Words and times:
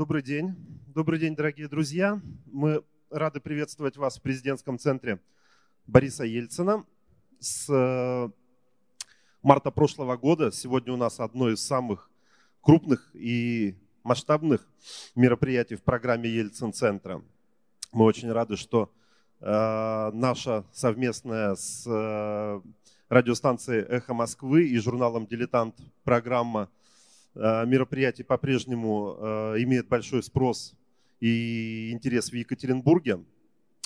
Добрый 0.00 0.22
день. 0.22 0.56
Добрый 0.94 1.20
день, 1.20 1.36
дорогие 1.36 1.68
друзья. 1.68 2.22
Мы 2.46 2.82
рады 3.10 3.38
приветствовать 3.38 3.98
вас 3.98 4.16
в 4.16 4.22
президентском 4.22 4.78
центре 4.78 5.20
Бориса 5.86 6.24
Ельцина. 6.24 6.86
С 7.38 7.68
э, 7.68 8.30
марта 9.42 9.70
прошлого 9.70 10.16
года 10.16 10.52
сегодня 10.52 10.94
у 10.94 10.96
нас 10.96 11.20
одно 11.20 11.50
из 11.50 11.62
самых 11.62 12.08
крупных 12.62 13.10
и 13.12 13.76
масштабных 14.02 14.66
мероприятий 15.14 15.76
в 15.76 15.82
программе 15.82 16.30
Ельцин-центра. 16.30 17.22
Мы 17.92 18.06
очень 18.06 18.32
рады, 18.32 18.56
что 18.56 18.90
э, 19.42 20.10
наша 20.14 20.64
совместная 20.72 21.56
с 21.56 21.84
э, 21.86 22.62
радиостанцией 23.10 23.82
«Эхо 23.82 24.14
Москвы» 24.14 24.66
и 24.66 24.78
журналом 24.78 25.26
«Дилетант» 25.26 25.76
программа– 26.04 26.70
Э, 27.34 27.64
мероприятие 27.64 28.24
по-прежнему 28.24 29.16
э, 29.16 29.62
имеет 29.62 29.88
большой 29.88 30.22
спрос 30.22 30.74
и 31.20 31.90
интерес 31.92 32.30
в 32.30 32.34
Екатеринбурге. 32.34 33.20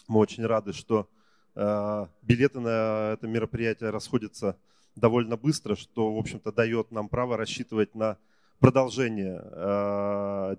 Мы 0.08 0.20
очень 0.20 0.46
рады, 0.46 0.72
что 0.72 1.08
э, 1.54 2.06
билеты 2.22 2.60
на 2.60 3.12
это 3.12 3.26
мероприятие 3.26 3.90
расходятся 3.90 4.56
довольно 4.96 5.36
быстро, 5.36 5.76
что, 5.76 6.14
в 6.14 6.18
общем-то, 6.18 6.52
дает 6.52 6.90
нам 6.90 7.08
право 7.08 7.36
рассчитывать 7.36 7.94
на 7.94 8.16
продолжение 8.60 9.42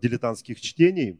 дилетантских 0.01 0.59
чтений, 0.59 1.17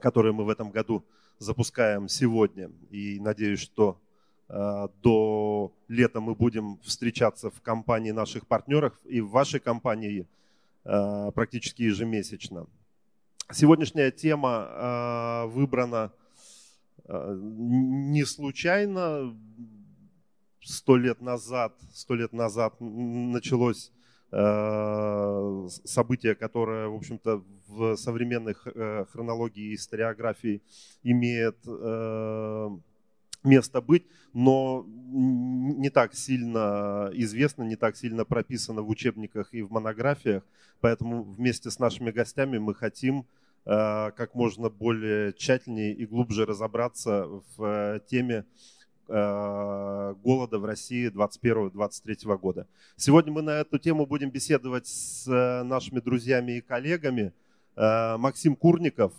которые 0.00 0.32
мы 0.32 0.44
в 0.44 0.50
этом 0.50 0.70
году 0.70 1.06
запускаем 1.38 2.08
сегодня. 2.08 2.70
И 2.90 3.20
надеюсь, 3.20 3.60
что 3.60 4.00
до 4.48 5.72
лета 5.88 6.20
мы 6.20 6.34
будем 6.34 6.80
встречаться 6.82 7.48
в 7.50 7.62
компании 7.62 8.10
наших 8.10 8.46
партнеров 8.48 8.92
и 9.04 9.20
в 9.20 9.30
вашей 9.30 9.60
компании– 9.60 10.26
Э, 10.36 10.41
практически 10.82 11.82
ежемесячно. 11.82 12.66
Сегодняшняя 13.52 14.10
тема 14.10 14.66
э, 14.70 15.46
выбрана 15.48 16.12
э, 17.04 17.36
не 17.38 18.24
случайно. 18.24 19.36
Сто 20.64 20.96
лет 20.96 21.20
назад, 21.20 21.74
сто 21.92 22.14
лет 22.14 22.32
назад 22.32 22.76
началось 22.80 23.92
событие, 24.30 26.34
которое, 26.34 26.88
в 26.88 26.94
общем-то, 26.94 27.44
в 27.66 27.96
современной 27.96 28.54
хронологии 28.54 29.72
и 29.72 29.74
историографии 29.74 30.62
имеет 31.02 31.58
место 33.44 33.80
быть, 33.80 34.06
но 34.32 34.86
не 34.86 35.90
так 35.90 36.14
сильно 36.14 37.10
известно, 37.12 37.64
не 37.64 37.76
так 37.76 37.96
сильно 37.96 38.24
прописано 38.24 38.82
в 38.82 38.88
учебниках 38.88 39.52
и 39.52 39.62
в 39.62 39.70
монографиях. 39.70 40.42
Поэтому 40.80 41.22
вместе 41.22 41.70
с 41.70 41.78
нашими 41.78 42.10
гостями 42.10 42.58
мы 42.58 42.74
хотим 42.74 43.26
э, 43.64 44.10
как 44.12 44.34
можно 44.34 44.70
более 44.70 45.32
тщательнее 45.34 45.92
и 45.92 46.06
глубже 46.06 46.46
разобраться 46.46 47.26
в 47.56 47.64
э, 47.64 48.00
теме 48.08 48.44
э, 49.08 50.14
голода 50.22 50.58
в 50.58 50.64
России 50.64 51.10
2021-2023 51.10 52.36
года. 52.38 52.66
Сегодня 52.96 53.32
мы 53.32 53.42
на 53.42 53.60
эту 53.60 53.78
тему 53.78 54.06
будем 54.06 54.30
беседовать 54.30 54.86
с 54.86 55.26
нашими 55.64 56.00
друзьями 56.00 56.52
и 56.52 56.60
коллегами. 56.60 57.32
Максим 57.74 58.54
Курников, 58.54 59.14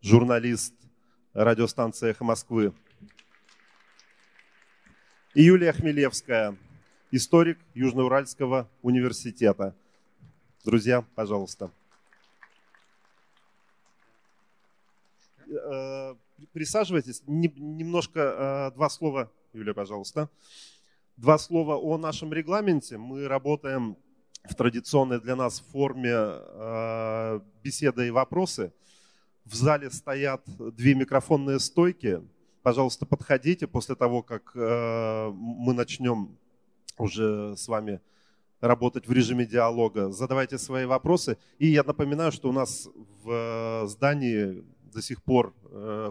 журналист 0.00 0.74
радиостанции 1.34 2.10
«Эхо 2.10 2.24
Москвы», 2.24 2.72
и 5.36 5.42
Юлия 5.42 5.70
Хмелевская, 5.70 6.56
историк 7.10 7.58
Южноуральского 7.74 8.70
университета. 8.80 9.74
Друзья, 10.64 11.04
пожалуйста. 11.14 11.70
Э, 15.46 16.14
присаживайтесь. 16.54 17.22
Немножко 17.26 18.20
э, 18.20 18.76
два 18.76 18.88
слова, 18.88 19.30
Юлия, 19.52 19.74
пожалуйста. 19.74 20.30
Два 21.18 21.36
слова 21.36 21.76
о 21.76 21.98
нашем 21.98 22.32
регламенте. 22.32 22.96
Мы 22.96 23.28
работаем 23.28 23.98
в 24.44 24.54
традиционной 24.54 25.20
для 25.20 25.36
нас 25.36 25.60
форме 25.60 26.14
э, 26.14 27.40
беседа 27.62 28.06
и 28.06 28.10
вопросы. 28.10 28.72
В 29.44 29.54
зале 29.54 29.90
стоят 29.90 30.40
две 30.46 30.94
микрофонные 30.94 31.60
стойки– 31.60 32.22
пожалуйста, 32.66 33.06
подходите 33.06 33.68
после 33.68 33.94
того, 33.94 34.24
как 34.24 34.50
э, 34.56 35.30
мы 35.32 35.72
начнем 35.72 36.36
уже 36.98 37.56
с 37.56 37.68
вами 37.68 38.00
работать 38.60 39.06
в 39.06 39.12
режиме 39.12 39.46
диалога. 39.46 40.10
Задавайте 40.10 40.58
свои 40.58 40.84
вопросы. 40.84 41.38
И 41.60 41.68
я 41.68 41.84
напоминаю, 41.84 42.32
что 42.32 42.48
у 42.48 42.52
нас 42.52 42.88
в 43.22 43.30
э, 43.30 43.86
здании 43.86 44.64
до 44.92 45.00
сих 45.00 45.22
пор 45.22 45.54
э, 45.70 46.10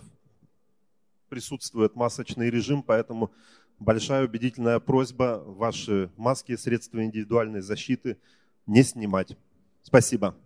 присутствует 1.28 1.98
масочный 1.98 2.50
режим, 2.50 2.84
поэтому 2.84 3.32
большая 3.80 4.24
убедительная 4.24 4.80
просьба 4.80 5.44
ваши 5.46 6.10
маски 6.16 6.54
и 6.54 6.58
средства 6.58 7.04
индивидуальной 7.04 7.60
защиты 7.60 8.18
не 8.66 8.84
снимать. 8.84 9.36
Спасибо. 9.84 10.38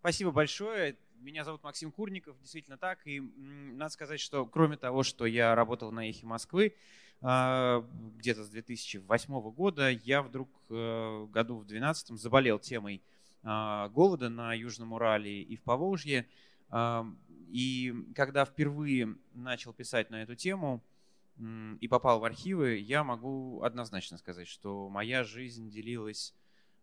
Спасибо 0.00 0.30
большое. 0.30 0.96
Меня 1.22 1.44
зовут 1.44 1.62
Максим 1.62 1.92
Курников, 1.92 2.36
действительно 2.40 2.76
так. 2.76 3.06
И 3.06 3.20
надо 3.20 3.92
сказать, 3.92 4.18
что 4.18 4.44
кроме 4.44 4.76
того, 4.76 5.04
что 5.04 5.24
я 5.24 5.54
работал 5.54 5.92
на 5.92 6.10
«Эхе 6.10 6.26
Москвы», 6.26 6.74
а, 7.20 7.86
где-то 8.18 8.42
с 8.42 8.48
2008 8.48 9.40
года, 9.52 9.88
я 9.88 10.22
вдруг 10.22 10.48
э, 10.68 11.26
году 11.30 11.58
в 11.58 11.66
2012 11.66 12.20
заболел 12.20 12.58
темой 12.58 13.02
а, 13.44 13.88
голода 13.90 14.30
на 14.30 14.52
Южном 14.52 14.94
Урале 14.94 15.42
и 15.42 15.54
в 15.54 15.62
Поволжье. 15.62 16.26
А, 16.70 17.06
и 17.52 17.94
когда 18.16 18.44
впервые 18.44 19.14
начал 19.32 19.72
писать 19.72 20.10
на 20.10 20.24
эту 20.24 20.34
тему 20.34 20.82
и 21.80 21.86
попал 21.86 22.18
в 22.18 22.24
архивы, 22.24 22.78
я 22.78 23.04
могу 23.04 23.62
однозначно 23.62 24.18
сказать, 24.18 24.48
что 24.48 24.88
моя 24.88 25.22
жизнь 25.22 25.70
делилась 25.70 26.34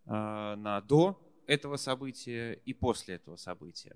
на 0.05 0.81
до 0.87 1.21
этого 1.45 1.77
события 1.77 2.53
и 2.53 2.73
после 2.73 3.15
этого 3.15 3.35
события. 3.35 3.95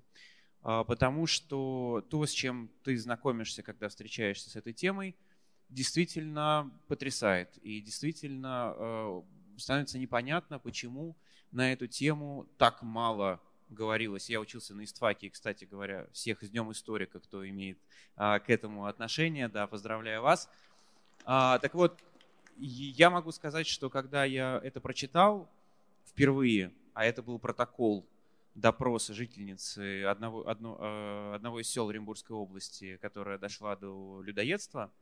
А, 0.64 0.82
потому 0.82 1.26
что 1.26 2.04
то, 2.08 2.24
с 2.24 2.30
чем 2.30 2.70
ты 2.82 2.96
знакомишься, 2.96 3.62
когда 3.62 3.88
встречаешься 3.88 4.48
с 4.48 4.56
этой 4.56 4.72
темой, 4.72 5.14
действительно 5.68 6.70
потрясает. 6.88 7.56
И 7.58 7.80
действительно 7.82 8.74
э, 8.76 9.22
становится 9.58 9.98
непонятно, 9.98 10.58
почему 10.58 11.16
на 11.52 11.72
эту 11.72 11.86
тему 11.86 12.48
так 12.56 12.82
мало 12.82 13.40
говорилось. 13.68 14.30
Я 14.30 14.40
учился 14.40 14.74
на 14.74 14.84
истфаке, 14.84 15.28
кстати 15.28 15.64
говоря, 15.64 16.06
всех 16.12 16.42
с 16.42 16.48
Днем 16.48 16.72
историка, 16.72 17.20
кто 17.20 17.46
имеет 17.46 17.78
а, 18.16 18.38
к 18.38 18.48
этому 18.48 18.86
отношение, 18.86 19.48
да, 19.48 19.66
поздравляю 19.66 20.22
вас. 20.22 20.48
А, 21.24 21.58
так 21.58 21.74
вот, 21.74 21.98
я 22.56 23.10
могу 23.10 23.32
сказать, 23.32 23.66
что 23.66 23.90
когда 23.90 24.24
я 24.24 24.60
это 24.62 24.80
прочитал 24.80 25.50
впервые, 26.06 26.72
а 26.94 27.04
это 27.04 27.22
был 27.22 27.38
протокол 27.38 28.06
допроса 28.54 29.14
жительницы 29.14 30.04
одного, 30.04 30.48
одно, 30.48 30.76
э, 30.80 31.34
одного 31.34 31.60
из 31.60 31.68
сел 31.68 31.88
Оренбургской 31.88 32.36
области, 32.36 32.96
которая 32.98 33.38
дошла 33.38 33.76
до 33.76 34.22
людоедства, 34.22 34.92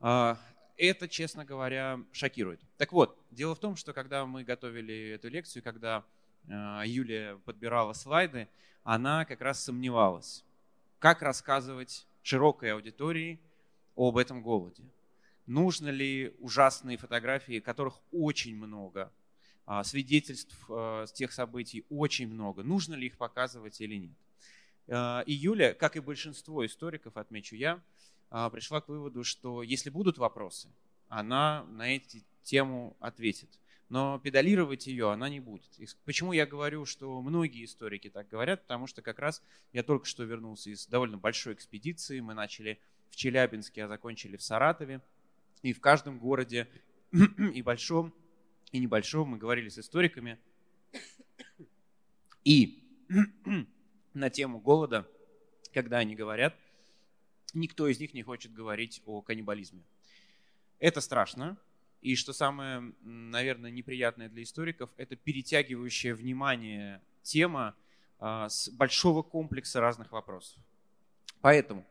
а, 0.00 0.38
это, 0.76 1.06
честно 1.08 1.44
говоря, 1.44 2.00
шокирует. 2.12 2.60
Так 2.78 2.92
вот, 2.92 3.18
дело 3.30 3.54
в 3.54 3.60
том, 3.60 3.76
что 3.76 3.92
когда 3.92 4.26
мы 4.26 4.42
готовили 4.42 5.10
эту 5.10 5.28
лекцию, 5.28 5.62
когда 5.62 6.04
э, 6.48 6.82
Юлия 6.86 7.36
подбирала 7.44 7.92
слайды, 7.92 8.48
она 8.82 9.24
как 9.24 9.40
раз 9.42 9.62
сомневалась, 9.62 10.44
как 10.98 11.22
рассказывать 11.22 12.06
широкой 12.22 12.72
аудитории 12.72 13.38
об 13.96 14.16
этом 14.16 14.42
голоде. 14.42 14.82
Нужно 15.46 15.88
ли 15.88 16.34
ужасные 16.38 16.96
фотографии, 16.96 17.60
которых 17.60 18.00
очень 18.12 18.56
много, 18.56 19.02
а, 19.02 19.21
свидетельств 19.84 20.56
а, 20.68 21.06
с 21.06 21.12
тех 21.12 21.32
событий 21.32 21.84
очень 21.88 22.28
много. 22.28 22.62
Нужно 22.62 22.94
ли 22.94 23.06
их 23.06 23.16
показывать 23.16 23.80
или 23.80 23.96
нет? 23.96 24.16
А, 24.88 25.22
и 25.26 25.32
Юля, 25.32 25.74
как 25.74 25.96
и 25.96 26.00
большинство 26.00 26.64
историков, 26.66 27.16
отмечу 27.16 27.56
я, 27.56 27.80
пришла 28.50 28.80
к 28.80 28.88
выводу, 28.88 29.24
что 29.24 29.62
если 29.62 29.90
будут 29.90 30.16
вопросы, 30.16 30.70
она 31.08 31.64
на 31.64 31.94
эти 31.94 32.24
тему 32.42 32.96
ответит. 32.98 33.50
Но 33.92 34.18
педалировать 34.18 34.86
ее 34.86 35.10
она 35.10 35.28
не 35.28 35.38
будет. 35.38 35.68
И 35.78 35.86
почему 36.06 36.32
я 36.32 36.46
говорю, 36.46 36.86
что 36.86 37.20
многие 37.20 37.66
историки 37.66 38.08
так 38.08 38.26
говорят? 38.26 38.62
Потому 38.62 38.86
что 38.86 39.02
как 39.02 39.18
раз 39.18 39.42
я 39.74 39.82
только 39.82 40.06
что 40.06 40.24
вернулся 40.24 40.70
из 40.70 40.86
довольно 40.86 41.18
большой 41.18 41.52
экспедиции. 41.52 42.20
Мы 42.20 42.32
начали 42.32 42.80
в 43.10 43.16
Челябинске, 43.16 43.84
а 43.84 43.88
закончили 43.88 44.38
в 44.38 44.42
Саратове. 44.42 45.02
И 45.60 45.74
в 45.74 45.80
каждом 45.82 46.18
городе 46.18 46.68
и 47.12 47.60
большом 47.60 48.14
и 48.72 48.78
небольшого 48.78 49.24
мы 49.24 49.38
говорили 49.38 49.68
с 49.68 49.78
историками. 49.78 50.38
И 52.44 52.82
на 54.14 54.30
тему 54.30 54.58
голода, 54.58 55.08
когда 55.72 55.98
они 55.98 56.16
говорят, 56.16 56.56
никто 57.54 57.86
из 57.86 58.00
них 58.00 58.14
не 58.14 58.22
хочет 58.22 58.52
говорить 58.52 59.02
о 59.06 59.20
каннибализме. 59.22 59.84
Это 60.78 61.00
страшно. 61.00 61.56
И 62.00 62.16
что 62.16 62.32
самое, 62.32 62.92
наверное, 63.02 63.70
неприятное 63.70 64.28
для 64.28 64.42
историков, 64.42 64.90
это 64.96 65.14
перетягивающая 65.14 66.14
внимание 66.14 67.00
тема, 67.22 67.76
с 68.18 68.68
большого 68.68 69.22
комплекса 69.22 69.80
разных 69.80 70.12
вопросов. 70.12 70.56
Поэтому 71.40 71.84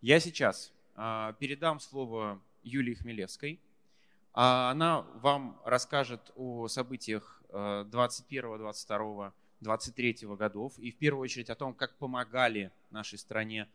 я 0.00 0.20
сейчас 0.20 0.72
передам 0.94 1.80
слово 1.80 2.40
Юлии 2.62 2.94
Хмелевской. 2.94 3.58
Она 4.34 5.02
вам 5.22 5.60
расскажет 5.64 6.32
о 6.34 6.66
событиях 6.66 7.40
21, 7.52 8.58
22, 8.58 9.32
23 9.60 10.18
годов 10.22 10.76
и 10.78 10.90
в 10.90 10.96
первую 10.96 11.22
очередь 11.22 11.50
о 11.50 11.54
том, 11.54 11.72
как 11.72 11.94
помогали 11.98 12.72
нашей 12.90 13.16
стране 13.16 13.68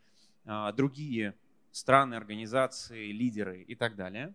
другие 0.74 1.34
страны, 1.72 2.14
организации, 2.14 3.10
лидеры 3.10 3.62
и 3.62 3.74
так 3.74 3.96
далее. 3.96 4.34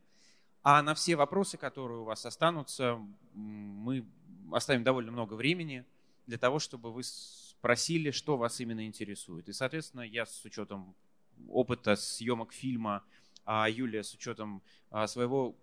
А 0.64 0.82
на 0.82 0.96
все 0.96 1.16
вопросы, 1.16 1.58
которые 1.58 2.00
у 2.00 2.06
вас 2.06 2.26
останутся, 2.26 3.00
мы 3.34 4.04
оставим 4.52 4.84
довольно 4.84 5.12
много 5.12 5.36
времени 5.36 5.86
для 6.26 6.40
того, 6.40 6.58
чтобы 6.58 6.92
вы 6.92 7.04
спросили, 7.04 8.10
что 8.10 8.36
вас 8.36 8.60
именно 8.60 8.88
интересует. 8.88 9.48
И, 9.48 9.54
соответственно, 9.54 10.02
я 10.02 10.26
с 10.26 10.44
учетом 10.44 10.96
опыта 11.50 11.96
съемок 11.96 12.52
фильма, 12.52 13.04
а 13.46 13.70
Юлия 13.70 14.04
с 14.04 14.16
учетом 14.16 14.64
а, 14.90 15.06
своего 15.06 15.56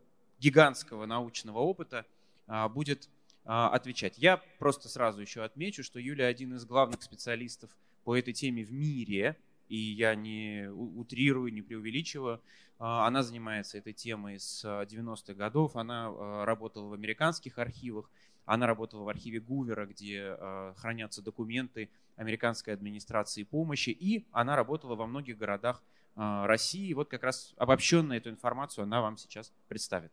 гигантского 0.43 1.06
научного 1.06 1.61
опыта 1.61 2.05
а, 2.49 2.69
будет 2.69 3.09
а, 3.44 3.69
отвечать. 3.69 4.19
Я 4.19 4.39
просто 4.59 4.89
сразу 4.89 5.21
еще 5.21 5.44
отмечу, 5.44 5.85
что 5.85 6.00
Юлия 6.00 6.27
один 6.27 6.55
из 6.56 6.65
главных 6.65 7.03
специалистов 7.03 7.71
по 8.05 8.17
этой 8.17 8.35
теме 8.35 8.65
в 8.65 8.73
мире– 8.73 9.37
и 9.69 9.77
я 9.77 10.15
не 10.15 10.69
утрирую, 10.71 11.50
не 11.50 11.62
преувеличиваю. 11.62 12.43
А, 12.79 13.06
она 13.06 13.23
занимается 13.23 13.79
этой 13.79 13.94
темой 13.94 14.39
с 14.39 14.62
90-х 14.65 15.33
годов, 15.33 15.77
она 15.77 16.44
работала 16.44 16.89
в 16.89 16.93
американских 16.93 17.56
архивах, 17.56 18.11
она 18.44 18.67
работала 18.67 19.05
в 19.05 19.09
архиве 19.09 19.41
Гувера, 19.41 19.87
где 19.87 20.37
хранятся 20.77 21.23
документы 21.23 21.89
американской 22.17 22.75
администрации 22.75 23.44
помощи, 23.44 23.91
и 23.91 24.27
она 24.31 24.56
работала 24.56 24.94
во 24.94 25.06
многих 25.06 25.39
городах 25.39 25.83
России. 26.17 26.93
Вот 26.93 27.09
как 27.09 27.23
раз 27.23 27.55
обобщенно 27.56 28.12
эту 28.12 28.29
информацию 28.29 28.83
она 28.83 29.00
вам 29.00 29.17
сейчас 29.17 29.53
представит. 29.69 30.12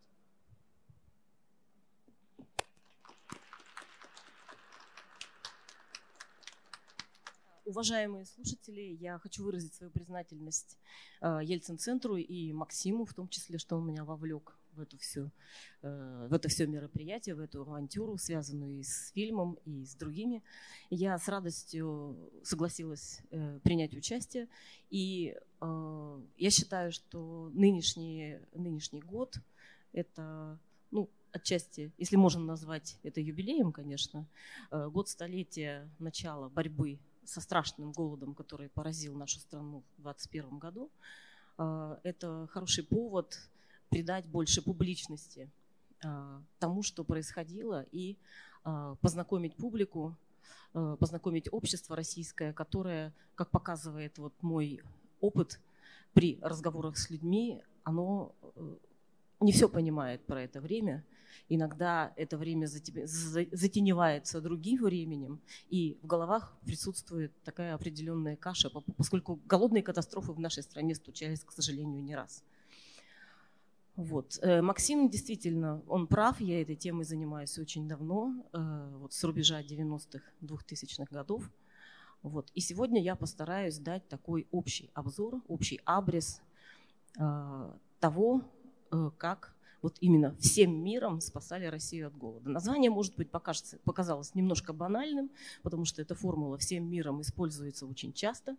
Уважаемые 7.70 8.24
слушатели, 8.24 8.98
я 9.00 9.16
хочу 9.20 9.44
выразить 9.44 9.74
свою 9.74 9.92
признательность 9.92 10.76
э, 11.20 11.38
Ельцин-центру 11.44 12.16
и 12.16 12.52
Максиму, 12.52 13.04
в 13.04 13.14
том 13.14 13.28
числе, 13.28 13.58
что 13.58 13.76
он 13.76 13.86
меня 13.86 14.04
вовлек 14.04 14.58
в, 14.72 14.80
эту 14.80 14.98
всю, 14.98 15.30
э, 15.82 16.26
в 16.28 16.34
это 16.34 16.48
все 16.48 16.66
мероприятие, 16.66 17.36
в 17.36 17.38
эту 17.38 17.60
авантюру, 17.60 18.18
связанную 18.18 18.80
и 18.80 18.82
с 18.82 19.12
фильмом, 19.12 19.56
и 19.64 19.84
с 19.84 19.94
другими. 19.94 20.42
Я 20.90 21.16
с 21.16 21.28
радостью 21.28 22.16
согласилась 22.42 23.20
э, 23.30 23.60
принять 23.62 23.94
участие. 23.94 24.48
И 24.90 25.36
я 25.60 26.50
считаю, 26.50 26.90
что 26.90 27.50
нынешний, 27.52 28.38
нынешний 28.52 29.00
год– 29.00 29.36
это 29.92 30.58
ну, 30.90 31.08
отчасти, 31.30 31.92
если 31.98 32.16
можно 32.16 32.42
назвать 32.42 32.98
это 33.04 33.20
юбилеем, 33.20 33.70
конечно, 33.70 34.26
год 34.70 35.08
столетия 35.08 35.88
начала 35.98 36.48
борьбы 36.48 36.98
со 37.24 37.40
страшным 37.40 37.92
голодом, 37.92 38.34
который 38.34 38.68
поразил 38.68 39.14
нашу 39.14 39.40
страну 39.40 39.82
в 39.98 40.02
2021 40.02 40.58
году, 40.58 40.90
а, 41.58 41.98
это 42.02 42.48
хороший 42.52 42.84
повод 42.84 43.38
придать 43.88 44.26
больше 44.26 44.62
публичности 44.62 45.50
а, 46.04 46.42
тому, 46.58 46.82
что 46.82 47.04
происходило, 47.04 47.86
и 47.92 48.16
а, 48.64 48.94
познакомить 48.96 49.54
публику, 49.54 50.16
познакомить 50.72 51.52
общество 51.52 51.96
российское, 51.96 52.52
которое, 52.52 53.12
как 53.34 53.50
показывает 53.50 54.18
вот 54.18 54.32
мой 54.40 54.80
опыт 55.20 55.60
при 56.12 56.38
разговорах 56.40 56.96
с 56.96 57.10
людьми, 57.10 57.60
оно 57.82 58.32
э, 58.54 58.76
не 59.40 59.50
все 59.50 59.68
понимает 59.68 60.24
про 60.26 60.42
это 60.42 60.60
время– 60.60 61.04
Иногда 61.48 62.12
это 62.16 62.38
время 62.38 62.66
затеневается 62.66 64.40
другим 64.40 64.82
временем, 64.82 65.40
и 65.68 65.98
в 66.02 66.06
головах 66.06 66.56
присутствует 66.64 67.32
такая 67.44 67.74
определенная 67.74 68.36
каша, 68.36 68.70
поскольку 68.96 69.40
голодные 69.46 69.82
катастрофы 69.82 70.32
в 70.32 70.40
нашей 70.40 70.62
стране 70.62 70.94
случались, 70.94 71.40
к 71.44 71.52
сожалению, 71.52 72.02
не 72.02 72.14
раз. 72.14 72.42
Вот. 74.00 74.38
Э, 74.40 74.62
Максим 74.62 75.10
действительно, 75.10 75.82
он 75.86 76.06
прав, 76.06 76.40
я 76.40 76.62
этой 76.62 76.74
темой 76.76 77.04
занимаюсь 77.04 77.58
очень 77.58 77.86
давно, 77.86 78.34
э, 78.52 78.96
вот 78.98 79.12
с 79.12 79.22
рубежа 79.24 79.60
90-х, 79.60 80.24
2000-х 80.40 81.14
годов. 81.14 81.50
Вот. 82.22 82.50
И 82.54 82.60
сегодня 82.60 83.02
я 83.02 83.14
постараюсь 83.14 83.78
дать 83.78 84.08
такой 84.08 84.46
общий 84.52 84.90
обзор, 84.94 85.42
общий 85.48 85.80
абрис 85.84 86.40
э, 87.18 87.72
того, 87.98 88.42
как 89.18 89.54
вот 89.82 89.96
именно 90.00 90.34
всем 90.36 90.82
миром 90.82 91.20
спасали 91.20 91.66
Россию 91.66 92.08
от 92.08 92.16
голода. 92.16 92.50
Название, 92.50 92.90
может 92.90 93.16
быть, 93.16 93.30
покажется, 93.30 93.78
показалось 93.84 94.34
немножко 94.34 94.72
банальным, 94.72 95.30
потому 95.62 95.84
что 95.84 96.02
эта 96.02 96.14
формула 96.14 96.58
всем 96.58 96.84
миром 96.90 97.20
используется 97.22 97.86
очень 97.86 98.12
часто. 98.12 98.56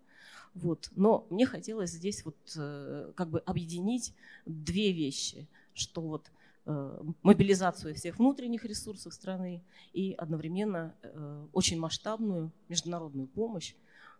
Вот. 0.54 0.90
Но 0.96 1.26
мне 1.30 1.46
хотелось 1.46 1.92
здесь 1.92 2.26
вот 2.26 2.36
э, 2.58 3.12
как 3.16 3.30
бы 3.30 3.40
объединить 3.40 4.14
две 4.46 4.92
вещи, 4.92 5.48
что 5.74 6.02
вот 6.02 6.32
э, 6.66 7.04
мобилизацию 7.22 7.96
всех 7.96 8.18
внутренних 8.18 8.66
ресурсов 8.66 9.14
страны 9.14 9.62
и 9.94 10.14
одновременно 10.14 10.96
э, 11.04 11.48
очень 11.54 11.80
масштабную 11.80 12.52
международную 12.68 13.28
помощь, 13.28 13.76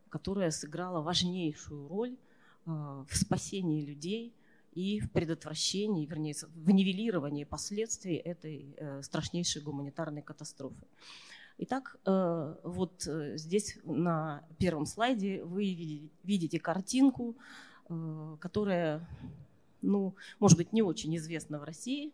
которая 0.10 0.52
сыграла 0.52 1.02
важнейшую 1.02 1.88
роль 1.88 2.18
в 2.66 3.08
спасении 3.14 3.84
людей, 3.84 4.36
и 4.72 5.00
в 5.02 5.12
предотвращении, 5.12 6.06
вернее, 6.06 6.34
в 6.42 6.72
нивелировании 6.72 7.44
последствий 7.44 8.16
этой 8.16 8.74
э, 8.78 9.02
страшнейшей 9.02 9.62
гуманитарной 9.62 10.22
катастрофы. 10.22 10.86
Итак, 11.58 11.98
э, 12.06 12.56
вот 12.64 13.06
э, 13.06 13.38
здесь 13.38 13.78
на 13.84 14.44
первом 14.58 14.86
слайде 14.86 15.44
вы 15.44 16.10
видите 16.24 16.60
картинку, 16.60 17.36
которая, 18.40 19.06
ну, 19.82 20.16
может 20.40 20.58
быть, 20.58 20.72
не 20.72 20.82
очень 20.82 21.14
известна 21.18 21.60
в 21.60 21.64
России, 21.64 22.14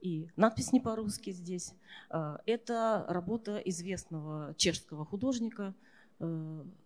и 0.00 0.28
надпись 0.36 0.72
не 0.72 0.78
по-русски 0.78 1.30
здесь. 1.30 1.72
Это 2.08 3.04
работа 3.08 3.56
известного 3.56 4.54
чешского 4.56 5.04
художника, 5.04 5.74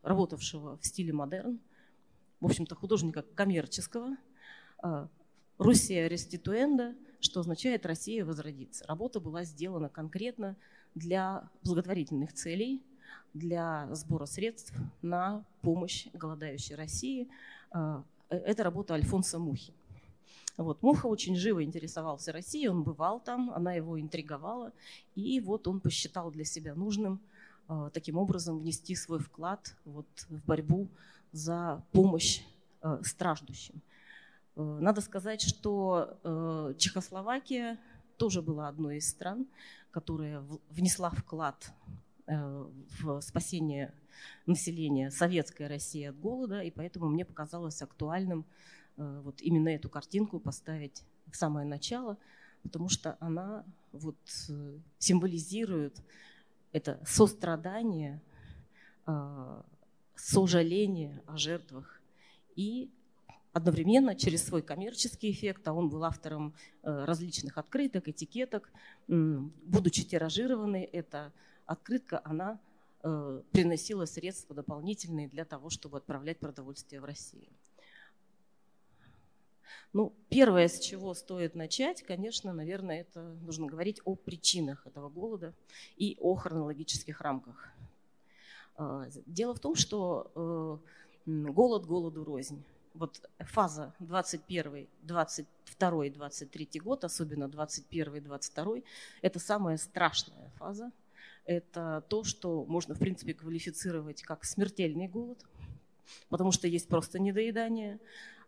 работавшего 0.03 0.79
в 0.79 0.87
стиле 0.87 1.13
модерн, 1.13 1.61
в 2.41 2.47
общем-то, 2.47 2.75
художника 2.77 3.27
коммерческого– 3.35 4.17
Руссия 5.61 6.09
реституэнда, 6.09 6.95
что 7.21 7.41
означает 7.41 7.85
Россия 7.85 8.25
возродится. 8.25 8.83
Работа 8.87 9.21
была 9.21 9.45
сделана 9.45 9.91
конкретно 9.91 10.57
для 10.95 11.51
благотворительных 11.65 12.33
целей, 12.33 12.83
для 13.35 13.87
сбора 13.95 14.25
средств 14.25 14.73
на 15.03 15.45
помощь 15.61 16.07
голодающей 16.15 16.75
России. 16.75 17.29
А, 17.73 18.03
э, 18.31 18.39
это 18.39 18.63
работа 18.63 18.95
Альфонса 18.95 19.39
Мухи. 19.39 19.75
Вот. 20.57 20.83
Муха 20.83 21.09
очень 21.09 21.37
живо 21.37 21.63
интересовался 21.63 22.33
Россией, 22.33 22.69
он 22.69 22.83
бывал 22.83 23.21
там, 23.21 23.51
она 23.51 23.75
его 23.75 24.01
интриговала, 24.01 24.73
и 25.15 25.41
вот 25.41 25.69
он 25.69 25.81
посчитал 25.81 26.31
для 26.31 26.47
себя 26.47 26.75
нужным 26.75 27.21
а, 27.69 27.91
таким 27.91 28.17
образом 28.17 28.61
внести 28.61 28.95
свой 28.95 29.19
вклад 29.19 29.77
вот, 29.85 30.07
в 30.31 30.43
борьбу 30.47 30.89
за 31.33 31.85
помощь 31.93 32.41
страждущим. 33.03 33.83
Э, 34.61 34.79
надо 34.81 35.01
сказать, 35.01 35.41
что 35.41 36.19
э, 36.23 36.75
Чехословакия 36.77 37.79
тоже 38.19 38.43
была 38.43 38.69
одной 38.69 38.99
из 38.99 39.09
стран, 39.09 39.47
которая 39.91 40.45
внесла 40.69 41.11
вклад 41.11 41.73
э, 42.27 42.67
в 43.01 43.21
спасение 43.23 43.95
населения 44.47 45.11
советской 45.11 45.67
России 45.67 46.05
от 46.05 46.19
голода, 46.21 46.61
и 46.61 46.71
поэтому 46.71 47.09
мне 47.09 47.25
показалось 47.25 47.81
актуальным 47.81 48.45
вот 48.97 49.41
именно 49.41 49.71
эту 49.71 49.89
картинку 49.89 50.39
поставить 50.39 51.05
в 51.33 51.37
самое 51.37 51.67
начало, 51.67 52.19
потому 52.63 52.91
что 52.91 53.17
она 53.19 53.65
вот 53.93 54.17
символизирует 54.99 56.03
это 56.73 57.01
сострадание, 57.07 58.21
сожаление 60.17 61.23
о 61.27 61.39
жертвах 61.39 62.03
и 62.57 62.91
одновременно 63.53 64.15
через 64.15 64.45
свой 64.45 64.63
коммерческий 64.63 65.31
эффект, 65.31 65.67
а 65.67 65.73
он 65.73 65.89
был 65.89 66.05
автором 66.05 66.55
э, 66.83 67.05
различных 67.05 67.59
открыток, 67.59 68.09
этикеток, 68.09 68.71
будучи 69.09 70.05
тиражированной, 70.05 70.85
эта 70.85 71.33
открытка, 71.67 72.21
она 72.25 72.61
э, 73.03 73.43
приносила 73.51 74.05
средства 74.05 74.55
дополнительные 74.55 75.29
для 75.29 75.45
того, 75.45 75.71
чтобы 75.71 75.99
отправлять 75.99 76.39
продовольствие 76.39 77.01
в 77.01 77.05
Россию. 77.05 77.49
Ну, 79.93 80.13
первое, 80.29 80.69
с 80.69 80.79
чего 80.79 81.15
стоит 81.15 81.57
начать, 81.57 82.05
конечно, 82.05 82.53
наверное, 82.53 83.01
это 83.01 83.35
нужно 83.43 83.67
говорить 83.67 84.01
о 84.05 84.15
причинах 84.15 84.87
этого 84.87 85.09
голода 85.09 85.53
и 85.97 86.17
о 86.21 86.37
хронологических 86.37 87.21
рамках. 87.21 87.69
Дело 89.27 89.55
в 89.55 89.59
том, 89.59 89.75
что 89.75 90.81
голод 91.27 91.87
голоду 91.87 92.23
рознь. 92.23 92.63
Вот 92.95 93.23
фаза 93.39 93.95
21, 94.01 94.89
22, 95.03 96.11
23 96.11 96.81
год, 96.81 97.05
особенно 97.05 97.49
21, 97.49 98.23
22, 98.23 98.77
это 99.23 99.39
самая 99.39 99.77
страшная 99.77 100.51
фаза. 100.59 100.91
Это 101.45 102.05
то, 102.09 102.25
что 102.25 102.65
можно, 102.65 102.95
в 102.95 102.99
принципе, 102.99 103.35
квалифицировать 103.35 104.23
как 104.23 104.45
смертельный 104.45 105.09
голод, 105.09 105.45
потому 106.29 106.53
что 106.53 106.69
есть 106.69 106.89
просто 106.89 107.19
недоедание, 107.19 107.99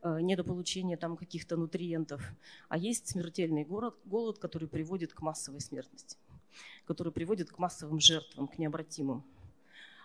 э, 0.02 0.20
недополучение 0.20 0.96
там 0.96 1.16
каких-то 1.16 1.56
нутриентов, 1.56 2.22
а 2.68 2.76
есть 2.76 3.08
смертельный 3.08 3.64
голод, 3.64 3.94
голод, 4.04 4.38
который 4.38 4.68
приводит 4.68 5.14
к 5.14 5.22
массовой 5.22 5.60
смертности, 5.60 6.16
который 6.84 7.12
приводит 7.12 7.50
к 7.50 7.58
массовым 7.58 8.00
жертвам, 8.00 8.48
к 8.48 8.58
необратимым. 8.58 9.24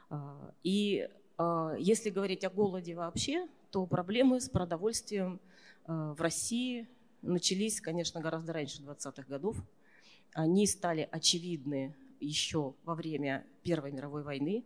А, 0.09 0.53
и 0.63 1.09
а, 1.37 1.75
если 1.77 2.09
говорить 2.09 2.43
о 2.43 2.49
голоде 2.49 2.95
вообще, 2.95 3.47
то 3.71 3.85
проблемы 3.85 4.39
с 4.39 4.49
продовольствием 4.49 5.39
а, 5.85 6.13
в 6.13 6.21
России 6.21 6.87
начались, 7.21 7.81
конечно, 7.81 8.21
гораздо 8.21 8.53
раньше 8.53 8.81
20-х 8.81 9.23
годов. 9.27 9.57
Они 10.33 10.67
стали 10.67 11.07
очевидны 11.11 11.95
еще 12.19 12.73
во 12.83 12.95
время 12.95 13.45
Первой 13.63 13.91
мировой 13.91 14.23
войны, 14.23 14.63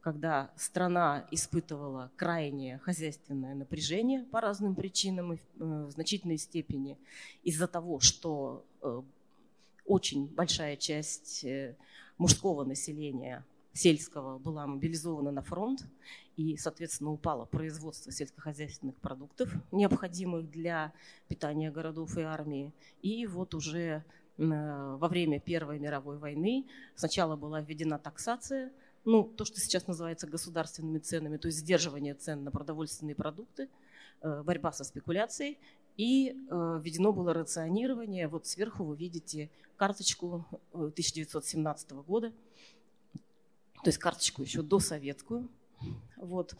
когда 0.00 0.50
страна 0.56 1.26
испытывала 1.30 2.10
крайнее 2.16 2.78
хозяйственное 2.78 3.54
напряжение 3.54 4.24
по 4.24 4.40
разным 4.40 4.74
причинам 4.74 5.34
и 5.34 5.36
э, 5.36 5.38
в 5.58 5.90
значительной 5.90 6.38
степени 6.38 6.98
из-за 7.44 7.66
того, 7.66 8.00
что 8.00 8.64
э, 8.82 9.02
очень 9.86 10.26
большая 10.26 10.76
часть 10.76 11.44
э, 11.44 11.76
мужского 12.18 12.64
населения 12.64 13.44
сельского 13.72 14.38
была 14.38 14.66
мобилизована 14.66 15.30
на 15.30 15.42
фронт, 15.42 15.84
и, 16.36 16.56
соответственно, 16.56 17.12
упало 17.12 17.44
производство 17.44 18.10
сельскохозяйственных 18.10 18.96
продуктов, 18.96 19.52
необходимых 19.70 20.50
для 20.50 20.92
питания 21.28 21.70
городов 21.70 22.16
и 22.16 22.22
армии. 22.22 22.72
И 23.02 23.26
вот 23.26 23.54
уже 23.54 24.04
во 24.38 25.08
время 25.08 25.38
Первой 25.40 25.78
мировой 25.78 26.16
войны 26.16 26.66
сначала 26.94 27.36
была 27.36 27.60
введена 27.60 27.98
таксация, 27.98 28.72
ну, 29.04 29.24
то, 29.24 29.44
что 29.44 29.58
сейчас 29.58 29.86
называется 29.86 30.26
государственными 30.26 30.98
ценами, 30.98 31.36
то 31.36 31.48
есть 31.48 31.58
сдерживание 31.58 32.14
цен 32.14 32.44
на 32.44 32.50
продовольственные 32.50 33.16
продукты, 33.16 33.68
э, 34.20 34.42
борьба 34.42 34.72
со 34.72 34.84
спекуляцией, 34.84 35.58
и 35.96 36.30
э, 36.30 36.80
введено 36.82 37.12
было 37.12 37.34
рационирование. 37.34 38.28
Вот 38.28 38.46
сверху 38.46 38.84
вы 38.84 38.96
видите 38.96 39.50
карточку 39.76 40.46
1917 40.72 41.92
э, 41.92 41.94
года, 41.96 42.32
то 43.82 43.88
есть 43.88 43.98
карточку 43.98 44.42
еще 44.42 44.62
досоветскую. 44.62 45.48
Вот. 46.16 46.54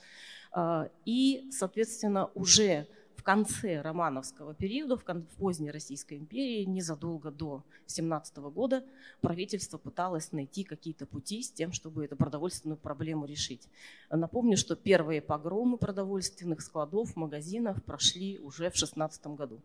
А, 0.52 0.88
и, 1.04 1.48
соответственно, 1.50 2.30
уже 2.34 2.86
в 3.16 3.22
конце 3.22 3.80
романовского 3.80 4.52
периода, 4.52 4.96
в 4.96 5.04
поздней 5.38 5.70
Российской 5.70 6.18
империи, 6.18 6.64
незадолго 6.64 7.30
до 7.30 7.62
17 7.86 8.36
года, 8.38 8.84
правительство 9.20 9.78
пыталось 9.78 10.32
найти 10.32 10.64
какие-то 10.64 11.06
пути 11.06 11.42
с 11.42 11.52
тем, 11.52 11.70
чтобы 11.72 12.04
эту 12.04 12.16
продовольственную 12.16 12.78
проблему 12.78 13.24
решить. 13.24 13.68
Напомню, 14.10 14.56
что 14.56 14.74
первые 14.74 15.22
погромы 15.22 15.78
продовольственных 15.78 16.62
складов, 16.62 17.14
магазинов 17.14 17.82
прошли 17.84 18.40
уже 18.40 18.70
в 18.70 18.76
16 18.76 19.26
году 19.28 19.60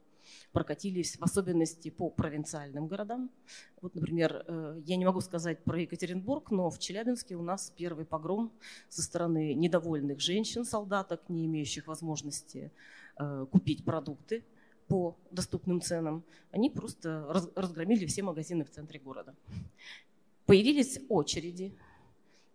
прокатились 0.51 1.17
в 1.17 1.23
особенности 1.23 1.89
по 1.89 2.09
провинциальным 2.09 2.87
городам. 2.87 3.29
Вот, 3.81 3.95
например, 3.95 4.43
э, 4.47 4.81
я 4.85 4.95
не 4.95 5.05
могу 5.05 5.21
сказать 5.21 5.63
про 5.63 5.79
Екатеринбург, 5.81 6.51
но 6.51 6.69
в 6.69 6.79
Челябинске 6.79 7.35
у 7.35 7.41
нас 7.41 7.71
первый 7.75 8.05
погром 8.05 8.51
со 8.89 9.01
стороны 9.01 9.53
недовольных 9.53 10.19
женщин, 10.19 10.65
солдаток, 10.65 11.21
не 11.29 11.45
имеющих 11.45 11.87
возможности 11.87 12.71
э, 13.19 13.45
купить 13.51 13.85
продукты 13.85 14.43
по 14.87 15.17
доступным 15.31 15.81
ценам. 15.81 16.23
Они 16.51 16.69
просто 16.69 17.51
разгромили 17.55 18.05
все 18.05 18.23
магазины 18.23 18.63
в 18.63 18.69
центре 18.69 18.99
города. 18.99 19.35
Появились 20.45 20.99
очереди. 21.09 21.75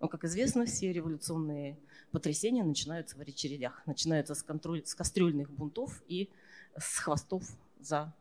Но, 0.01 0.09
как 0.09 0.25
известно, 0.25 0.65
все 0.65 0.93
революционные 0.93 1.79
потрясения 2.11 2.65
начинаются 2.65 3.17
в 3.17 3.21
очередях. 3.21 3.83
Начинаются 3.87 4.35
с, 4.35 4.43
контроль, 4.43 4.85
с 4.85 4.95
кастрюльных 4.95 5.51
бунтов 5.51 6.03
и 6.09 6.29
с 6.77 6.99
хвостов 6.99 7.45
за 7.87 8.13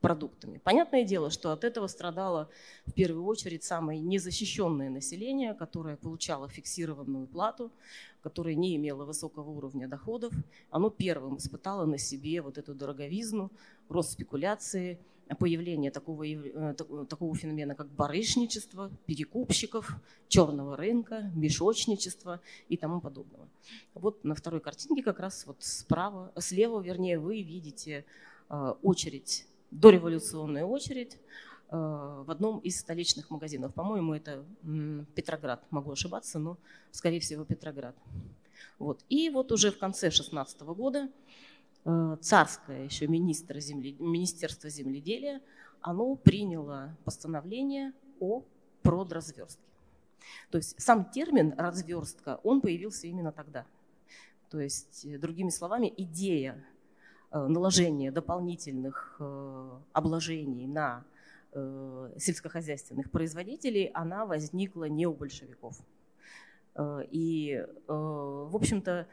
продуктами. 0.00 0.58
Понятное 0.58 1.04
дело, 1.04 1.30
что 1.30 1.52
от 1.52 1.62
этого 1.64 1.86
страдало 1.86 2.48
в 2.86 2.92
первую 2.92 3.24
очередь 3.24 3.64
самое 3.64 4.00
незащищенное 4.00 4.88
население, 4.88 5.54
которое 5.54 5.96
получало 5.96 6.48
фиксированную 6.48 7.26
плату, 7.26 7.70
которое 8.22 8.54
не 8.54 8.76
имело 8.76 9.04
высокого 9.04 9.50
уровня 9.50 9.88
доходов. 9.88 10.32
Оно 10.70 10.90
первым 10.90 11.36
испытало 11.36 11.84
на 11.84 11.98
себе 11.98 12.40
вот 12.40 12.58
эту 12.58 12.74
дороговизну, 12.74 13.50
рост 13.88 14.12
спекуляции, 14.12 14.98
появление 15.38 15.90
такого, 15.90 16.26
э, 16.26 16.74
такого 17.08 17.34
феномена, 17.36 17.74
как 17.74 17.88
барышничество, 17.88 18.90
перекупщиков, 19.06 19.96
черного 20.28 20.76
рынка, 20.76 21.30
мешочничество 21.34 22.40
и 22.68 22.76
тому 22.76 23.00
подобного. 23.00 23.48
Вот 23.94 24.24
на 24.24 24.34
второй 24.34 24.60
картинке 24.60 25.02
как 25.02 25.20
раз 25.20 25.46
вот 25.46 25.56
справа, 25.60 26.32
слева, 26.38 26.80
вернее, 26.80 27.18
вы 27.18 27.42
видите 27.42 28.04
очередь, 28.82 29.46
дореволюционная 29.70 30.64
очередь 30.64 31.14
э, 31.14 31.76
в 31.76 32.30
одном 32.30 32.58
из 32.58 32.80
столичных 32.80 33.30
магазинов. 33.30 33.72
По-моему, 33.74 34.14
это 34.14 34.44
Петроград, 35.14 35.64
могу 35.70 35.92
ошибаться, 35.92 36.38
но, 36.38 36.58
скорее 36.90 37.20
всего, 37.20 37.44
Петроград. 37.44 37.94
Вот. 38.78 39.04
И 39.08 39.30
вот 39.30 39.52
уже 39.52 39.70
в 39.70 39.78
конце 39.78 40.10
16 40.10 40.60
года 40.62 41.08
э, 41.84 42.16
царское 42.20 42.84
еще 42.84 43.06
земли, 43.06 43.96
Министерство 43.98 44.68
земледелия, 44.68 45.40
оно 45.80 46.14
приняло 46.16 46.96
постановление 47.04 47.92
о 48.18 48.42
продразверстке. 48.82 49.62
То 50.50 50.58
есть 50.58 50.80
сам 50.80 51.06
термин 51.06 51.54
разверстка, 51.56 52.40
он 52.42 52.60
появился 52.60 53.06
именно 53.06 53.32
тогда. 53.32 53.64
То 54.50 54.60
есть, 54.60 55.06
другими 55.20 55.48
словами, 55.48 55.94
идея 55.96 56.62
Э, 56.62 56.79
наложение 57.32 58.10
дополнительных 58.10 59.16
э, 59.20 59.70
обложений 59.92 60.66
на 60.66 61.04
э, 61.52 62.12
сельскохозяйственных 62.18 63.10
производителей, 63.10 63.90
она 63.94 64.26
возникла 64.26 64.84
не 64.84 65.06
у 65.06 65.14
большевиков. 65.14 65.78
И, 67.10 67.66
в 67.88 68.56
общем-то, 68.56 69.08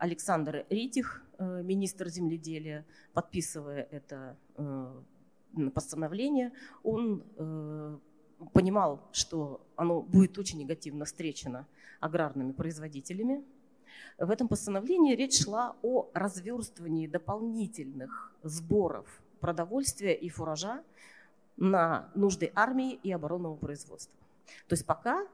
Александр 0.00 0.66
Ритих, 0.68 1.22
министр 1.38 2.08
земледелия, 2.08 2.84
подписывая 3.14 3.86
это 3.92 4.36
постановление, 5.74 6.52
он 6.82 7.22
понимал, 8.52 9.08
что 9.12 9.64
оно 9.76 10.02
будет 10.02 10.36
очень 10.38 10.58
негативно 10.58 11.04
встречено 11.04 11.66
аграрными 12.00 12.52
производителями, 12.52 13.44
в 14.18 14.30
этом 14.30 14.48
постановлении 14.48 15.14
речь 15.14 15.44
шла 15.44 15.76
о 15.82 16.08
разверстывании 16.14 17.06
дополнительных 17.06 18.32
сборов 18.42 19.06
продовольствия 19.40 20.14
и 20.14 20.28
фуража 20.28 20.82
на 21.56 22.10
нужды 22.14 22.52
армии 22.54 22.98
и 23.02 23.12
оборонного 23.12 23.56
производства. 23.56 24.16
То 24.68 24.74
есть 24.74 24.86
пока 24.86 25.26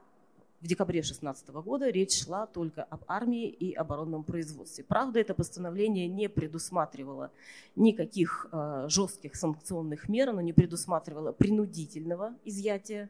в 0.61 0.67
декабре 0.67 1.01
2016 1.01 1.49
года 1.49 1.89
речь 1.89 2.23
шла 2.23 2.47
только 2.47 2.83
об 2.83 3.03
армии 3.07 3.47
и 3.47 3.73
оборонном 3.73 4.23
производстве. 4.23 4.83
Правда, 4.83 5.19
это 5.19 5.35
постановление 5.35 6.07
не 6.07 6.27
предусматривало 6.27 7.31
никаких 7.75 8.47
э, 8.51 8.85
жестких 8.89 9.35
санкционных 9.35 10.09
мер, 10.09 10.29
оно 10.29 10.41
не 10.41 10.53
предусматривало 10.53 11.33
принудительного 11.33 12.33
изъятия 12.45 13.09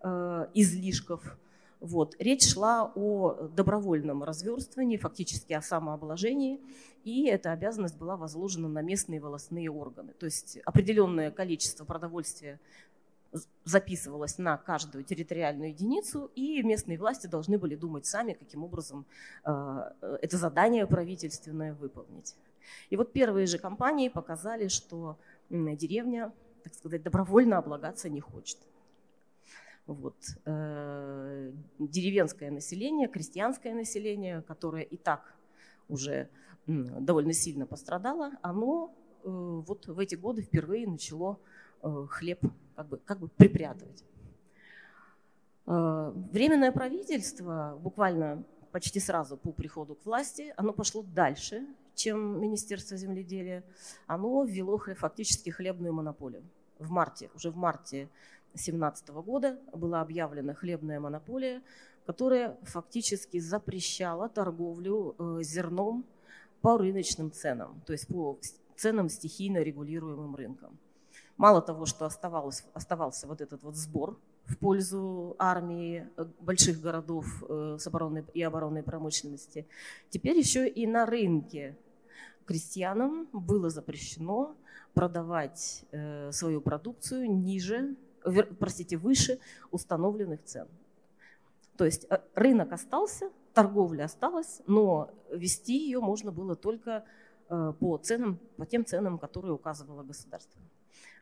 э, 0.00 0.46
излишков 0.54 1.38
вот. 1.82 2.14
Речь 2.20 2.52
шла 2.52 2.92
о 2.94 3.48
добровольном 3.56 4.22
разверстывании, 4.22 4.96
фактически 4.96 5.52
о 5.52 5.60
самообложении, 5.60 6.60
и 7.02 7.26
эта 7.26 7.50
обязанность 7.50 7.98
была 7.98 8.16
возложена 8.16 8.68
на 8.68 8.82
местные 8.82 9.20
волосные 9.20 9.68
органы. 9.68 10.12
То 10.12 10.26
есть 10.26 10.58
определенное 10.64 11.32
количество 11.32 11.84
продовольствия 11.84 12.60
записывалось 13.64 14.38
на 14.38 14.56
каждую 14.58 15.02
территориальную 15.02 15.70
единицу, 15.70 16.30
и 16.36 16.62
местные 16.62 16.98
власти 16.98 17.26
должны 17.26 17.58
были 17.58 17.74
думать 17.74 18.06
сами, 18.06 18.34
каким 18.34 18.62
образом 18.62 19.04
э, 19.44 19.92
это 20.20 20.36
задание 20.36 20.86
правительственное 20.86 21.74
выполнить. 21.74 22.36
И 22.90 22.96
вот 22.96 23.12
первые 23.12 23.46
же 23.46 23.58
компании 23.58 24.08
показали, 24.08 24.68
что 24.68 25.18
деревня, 25.50 26.32
так 26.62 26.74
сказать, 26.74 27.02
добровольно 27.02 27.58
облагаться 27.58 28.08
не 28.08 28.20
хочет. 28.20 28.58
Вот. 29.86 30.16
Э, 30.44 31.52
деревенское 31.78 32.50
население, 32.50 33.08
крестьянское 33.08 33.74
население, 33.74 34.42
которое 34.42 34.84
и 34.84 34.96
так 34.96 35.34
уже 35.88 36.28
довольно 36.66 37.32
сильно 37.32 37.66
пострадало, 37.66 38.32
оно 38.40 38.94
э, 39.24 39.28
вот 39.28 39.88
в 39.88 39.98
эти 39.98 40.14
годы 40.14 40.42
впервые 40.42 40.86
начало 40.86 41.40
э, 41.82 42.06
хлеб 42.08 42.40
как 42.76 42.88
бы, 42.88 42.96
как 42.98 43.18
бы 43.18 43.28
припрятывать. 43.28 44.04
Временное 45.64 46.72
правительство 46.72 47.78
буквально 47.80 48.44
почти 48.72 48.98
сразу 48.98 49.36
по 49.36 49.52
приходу 49.52 49.94
к 49.94 50.04
власти, 50.04 50.52
оно 50.56 50.72
пошло 50.72 51.02
дальше, 51.02 51.66
чем 51.94 52.40
Министерство 52.40 52.96
земледелия. 52.96 53.62
Оно 54.06 54.42
ввело 54.44 54.78
фактически 54.78 55.50
хлебную 55.50 55.92
монополию. 55.92 56.42
В 56.78 56.90
марте, 56.90 57.30
уже 57.34 57.50
в 57.50 57.56
марте 57.56 58.08
2017 58.54 59.08
года 59.08 59.58
была 59.72 60.00
объявлена 60.00 60.54
хлебная 60.54 61.00
монополия, 61.00 61.62
которая 62.06 62.58
фактически 62.62 63.38
запрещала 63.38 64.28
торговлю 64.28 65.14
э, 65.18 65.42
зерном 65.42 66.04
по 66.60 66.76
рыночным 66.76 67.32
ценам, 67.32 67.80
то 67.86 67.92
есть 67.92 68.08
по 68.08 68.38
ценам 68.76 69.08
стихийно 69.08 69.58
регулируемым 69.58 70.34
рынком. 70.34 70.78
Мало 71.36 71.62
того, 71.62 71.86
что 71.86 72.04
оставалось, 72.04 72.64
оставался 72.74 73.26
вот 73.26 73.40
этот 73.40 73.62
вот 73.62 73.76
сбор 73.76 74.18
в 74.44 74.58
пользу 74.58 75.34
армии 75.38 76.08
э, 76.16 76.26
больших 76.40 76.80
городов 76.80 77.26
э, 77.48 77.76
с 77.78 77.86
оборонной 77.86 78.24
и 78.34 78.42
оборонной 78.42 78.82
промышленности, 78.82 79.66
теперь 80.10 80.36
еще 80.36 80.68
и 80.68 80.86
на 80.86 81.06
рынке 81.06 81.76
крестьянам 82.44 83.28
было 83.32 83.70
запрещено 83.70 84.56
продавать 84.94 85.86
свою 86.32 86.60
продукцию 86.60 87.30
ниже, 87.30 87.96
простите, 88.58 88.96
выше 88.96 89.38
установленных 89.70 90.42
цен. 90.44 90.68
То 91.76 91.84
есть 91.84 92.06
э, 92.10 92.20
рынок 92.34 92.72
остался, 92.72 93.30
торговля 93.54 94.04
осталась, 94.04 94.60
но 94.66 95.10
вести 95.30 95.76
ее 95.76 96.00
можно 96.00 96.32
было 96.32 96.54
только 96.54 97.04
э, 97.48 97.72
по 97.78 97.96
ценам, 97.98 98.38
по 98.56 98.66
тем 98.66 98.84
ценам, 98.84 99.18
которые 99.18 99.52
указывало 99.52 100.02
государство. 100.02 100.60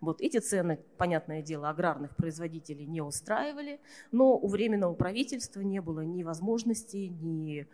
Вот 0.01 0.21
эти 0.21 0.39
цены, 0.39 0.81
понятное 0.97 1.43
дело, 1.43 1.69
аграрных 1.69 2.17
производителей 2.17 2.87
не 2.87 3.03
устраивали, 3.03 3.81
но 4.13 4.37
у 4.37 4.49
Временного 4.49 4.95
правительства 4.95 5.61
не 5.61 5.81
было 5.81 6.01
ни 6.01 6.23
возможности, 6.23 7.13
ни 7.21 7.67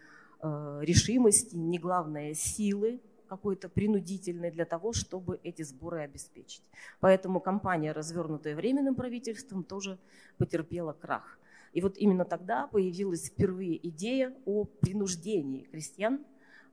э, 0.42 0.78
решимости, 0.82 1.54
ни, 1.54 1.78
главное, 1.78 2.34
силы 2.34 3.00
какой-то 3.26 3.68
принудительной 3.68 4.50
для 4.50 4.64
того, 4.64 4.92
чтобы 4.92 5.40
эти 5.42 5.62
сборы 5.62 6.00
обеспечить. 6.00 6.62
Поэтому 7.00 7.40
компания, 7.40 7.92
развернутая 7.92 8.54
Временным 8.56 8.94
правительством, 8.94 9.64
тоже 9.64 9.98
потерпела 10.38 10.92
крах. 10.92 11.38
И 11.76 11.82
вот 11.82 11.98
именно 11.98 12.24
тогда 12.24 12.66
появилась 12.68 13.26
впервые 13.26 13.76
идея 13.88 14.34
о 14.46 14.64
принуждении 14.64 15.64
крестьян 15.64 16.24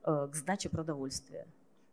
э, 0.02 0.28
к 0.32 0.34
сдаче 0.34 0.70
продовольствия. 0.70 1.46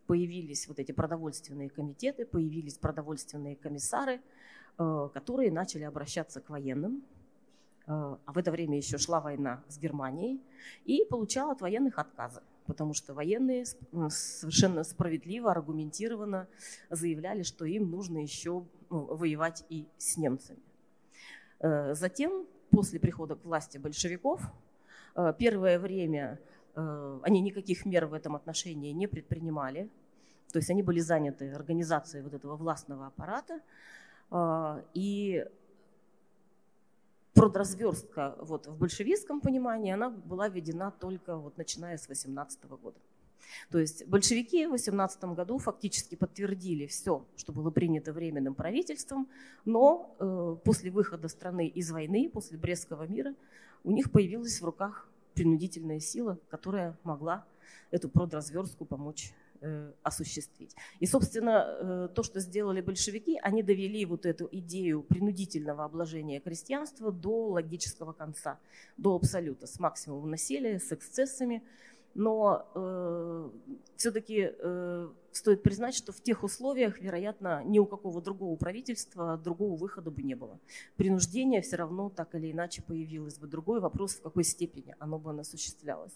Появились 0.08 0.66
вот 0.68 0.80
эти 0.80 0.94
продовольственные 0.94 1.70
комитеты, 1.70 2.26
появились 2.26 2.78
продовольственные 2.78 3.58
комиссары, 3.58 4.22
э, 4.78 5.10
которые 5.14 5.52
начали 5.52 5.84
обращаться 5.84 6.40
к 6.40 6.50
военным, 6.50 7.04
э, 7.86 7.92
а 7.92 8.32
в 8.32 8.38
это 8.38 8.50
время 8.50 8.78
еще 8.78 8.98
шла 8.98 9.20
война 9.20 9.62
с 9.68 9.78
Германией, 9.78 10.40
и 10.86 11.06
получал 11.10 11.52
от 11.52 11.60
военных 11.60 12.00
отказы, 12.00 12.42
потому 12.72 12.94
что 12.94 13.14
военные 13.14 13.66
совершенно 13.66 14.86
справедливо, 14.86 15.52
аргументированно 15.52 16.48
заявляли, 16.90 17.44
что 17.44 17.66
им 17.66 17.92
нужно 17.92 18.20
еще 18.20 18.64
ну, 18.90 19.14
воевать 19.14 19.66
и 19.68 19.86
с 19.98 20.16
немцами. 20.16 20.62
Затем 21.60 22.48
после 22.72 23.00
прихода 23.00 23.36
к 23.36 23.46
власти 23.46 23.78
большевиков. 23.78 24.42
Э, 25.16 25.34
первое 25.38 25.78
время 25.78 26.40
э, 26.76 27.20
они 27.24 27.42
никаких 27.42 27.86
мер 27.86 28.06
в 28.06 28.14
этом 28.14 28.36
отношении 28.36 28.92
не 28.92 29.08
предпринимали. 29.08 29.90
То 30.52 30.60
есть 30.60 30.70
они 30.70 30.82
были 30.82 31.00
заняты 31.00 31.52
организацией 31.52 32.24
вот 32.24 32.34
этого 32.34 32.56
властного 32.56 33.08
аппарата. 33.08 33.60
Э, 34.32 34.82
и 34.94 35.46
продразверстка 37.34 38.36
вот, 38.40 38.68
в 38.68 38.78
большевистском 38.78 39.42
понимании, 39.42 39.94
она 39.94 40.10
была 40.10 40.50
введена 40.50 40.92
только 40.92 41.38
вот, 41.38 41.58
начиная 41.58 41.98
с 41.98 42.08
18 42.08 42.66
года. 42.66 42.98
То 43.70 43.80
есть 43.80 44.06
большевики 44.08 44.66
в 44.66 44.72
18 44.72 45.24
году 45.26 45.58
фактически 45.58 46.16
подтвердили 46.16 46.86
все, 46.88 47.26
что 47.36 47.52
было 47.52 47.70
принято 47.70 48.14
временным 48.14 48.56
правительством, 48.56 49.28
но 49.66 50.16
э, 50.20 50.58
после 50.64 50.92
выхода 50.92 51.28
страны 51.28 51.68
из 51.68 51.92
войны, 51.92 52.30
после 52.32 52.58
Брестского 52.58 53.08
мира, 53.08 53.36
у 53.84 53.92
них 53.92 54.12
появилась 54.12 54.62
в 54.62 54.66
руках 54.66 55.08
принудительная 55.34 56.00
сила, 56.00 56.38
которая 56.50 56.98
могла 57.04 57.46
эту 57.90 58.10
продразверстку 58.10 58.86
помочь 58.86 59.34
осуществить. 60.04 60.76
И, 61.00 61.06
собственно, 61.06 61.66
э, 61.66 62.10
то, 62.16 62.24
что 62.24 62.40
сделали 62.40 62.82
большевики, 62.82 63.40
они 63.44 63.62
довели 63.64 64.06
вот 64.06 64.26
эту 64.26 64.50
идею 64.52 65.04
принудительного 65.04 65.86
обложения 65.86 66.40
крестьянства 66.40 67.12
до 67.12 67.50
логического 67.50 68.14
конца, 68.14 68.60
до 68.98 69.16
абсолюта, 69.16 69.68
с 69.68 69.80
максимумом 69.80 70.32
насилия, 70.32 70.80
с 70.80 70.92
эксцессами, 70.92 71.62
но 72.14 72.66
э, 72.76 73.50
все-таки 73.96 74.52
э, 74.52 75.10
стоит 75.32 75.64
признать, 75.64 75.96
что 75.96 76.12
в 76.12 76.22
тех 76.22 76.44
условиях, 76.44 77.00
вероятно, 77.00 77.64
ни 77.64 77.80
у 77.80 77.86
какого 77.86 78.22
другого 78.22 78.56
правительства 78.56 79.38
другого 79.38 79.78
выхода 79.78 80.12
бы 80.12 80.22
не 80.24 80.36
было. 80.36 80.60
Принуждение 80.98 81.62
все 81.62 81.78
равно 81.78 82.10
так 82.10 82.36
или 82.36 82.52
иначе 82.52 82.82
появилось 82.82 83.38
бы. 83.38 83.48
Другой 83.48 83.80
вопрос, 83.80 84.16
в 84.16 84.22
какой 84.22 84.44
степени 84.44 84.96
оно 85.00 85.20
бы 85.20 85.32
осуществлялось. 85.40 86.14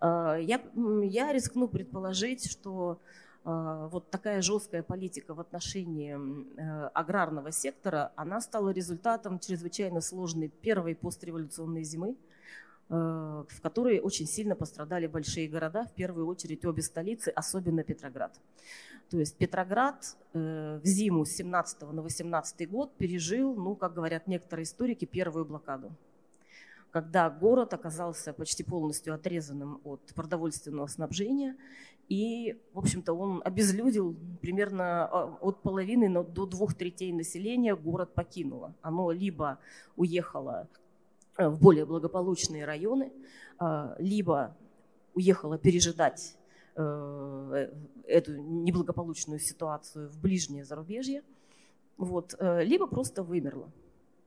Э, 0.00 0.38
я, 0.40 0.60
я 1.02 1.32
рискну 1.32 1.68
предположить, 1.68 2.50
что 2.50 3.00
э, 3.44 3.88
вот 3.90 4.10
такая 4.10 4.42
жесткая 4.42 4.82
политика 4.82 5.34
в 5.34 5.40
отношении 5.40 6.16
э, 6.16 6.86
аграрного 6.94 7.50
сектора, 7.50 8.12
она 8.16 8.40
стала 8.40 8.70
результатом 8.70 9.38
чрезвычайно 9.38 10.00
сложной 10.00 10.48
первой 10.48 10.94
постреволюционной 10.94 11.82
зимы, 11.82 12.16
в 12.92 13.60
которой 13.62 14.00
очень 14.00 14.26
сильно 14.26 14.54
пострадали 14.54 15.06
большие 15.06 15.48
города, 15.48 15.84
в 15.84 15.92
первую 15.92 16.26
очередь 16.26 16.64
обе 16.66 16.82
столицы, 16.82 17.28
особенно 17.28 17.82
Петроград. 17.82 18.38
То 19.10 19.18
есть 19.18 19.36
Петроград 19.36 20.16
э, 20.34 20.80
в 20.82 20.86
зиму 20.86 21.24
с 21.24 21.30
17 21.30 21.82
на 21.92 22.02
18 22.02 22.70
год 22.70 22.94
пережил, 22.96 23.54
ну, 23.54 23.76
как 23.76 23.94
говорят 23.94 24.26
некоторые 24.26 24.64
историки, 24.64 25.04
первую 25.04 25.44
блокаду 25.44 25.92
когда 26.90 27.30
город 27.30 27.72
оказался 27.72 28.34
почти 28.34 28.62
полностью 28.62 29.14
отрезанным 29.14 29.80
от 29.82 30.02
продовольственного 30.14 30.86
снабжения, 30.88 31.56
и, 32.10 32.60
в 32.74 32.80
общем-то, 32.80 33.14
он 33.14 33.40
обезлюдил 33.42 34.14
примерно 34.42 35.06
а, 35.06 35.38
от 35.40 35.62
половины 35.62 36.22
до 36.22 36.44
двух 36.44 36.74
третей 36.74 37.10
населения 37.14 37.74
город 37.74 38.12
покинуло. 38.12 38.74
Оно 38.82 39.10
либо 39.10 39.58
уехало 39.96 40.68
Э, 40.81 40.81
в 41.38 41.60
более 41.60 41.84
благополучные 41.84 42.64
районы, 42.64 43.12
а, 43.58 43.94
либо 43.98 44.56
уехала 45.14 45.58
пережидать 45.58 46.36
э, 46.74 47.70
эту 48.06 48.36
неблагополучную 48.36 49.38
ситуацию 49.38 50.08
в 50.08 50.18
ближнее 50.18 50.64
зарубежье, 50.64 51.22
вот, 51.98 52.34
э, 52.38 52.64
либо 52.64 52.86
просто 52.86 53.22
вымерла. 53.22 53.70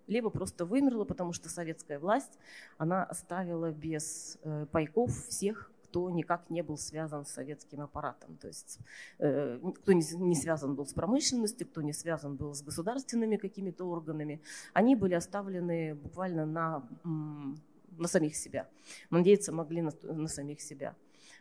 Либо 0.06 0.30
просто 0.30 0.66
вымерла, 0.66 1.06
потому 1.06 1.34
что 1.34 1.50
советская 1.50 1.98
власть, 1.98 2.38
она 2.78 3.04
оставила 3.04 3.72
без 3.72 4.38
пайков 4.72 5.12
всех, 5.28 5.72
кто 5.96 6.10
никак 6.10 6.50
не 6.50 6.62
был 6.62 6.78
связан 6.78 7.26
с 7.26 7.32
советским 7.32 7.80
аппаратом. 7.80 8.36
То 8.36 8.48
есть 8.48 8.80
э, 9.18 9.60
кто 9.76 9.94
не, 9.94 10.36
связан 10.36 10.76
был 10.76 10.86
с 10.86 10.94
промышленностью, 10.94 11.66
кто 11.66 11.82
не 11.82 11.94
связан 11.94 12.36
был 12.36 12.54
с 12.54 12.62
государственными 12.62 13.38
какими-то 13.38 13.86
органами, 13.86 14.42
они 14.74 14.98
были 14.98 15.14
оставлены 15.14 15.96
буквально 15.96 16.46
на, 16.46 16.84
на 17.06 18.08
самих 18.10 18.36
себя. 18.36 18.68
Надеяться 19.10 19.54
могли 19.54 19.82
на, 19.82 19.92
на 20.04 20.28
самих 20.28 20.60
себя. 20.60 20.96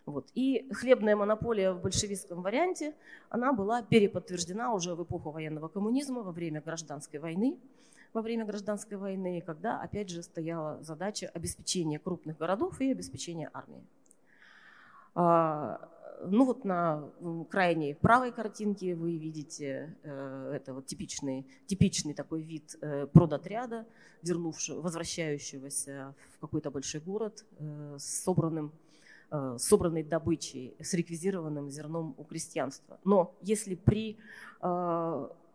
Вот. 0.07 0.31
И 0.37 0.69
хлебная 0.73 1.17
монополия 1.17 1.73
в 1.73 1.83
большевистском 1.83 2.41
варианте, 2.41 2.95
она 3.31 3.53
была 3.53 3.83
переподтверждена 3.83 4.73
уже 4.73 4.95
в 4.95 5.03
эпоху 5.03 5.33
военного 5.33 5.67
коммунизма 5.67 6.23
во 6.23 6.31
время 6.31 6.61
гражданской 6.61 7.19
войны 7.19 7.59
во 8.15 8.23
время 8.23 8.45
гражданской 8.45 8.97
войны, 8.97 9.43
когда, 9.45 9.81
опять 9.81 10.09
же, 10.09 10.23
стояла 10.23 10.81
задача 10.83 11.29
обеспечения 11.35 11.99
крупных 11.99 12.39
городов 12.39 12.81
и 12.81 12.93
обеспечения 12.93 13.51
армии. 13.53 13.85
А, 15.15 15.89
ну 16.27 16.45
вот 16.45 16.65
на 16.65 17.11
крайней 17.51 17.95
правой 17.95 18.33
картинке 18.33 18.95
вы 18.95 19.17
видите 19.17 19.97
э, 20.03 20.53
это 20.55 20.75
вот 20.75 20.87
типичный, 20.87 21.47
типичный 21.67 22.15
такой 22.15 22.43
вид 22.43 22.77
э, 22.81 23.07
продотряда, 23.07 23.87
вернувшего, 24.23 24.81
возвращающегося 24.81 26.15
в 26.37 26.39
какой-то 26.41 26.71
большой 26.71 27.01
город 27.01 27.45
э, 27.59 27.97
с 27.99 28.23
собранным 28.25 28.73
собранной 29.59 30.05
добычей, 30.05 30.77
с 30.79 30.95
реквизированным 30.95 31.69
зерном 31.69 32.15
у 32.19 32.25
крестьянства. 32.25 33.01
Но 33.03 33.35
если 33.41 33.75
при 33.75 34.17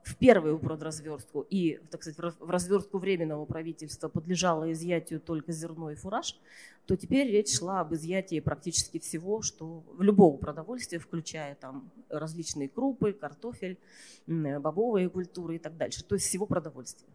в 0.04 0.16
первую 0.16 0.60
продразверстку 0.60 1.46
и, 1.50 1.80
так 1.92 2.04
сказать, 2.04 2.36
в 2.40 2.50
разверстку 2.50 2.98
временного 2.98 3.46
правительства 3.46 4.08
подлежало 4.08 4.72
изъятию 4.72 5.20
только 5.20 5.52
зерно 5.52 5.92
и 5.92 5.96
фураж, 5.96 6.40
то 6.86 6.96
теперь 6.96 7.28
речь 7.28 7.58
шла 7.58 7.82
об 7.82 7.94
изъятии 7.94 8.40
практически 8.40 9.00
всего, 9.00 9.42
что 9.42 9.84
в 9.94 10.02
любого 10.02 10.38
продовольствия, 10.38 11.00
включая 11.00 11.56
там 11.56 11.92
различные 12.10 12.70
крупы, 12.70 13.14
картофель, 13.14 13.78
бобовые 14.26 15.10
культуры 15.10 15.58
и 15.58 15.60
так 15.60 15.78
дальше, 15.78 16.04
то 16.04 16.16
есть 16.16 16.28
всего 16.28 16.46
продовольствия. 16.46 17.10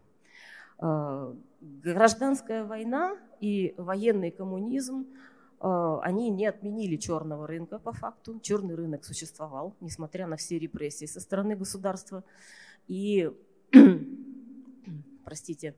А, 0.77 1.35
гражданская 1.61 2.65
война 2.65 3.17
и 3.39 3.73
военный 3.77 4.31
коммунизм 4.31 5.07
Э, 5.65 5.99
они 6.03 6.29
не 6.29 6.45
отменили 6.45 6.95
черного 6.95 7.47
рынка 7.47 7.79
по 7.79 7.91
факту. 7.91 8.39
Черный 8.39 8.75
рынок 8.75 9.03
существовал, 9.03 9.73
несмотря 9.81 10.27
на 10.27 10.37
все 10.37 10.59
репрессии 10.59 11.05
со 11.05 11.19
стороны 11.19 11.55
государства. 11.55 12.23
И, 12.87 13.31
простите, 15.25 15.75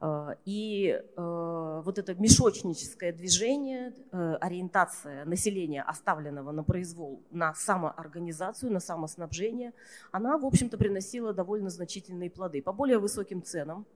э, 0.00 0.34
и 0.44 1.00
э, 1.16 1.82
вот 1.84 1.98
это 1.98 2.14
мешочническое 2.14 3.12
движение, 3.12 3.92
ориентация 4.12 5.24
населения, 5.24 5.82
оставленного 5.82 6.52
на 6.52 6.62
произвол, 6.62 7.22
на 7.30 7.54
самоорганизацию, 7.54 8.72
на 8.72 8.80
самоснабжение, 8.80 9.72
она, 10.12 10.38
в 10.38 10.46
общем-то, 10.46 10.78
приносила 10.78 11.32
довольно 11.32 11.70
значительные 11.70 12.30
плоды. 12.30 12.62
По 12.62 12.72
более 12.72 12.98
высоким 12.98 13.42
ценам 13.42 13.86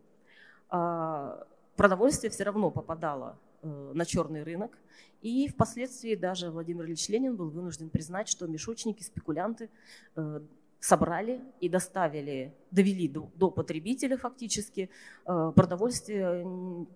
продовольствие 1.76 2.30
все 2.30 2.44
равно 2.44 2.70
попадало 2.70 3.38
на 3.62 4.04
черный 4.04 4.42
рынок, 4.42 4.76
и 5.22 5.48
впоследствии 5.48 6.16
даже 6.16 6.50
Владимир 6.50 6.84
Ильич 6.84 7.08
Ленин 7.08 7.36
был 7.36 7.48
вынужден 7.48 7.90
признать, 7.90 8.28
что 8.28 8.48
мешочники, 8.48 9.04
спекулянты 9.04 9.70
э, 10.16 10.40
собрали 10.82 11.40
и 11.60 11.68
доставили, 11.68 12.52
довели 12.72 13.06
до, 13.06 13.30
до 13.36 13.52
потребителя 13.52 14.16
фактически 14.16 14.90
э, 15.24 15.52
продовольствие 15.54 16.44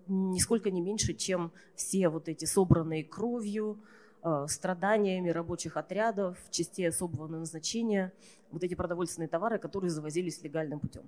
нисколько 0.07 0.69
не 0.71 0.81
меньше, 0.81 1.13
чем 1.13 1.53
все 1.73 2.09
вот 2.09 2.27
эти 2.27 2.43
собранные 2.43 3.05
кровью, 3.05 3.79
э, 4.23 4.45
страданиями 4.49 5.29
рабочих 5.29 5.77
отрядов, 5.77 6.37
частей 6.51 6.89
особого 6.89 7.27
назначения, 7.27 8.11
вот 8.51 8.61
эти 8.61 8.73
продовольственные 8.73 9.29
товары, 9.29 9.57
которые 9.57 9.89
завозились 9.89 10.43
легальным 10.43 10.81
путем. 10.81 11.03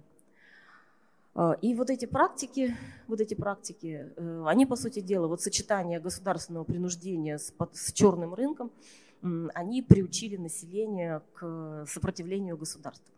А, 1.35 1.57
и 1.61 1.75
вот 1.75 1.89
эти 1.89 2.05
практики, 2.05 2.77
вот 3.07 3.19
эти 3.19 3.33
практики, 3.33 4.09
э, 4.15 4.43
они, 4.47 4.65
по 4.65 4.77
сути 4.77 5.01
дела, 5.01 5.27
вот 5.27 5.41
сочетание 5.41 5.99
государственного 5.99 6.63
принуждения 6.63 7.37
с, 7.37 7.53
с 7.73 7.91
черным 7.91 8.33
рынком, 8.33 8.71
они 9.21 9.81
приучили 9.81 10.37
население 10.37 11.21
к 11.33 11.85
сопротивлению 11.87 12.57
государству 12.57 13.13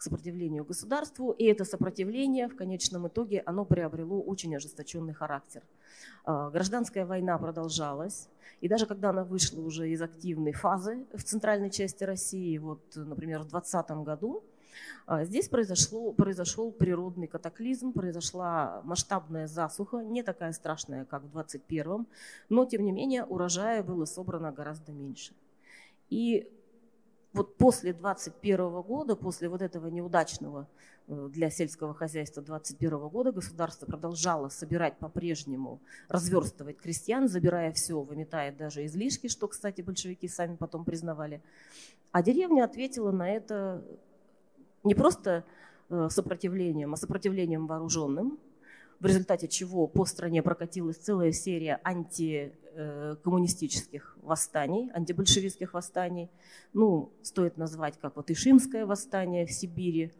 к 0.00 0.02
сопротивлению 0.02 0.64
государству, 0.64 1.30
и 1.32 1.44
это 1.44 1.66
сопротивление 1.66 2.48
в 2.48 2.56
конечном 2.56 3.06
итоге 3.08 3.42
оно 3.44 3.66
приобрело 3.66 4.22
очень 4.22 4.56
ожесточенный 4.56 5.12
характер. 5.12 5.62
А, 6.24 6.48
гражданская 6.48 7.04
война 7.04 7.36
продолжалась, 7.36 8.30
и 8.62 8.68
даже 8.68 8.86
когда 8.86 9.10
она 9.10 9.24
вышла 9.24 9.60
уже 9.60 9.90
из 9.90 10.00
активной 10.00 10.52
фазы 10.52 11.04
в 11.12 11.22
центральной 11.22 11.68
части 11.68 12.02
России, 12.02 12.56
вот, 12.56 12.80
например, 12.94 13.40
в 13.40 13.48
2020 13.48 13.90
году, 14.02 14.42
здесь 15.22 15.48
произошло, 15.48 16.12
произошел 16.12 16.72
природный 16.72 17.26
катаклизм, 17.26 17.92
произошла 17.92 18.80
масштабная 18.84 19.46
засуха, 19.46 19.98
не 19.98 20.22
такая 20.22 20.52
страшная, 20.52 21.04
как 21.04 21.24
в 21.24 21.36
21-м, 21.36 22.06
но 22.48 22.64
тем 22.66 22.84
не 22.84 22.92
менее 22.92 23.24
урожая 23.24 23.82
было 23.82 24.04
собрано 24.04 24.52
гораздо 24.52 24.92
меньше. 24.92 25.34
И 26.08 26.50
вот 27.32 27.56
после 27.56 27.92
21 27.92 28.82
года, 28.82 29.14
после 29.14 29.48
вот 29.48 29.62
этого 29.62 29.86
неудачного 29.86 30.68
э, 31.06 31.28
для 31.32 31.48
сельского 31.50 31.94
хозяйства 31.94 32.42
21 32.42 33.08
года 33.08 33.30
государство 33.30 33.86
продолжало 33.86 34.48
собирать 34.48 34.98
по-прежнему, 34.98 35.80
разверстывать 36.08 36.78
крестьян, 36.78 37.28
забирая 37.28 37.72
все, 37.72 38.00
выметая 38.00 38.52
даже 38.52 38.84
излишки, 38.84 39.28
что, 39.28 39.46
кстати, 39.46 39.80
большевики 39.80 40.26
сами 40.26 40.56
потом 40.56 40.84
признавали. 40.84 41.40
А 42.10 42.22
деревня 42.22 42.64
ответила 42.64 43.12
на 43.12 43.30
это 43.30 43.84
не 44.84 44.94
просто 44.94 45.44
э, 45.88 46.08
сопротивлением, 46.10 46.92
а 46.94 46.96
сопротивлением 46.96 47.66
вооруженным, 47.66 48.38
в 48.98 49.06
результате 49.06 49.46
чего 49.48 49.86
по 49.86 50.04
стране 50.04 50.42
прокатилась 50.42 50.96
целая 50.96 51.32
серия 51.32 51.80
антикоммунистических 51.84 54.18
восстаний, 54.22 54.90
антибольшевистских 54.92 55.72
восстаний. 55.74 56.30
Ну, 56.74 57.12
стоит 57.22 57.56
назвать, 57.56 57.98
как 57.98 58.16
вот 58.16 58.30
Ишимское 58.30 58.84
восстание 58.86 59.46
в 59.46 59.52
Сибири, 59.52 60.12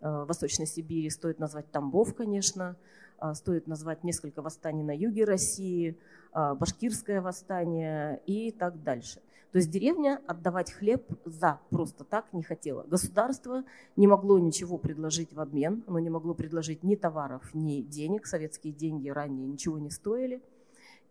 э, 0.00 0.08
в 0.08 0.24
Восточной 0.26 0.66
Сибири, 0.66 1.10
стоит 1.10 1.38
назвать 1.38 1.70
Тамбов, 1.70 2.14
конечно, 2.14 2.76
а, 3.18 3.34
стоит 3.34 3.68
назвать 3.68 4.04
несколько 4.04 4.42
восстаний 4.42 4.82
на 4.82 4.94
юге 4.94 5.24
России, 5.24 5.96
а, 6.32 6.54
Башкирское 6.56 7.22
восстание 7.22 8.20
и 8.26 8.50
так 8.50 8.82
дальше– 8.82 9.22
то 9.54 9.58
есть 9.58 9.70
деревня 9.70 10.20
отдавать 10.26 10.72
хлеб 10.72 11.08
за 11.24 11.60
просто 11.70 12.02
так 12.02 12.32
не 12.32 12.42
хотела. 12.42 12.82
Государство 12.82 13.62
не 13.94 14.08
могло 14.08 14.36
ничего 14.40 14.78
предложить 14.78 15.32
в 15.32 15.38
обмен, 15.38 15.84
оно 15.86 16.00
не 16.00 16.10
могло 16.10 16.34
предложить 16.34 16.82
ни 16.82 16.96
товаров, 16.96 17.54
ни 17.54 17.80
денег. 17.80 18.26
Советские 18.26 18.72
деньги 18.72 19.10
ранее 19.10 19.46
ничего 19.46 19.78
не 19.78 19.90
стоили. 19.90 20.42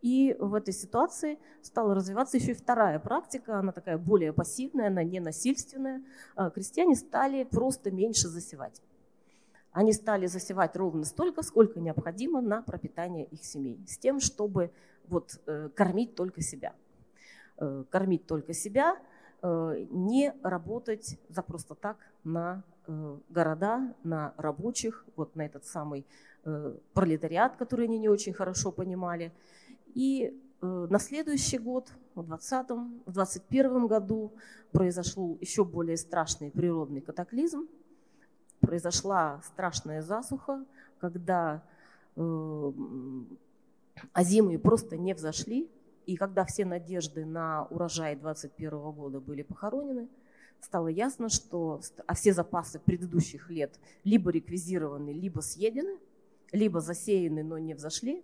И 0.02 0.36
в 0.38 0.56
этой 0.56 0.74
ситуации 0.74 1.40
стала 1.62 1.96
развиваться 1.96 2.36
еще 2.36 2.52
и 2.52 2.54
вторая 2.54 3.00
практика, 3.00 3.60
она 3.60 3.72
такая 3.72 3.98
более 3.98 4.34
пассивная, 4.34 4.88
она 4.88 5.06
не 5.06 5.22
насильственная. 5.22 6.04
А, 6.36 6.50
крестьяне 6.50 6.96
стали 6.96 7.46
просто 7.46 7.92
меньше 7.92 8.28
засевать. 8.28 8.82
Они 9.72 9.94
стали 9.94 10.26
засевать 10.26 10.76
ровно 10.76 11.06
столько, 11.06 11.44
сколько 11.44 11.80
необходимо 11.80 12.42
на 12.42 12.62
пропитание 12.62 13.24
их 13.24 13.46
семей, 13.46 13.80
с 13.88 13.98
тем, 13.98 14.20
чтобы 14.20 14.74
вот, 15.08 15.40
э, 15.46 15.70
кормить 15.70 16.16
только 16.16 16.42
себя. 16.42 16.74
Э, 17.58 17.84
кормить 17.92 18.26
только 18.26 18.52
себя, 18.54 18.98
э, 19.44 19.86
не 19.92 20.34
работать 20.42 21.20
за 21.30 21.44
просто 21.44 21.76
так 21.76 21.98
на 22.24 22.64
э, 22.88 23.18
города, 23.30 23.94
на 24.04 24.34
рабочих, 24.38 25.06
вот 25.16 25.36
на 25.36 25.46
этот 25.46 25.66
самый 25.66 26.06
пролетариат, 26.94 27.56
который 27.56 27.86
они 27.86 27.98
не 27.98 28.10
очень 28.10 28.34
хорошо 28.34 28.74
понимали. 28.74 29.32
И 29.96 30.38
на 30.60 31.00
следующий 31.00 31.58
год, 31.58 31.88
в 32.16 32.26
2020, 32.26 32.70
в 32.72 33.14
2021 33.14 33.88
году, 33.88 34.34
произошел 34.74 35.38
еще 35.40 35.64
более 35.64 35.96
страшный 35.96 36.52
природный 36.52 37.00
катаклизм. 37.00 37.70
Произошла 38.60 39.40
страшная 39.46 40.02
засуха, 40.02 40.66
когда 41.00 41.64
озимые 44.12 44.60
просто 44.60 44.98
не 44.98 45.14
взошли, 45.14 45.70
и 46.06 46.16
когда 46.16 46.46
все 46.46 46.66
надежды 46.66 47.26
на 47.26 47.66
урожай 47.66 48.16
2021 48.16 48.92
года 48.92 49.20
были 49.20 49.42
похоронены, 49.42 50.10
стало 50.60 50.88
ясно, 50.88 51.30
что 51.30 51.82
а 52.08 52.16
все 52.16 52.34
запасы 52.34 52.80
предыдущих 52.80 53.50
лет 53.50 53.80
либо 54.04 54.32
реквизированы, 54.32 55.12
либо 55.12 55.42
съедены, 55.42 56.00
либо 56.52 56.80
засеяны, 56.80 57.44
но 57.44 57.58
не 57.58 57.74
взошли. 57.74 58.24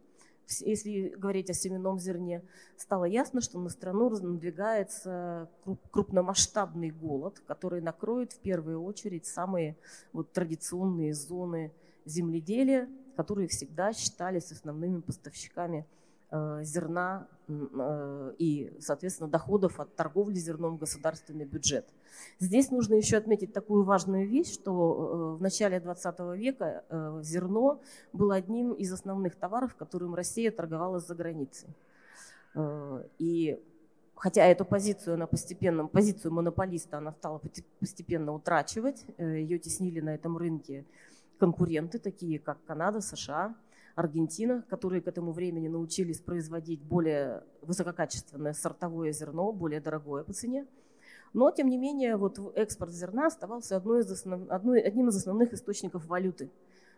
Если 0.62 1.10
говорить 1.10 1.50
о 1.52 1.54
семенном 1.54 2.00
зерне, 2.00 2.44
стало 2.76 3.06
ясно, 3.06 3.40
что 3.40 3.60
на 3.60 3.70
страну 3.70 4.10
надвигается 4.10 5.48
крупномасштабный 5.92 6.90
голод, 6.90 7.40
который 7.46 7.82
накроет 7.82 8.34
в 8.34 8.40
первую 8.40 8.82
очередь 8.82 9.28
самые 9.28 9.78
вот 10.12 10.32
традиционные 10.32 11.14
зоны 11.14 11.72
земледелия, 12.06 12.90
которые 13.16 13.48
всегда 13.48 13.94
считались 13.94 14.52
основными 14.52 15.02
поставщиками 15.02 15.86
Э, 16.32 16.60
зерна 16.62 17.28
и, 18.38 18.72
соответственно, 18.80 19.30
доходов 19.30 19.80
от 19.80 19.96
торговли 19.96 20.36
зерном 20.36 20.78
государственный 20.78 21.46
бюджет. 21.46 21.86
Здесь 22.40 22.70
нужно 22.70 22.96
еще 22.96 23.18
отметить 23.18 23.54
такую 23.54 23.84
важную 23.84 24.28
вещь, 24.28 24.54
что 24.54 24.72
э, 24.72 25.38
в 25.38 25.42
начале 25.42 25.80
20 25.80 26.20
века 26.38 26.84
зерно 27.22 27.82
было 28.14 28.36
одним 28.36 28.74
из 28.74 28.92
основных 28.94 29.36
товаров, 29.36 29.76
которым 29.76 30.14
Россия 30.16 30.52
торговала 30.52 31.00
за 31.00 31.16
границей. 31.16 31.70
И 33.18 33.60
хотя 34.16 34.46
эту 34.46 34.66
позицию, 34.66 35.16
она 35.16 35.28
постепенно, 35.28 35.88
позицию 35.88 36.34
монополиста 36.34 36.98
она 36.98 37.14
стала 37.14 37.42
постепенно 37.80 38.34
утрачивать, 38.34 39.06
ее 39.18 39.60
теснили 39.60 40.02
на 40.02 40.14
этом 40.14 40.38
рынке 40.38 40.86
конкуренты, 41.40 42.00
такие 42.00 42.38
как 42.38 42.58
Канада, 42.66 43.02
США– 43.02 43.56
Аргентина, 44.00 44.64
которые 44.70 45.02
к 45.02 45.08
этому 45.10 45.34
времени 45.34 45.68
научились 45.68 46.22
производить 46.22 46.82
более 46.82 47.44
высококачественное 47.62 48.54
сортовое 48.54 49.12
зерно, 49.12 49.52
более 49.52 49.82
дорогое 49.82 50.24
по 50.24 50.32
цене. 50.32 50.66
Но, 51.34 51.52
тем 51.52 51.68
не 51.68 51.78
менее, 51.78 52.16
вот 52.16 52.40
экспорт 52.56 52.94
зерна 52.94 53.28
оставался 53.28 53.76
одной 53.76 54.00
из 54.00 54.10
основ... 54.10 54.50
одной, 54.50 54.80
одним 54.80 55.10
из 55.10 55.18
основных 55.18 55.52
источников 55.52 56.06
валюты 56.06 56.50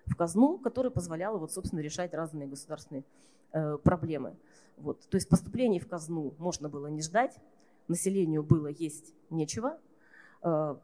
в 0.06 0.16
казну, 0.16 0.60
который 0.60 0.92
позволял, 0.92 1.40
вот, 1.40 1.52
собственно, 1.52 1.80
решать 1.80 2.14
разные 2.14 2.48
государственные 2.48 3.04
э, 3.52 3.78
проблемы. 3.84 4.36
Вот. 4.78 5.00
То 5.10 5.18
есть 5.18 5.28
поступлений 5.28 5.80
в 5.80 5.88
казну 5.88 6.36
можно 6.38 6.70
было 6.70 6.86
не 6.86 7.02
ждать, 7.02 7.36
населению 7.88 8.44
было 8.44 8.68
есть 8.68 9.16
нечего, 9.32 9.80
э, 10.44 10.76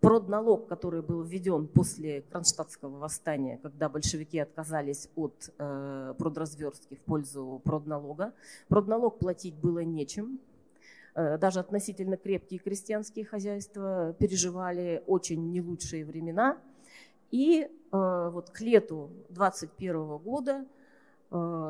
продналог, 0.00 0.66
который 0.66 1.02
был 1.02 1.22
введен 1.22 1.66
после 1.68 2.22
Кронштадтского 2.22 2.98
восстания, 2.98 3.58
когда 3.62 3.88
большевики 3.88 4.38
отказались 4.38 5.08
от 5.14 5.52
э, 5.58 6.14
продразверстки 6.18 6.94
в 6.94 7.00
пользу 7.00 7.60
продналога. 7.64 8.32
Продналог 8.68 9.18
платить 9.18 9.54
было 9.54 9.80
нечем. 9.80 10.40
Э, 11.14 11.36
даже 11.38 11.60
относительно 11.60 12.16
крепкие 12.16 12.60
крестьянские 12.60 13.24
хозяйства 13.24 14.14
переживали 14.18 15.02
очень 15.06 15.50
не 15.50 15.60
лучшие 15.60 16.04
времена. 16.04 16.58
И 17.30 17.62
э, 17.62 18.30
вот 18.32 18.50
к 18.50 18.60
лету 18.60 19.10
21 19.28 20.16
года 20.18 20.66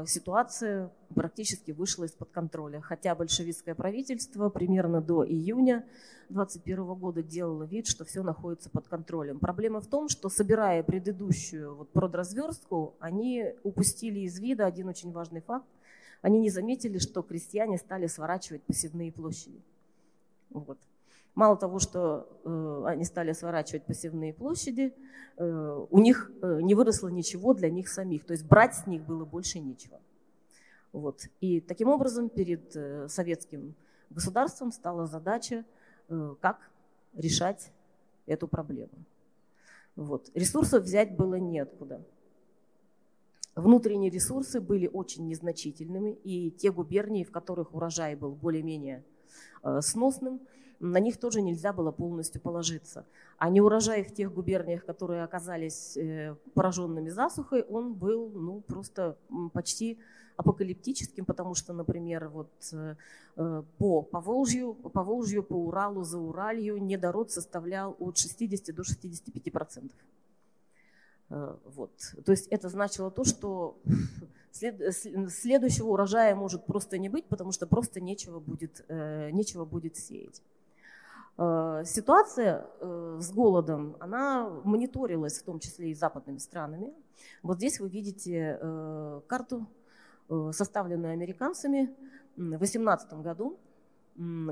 ситуация 0.07 0.91
практически 1.15 1.73
вышла 1.73 2.05
из-под 2.05 2.31
контроля. 2.31 2.81
Хотя 2.81 3.15
большевистское 3.15 3.75
правительство 3.75 4.49
примерно 4.49 5.01
до 5.03 5.25
июня 5.27 5.85
2021 6.31 6.95
года 6.95 7.23
делало 7.23 7.65
вид, 7.65 7.87
что 7.87 8.05
все 8.05 8.23
находится 8.23 8.71
под 8.71 8.89
контролем. 8.89 9.39
Проблема 9.39 9.81
в 9.81 9.87
том, 9.87 10.09
что 10.09 10.29
собирая 10.29 10.83
предыдущую 10.83 11.75
вот 11.75 11.91
продразверстку, 11.91 12.95
они 13.01 13.55
упустили 13.63 14.21
из 14.21 14.39
вида 14.39 14.65
один 14.65 14.89
очень 14.89 15.13
важный 15.13 15.41
факт. 15.43 15.67
Они 16.23 16.39
не 16.41 16.51
заметили, 16.51 16.99
что 16.99 17.23
крестьяне 17.23 17.79
стали 17.79 18.07
сворачивать 18.07 18.63
посевные 18.63 19.11
площади. 19.11 19.61
Вот. 20.51 20.79
Мало 21.35 21.57
того, 21.57 21.79
что 21.79 22.29
э, 22.45 22.83
они 22.87 23.05
стали 23.05 23.33
сворачивать 23.33 23.85
посевные 23.85 24.35
площади, 24.35 24.93
э, 25.37 25.87
у 25.91 25.99
них 25.99 26.31
э, 26.43 26.61
не 26.61 26.75
выросло 26.75 27.09
ничего 27.09 27.55
для 27.55 27.71
них 27.71 27.89
самих. 27.89 28.25
То 28.27 28.33
есть 28.33 28.45
брать 28.45 28.75
с 28.75 28.87
них 28.87 29.03
было 29.05 29.25
больше 29.25 29.61
нечего. 29.61 30.01
Вот. 30.93 31.23
И 31.41 31.61
таким 31.61 31.89
образом 31.89 32.29
перед 32.29 32.77
советским 33.11 33.77
государством 34.11 34.73
стала 34.73 35.07
задача, 35.07 35.65
как 36.41 36.69
решать 37.15 37.71
эту 38.27 38.49
проблему. 38.49 38.91
Вот. 39.95 40.31
Ресурсов 40.35 40.83
взять 40.83 41.17
было 41.17 41.37
неоткуда. 41.37 42.05
Внутренние 43.55 44.11
ресурсы 44.11 44.61
были 44.61 44.89
очень 44.89 45.29
незначительными, 45.29 46.11
и 46.25 46.51
те 46.51 46.73
губернии, 46.73 47.23
в 47.23 47.31
которых 47.31 47.73
урожай 47.73 48.17
был 48.17 48.33
более-менее 48.33 49.05
сносным, 49.81 50.41
на 50.81 50.99
них 50.99 51.19
тоже 51.19 51.43
нельзя 51.43 51.73
было 51.73 51.93
полностью 51.93 52.41
положиться. 52.41 53.05
А 53.37 53.51
неурожай 53.51 54.03
в 54.03 54.15
тех 54.15 54.33
губерниях, 54.33 54.85
которые 54.85 55.23
оказались 55.23 55.97
э, 55.97 56.35
пораженными 56.55 57.11
засухой, 57.11 57.63
он 57.63 57.95
был 57.95 58.31
ну, 58.31 58.63
просто 58.63 59.17
почти 59.53 59.99
апокалиптическим, 60.37 61.27
потому 61.27 61.55
что, 61.55 61.75
например, 61.75 62.29
вот 62.29 62.51
э, 62.73 62.97
э, 63.37 63.63
по 63.77 64.03
Поволжью, 64.03 64.73
по 64.73 65.03
Волжью, 65.03 65.43
по 65.43 65.55
Уралу, 65.55 66.03
за 66.03 66.19
Уралью 66.19 66.79
недород 66.79 67.31
составлял 67.31 67.95
от 67.99 68.17
60 68.17 68.75
до 68.75 68.83
65 68.83 69.53
процентов. 69.53 69.99
Вот. 71.29 71.93
То 72.25 72.33
есть 72.33 72.49
это 72.49 72.69
значило 72.69 73.09
то, 73.09 73.23
что 73.23 73.79
следующего 74.51 75.91
урожая 75.91 76.35
может 76.35 76.67
просто 76.67 76.99
не 76.99 77.09
быть, 77.09 77.27
потому 77.27 77.53
что 77.53 77.69
просто 77.69 78.01
нечего 78.01 78.41
будет, 78.41 78.85
нечего 78.89 79.65
будет 79.65 79.97
сеять. 79.97 80.43
Э, 81.41 81.85
ситуация 81.87 82.67
э, 82.81 83.19
с 83.19 83.33
голодом, 83.33 83.97
она 83.99 84.51
мониторилась 84.63 85.39
в 85.39 85.43
том 85.43 85.59
числе 85.59 85.91
и 85.91 85.95
западными 85.95 86.37
странами. 86.37 86.93
Вот 87.43 87.57
здесь 87.57 87.81
вы 87.81 87.89
видите 87.89 88.59
э, 88.61 89.21
карту, 89.27 89.67
составленную 90.53 91.13
американцами 91.13 91.93
в 92.37 92.59
2018 92.59 93.15
году, 93.15 93.59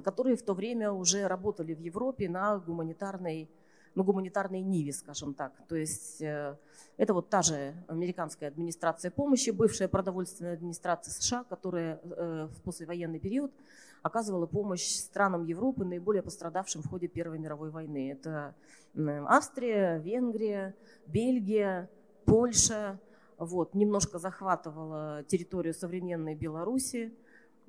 которые 0.02 0.36
в 0.36 0.42
то 0.42 0.52
время 0.52 0.90
уже 0.90 1.28
работали 1.28 1.72
в 1.72 1.78
Европе 1.78 2.28
на 2.28 2.58
гуманитарной, 2.58 3.48
на 3.94 4.02
гуманитарной 4.02 4.60
ниве, 4.60 4.92
скажем 4.92 5.34
так. 5.34 5.52
То 5.68 5.76
есть 5.76 6.20
это 6.20 7.14
вот 7.14 7.28
та 7.28 7.42
же 7.42 7.74
американская 7.86 8.48
администрация 8.48 9.12
помощи, 9.12 9.50
бывшая 9.50 9.86
продовольственная 9.86 10.54
администрация 10.54 11.12
США, 11.12 11.44
которая 11.44 12.00
в 12.02 12.60
послевоенный 12.64 13.20
период 13.20 13.52
оказывала 14.02 14.46
помощь 14.46 14.86
странам 14.86 15.44
Европы, 15.44 15.84
наиболее 15.84 16.22
пострадавшим 16.22 16.82
в 16.82 16.88
ходе 16.88 17.08
Первой 17.08 17.38
мировой 17.38 17.70
войны. 17.70 18.10
Это 18.10 18.54
Австрия, 18.96 19.98
Венгрия, 19.98 20.74
Бельгия, 21.06 21.90
Польша. 22.24 22.98
Вот, 23.38 23.74
немножко 23.74 24.18
захватывала 24.18 25.22
территорию 25.28 25.72
современной 25.72 26.34
Беларуси. 26.34 27.14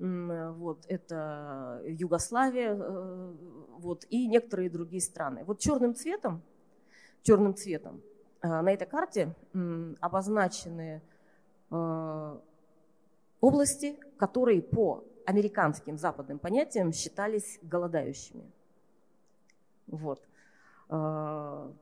Вот, 0.00 0.84
это 0.88 1.82
Югославия 1.86 2.74
э, 2.74 3.34
вот, 3.78 4.06
и 4.08 4.26
некоторые 4.26 4.70
другие 4.70 5.02
страны. 5.02 5.44
Вот 5.44 5.58
черным 5.58 5.94
цветом, 5.94 6.42
черным 7.22 7.54
цветом 7.54 8.00
э, 8.40 8.48
на 8.48 8.72
этой 8.72 8.86
карте 8.86 9.34
обозначены 10.00 11.02
э, 11.70 12.38
области, 13.42 13.98
которые 14.16 14.62
по 14.62 15.04
американским 15.30 15.96
западным 15.96 16.38
понятиям 16.38 16.92
считались 16.92 17.58
голодающими. 17.62 18.44
Вот. 19.86 20.20
А, 20.88 21.72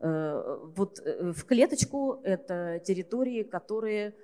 э, 0.00 0.58
вот 0.76 0.98
э, 0.98 1.32
в 1.32 1.44
клеточку 1.44 2.20
это 2.22 2.80
территории, 2.84 3.42
которые, 3.42 4.14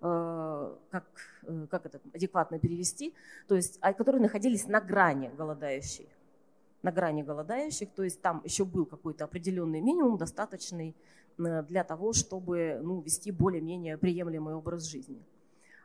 э, 0.00 0.76
как, 0.90 1.04
как 1.70 1.86
это 1.86 2.00
адекватно 2.14 2.58
перевести, 2.58 3.14
то 3.48 3.56
есть, 3.56 3.78
а, 3.80 3.92
которые 3.92 4.22
находились 4.22 4.68
на 4.68 4.80
грани 4.80 5.30
голодающих. 5.36 6.08
На 6.82 6.92
грани 6.92 7.24
голодающих, 7.24 7.88
то 7.96 8.04
есть 8.04 8.22
там 8.22 8.42
еще 8.44 8.64
был 8.64 8.86
какой-то 8.86 9.24
определенный 9.24 9.80
минимум, 9.80 10.16
достаточный 10.16 10.94
для 11.36 11.84
того, 11.84 12.12
чтобы 12.12 12.80
ну, 12.82 13.00
вести 13.00 13.30
более-менее 13.32 13.96
приемлемый 13.96 14.54
образ 14.54 14.84
жизни. 14.84 15.22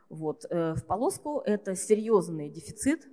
Вот. 0.08 0.44
Э, 0.50 0.74
в 0.74 0.84
полоску 0.84 1.40
это 1.44 1.74
серьезный 1.76 2.50
дефицит, 2.50 3.06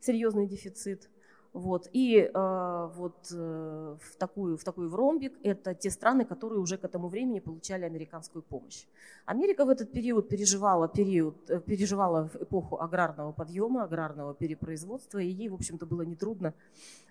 серьезный 0.00 0.46
дефицит. 0.46 1.08
Вот. 1.52 1.88
И 1.92 2.30
э, 2.32 2.90
вот 2.94 3.32
э, 3.32 3.96
в, 4.00 4.16
такую, 4.16 4.56
в 4.56 4.62
такой 4.62 4.88
в 4.88 4.94
ромбик 4.94 5.32
это 5.42 5.74
те 5.74 5.90
страны, 5.90 6.24
которые 6.24 6.60
уже 6.60 6.78
к 6.78 6.84
этому 6.84 7.08
времени 7.08 7.40
получали 7.40 7.84
американскую 7.84 8.42
помощь. 8.42 8.86
Америка 9.26 9.64
в 9.64 9.68
этот 9.68 9.90
период 9.90 10.28
переживала, 10.28 10.88
период, 10.88 11.50
э, 11.50 11.60
переживала 11.60 12.30
эпоху 12.40 12.80
аграрного 12.80 13.32
подъема, 13.32 13.82
аграрного 13.82 14.32
перепроизводства, 14.32 15.18
и 15.18 15.26
ей, 15.26 15.48
в 15.48 15.54
общем-то, 15.54 15.86
было 15.86 16.02
нетрудно 16.02 16.54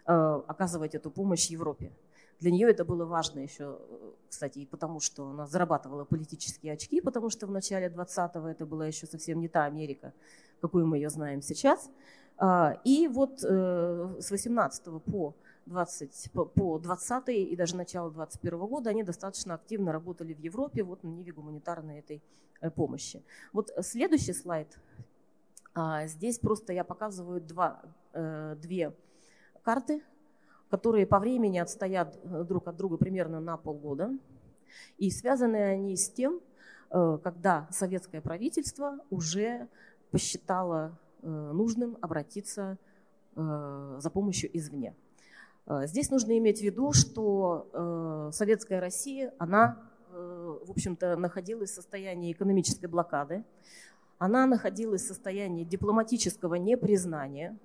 э, 0.05 0.41
оказывать 0.47 0.95
эту 0.95 1.12
помощь 1.12 1.49
Европе. 1.49 1.91
Для 2.39 2.52
нее 2.52 2.69
это 2.69 2.86
было 2.86 3.06
важно 3.06 3.39
еще, 3.39 3.80
кстати, 4.30 4.60
и 4.60 4.65
потому 4.65 4.99
что 4.99 5.30
она 5.30 5.45
зарабатывала 5.45 6.06
политические 6.06 6.73
очки, 6.73 7.02
потому 7.02 7.30
что 7.30 7.47
в 7.47 7.52
начале 7.52 7.88
20-го 7.88 8.47
это 8.47 8.65
была 8.65 8.88
еще 8.88 9.08
совсем 9.08 9.41
не 9.41 9.49
та 9.49 9.65
Америка, 9.65 10.13
какую 10.62 10.88
мы 10.88 10.97
ее 10.97 11.10
знаем 11.10 11.41
сейчас. 11.41 11.89
А, 12.38 12.80
и 12.86 13.10
вот 13.10 13.43
э, 13.43 14.15
с 14.19 14.32
18 14.32 15.04
по 15.04 15.36
20, 15.65 16.32
по 16.32 16.80
20 16.80 17.30
и 17.30 17.56
даже 17.58 17.75
начало 17.75 18.10
21 18.10 18.60
года 18.60 18.89
они 18.89 19.04
достаточно 19.04 19.56
активно 19.56 19.91
работали 19.91 20.34
в 20.34 20.39
Европе 20.39 20.84
вот 20.84 21.04
на 21.04 21.10
ниве 21.10 21.34
гуманитарной 21.34 21.99
этой 21.99 22.23
э, 22.62 22.71
помощи. 22.71 23.21
Вот 23.52 23.71
следующий 23.82 24.34
слайд. 24.34 24.80
А, 25.73 26.08
здесь 26.08 26.39
просто 26.39 26.71
я 26.71 26.86
показываю 26.86 27.41
два, 27.41 27.82
э, 28.13 28.56
две 28.62 28.95
карты 29.62 30.02
которые 30.69 31.05
по 31.08 31.19
времени 31.19 31.58
отстоят 31.58 32.17
э, 32.23 32.43
друг 32.43 32.67
от 32.67 32.77
друга 32.77 32.97
примерно 32.97 33.39
на 33.39 33.58
полгода. 33.58 34.12
И 34.97 35.10
связаны 35.10 35.55
они 35.55 35.95
с 35.95 36.10
тем, 36.10 36.39
э, 36.91 37.17
когда 37.23 37.67
советское 37.71 38.21
правительство 38.21 38.99
уже 39.10 39.67
посчитало 40.12 40.97
э, 41.21 41.27
нужным 41.27 41.97
обратиться 42.01 42.77
за 43.36 44.10
помощью 44.12 44.49
извне. 44.58 44.93
Здесь 45.84 46.10
нужно 46.10 46.38
иметь 46.39 46.60
в 46.60 46.63
виду, 46.63 46.91
что 46.91 48.29
советская 48.34 48.82
Россия, 48.82 49.34
она, 49.38 49.77
в 50.12 50.69
общем-то, 50.69 51.15
находилась 51.15 51.69
в 51.69 51.75
состоянии 51.75 52.34
экономической 52.34 52.88
блокады, 52.88 53.45
она 54.17 54.45
находилась 54.45 55.03
в 55.03 55.08
состоянии 55.08 55.63
дипломатического 55.63 56.55
непризнания 56.55 57.58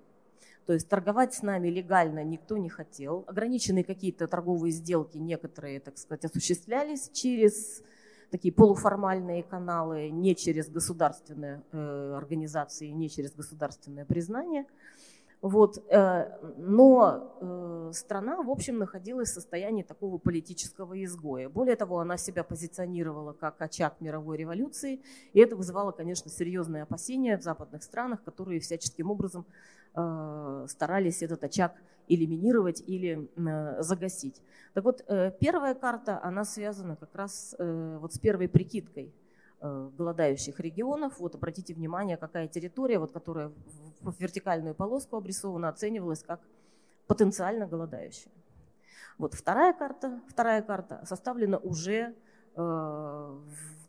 то 0.66 0.72
есть 0.72 0.88
торговать 0.88 1.34
с 1.34 1.42
нами 1.42 1.68
легально 1.68 2.24
никто 2.24 2.56
не 2.56 2.68
хотел. 2.68 3.24
Ограниченные 3.26 3.84
какие-то 3.84 4.26
торговые 4.26 4.72
сделки 4.72 5.18
некоторые, 5.18 5.80
так 5.80 5.98
сказать, 5.98 6.24
осуществлялись 6.24 7.10
через 7.12 7.82
такие 8.30 8.52
полуформальные 8.52 9.42
каналы, 9.42 10.10
не 10.10 10.34
через 10.34 10.68
государственные 10.68 11.62
э, 11.70 12.14
организации, 12.16 12.88
не 12.88 13.08
через 13.10 13.32
государственное 13.32 14.04
признание. 14.04 14.66
Вот, 15.44 15.76
э, 15.90 16.38
но 16.56 17.36
э, 17.42 17.90
страна, 17.92 18.42
в 18.42 18.48
общем, 18.50 18.78
находилась 18.78 19.28
в 19.28 19.34
состоянии 19.34 19.82
такого 19.82 20.16
политического 20.16 21.04
изгоя. 21.04 21.50
Более 21.50 21.76
того, 21.76 21.98
она 21.98 22.16
себя 22.16 22.42
позиционировала 22.42 23.34
как 23.34 23.60
очаг 23.60 24.00
мировой 24.00 24.38
революции, 24.38 25.02
и 25.34 25.40
это 25.40 25.54
вызывало, 25.54 25.92
конечно, 25.92 26.30
серьезные 26.30 26.84
опасения 26.84 27.36
в 27.36 27.42
западных 27.42 27.82
странах, 27.82 28.24
которые 28.24 28.58
всяческим 28.58 29.10
образом 29.10 29.44
старались 29.94 31.22
этот 31.22 31.44
очаг 31.44 31.72
элиминировать 32.08 32.82
или 32.86 33.28
э, 33.36 33.82
загасить. 33.82 34.40
Так 34.74 34.84
вот, 34.84 35.04
э, 35.06 35.32
первая 35.40 35.74
карта, 35.74 36.20
она 36.22 36.44
связана 36.44 36.96
как 36.96 37.14
раз 37.14 37.54
вот 37.58 38.12
с 38.12 38.18
первой 38.18 38.48
прикидкой 38.48 39.12
голодающих 39.60 40.60
регионов. 40.60 41.18
Вот 41.20 41.34
обратите 41.34 41.72
внимание, 41.72 42.18
какая 42.18 42.48
территория, 42.48 42.98
вот, 42.98 43.12
которая 43.12 43.50
в 44.02 44.20
вертикальную 44.20 44.74
полоску 44.74 45.16
обрисована, 45.16 45.70
оценивалась 45.70 46.22
как 46.22 46.40
потенциально 47.06 47.66
голодающая. 47.66 48.30
Вот 49.16 49.32
вторая 49.32 49.72
карта, 49.72 50.20
вторая 50.28 50.60
карта 50.60 51.00
составлена 51.06 51.56
уже 51.56 52.14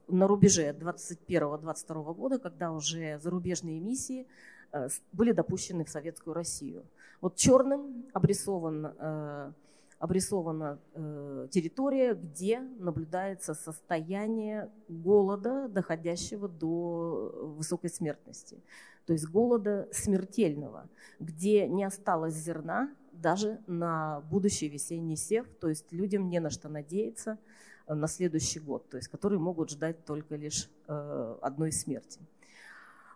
на 0.07 0.27
рубеже 0.27 0.69
21-22 0.69 2.13
года, 2.13 2.39
когда 2.39 2.71
уже 2.71 3.19
зарубежные 3.19 3.79
миссии 3.79 4.21
э, 4.21 4.25
были 5.11 5.31
допущены 5.31 5.85
в 5.85 5.89
Советскую 5.89 6.33
Россию. 6.33 6.83
Вот 7.21 7.35
черным 7.35 8.05
обрисован, 8.13 8.93
э, 8.97 9.51
обрисована 9.99 10.77
территория, 11.51 12.13
где 12.13 12.59
наблюдается 12.59 13.53
состояние 13.53 14.69
голода, 14.89 15.67
доходящего 15.69 16.47
до 16.47 17.53
высокой 17.57 17.89
смертности. 17.89 18.59
То 19.05 19.13
есть 19.13 19.27
голода 19.27 19.87
смертельного, 19.91 20.89
где 21.19 21.67
не 21.67 21.83
осталось 21.85 22.33
зерна 22.33 22.89
даже 23.13 23.59
на 23.67 24.21
будущий 24.29 24.67
весенний 24.67 25.15
сев, 25.15 25.47
то 25.61 25.69
есть 25.69 25.91
людям 25.91 26.29
не 26.29 26.39
на 26.39 26.49
что 26.49 26.69
надеяться– 26.69 27.37
на 27.87 28.07
следующий 28.07 28.59
год, 28.59 28.89
то 28.89 28.97
есть 28.97 29.09
которые 29.09 29.39
могут 29.39 29.69
ждать 29.69 30.05
только 30.05 30.35
лишь 30.35 30.69
э, 30.87 31.35
одной 31.41 31.71
смерти. 31.71 32.19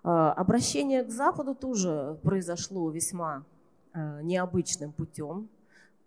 Э, 0.03 0.33
обращение 0.35 1.03
к 1.03 1.09
Западу 1.09 1.55
тоже 1.55 2.17
произошло 2.23 2.89
весьма 2.89 3.45
э, 3.93 4.21
необычным 4.23 4.91
путем. 4.91 5.49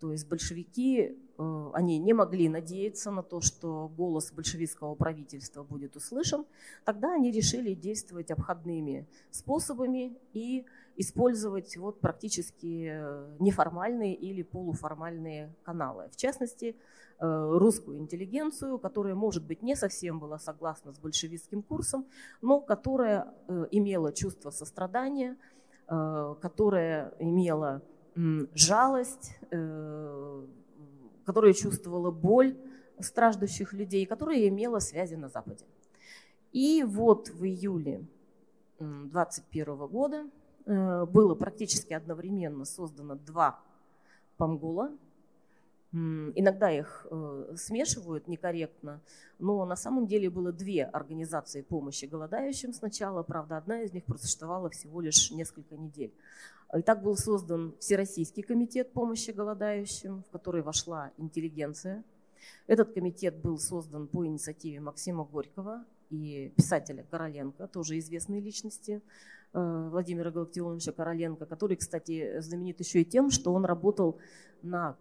То 0.01 0.11
есть 0.11 0.29
большевики, 0.29 1.17
они 1.39 1.99
не 1.99 2.13
могли 2.13 2.49
надеяться 2.49 3.13
на 3.13 3.23
то, 3.23 3.41
что 3.41 3.89
голос 3.97 4.33
большевистского 4.33 4.97
правительства 4.97 5.63
будет 5.63 5.95
услышан. 5.95 6.45
Тогда 6.85 7.15
они 7.15 7.31
решили 7.31 7.73
действовать 7.73 8.33
обходными 8.33 9.07
способами 9.31 10.17
и 10.33 10.65
использовать 10.97 11.77
вот 11.77 12.01
практически 12.01 12.93
неформальные 13.41 14.17
или 14.17 14.43
полуформальные 14.43 15.55
каналы. 15.63 16.09
В 16.11 16.17
частности, 16.17 16.75
Э, 16.75 17.12
русскую 17.23 17.99
интеллигенцию, 17.99 18.79
которая, 18.79 19.15
может 19.15 19.45
быть, 19.45 19.63
не 19.63 19.77
совсем 19.77 20.19
была 20.19 20.39
согласна 20.39 20.93
с 20.93 20.99
большевистским 20.99 21.63
курсом, 21.63 22.07
но 22.41 22.61
которая 22.61 23.33
э, 23.47 23.67
имела 23.71 24.13
чувство 24.13 24.51
сострадания, 24.51 25.37
э, 25.89 26.35
которая 26.41 27.15
имела 27.19 27.83
жалость, 28.53 29.39
которая 31.25 31.55
чувствовала 31.55 32.11
боль 32.11 32.59
страждущих 32.99 33.73
людей, 33.73 34.05
которая 34.05 34.49
имела 34.49 34.81
связи 34.81 35.15
на 35.15 35.31
Западе. 35.31 35.65
И 36.53 36.85
вот 36.87 37.31
в 37.31 37.43
июле 37.43 38.05
2021 38.81 39.77
года 39.87 40.27
было 40.67 41.35
практически 41.35 41.95
одновременно 41.95 42.67
создано 42.67 43.15
два 43.15 43.61
Памгула, 44.37 44.91
Иногда 45.93 46.71
их 46.73 47.07
э, 47.11 47.55
смешивают 47.57 48.27
некорректно, 48.27 49.03
но 49.39 49.63
на 49.67 49.77
самом 49.77 50.07
деле 50.07 50.31
было 50.31 50.51
две 50.51 50.85
организации 50.85 51.61
помощи 51.61 52.07
голодающим 52.07 52.73
сначала, 52.73 53.23
правда, 53.23 53.59
одна 53.59 53.83
из 53.83 53.93
них 53.93 54.05
просуществовала 54.05 54.71
всего 54.71 55.03
лишь 55.03 55.31
несколько 55.31 55.77
недель. 55.77 56.15
И 56.75 56.81
так 56.81 57.03
был 57.03 57.15
создан 57.19 57.75
Всероссийский 57.79 58.43
комитет 58.43 58.93
помощи 58.93 59.33
голодающим, 59.33 60.23
в 60.23 60.31
который 60.31 60.63
вошла 60.63 61.11
интеллигенция. 61.19 62.03
Этот 62.67 62.95
комитет 62.95 63.37
был 63.37 63.59
создан 63.59 64.07
по 64.07 64.25
инициативе 64.25 64.81
Максима 64.81 65.25
Горького 65.25 65.85
и 66.09 66.55
писателя 66.57 67.05
Короленко, 67.11 67.67
тоже 67.69 67.99
известные 67.99 68.41
личности, 68.41 69.03
э, 69.53 69.89
Владимира 69.91 70.31
Галактионовича 70.31 70.93
Короленко, 70.93 71.45
который, 71.45 71.77
кстати, 71.77 72.41
знаменит 72.41 72.81
еще 72.81 73.03
и 73.03 73.05
тем, 73.05 73.31
что 73.31 73.53
он 73.53 73.67
работал 73.67 74.19
на 74.63 74.97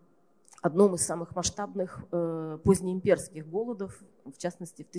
одном 0.62 0.96
из 0.96 1.06
самых 1.06 1.36
масштабных 1.36 2.04
э, 2.12 2.58
позднеимперских 2.64 3.50
голодов, 3.50 4.02
в 4.26 4.38
частности, 4.38 4.84
в 4.84 4.90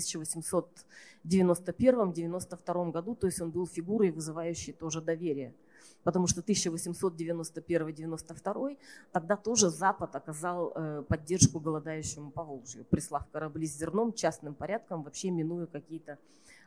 1891-92 1.24 2.90
году, 2.90 3.14
то 3.14 3.28
есть 3.28 3.40
он 3.40 3.52
был 3.52 3.66
фигурой, 3.66 4.10
вызывающей 4.10 4.72
тоже 4.72 5.00
доверие. 5.00 5.54
Потому 6.02 6.26
что 6.26 6.40
1891-92 6.40 8.76
тогда 9.12 9.36
тоже 9.36 9.70
Запад 9.70 10.16
оказал 10.16 10.72
э, 10.74 11.04
поддержку 11.08 11.60
голодающему 11.60 12.32
по 12.32 12.42
Волжью, 12.42 12.84
прислав 12.84 13.28
корабли 13.30 13.68
с 13.68 13.78
зерном 13.78 14.12
частным 14.12 14.54
порядком, 14.54 15.04
вообще 15.04 15.30
минуя 15.30 15.66
какие-то 15.66 16.18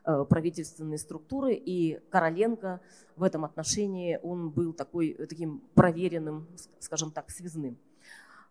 э, 0.05 0.25
правительственные 0.29 0.99
структуры. 0.99 1.53
И 1.53 1.99
Короленко 2.09 2.79
в 3.17 3.23
этом 3.23 3.43
отношении 3.43 4.17
он 4.23 4.51
был 4.51 4.71
такой, 4.71 5.13
таким 5.13 5.61
проверенным, 5.73 6.47
скажем 6.79 7.11
так, 7.11 7.29
связным. 7.29 7.77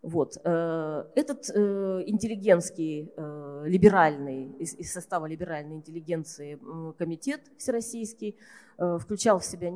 Вот. 0.04 0.36
Э, 0.44 1.06
этот 1.14 1.48
э, 1.48 2.02
интеллигентский, 2.06 3.10
э, 3.16 3.62
либеральный, 3.66 4.48
из 4.58 4.92
состава 4.92 5.24
либеральной 5.24 5.76
интеллигенции 5.76 6.58
комитет 6.98 7.40
всероссийский 7.56 8.36
включал 8.76 9.38
в 9.38 9.44
себя 9.44 9.72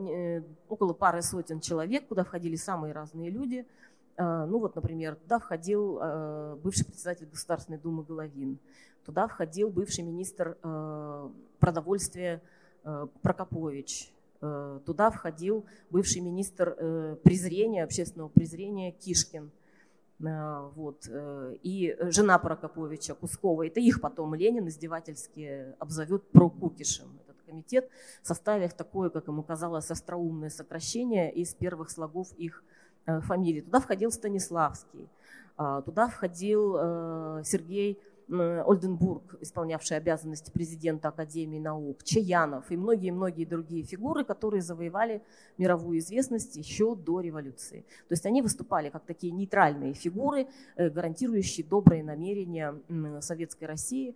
около 0.68 0.92
пары 0.92 1.22
сотен 1.22 1.60
человек, 1.60 2.08
куда 2.08 2.24
входили 2.24 2.56
самые 2.56 2.92
разные 2.92 3.30
люди. 3.30 3.64
Ну 4.18 4.58
вот, 4.58 4.74
например, 4.74 5.14
туда 5.14 5.38
входил 5.38 6.00
бывший 6.64 6.84
председатель 6.84 7.26
Государственной 7.26 7.78
Думы 7.78 8.02
Головин, 8.02 8.58
туда 9.04 9.28
входил 9.28 9.70
бывший 9.70 10.02
министр 10.02 10.56
продовольствия 11.60 12.42
Прокопович, 13.22 14.12
туда 14.40 15.10
входил 15.12 15.64
бывший 15.90 16.20
министр 16.20 17.18
презрения, 17.22 17.84
общественного 17.84 18.28
презрения 18.28 18.90
Кишкин– 18.90 19.52
вот. 20.18 21.07
Э, 21.09 21.54
и 21.62 21.96
жена 22.00 22.38
Прокоповича 22.38 23.14
Кускова, 23.14 23.66
это 23.66 23.78
их 23.81 24.00
потом 24.00 24.35
Ленин 24.35 24.66
издевательски 24.68 25.74
обзовет 25.78 26.28
прокукишем. 26.31 27.18
Этот 27.24 27.40
комитет, 27.46 27.88
составив 28.22 28.72
такое, 28.74 29.11
как 29.11 29.28
ему 29.28 29.42
казалось, 29.42 29.90
остроумное 29.90 30.50
сокращение 30.50 31.33
из 31.33 31.54
первых 31.54 31.90
слогов 31.90 32.33
их 32.37 32.64
э, 33.07 33.20
фамилии. 33.20 33.61
Туда 33.61 33.81
входил 33.81 34.11
Станиславский, 34.11 35.09
а, 35.57 35.83
туда 35.83 36.09
входил 36.09 36.74
Сергей 37.44 37.98
Ольденбург, 38.30 39.36
исполнявший 39.40 39.96
обязанности 39.96 40.50
президента 40.50 41.08
Академии 41.08 41.58
наук, 41.58 42.04
Чаянов 42.04 42.70
и 42.70 42.76
многие-многие 42.76 43.46
другие 43.46 43.84
фигуры, 43.84 44.24
которые 44.24 44.60
завоевали 44.60 45.22
мировую 45.56 45.98
известность 45.98 46.56
еще 46.56 46.94
до 46.94 47.20
революции. 47.20 47.86
То 48.08 48.12
есть 48.12 48.26
они 48.26 48.42
выступали 48.42 48.90
как 48.90 49.04
такие 49.06 49.32
нейтральные 49.32 49.94
фигуры, 49.94 50.46
э, 50.76 50.90
гарантирующие 50.90 51.66
добрые 51.66 52.04
намерения 52.04 52.74
Советской 53.20 53.64
России, 53.64 54.14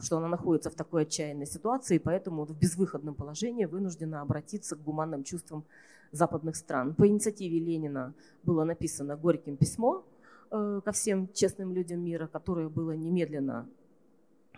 что 0.00 0.16
она 0.16 0.28
находится 0.28 0.70
в 0.70 0.74
такой 0.74 1.02
отчаянной 1.02 1.46
ситуации, 1.46 1.96
и 1.96 1.98
поэтому 1.98 2.46
в 2.46 2.58
безвыходном 2.58 3.14
положении 3.14 3.66
вынуждена 3.66 4.22
обратиться 4.22 4.74
к 4.74 4.82
гуманным 4.82 5.22
чувствам 5.22 5.64
западных 6.12 6.56
стран. 6.56 6.94
По 6.94 7.06
инициативе 7.06 7.58
Ленина 7.58 8.14
было 8.42 8.64
написано 8.64 9.16
Горьким 9.16 9.56
письмо, 9.56 10.04
ко 10.50 10.92
всем 10.92 11.32
честным 11.32 11.72
людям 11.72 12.00
мира, 12.00 12.26
которое 12.26 12.68
было 12.68 12.92
немедленно 12.92 13.68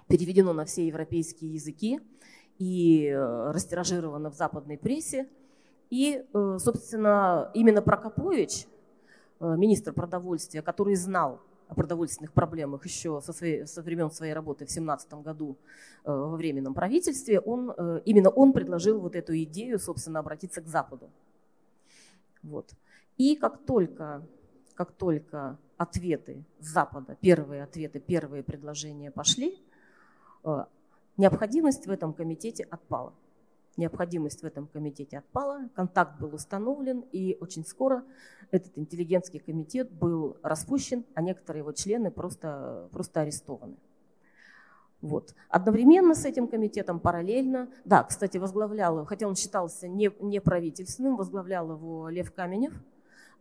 переведено 0.08 0.52
на 0.52 0.64
все 0.64 0.86
европейские 0.86 1.54
языки 1.54 2.00
и 2.58 3.06
э, 3.06 3.50
растиражировано 3.50 4.30
в 4.30 4.34
западной 4.34 4.78
прессе. 4.78 5.28
И, 5.90 6.24
э, 6.32 6.56
собственно, 6.58 7.50
именно 7.54 7.82
Прокопович, 7.82 8.66
министр 9.40 9.92
продовольствия, 9.92 10.62
который 10.62 10.94
знал 10.94 11.40
о 11.66 11.74
продовольственных 11.74 12.32
проблемах 12.32 12.84
еще 12.84 13.20
со, 13.20 13.32
своей, 13.32 13.66
со 13.66 13.82
времен 13.82 14.10
своей 14.10 14.34
работы 14.34 14.66
в 14.66 14.70
17 14.70 15.14
году 15.14 15.56
во 16.04 16.36
Временном 16.36 16.74
правительстве, 16.74 17.40
он, 17.40 17.72
именно 18.04 18.28
он 18.28 18.52
предложил 18.52 19.00
вот 19.00 19.16
эту 19.16 19.36
идею, 19.42 19.80
собственно, 19.80 20.20
обратиться 20.20 20.60
к 20.60 20.68
Западу. 20.68 21.10
Вот. 22.44 22.70
И 23.16 23.34
как 23.34 23.64
только, 23.64 24.24
как 24.76 24.92
только 24.92 25.58
ответы 25.82 26.44
с 26.60 26.66
Запада, 26.68 27.16
первые 27.20 27.64
ответы, 27.64 28.00
первые 28.00 28.42
предложения 28.42 29.10
пошли, 29.10 29.58
э, 30.44 30.64
необходимость 31.16 31.86
в 31.86 31.90
этом 31.90 32.12
комитете 32.12 32.64
отпала. 32.64 33.12
Необходимость 33.76 34.42
в 34.42 34.44
этом 34.44 34.66
комитете 34.66 35.18
отпала, 35.18 35.68
контакт 35.74 36.20
был 36.20 36.34
установлен, 36.34 37.04
и 37.10 37.36
очень 37.40 37.64
скоро 37.64 38.04
этот 38.50 38.76
интеллигентский 38.76 39.38
комитет 39.38 39.90
был 39.90 40.36
распущен, 40.42 41.04
а 41.14 41.22
некоторые 41.22 41.60
его 41.60 41.72
члены 41.72 42.10
просто, 42.10 42.88
просто 42.92 43.22
арестованы. 43.22 43.76
Вот. 45.00 45.34
Одновременно 45.48 46.14
с 46.14 46.24
этим 46.24 46.46
комитетом 46.46 47.00
параллельно, 47.00 47.68
да, 47.84 48.04
кстати, 48.04 48.36
возглавлял, 48.38 49.04
хотя 49.06 49.26
он 49.26 49.34
считался 49.34 49.88
не, 49.88 50.12
не 50.20 50.40
правительственным, 50.40 51.16
возглавлял 51.16 51.72
его 51.72 52.08
Лев 52.08 52.32
Каменев, 52.32 52.74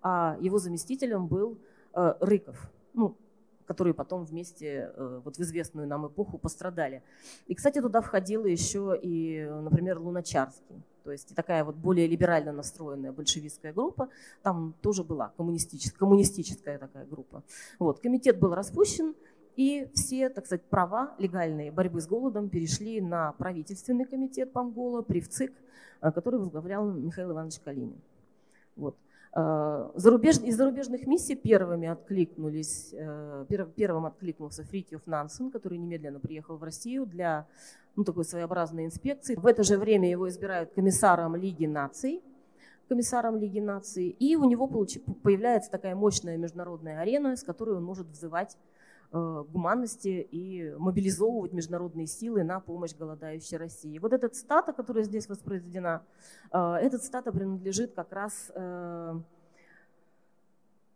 а 0.01 0.37
его 0.39 0.57
заместителем 0.57 1.27
был 1.27 1.59
Э, 1.93 2.13
Рыков, 2.21 2.69
ну, 2.93 3.17
которые 3.65 3.93
потом 3.93 4.25
вместе 4.25 4.91
э, 4.95 5.21
вот 5.23 5.37
в 5.37 5.39
известную 5.41 5.87
нам 5.87 6.07
эпоху 6.07 6.37
пострадали. 6.37 7.03
И, 7.47 7.55
кстати, 7.55 7.81
туда 7.81 8.01
входила 8.01 8.45
еще 8.45 8.97
и, 9.01 9.45
например, 9.49 9.99
Луначарский. 9.99 10.83
То 11.03 11.11
есть 11.11 11.35
такая 11.35 11.63
вот 11.63 11.75
более 11.75 12.07
либерально 12.07 12.51
настроенная 12.51 13.11
большевистская 13.11 13.73
группа, 13.73 14.09
там 14.43 14.73
тоже 14.81 15.03
была 15.03 15.33
коммунистическая, 15.35 15.97
коммунистическая 15.97 16.77
такая 16.77 17.05
группа. 17.05 17.43
Вот, 17.79 17.99
комитет 17.99 18.39
был 18.39 18.53
распущен, 18.53 19.15
И 19.57 19.89
все, 19.93 20.29
так 20.29 20.45
сказать, 20.45 20.63
права 20.63 21.13
легальные 21.17 21.71
борьбы 21.71 21.99
с 21.99 22.07
голодом 22.07 22.49
перешли 22.49 23.01
на 23.01 23.33
правительственный 23.33 24.05
комитет 24.05 24.53
Пангола 24.53 25.01
при 25.01 25.19
ВЦИК, 25.19 25.51
э, 26.01 26.11
который 26.11 26.39
возглавлял 26.39 26.89
Михаил 26.89 27.31
Иванович 27.31 27.59
Калинин. 27.59 28.01
Вот. 28.77 28.95
Э, 29.33 29.89
зарубеж... 29.95 30.39
Из 30.39 30.57
зарубежных 30.57 31.07
миссий 31.07 31.35
первыми 31.35 31.87
откликнулись, 31.87 32.93
э, 32.93 33.45
первым 33.75 34.05
откликнулся 34.05 34.63
Фритьев 34.63 35.01
Нансен, 35.05 35.51
который 35.51 35.77
немедленно 35.77 36.19
приехал 36.19 36.57
в 36.57 36.63
Россию 36.63 37.05
для 37.05 37.47
ну, 37.95 38.03
такой 38.03 38.25
своеобразной 38.25 38.85
инспекции. 38.85 39.35
В 39.35 39.45
это 39.45 39.63
же 39.63 39.77
время 39.77 40.09
его 40.09 40.27
избирают 40.27 40.73
комиссаром 40.73 41.35
Лиги 41.35 41.65
наций, 41.65 42.21
комиссаром 42.89 43.37
Лиги 43.37 43.59
наций, 43.59 44.09
и 44.09 44.35
у 44.35 44.43
него 44.43 44.67
появляется 44.67 45.71
такая 45.71 45.95
мощная 45.95 46.37
международная 46.37 46.99
арена, 46.99 47.37
с 47.37 47.43
которой 47.43 47.77
он 47.77 47.83
может 47.83 48.07
взывать 48.07 48.57
гуманности 49.11 50.25
и 50.31 50.73
мобилизовывать 50.77 51.51
международные 51.51 52.07
силы 52.07 52.43
на 52.43 52.61
помощь 52.61 52.95
голодающей 52.95 53.57
России. 53.57 53.99
Вот 53.99 54.13
эта 54.13 54.29
цитата, 54.29 54.71
которая 54.71 55.03
здесь 55.03 55.27
воспроизведена, 55.27 56.01
э, 56.51 56.75
эта 56.81 56.97
цитата 56.97 57.31
принадлежит 57.31 57.93
как 57.93 58.13
раз 58.13 58.51
э, 58.55 59.19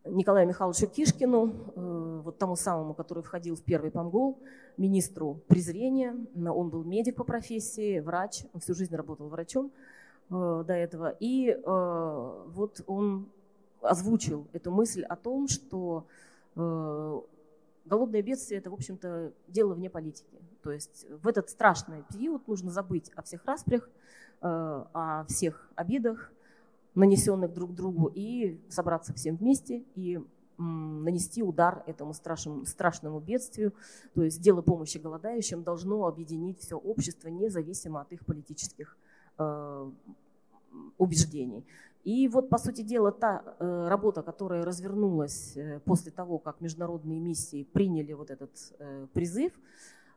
Николаю 0.06 0.48
Михайловичу 0.48 0.88
Кишкину, 0.88 2.22
вот 2.24 2.38
тому 2.38 2.56
самому, 2.58 2.94
который 2.94 3.24
входил 3.24 3.56
в 3.56 3.62
первый 3.62 3.90
Пангол, 3.90 4.38
министру 4.78 5.40
презрения. 5.48 6.14
Он 6.36 6.70
был 6.70 6.84
медик 6.84 7.16
по 7.16 7.24
профессии, 7.24 8.02
врач, 8.02 8.44
он 8.54 8.60
всю 8.60 8.76
жизнь 8.76 8.96
работал 8.96 9.30
врачом 9.30 9.72
до 10.30 10.66
этого. 10.68 11.16
И 11.20 11.60
вот 11.66 12.82
он 12.86 13.30
озвучил 13.82 14.46
эту 14.54 14.70
мысль 14.70 15.02
о 15.02 15.16
том, 15.16 15.48
что 15.48 16.06
голодное 17.86 18.22
бедствие– 18.22 18.60
это, 18.60 18.70
в 18.70 18.74
общем-то, 18.74 19.34
дело 19.48 19.74
вне 19.74 19.90
политики. 19.90 20.42
То 20.62 20.72
есть 20.72 21.06
в 21.10 21.28
этот 21.28 21.50
страшный 21.50 22.04
период 22.12 22.48
нужно 22.48 22.72
забыть 22.72 23.12
о 23.16 23.22
всех 23.22 23.46
распрях, 23.46 23.90
э, 24.42 24.48
о 24.48 25.26
всех 25.28 25.70
обидах, 25.76 26.32
нанесенных 26.96 27.54
друг 27.54 27.76
другу, 27.76 28.12
и 28.14 28.60
собраться 28.70 29.14
всем 29.14 29.36
вместе 29.36 29.84
и 29.96 30.20
нанести 30.58 31.44
удар 31.44 31.84
этому 31.86 32.14
страшному, 32.14 32.66
страшному 32.66 33.20
бедствию. 33.20 33.74
То 34.14 34.24
есть 34.24 34.42
дело 34.42 34.62
помощи 34.62 34.98
голодающим 34.98 35.64
должно 35.64 36.06
объединить 36.06 36.60
все 36.62 36.78
общество, 36.78 37.28
независимо 37.28 38.02
от 38.02 38.12
их 38.14 38.26
политических 38.26 38.98
э, 39.38 39.92
убеждений. 40.98 41.66
И 42.06 42.28
вот, 42.28 42.50
по 42.50 42.60
сути 42.60 42.84
дела, 42.84 43.12
та 43.12 43.42
э, 43.60 43.88
работа, 43.88 44.22
которая 44.22 44.64
развернулась 44.64 45.58
э, 45.58 45.80
после 45.86 46.12
того, 46.12 46.38
как 46.38 46.62
международные 46.62 47.20
миссии 47.20 47.64
приняли 47.64 48.14
вот 48.14 48.30
этот 48.30 48.52
э, 48.78 49.08
призыв 49.12 49.52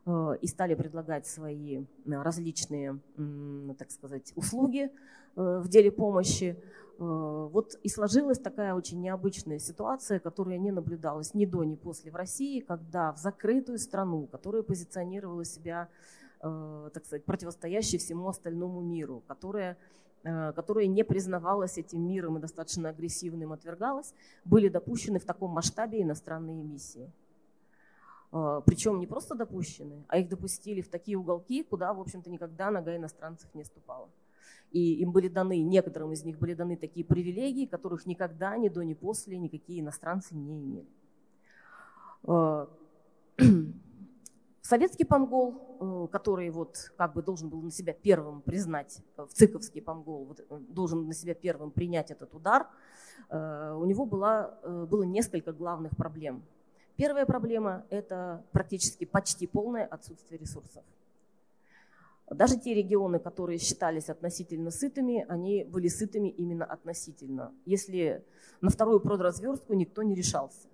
э, 0.05 0.33
и 0.39 0.45
стали 0.45 0.75
предлагать 0.75 1.25
свои 1.25 1.79
э, 1.79 1.83
различные, 2.05 2.99
так 3.79 3.89
сказать, 3.89 4.33
услуги 4.35 4.91
э, 5.35 5.59
в 5.63 5.67
деле 5.67 5.91
помощи, 5.91 6.55
вот 6.99 7.75
и 7.81 7.87
сложилась 7.87 8.39
такая 8.39 8.73
очень 8.73 8.99
необычная 8.99 9.57
ситуация, 9.57 10.19
которая 10.19 10.57
не 10.57 10.69
наблюдалась 10.69 11.33
ни 11.33 11.45
до, 11.45 11.63
ни 11.63 11.75
после 11.75 12.11
в 12.11 12.15
России, 12.17 12.59
когда 12.59 13.13
в 13.13 13.17
закрытую 13.17 13.79
страну, 13.79 14.27
которая 14.27 14.63
позиционировала 14.63 15.45
себя, 15.45 15.87
так 16.41 17.05
сказать, 17.05 17.23
противостоящей 17.23 17.99
всему 17.99 18.27
остальному 18.27 18.81
миру, 18.81 19.23
которая 19.29 19.77
которая 20.23 20.87
не 20.87 21.03
признавалась 21.03 21.77
этим 21.77 22.07
миром 22.07 22.37
и 22.37 22.41
достаточно 22.41 22.89
агрессивным 22.89 23.53
отвергалась, 23.53 24.13
были 24.45 24.67
допущены 24.67 25.19
в 25.19 25.25
таком 25.25 25.51
масштабе 25.51 26.01
иностранные 26.01 26.63
миссии. 26.63 27.11
Э, 28.31 28.61
Причем 28.65 28.99
не 28.99 29.07
просто 29.07 29.35
допущены, 29.35 30.03
а 30.07 30.17
их 30.19 30.29
допустили 30.29 30.81
в 30.81 30.89
такие 30.89 31.17
уголки, 31.17 31.63
куда, 31.63 31.93
в 31.93 31.99
общем-то, 31.99 32.29
никогда 32.29 32.71
нога 32.71 32.95
иностранцев 32.95 33.49
не 33.53 33.63
ступала. 33.63 34.09
И 34.71 35.01
им 35.01 35.11
были 35.11 35.27
даны, 35.27 35.61
некоторым 35.61 36.11
из 36.11 36.23
них 36.23 36.37
были 36.37 36.53
даны 36.53 36.77
такие 36.77 37.03
привилегии, 37.05 37.65
которых 37.65 38.05
никогда, 38.05 38.55
ни 38.57 38.69
до, 38.69 38.83
ни 38.83 38.93
после 38.93 39.37
никакие 39.37 39.81
иностранцы 39.81 40.35
не 40.35 40.61
имели. 40.61 40.87
Э, 42.27 42.67
Советский 44.61 45.05
пангол, 45.05 45.77
э, 45.79 45.85
который 46.09 46.49
вот 46.49 46.91
как 46.97 47.13
бы 47.13 47.21
должен 47.21 47.49
был 47.49 47.61
на 47.61 47.71
себя 47.71 47.93
первым 47.93 48.41
признать, 48.41 49.01
э, 49.17 49.25
в 49.25 49.33
циковский 49.33 49.81
пангол 49.81 50.25
вот, 50.25 50.39
э, 50.39 50.59
должен 50.69 51.07
на 51.07 51.13
себя 51.13 51.33
первым 51.33 51.71
принять 51.71 52.11
этот 52.11 52.33
удар, 52.33 52.67
у 53.29 53.85
него 53.85 54.05
было, 54.05 54.57
было 54.89 55.03
несколько 55.03 55.51
главных 55.51 55.95
проблем. 55.97 56.41
Первая 56.95 57.25
проблема– 57.25 57.85
это 57.89 58.45
практически 58.53 59.03
почти 59.03 59.45
полное 59.45 59.85
отсутствие 59.85 60.39
ресурсов. 60.39 60.83
Даже 62.29 62.57
те 62.57 62.73
регионы, 62.73 63.19
которые 63.19 63.57
считались 63.57 64.09
относительно 64.09 64.71
сытыми, 64.71 65.25
они 65.27 65.63
были 65.63 65.87
сытыми 65.87 66.29
именно 66.29 66.63
относительно. 66.63 67.51
Если 67.65 68.23
на 68.61 68.69
вторую 68.69 68.99
продразверстку 68.99 69.73
никто 69.73 70.03
не 70.03 70.15
решался. 70.15 70.68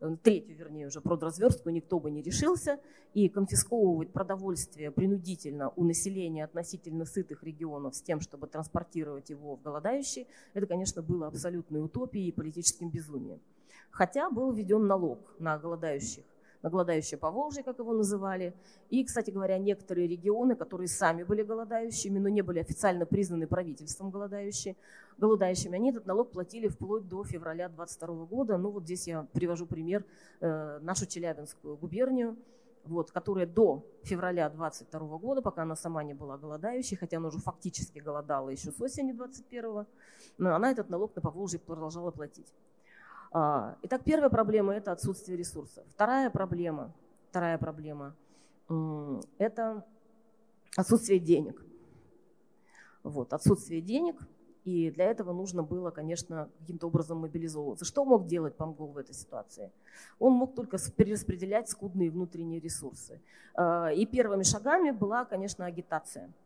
Э, 0.00 0.16
третью, 0.22 0.56
вернее, 0.56 0.86
уже 0.86 1.00
продразверстку 1.00 1.70
никто 1.70 2.00
бы 2.00 2.10
не 2.10 2.22
решился, 2.22 2.80
и 3.12 3.28
конфисковывать 3.28 4.12
продовольствие 4.12 4.90
принудительно 4.90 5.70
у 5.76 5.84
населения 5.84 6.44
относительно 6.44 7.04
сытых 7.04 7.42
регионов 7.42 7.94
с 7.94 8.02
тем, 8.02 8.20
чтобы 8.20 8.46
транспортировать 8.46 9.30
его 9.30 9.56
в 9.56 9.62
голодающие, 9.62 10.26
это, 10.54 10.66
конечно, 10.66 11.02
было 11.02 11.26
абсолютной 11.26 11.84
утопией 11.84 12.28
и 12.28 12.32
политическим 12.32 12.88
безумием. 12.88 13.40
Хотя 13.90 14.30
был 14.30 14.52
введен 14.52 14.86
налог 14.86 15.34
на 15.38 15.58
голодающих 15.58 16.24
голодающее 16.68 17.18
Поволжье, 17.18 17.62
как 17.62 17.78
его 17.78 17.92
называли. 17.92 18.54
И, 18.90 19.04
кстати 19.04 19.30
говоря, 19.30 19.58
некоторые 19.58 20.06
регионы, 20.06 20.56
которые 20.56 20.88
сами 20.88 21.22
были 21.22 21.42
голодающими, 21.42 22.18
но 22.18 22.28
не 22.28 22.42
были 22.42 22.58
официально 22.58 23.06
признаны 23.06 23.46
правительством 23.46 24.10
голодающими, 24.10 24.76
голодающими, 25.18 25.74
они 25.74 25.90
этот 25.90 26.06
налог 26.06 26.30
платили 26.30 26.68
вплоть 26.68 27.08
до 27.08 27.24
февраля 27.24 27.68
22 27.68 28.26
года. 28.26 28.58
Ну 28.58 28.70
вот 28.70 28.84
здесь 28.84 29.06
я 29.06 29.26
привожу 29.32 29.66
пример 29.66 30.04
э, 30.40 30.78
нашу 30.80 31.06
Челябинскую 31.06 31.76
губернию, 31.76 32.36
вот, 32.84 33.10
которая 33.10 33.46
до 33.46 33.84
февраля 34.02 34.48
22 34.48 35.18
года, 35.18 35.42
пока 35.42 35.62
она 35.62 35.76
сама 35.76 36.02
не 36.02 36.14
была 36.14 36.38
голодающей, 36.38 36.96
хотя 36.96 37.18
она 37.18 37.28
уже 37.28 37.38
фактически 37.38 37.98
голодала 37.98 38.48
еще 38.50 38.72
с 38.72 38.80
осени 38.80 39.12
21 39.12 39.86
но 40.38 40.54
она 40.54 40.70
этот 40.70 40.88
налог 40.88 41.14
на 41.14 41.22
Поволжье 41.22 41.60
продолжала 41.60 42.10
платить. 42.10 42.46
А, 43.32 43.76
итак, 43.82 44.02
первая 44.04 44.28
проблема– 44.28 44.74
это 44.74 44.90
отсутствие 44.92 45.38
ресурсов. 45.38 45.84
Вторая 45.90 46.30
проблема, 46.30 46.92
вторая 47.30 47.58
проблема– 47.58 48.16
это 49.38 49.84
отсутствие 50.76 51.20
денег. 51.20 51.62
Вот, 53.04 53.32
отсутствие 53.32 53.80
денег, 53.80 54.16
и 54.64 54.90
для 54.90 55.06
этого 55.06 55.32
нужно 55.32 55.62
было, 55.62 55.90
конечно, 55.90 56.50
каким-то 56.58 56.88
образом 56.88 57.18
мобилизовываться. 57.18 57.84
Что 57.84 58.04
мог 58.04 58.26
делать 58.26 58.56
Пангол 58.56 58.88
в 58.88 58.98
этой 58.98 59.14
ситуации? 59.14 59.70
Он 60.18 60.32
мог 60.32 60.54
только 60.54 60.78
перераспределять 60.96 61.68
скудные 61.68 62.10
внутренние 62.10 62.60
ресурсы. 62.60 63.20
А, 63.54 63.90
и 63.92 64.06
первыми 64.06 64.42
шагами 64.42 64.90
была, 64.90 65.24
конечно, 65.24 65.64
агитация– 65.64 66.32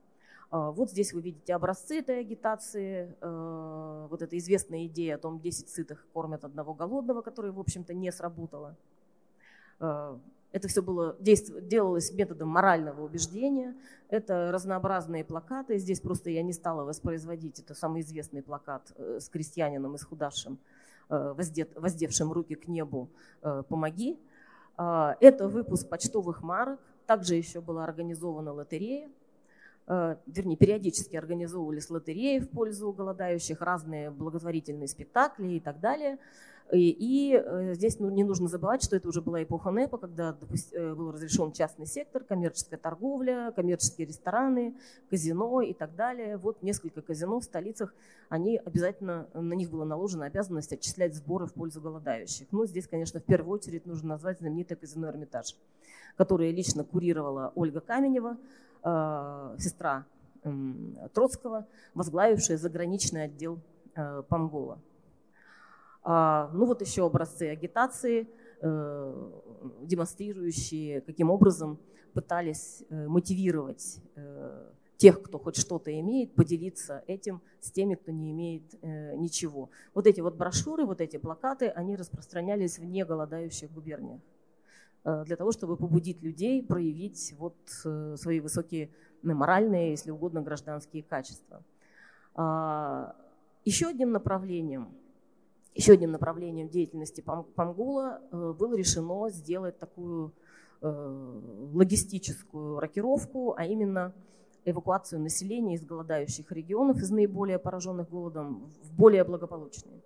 вот 0.70 0.90
здесь 0.90 1.12
вы 1.12 1.20
видите 1.20 1.52
образцы 1.52 1.98
этой 1.98 2.20
агитации, 2.20 3.12
а, 3.20 4.06
вот 4.08 4.22
эта 4.22 4.38
известная 4.38 4.86
идея 4.86 5.16
о 5.16 5.18
том, 5.18 5.40
10 5.40 5.68
сытых 5.68 6.06
кормят 6.12 6.44
одного 6.44 6.74
голодного, 6.74 7.22
которая, 7.22 7.50
в 7.50 7.58
общем-то, 7.58 7.92
не 7.92 8.12
сработала. 8.12 8.76
А, 9.80 10.16
это 10.52 10.68
все 10.68 10.80
было, 10.80 11.16
делалось 11.18 12.12
методом 12.12 12.50
морального 12.50 13.04
убеждения. 13.04 13.74
Это 14.08 14.52
разнообразные 14.52 15.24
плакаты. 15.24 15.78
Здесь 15.78 16.00
просто 16.00 16.30
я 16.30 16.42
не 16.42 16.52
стала 16.52 16.84
воспроизводить. 16.84 17.58
Это 17.58 17.74
самый 17.74 18.02
известный 18.02 18.40
плакат 18.40 18.92
э, 18.96 19.18
с 19.18 19.28
крестьянином 19.28 19.96
исхудавшим, 19.96 20.60
э, 21.10 21.34
воздевшим 21.74 22.30
руки 22.30 22.54
к 22.54 22.68
небу 22.68 23.08
э, 23.42 23.64
«Помоги». 23.68 24.16
Это 24.76 25.48
выпуск 25.48 25.88
почтовых 25.88 26.42
марок. 26.42 26.80
Также 27.06 27.34
еще 27.34 27.60
была 27.60 27.82
организована 27.84 28.52
лотерея 28.52 29.08
вернее, 29.86 30.56
периодически 30.56 31.16
организовывались 31.16 31.90
лотереи 31.90 32.38
в 32.38 32.48
пользу 32.48 32.92
голодающих, 32.92 33.60
разные 33.60 34.10
благотворительные 34.10 34.88
спектакли 34.88 35.54
и 35.54 35.60
так 35.60 35.80
далее. 35.80 36.18
И, 36.72 36.90
и 36.90 37.34
э, 37.34 37.74
здесь 37.74 37.98
ну, 37.98 38.08
не 38.08 38.24
нужно 38.24 38.48
забывать, 38.48 38.82
что 38.82 38.96
это 38.96 39.08
уже 39.08 39.20
была 39.20 39.42
эпоха 39.42 39.70
НЭПа, 39.70 39.98
когда 39.98 40.32
допустим, 40.32 40.80
э, 40.80 40.94
был 40.94 41.12
разрешен 41.12 41.52
частный 41.52 41.86
сектор, 41.86 42.24
коммерческая 42.24 42.78
торговля, 42.78 43.52
коммерческие 43.54 44.06
рестораны, 44.06 44.74
казино 45.10 45.60
и 45.60 45.74
так 45.74 45.94
далее. 45.94 46.38
Вот 46.38 46.62
несколько 46.62 47.02
казино 47.02 47.40
в 47.40 47.44
столицах, 47.44 47.94
они 48.30 48.56
обязательно, 48.56 49.28
на 49.34 49.52
них 49.52 49.70
была 49.70 49.84
наложена 49.84 50.24
обязанность 50.24 50.72
отчислять 50.72 51.14
сборы 51.14 51.46
в 51.46 51.52
пользу 51.52 51.82
голодающих. 51.82 52.46
Но 52.50 52.64
здесь, 52.64 52.88
конечно, 52.88 53.20
в 53.20 53.24
первую 53.24 53.58
очередь 53.58 53.84
нужно 53.84 54.08
назвать 54.08 54.38
знаменитое 54.38 54.76
казино 54.76 55.08
«Эрмитаж», 55.08 55.54
которое 56.16 56.50
лично 56.50 56.82
курировала 56.82 57.52
Ольга 57.54 57.80
Каменева, 57.80 58.38
Э, 58.38 58.73
сестра 58.84 60.04
Троцкого, 61.14 61.66
возглавившая 61.94 62.58
заграничный 62.58 63.24
отдел 63.24 63.60
э, 63.94 64.22
Пангола. 64.28 64.78
А, 66.02 66.50
ну 66.52 66.66
вот 66.66 66.82
еще 66.82 67.06
образцы 67.06 67.48
агитации. 67.48 68.28
демонстрирующие, 69.82 71.00
каким 71.02 71.30
образом 71.30 71.78
пытались 72.14 72.84
мотивировать 72.88 74.00
тех, 74.96 75.22
кто 75.22 75.38
хоть 75.38 75.56
что-то 75.56 75.98
имеет, 76.00 76.34
поделиться 76.34 77.04
этим 77.06 77.42
с 77.60 77.70
теми, 77.70 77.94
кто 77.94 78.10
не 78.12 78.30
имеет 78.32 78.62
э, 78.80 79.16
ничего. 79.16 79.70
Вот 79.92 80.06
эти 80.06 80.20
вот 80.20 80.36
брошюры, 80.36 80.86
вот 80.86 81.00
эти 81.00 81.16
плакаты, 81.16 81.68
они 81.68 81.96
распространялись 81.96 82.78
в 82.78 82.84
неголодающих 82.84 83.72
губерниях 83.72 84.20
э, 84.20 84.33
для 85.04 85.36
того, 85.36 85.52
чтобы 85.52 85.76
побудить 85.76 86.22
людей 86.22 86.62
проявить 86.62 87.34
вот 87.38 87.56
э, 87.84 88.16
свои 88.16 88.40
высокие 88.40 88.90
моральные, 89.22 89.90
если 89.90 90.10
угодно, 90.10 90.42
гражданские 90.42 91.02
качества. 91.02 91.62
А, 92.34 93.14
еще 93.64 93.88
одним 93.88 94.12
направлением, 94.12 94.88
еще 95.74 95.92
одним 95.92 96.12
направлением 96.12 96.68
деятельности 96.68 97.20
Памгула 97.20 98.20
э, 98.30 98.52
было 98.58 98.74
решено 98.76 99.28
сделать 99.30 99.78
такую 99.78 100.32
э, 100.80 101.40
логистическую 101.72 102.78
рокировку, 102.80 103.54
а 103.56 103.64
именно 103.64 104.14
эвакуацию 104.64 105.20
населения 105.20 105.74
из 105.74 105.84
голодающих 105.84 106.50
регионов, 106.52 106.98
из 106.98 107.10
наиболее 107.10 107.58
пораженных 107.58 108.08
голодом, 108.08 108.72
в 108.82 108.92
более 108.96 109.24
благополучные. 109.24 110.00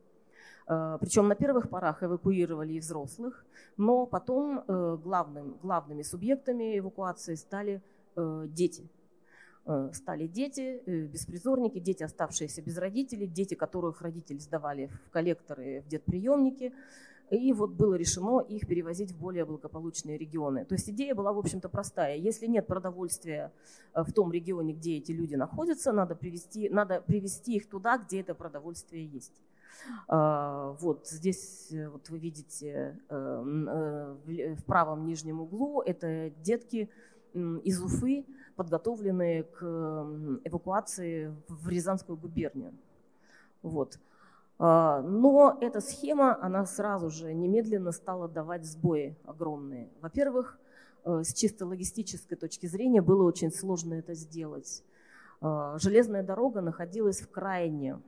Э, 0.69 0.99
Причем 1.01 1.29
на 1.29 1.35
первых 1.35 1.71
порах 1.71 2.03
эвакуировали 2.03 2.75
и 2.75 2.81
взрослых, 2.81 3.45
но 3.77 4.07
потом 4.07 4.65
э, 4.67 4.99
главным, 5.03 5.57
главными 5.63 6.03
субъектами 6.03 6.79
эвакуации 6.79 7.35
стали 7.35 7.83
э, 8.17 8.47
дети. 8.49 8.89
Стали 9.93 10.27
дети, 10.27 10.81
беспризорники, 10.87 11.79
дети, 11.79 12.03
оставшиеся 12.03 12.63
без 12.63 12.79
родителей, 12.79 13.27
дети, 13.27 13.53
которых 13.55 14.01
родители 14.01 14.39
сдавали 14.39 14.87
в 14.87 15.11
коллекторы, 15.11 15.83
в 15.83 15.89
детприемники. 15.89 16.73
И 17.29 17.53
вот 17.53 17.73
было 17.73 17.95
решено 17.95 18.41
их 18.41 18.67
перевозить 18.67 19.13
в 19.13 19.19
более 19.19 19.45
благополучные 19.45 20.17
регионы. 20.17 20.65
То 20.65 20.75
есть 20.75 20.89
идея 20.89 21.15
была, 21.15 21.35
в 21.35 21.39
общем-то, 21.39 21.69
простая. 21.69 22.17
Если 22.17 22.47
нет 22.47 22.67
продовольствия 22.67 23.53
в 23.93 24.11
том 24.15 24.33
регионе, 24.33 24.73
где 24.73 24.97
эти 24.97 25.13
люди 25.13 25.35
находятся, 25.35 25.93
надо 25.93 26.17
привести, 26.17 26.71
надо 26.71 27.03
привести 27.03 27.57
их 27.57 27.69
туда, 27.69 27.99
где 27.99 28.23
это 28.23 28.35
продовольствие 28.35 29.05
есть. 29.05 29.35
А, 30.07 30.77
вот 30.81 31.07
здесь 31.09 31.69
э, 31.73 31.89
вот 31.89 32.09
вы 32.11 32.19
видите 32.19 32.99
э, 33.09 34.55
в 34.59 34.65
правом 34.65 35.05
нижнем 35.07 35.41
углу 35.41 35.83
это 35.83 36.31
детки 36.43 36.91
из 37.35 37.83
Уфы, 37.83 38.25
подготовленные 38.57 39.45
к 39.45 39.63
эвакуации 40.45 41.35
в 41.49 41.69
Рязанскую 41.69 42.17
губернию. 42.17 42.73
Вот. 43.63 43.99
А, 44.59 45.03
но 45.03 45.57
эта 45.61 45.81
схема, 45.81 46.37
она 46.43 46.67
сразу 46.67 47.11
же 47.11 47.33
немедленно 47.33 47.93
стала 47.93 48.29
давать 48.29 48.65
сбои 48.65 49.17
огромные. 49.25 49.89
Во-первых, 50.01 50.59
э, 51.05 51.23
с 51.23 51.33
чисто 51.33 51.65
логистической 51.65 52.37
точки 52.37 52.67
зрения 52.67 53.01
было 53.01 53.23
очень 53.23 53.53
сложно 53.53 53.95
это 53.95 54.15
сделать. 54.15 54.83
А, 55.41 55.79
железная 55.79 56.25
дорога 56.25 56.61
находилась 56.61 57.21
в 57.21 57.31
крайне, 57.31 57.93
э, 57.93 57.99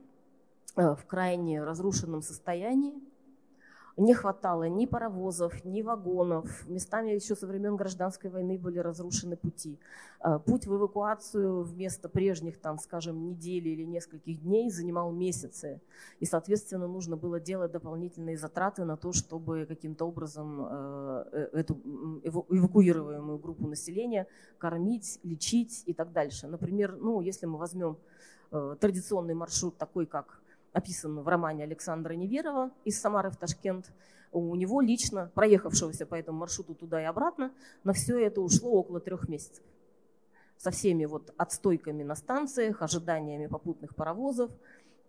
в 0.75 1.05
крайне 1.05 1.63
разрушенном 1.63 2.21
состоянии 2.21 2.93
не 3.97 4.13
хватало 4.13 4.69
ни 4.69 4.85
паровозов, 4.85 5.65
ни 5.65 5.81
вагонов. 5.81 6.67
Местами 6.67 7.11
еще 7.11 7.35
со 7.35 7.47
времен 7.47 7.75
гражданской 7.75 8.29
войны 8.29 8.57
были 8.57 8.79
разрушены 8.79 9.35
пути. 9.35 9.79
А, 10.19 10.39
путь 10.39 10.65
в 10.65 10.75
эвакуацию 10.75 11.63
вместо 11.63 12.09
прежних, 12.09 12.59
там, 12.59 12.77
скажем, 12.77 13.23
недели 13.25 13.69
или 13.69 13.83
нескольких 13.83 14.41
дней 14.41 14.69
занимал 14.69 15.11
месяцы. 15.11 15.81
И, 16.19 16.25
соответственно, 16.25 16.87
нужно 16.87 17.17
было 17.17 17.39
делать 17.39 17.71
дополнительные 17.71 18.37
затраты 18.37 18.85
на 18.85 18.97
то, 18.97 19.11
чтобы 19.11 19.65
каким-то 19.65 20.05
образом 20.05 20.65
э, 20.65 21.25
э, 21.31 21.59
эту 21.59 21.73
эвакуируемую 22.23 23.37
группу 23.39 23.67
населения 23.67 24.27
кормить, 24.57 25.19
лечить 25.23 25.83
и 25.85 25.93
так 25.93 26.11
дальше. 26.11 26.47
Например, 26.47 26.95
ну, 26.95 27.21
если 27.21 27.45
мы 27.45 27.57
возьмем 27.57 27.97
э, 28.51 28.75
традиционный 28.79 29.33
маршрут 29.33 29.77
такой, 29.77 30.05
как 30.05 30.40
описан 30.73 31.19
в 31.19 31.27
романе 31.27 31.63
Александра 31.63 32.13
Неверова 32.13 32.71
из 32.85 32.99
Самары 32.99 33.29
в 33.29 33.37
Ташкент. 33.37 33.91
У 34.31 34.55
него 34.55 34.79
лично, 34.79 35.29
проехавшегося 35.35 36.05
по 36.05 36.15
этому 36.15 36.39
маршруту 36.39 36.73
туда 36.73 37.01
и 37.01 37.05
обратно, 37.05 37.51
на 37.83 37.93
все 37.93 38.17
это 38.25 38.41
ушло 38.41 38.71
около 38.71 38.99
трех 38.99 39.27
месяцев. 39.27 39.63
Со 40.57 40.71
всеми 40.71 41.05
вот 41.05 41.33
отстойками 41.37 42.03
на 42.03 42.15
станциях, 42.15 42.81
ожиданиями 42.81 43.47
попутных 43.47 43.95
паровозов, 43.95 44.51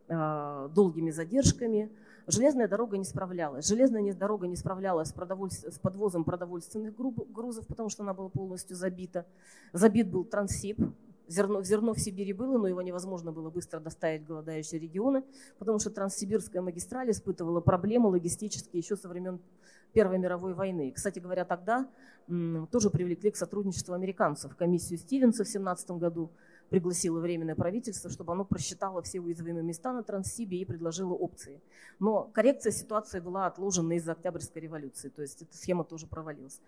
а, 0.09 0.69
долгими 0.69 1.11
задержками. 1.11 1.91
Железная 2.27 2.69
дорога 2.69 2.99
не 2.99 3.05
справлялась. 3.05 3.67
Железная 3.67 4.13
дорога 4.15 4.47
не 4.47 4.57
справлялась 4.57 5.09
с, 5.09 5.13
продовольств... 5.13 5.65
с 5.73 5.79
подвозом 5.79 6.25
продовольственных 6.25 6.95
грузов, 6.97 7.67
потому 7.67 7.89
что 7.89 8.03
она 8.03 8.15
была 8.15 8.29
полностью 8.29 8.77
забита. 8.77 9.27
Забит 9.73 10.11
был 10.11 10.25
трансип, 10.25 10.79
Зерно, 11.29 11.63
зерно 11.63 11.95
в 11.95 12.01
Сибири 12.01 12.33
было, 12.33 12.59
но 12.59 12.69
его 12.69 12.83
невозможно 12.83 13.33
было 13.33 13.51
быстро 13.51 13.81
доставить 13.81 14.23
в 14.23 14.27
голодающие 14.27 14.81
регионы, 14.81 15.25
потому 15.59 15.79
что 15.79 15.91
Транссибирская 15.91 16.63
магистраль 16.63 17.11
испытывала 17.11 17.61
проблемы 17.61 18.09
логистические 18.09 18.81
еще 18.81 18.97
со 18.97 19.09
времен 19.09 19.41
Первой 19.93 20.19
мировой 20.19 20.55
войны. 20.55 20.91
Кстати 20.91 21.19
говоря, 21.19 21.45
тогда 21.45 21.89
тоже 22.71 22.91
привлекли 22.91 23.31
к 23.31 23.37
сотрудничеству 23.37 23.95
американцев. 23.95 24.57
Комиссию 24.57 24.99
Стивенса 24.99 25.45
в 25.45 25.49
17 25.49 25.91
году 25.93 26.31
пригласило 26.71 27.21
Временное 27.21 27.55
правительство, 27.55 28.09
чтобы 28.09 28.33
оно 28.33 28.47
просчитало 28.47 29.03
все 29.03 29.21
уязвимые 29.21 29.63
места 29.63 29.93
на 29.93 30.03
Транссибе 30.03 30.57
и 30.59 30.65
предложило 30.65 31.13
опции. 31.13 31.61
Но 31.99 32.31
коррекция 32.33 32.73
ситуации 32.73 33.21
была 33.21 33.47
отложена 33.47 33.93
из-за 33.95 34.13
Октябрьской 34.13 34.63
революции, 34.63 35.11
то 35.11 35.21
есть 35.21 35.43
эта 35.43 35.55
схема 35.55 35.85
тоже 35.85 36.07
провалилась. 36.07 36.61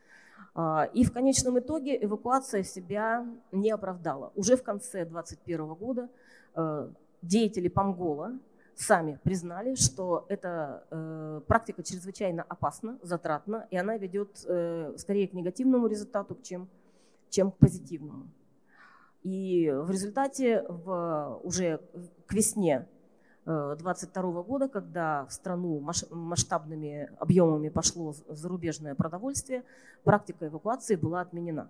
А, 0.55 0.89
и 0.93 1.05
в 1.05 1.13
конечном 1.13 1.59
итоге 1.59 2.03
эвакуация 2.03 2.63
себя 2.63 3.27
не 3.53 3.71
оправдала. 3.71 4.33
Уже 4.35 4.57
в 4.57 4.63
конце 4.63 5.05
2021 5.05 5.75
года 5.75 6.09
э, 6.55 6.89
деятели 7.23 7.69
Памгола 7.69 8.39
сами 8.77 9.19
признали, 9.23 9.75
что 9.75 10.27
эта 10.29 10.85
э, 10.91 11.41
практика 11.47 11.83
чрезвычайно 11.83 12.43
опасна, 12.43 12.99
затратна, 13.03 13.67
и 13.71 13.77
она 13.77 13.97
ведет 13.97 14.45
э, 14.47 14.95
скорее 14.97 15.29
к 15.29 15.33
негативному 15.33 15.87
результату, 15.87 16.39
чем, 16.43 16.69
чем 17.31 17.51
к 17.51 17.57
позитивному. 17.57 18.29
И 19.23 19.71
в 19.73 19.91
результате 19.91 20.65
в, 20.69 21.41
уже 21.43 21.81
к 22.27 22.33
весне 22.35 22.87
2022 23.45 24.43
года, 24.43 24.69
когда 24.69 25.27
в 25.27 25.33
страну 25.33 25.81
масштабными 26.11 27.11
объемами 27.19 27.69
пошло 27.69 28.15
зарубежное 28.29 28.95
продовольствие, 28.95 29.65
практика 30.03 30.47
эвакуации 30.47 30.97
была 30.97 31.21
отменена. 31.21 31.69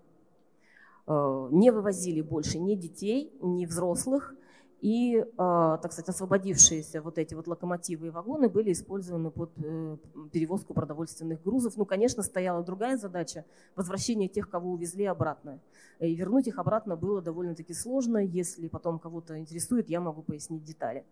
Э, 1.07 1.49
не 1.51 1.71
вывозили 1.71 2.21
больше 2.21 2.59
ни 2.59 2.75
детей, 2.75 3.33
ни 3.43 3.67
взрослых, 3.67 4.35
и, 4.81 5.17
э, 5.17 5.25
так 5.37 5.93
сказать, 5.93 6.11
освободившиеся 6.11 7.01
вот 7.01 7.17
эти 7.17 7.35
вот 7.35 7.47
локомотивы 7.47 8.09
и 8.09 8.11
вагоны 8.11 8.51
были 8.51 8.73
использованы 8.73 9.31
под 9.31 9.51
э, 9.57 9.97
перевозку 10.31 10.75
продовольственных 10.75 11.43
грузов. 11.43 11.77
Ну, 11.77 11.87
конечно, 11.87 12.23
стояла 12.23 12.63
другая 12.63 12.99
задача– 12.99 13.47
возвращение 13.77 14.29
тех, 14.29 14.51
кого 14.51 14.73
увезли 14.73 15.07
обратно. 15.07 15.59
И 16.01 16.15
вернуть 16.15 16.49
их 16.49 16.59
обратно 16.59 16.97
было 16.97 17.23
довольно-таки 17.23 17.73
сложно. 17.73 18.19
Если 18.19 18.69
потом 18.69 18.99
кого-то 18.99 19.39
интересует, 19.39 19.89
я 19.89 20.01
могу 20.01 20.23
пояснить 20.23 20.65
детали. 20.65 21.05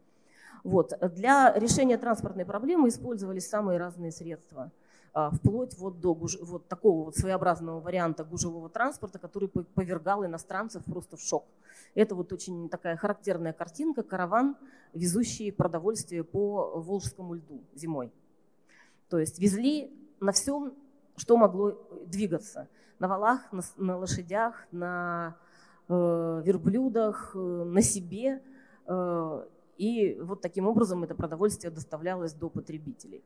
Вот. 0.64 0.92
Для 1.14 1.52
решения 1.54 1.98
транспортной 1.98 2.44
проблемы 2.44 2.88
использовались 2.88 3.48
самые 3.48 3.78
разные 3.78 4.12
средства 4.12 4.70
а, 5.14 5.30
вплоть 5.30 5.76
вот 5.76 6.00
до 6.00 6.14
вот 6.14 6.68
такого 6.68 7.04
вот 7.06 7.16
своеобразного 7.16 7.80
варианта 7.80 8.24
гужевого 8.24 8.70
транспорта, 8.70 9.18
который 9.18 9.48
повергал 9.48 10.24
иностранцев 10.24 10.84
просто 10.84 11.16
в 11.16 11.20
шок. 11.20 11.44
Это 11.94 12.14
вот 12.14 12.32
очень 12.32 12.70
такая 12.70 12.96
характерная 12.96 13.52
картинка, 13.52 14.02
караван, 14.02 14.56
везущий 14.94 15.52
продовольствие 15.52 16.24
по 16.24 16.80
Волжскому 16.80 17.34
льду 17.34 17.62
зимой. 17.74 18.10
То 19.10 19.18
есть 19.18 19.38
везли 19.38 19.92
на 20.20 20.32
всем, 20.32 20.72
что 21.16 21.36
могло 21.36 21.76
двигаться. 22.06 22.68
На 22.98 23.08
валах, 23.08 23.52
на, 23.52 23.62
на 23.76 23.98
лошадях, 23.98 24.66
на 24.70 25.36
э, 25.88 26.42
верблюдах, 26.44 27.32
э, 27.34 27.38
на 27.38 27.82
себе. 27.82 28.40
И 29.76 30.18
вот 30.20 30.40
таким 30.40 30.66
образом 30.66 31.02
это 31.04 31.14
продовольствие 31.14 31.70
доставлялось 31.70 32.32
до 32.32 32.48
потребителей. 32.48 33.22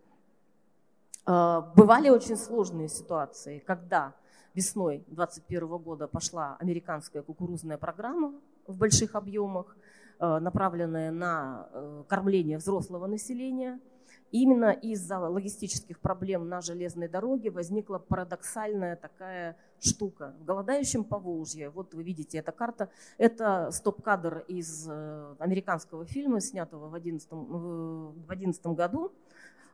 А, 1.25 1.73
бывали 1.77 2.09
очень 2.09 2.37
сложные 2.37 2.89
ситуации, 2.89 3.59
когда 3.67 4.15
весной 4.55 5.05
2021 5.09 5.79
года 5.79 6.07
пошла 6.07 6.57
американская 6.59 7.23
кукурузная 7.23 7.79
программа 7.79 8.33
в 8.67 8.79
больших 8.79 9.15
объемах, 9.15 9.77
а, 10.19 10.41
направленная 10.41 11.11
на 11.11 11.69
э, 11.73 12.05
кормление 12.09 12.59
взрослого 12.59 13.07
населения– 13.07 13.81
именно 14.31 14.71
из-за 14.71 15.19
логистических 15.19 16.01
проблем 16.01 16.49
на 16.49 16.61
железной 16.61 17.09
дороге 17.09 17.51
возникла 17.51 17.99
парадоксальная 17.99 18.97
такая 18.97 19.57
штука. 19.81 20.35
В 20.41 20.45
голодающем 20.45 21.05
Поволжье, 21.05 21.71
вот 21.71 21.95
вы 21.95 22.03
видите, 22.03 22.39
эта 22.39 22.53
карта, 22.53 22.89
это 23.19 23.71
стоп-кадр 23.71 24.45
из 24.49 24.87
э, 24.89 25.35
американского 25.39 26.05
фильма, 26.07 26.41
снятого 26.41 26.89
в 26.89 26.93
2011 26.93 27.29
в 27.31 28.31
11 28.31 28.67
году. 28.67 29.13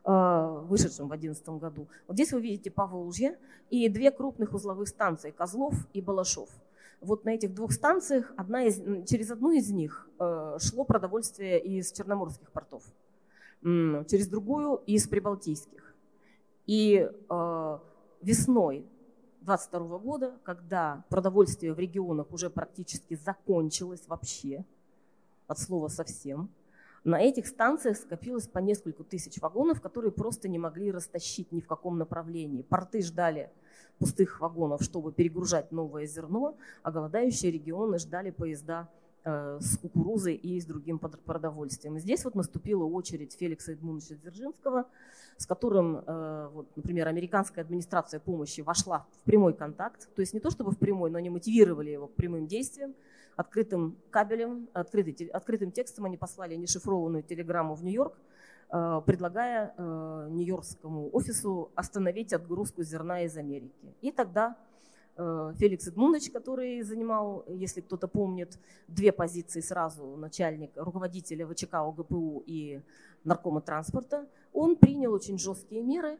Э, 0.05 0.63
вышедшем 0.67 1.05
в 1.05 1.09
2011 1.11 1.61
году. 1.61 1.87
Вот 2.07 2.15
здесь 2.15 2.33
вы 2.33 2.41
видите 2.41 2.69
Поволжье 2.69 3.37
и 3.69 3.87
две 3.87 4.11
крупных 4.11 4.53
узловых 4.53 4.89
станции– 4.89 5.31
Козлов 5.37 5.75
и 5.93 6.01
Балашов. 6.01 6.49
Вот 6.99 7.23
на 7.23 7.29
этих 7.29 7.53
двух 7.53 7.71
станциях 7.71 8.33
одна 8.35 8.63
из, 8.63 8.81
через 9.07 9.31
одну 9.31 9.51
из 9.51 9.69
них 9.71 10.09
э, 10.19 10.57
шло 10.59 10.83
продовольствие 10.83 11.61
из 11.61 11.93
черноморских 11.93 12.51
портов, 12.51 12.83
через 13.63 14.27
другую– 14.27 14.81
из 14.85 15.07
прибалтийских. 15.07 15.95
И 16.65 17.09
э, 17.29 17.79
весной 18.21 18.85
2022 19.41 19.97
года, 19.99 20.33
когда 20.43 21.03
продовольствие 21.09 21.73
в 21.73 21.79
регионах 21.79 22.31
уже 22.31 22.49
практически 22.49 23.15
закончилось 23.15 24.03
вообще, 24.07 24.65
от 25.47 25.59
слова 25.59 25.89
совсем, 25.89 26.49
на 27.03 27.19
этих 27.19 27.47
станциях 27.47 27.97
скопилось 27.97 28.47
по 28.47 28.59
несколько 28.59 29.03
тысяч 29.03 29.41
вагонов, 29.41 29.81
которые 29.81 30.11
просто 30.11 30.47
не 30.47 30.57
могли 30.57 30.89
растащить 30.89 31.51
ни 31.51 31.59
в 31.59 31.67
каком 31.67 31.97
направлении. 31.97 32.61
Порты 32.61 33.01
ждали 33.01 33.51
пустых 33.99 34.39
вагонов, 34.39 34.81
чтобы 34.81 35.11
перегружать 35.11 35.71
новое 35.73 36.05
зерно, 36.05 36.57
а 36.81 36.91
голодающие 36.91 37.51
регионы 37.51 37.99
ждали 37.99 38.31
поезда 38.31 38.89
с 39.25 39.77
кукурузой 39.77 40.35
и 40.35 40.59
с 40.59 40.65
другим 40.65 40.99
продовольствием. 40.99 41.97
И 41.97 41.99
здесь 41.99 42.25
вот 42.25 42.35
наступила 42.35 42.83
очередь 42.83 43.33
Феликса 43.33 43.71
Эдмундовича 43.71 44.15
Дзержинского, 44.15 44.85
с 45.37 45.45
которым, 45.45 45.97
э, 45.97 46.49
вот, 46.53 46.67
например, 46.75 47.07
американская 47.07 47.63
администрация 47.63 48.19
помощи 48.19 48.61
вошла 48.61 49.05
в 49.11 49.25
прямой 49.25 49.53
контакт, 49.53 50.13
то 50.15 50.21
есть 50.21 50.33
не 50.33 50.39
то 50.39 50.49
чтобы 50.49 50.71
в 50.71 50.77
прямой, 50.77 51.09
но 51.09 51.17
они 51.17 51.29
мотивировали 51.29 51.91
его 51.91 52.07
к 52.07 52.13
прямым 52.15 52.47
действиям, 52.47 52.93
открытым 53.35 53.97
кабелем, 54.11 54.69
открытый, 54.73 55.27
открытым 55.27 55.71
текстом 55.71 56.05
они 56.05 56.17
послали 56.17 56.55
нешифрованную 56.55 57.23
телеграмму 57.23 57.75
в 57.75 57.83
Нью-Йорк, 57.83 58.13
э, 58.71 59.01
предлагая 59.05 59.73
э, 59.77 60.27
нью-йоркскому 60.29 61.09
офису 61.13 61.71
остановить 61.75 62.33
отгрузку 62.33 62.83
зерна 62.83 63.23
из 63.23 63.35
Америки. 63.37 63.95
И 64.01 64.11
тогда 64.11 64.55
э, 64.55 64.72
Феликс 65.15 65.87
Эдмундович, 65.87 66.31
который 66.31 66.81
занимал, 66.81 67.45
если 67.47 67.81
кто-то 67.81 68.07
помнит, 68.07 68.57
две 68.87 69.11
позиции 69.11 69.61
сразу, 69.61 70.15
начальник, 70.15 70.71
руководителя 70.75 71.45
ВЧК 71.47 71.75
ОГПУ 71.75 72.43
и 72.47 72.81
наркома 73.23 73.61
транспорта, 73.61 74.27
он 74.53 74.75
принял 74.75 75.13
очень 75.13 75.37
жесткие 75.37 75.83
меры, 75.83 76.19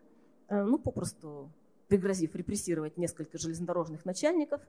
ну, 0.49 0.77
попросту 0.77 1.49
пригрозив 1.93 2.35
репрессировать 2.35 2.97
несколько 2.97 3.37
железнодорожных 3.37 4.03
начальников, 4.03 4.61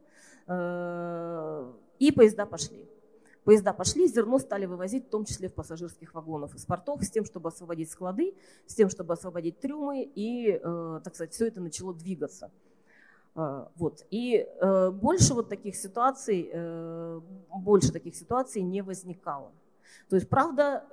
э, 0.47 1.73
и 1.99 2.13
поезда 2.13 2.45
пошли. 2.45 2.87
Поезда 3.45 3.73
пошли, 3.73 4.07
зерно 4.07 4.39
стали 4.39 4.67
вывозить, 4.67 5.07
в 5.07 5.09
том 5.09 5.25
числе 5.25 5.49
в 5.49 5.55
пассажирских 5.55 6.13
вагонах 6.15 6.55
из 6.55 6.67
портов, 6.67 7.03
с 7.03 7.11
тем, 7.11 7.25
чтобы 7.25 7.49
освободить 7.49 7.91
склады, 7.91 8.35
с 8.67 8.75
тем, 8.75 8.91
чтобы 8.91 9.15
освободить 9.15 9.59
трюмы, 9.59 10.03
и, 10.03 10.61
э, 10.63 11.01
так 11.03 11.15
сказать, 11.15 11.33
все 11.33 11.47
это 11.47 11.63
начало 11.63 11.95
двигаться. 11.95 12.51
Э, 13.37 13.67
вот. 13.77 14.05
И 14.11 14.47
больше 14.93 15.35
вот 15.35 15.49
таких 15.49 15.77
ситуаций, 15.77 16.51
больше 17.49 17.93
таких 17.93 18.15
ситуаций 18.15 18.63
не 18.63 18.83
возникало. 18.83 19.53
То 20.09 20.17
есть, 20.17 20.29
правда, 20.29 20.85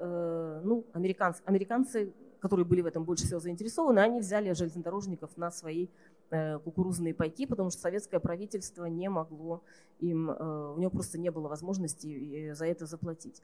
ну, 0.63 0.85
американцы, 0.93 1.41
американцы, 1.45 2.13
которые 2.39 2.65
были 2.65 2.81
в 2.81 2.85
этом 2.85 3.03
больше 3.03 3.25
всего 3.25 3.39
заинтересованы, 3.39 3.99
они 3.99 4.19
взяли 4.19 4.53
железнодорожников 4.53 5.37
на 5.37 5.51
свои 5.51 5.87
Э, 6.33 6.59
кукурузные 6.59 7.13
пайки, 7.13 7.45
потому 7.45 7.71
что 7.71 7.81
советское 7.81 8.21
правительство 8.21 8.85
не 8.85 9.09
могло 9.09 9.61
им, 9.99 10.29
э, 10.29 10.73
у 10.77 10.79
него 10.79 10.89
просто 10.89 11.19
не 11.19 11.29
было 11.29 11.49
возможности 11.49 12.53
за 12.53 12.67
это 12.67 12.85
заплатить. 12.85 13.43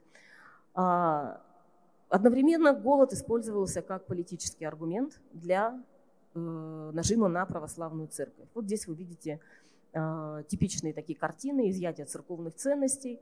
А, 0.72 1.42
одновременно 2.08 2.72
голод 2.72 3.12
использовался 3.12 3.82
как 3.82 4.06
политический 4.06 4.64
аргумент 4.64 5.20
для 5.34 5.74
э, 5.74 5.97
нажима 6.92 7.28
на 7.28 7.46
православную 7.46 8.08
церковь. 8.08 8.48
Вот 8.54 8.64
здесь 8.64 8.86
вы 8.86 8.94
видите 8.94 9.40
типичные 10.48 10.92
такие 10.92 11.18
картины 11.18 11.70
изъятия 11.70 12.04
церковных 12.04 12.54
ценностей 12.54 13.20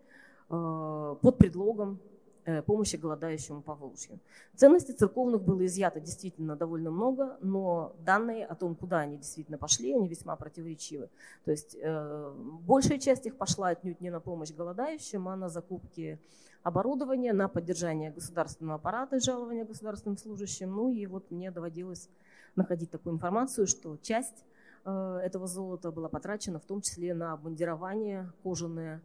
под 0.49 1.39
предлогом 1.39 2.01
Э, 2.49 2.62
помощи 2.62 2.95
голодающему 2.95 3.61
по 3.61 3.75
Волжью. 3.75 4.21
Ценностей 4.55 4.93
церковных 4.93 5.43
было 5.43 5.67
изъято 5.67 5.99
действительно 5.99 6.55
довольно 6.55 6.93
много, 6.93 7.37
но 7.41 7.97
данные 8.05 8.47
о 8.47 8.55
том, 8.55 8.77
куда 8.77 9.01
они 9.01 9.17
действительно 9.17 9.59
пошли, 9.59 9.93
они 9.93 10.07
весьма 10.07 10.37
противоречивы. 10.37 11.09
То 11.45 11.51
есть 11.51 11.77
э, 11.77 12.33
большая 12.61 13.01
часть 13.01 13.27
их 13.27 13.37
пошла 13.37 13.71
отнюдь 13.71 14.01
не 14.01 14.11
на 14.11 14.21
помощь 14.21 14.53
голодающим, 14.53 15.27
а 15.27 15.35
на 15.35 15.49
закупки 15.49 16.21
оборудования, 16.62 17.33
на 17.33 17.49
поддержание 17.49 18.12
государственного 18.12 18.77
аппарата 18.77 19.17
и 19.17 19.21
жалования 19.21 19.64
государственным 19.64 20.17
служащим. 20.17 20.71
Ну 20.71 20.93
и 20.93 21.05
вот 21.07 21.33
мне 21.33 21.51
доводилось 21.51 22.09
находить 22.57 22.91
такую 22.91 23.15
информацию, 23.15 23.67
что 23.67 23.97
часть 23.99 24.45
э, 24.85 25.21
этого 25.23 25.47
золота 25.47 25.93
была 25.93 26.09
потрачена 26.09 26.59
в 26.59 26.65
том 26.65 26.81
числе 26.81 27.15
на 27.15 27.33
обмундирование 27.33 28.33
кожаное, 28.43 29.03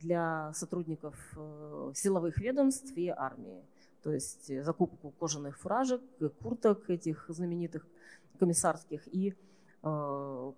для 0.00 0.52
сотрудников 0.54 1.14
э, 1.36 1.92
силовых 1.94 2.38
ведомств 2.38 2.92
и 2.96 3.08
армии. 3.08 3.62
То 4.02 4.12
есть 4.12 4.50
э, 4.50 4.62
закупку 4.62 5.12
кожаных 5.18 5.58
фуражек, 5.58 6.02
курток 6.42 6.90
этих 6.90 7.26
знаменитых 7.28 7.86
комиссарских 8.38 9.06
и 9.14 9.34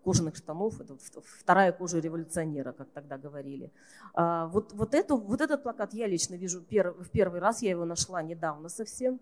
кожаных 0.04 0.36
штанов. 0.36 0.80
Это 0.80 0.96
вторая 1.40 1.72
кожа 1.72 1.98
революционера, 1.98 2.70
как 2.70 2.88
тогда 2.90 3.18
говорили. 3.18 3.72
А 4.14 4.46
вот, 4.46 4.72
вот, 4.72 4.94
эту, 4.94 5.16
вот 5.16 5.40
этот 5.40 5.64
плакат 5.64 5.92
я 5.94 6.06
лично 6.06 6.36
вижу 6.36 6.60
в 6.60 7.10
первый 7.10 7.40
раз, 7.40 7.60
я 7.60 7.70
его 7.70 7.84
нашла 7.84 8.22
недавно 8.22 8.68
совсем. 8.68 9.18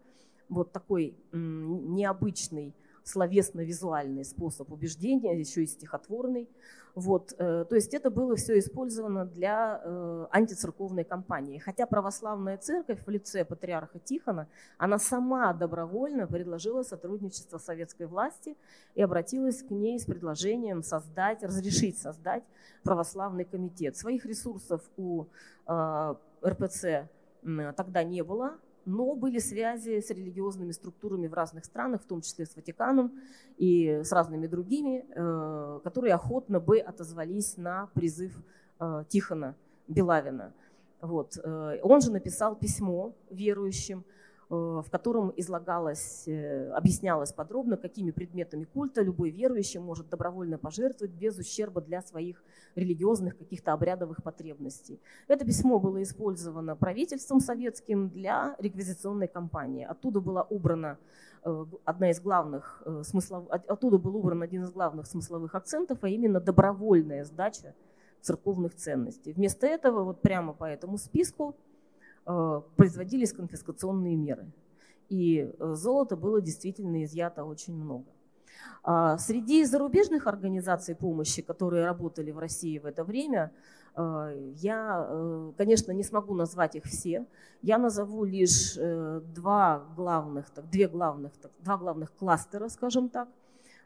Вот 0.50 0.72
такой 0.72 1.16
необычный 1.32 2.74
словесно-визуальный 3.04 4.24
способ 4.24 4.72
убеждения, 4.72 5.38
еще 5.38 5.62
и 5.62 5.66
стихотворный. 5.66 6.48
Вот, 6.94 7.34
э, 7.38 7.64
то 7.68 7.74
есть 7.74 7.92
это 7.92 8.08
было 8.08 8.36
все 8.36 8.58
использовано 8.58 9.24
для 9.26 9.80
э, 9.82 10.26
антицерковной 10.30 11.04
кампании. 11.04 11.58
Хотя 11.58 11.86
православная 11.86 12.56
церковь 12.56 13.04
в 13.04 13.10
лице 13.10 13.44
патриарха 13.44 13.98
Тихона, 13.98 14.48
она 14.78 14.98
сама 14.98 15.52
добровольно 15.52 16.26
предложила 16.26 16.82
сотрудничество 16.82 17.58
советской 17.58 18.06
власти 18.06 18.56
и 18.94 19.02
обратилась 19.02 19.62
к 19.62 19.70
ней 19.70 19.98
с 19.98 20.04
предложением 20.04 20.84
создать, 20.84 21.42
разрешить 21.42 21.98
создать 21.98 22.44
православный 22.84 23.44
комитет. 23.44 23.96
Своих 23.96 24.24
ресурсов 24.24 24.80
у 24.96 25.26
э, 25.66 26.14
РПЦ 26.46 27.08
тогда 27.76 28.04
не 28.04 28.22
было, 28.22 28.56
но 28.86 29.14
были 29.14 29.38
связи 29.38 30.00
с 30.00 30.10
религиозными 30.10 30.72
структурами 30.72 31.26
в 31.26 31.34
разных 31.34 31.64
странах, 31.64 32.02
в 32.02 32.06
том 32.06 32.20
числе 32.20 32.46
с 32.46 32.56
Ватиканом 32.56 33.12
и 33.56 34.00
с 34.04 34.12
разными 34.12 34.46
другими, 34.46 35.04
э, 35.08 35.80
которые 35.82 36.14
охотно 36.14 36.60
бы 36.60 36.78
отозвались 36.78 37.56
на 37.56 37.86
призыв 37.94 38.36
э, 38.80 39.04
Тихона 39.08 39.54
Белавина. 39.88 40.52
Вот. 41.00 41.38
Э, 41.42 41.78
он 41.82 42.00
же 42.00 42.10
написал 42.12 42.56
письмо 42.56 43.14
верующим, 43.30 44.04
в 44.82 44.90
котором 44.90 45.32
излагалось, 45.36 46.24
э, 46.26 46.70
объяснялось 46.70 47.32
подробно, 47.32 47.76
какими 47.76 48.10
предметами 48.10 48.64
культа 48.64 49.02
любой 49.02 49.30
верующий 49.30 49.80
может 49.80 50.08
добровольно 50.08 50.58
пожертвовать 50.58 51.12
без 51.12 51.38
ущерба 51.38 51.80
для 51.80 52.02
своих 52.02 52.42
религиозных 52.74 53.36
каких-то 53.38 53.72
обрядовых 53.72 54.22
потребностей. 54.22 55.00
Это 55.28 55.44
письмо 55.44 55.78
было 55.78 56.02
использовано 56.02 56.76
правительством 56.76 57.40
советским 57.40 58.08
для 58.08 58.56
реквизиционной 58.58 59.28
кампании. 59.28 59.84
Оттуда 59.84 60.20
была 60.20 60.42
убрана 60.42 60.98
э, 61.44 61.64
одна 61.84 62.10
из 62.10 62.20
главных 62.20 62.82
смыслов, 63.02 63.48
оттуда 63.50 63.98
был 63.98 64.16
убран 64.16 64.42
один 64.42 64.64
из 64.64 64.72
главных 64.72 65.06
смысловых 65.06 65.54
акцентов, 65.54 65.98
а 66.02 66.08
именно 66.08 66.40
добровольная 66.40 67.24
сдача 67.24 67.74
церковных 68.20 68.74
ценностей. 68.74 69.32
Вместо 69.32 69.66
этого 69.66 70.04
вот 70.04 70.22
прямо 70.22 70.52
по 70.54 70.64
этому 70.64 70.98
списку 70.98 71.54
Э, 71.54 71.73
производились 72.24 73.32
конфискационные 73.32 74.16
меры. 74.16 74.46
И 75.08 75.40
э, 75.58 75.74
золота 75.74 76.16
было 76.16 76.40
действительно 76.40 77.04
изъято 77.04 77.44
очень 77.44 77.74
много. 77.74 78.06
А 78.82 79.18
среди 79.18 79.64
зарубежных 79.64 80.26
организаций 80.26 80.94
помощи, 80.94 81.42
которые 81.42 81.84
работали 81.84 82.30
в 82.30 82.38
России 82.38 82.78
в 82.78 82.86
это 82.86 83.04
время, 83.04 83.52
э, 83.96 84.52
я, 84.56 85.52
конечно, 85.58 85.92
не 85.92 86.02
смогу 86.02 86.34
назвать 86.34 86.76
их 86.76 86.84
все. 86.84 87.26
Я 87.62 87.78
назову 87.78 88.24
лишь 88.24 88.74
два 88.74 89.86
главных, 89.96 90.46
две 90.70 90.88
главных, 90.88 91.32
два 91.60 91.76
главных 91.76 92.14
кластера, 92.14 92.68
скажем 92.68 93.08
так. 93.08 93.28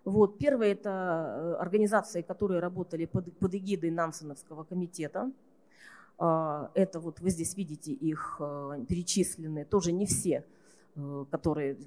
Вот. 0.04 0.38
Первое– 0.38 0.72
это 0.72 1.58
организации, 1.60 2.22
которые 2.22 2.60
работали 2.60 3.06
под, 3.06 3.36
под 3.38 3.54
эгидой 3.54 3.90
Нансеновского 3.90 4.64
комитета– 4.64 5.32
это 6.18 6.98
вот 7.00 7.20
вы 7.20 7.30
здесь 7.30 7.56
видите 7.56 7.92
их 7.92 8.38
а, 8.40 8.78
перечисленные, 8.88 9.64
тоже 9.64 9.92
не 9.92 10.04
все, 10.04 10.44
э, 10.96 11.24
которые 11.30 11.78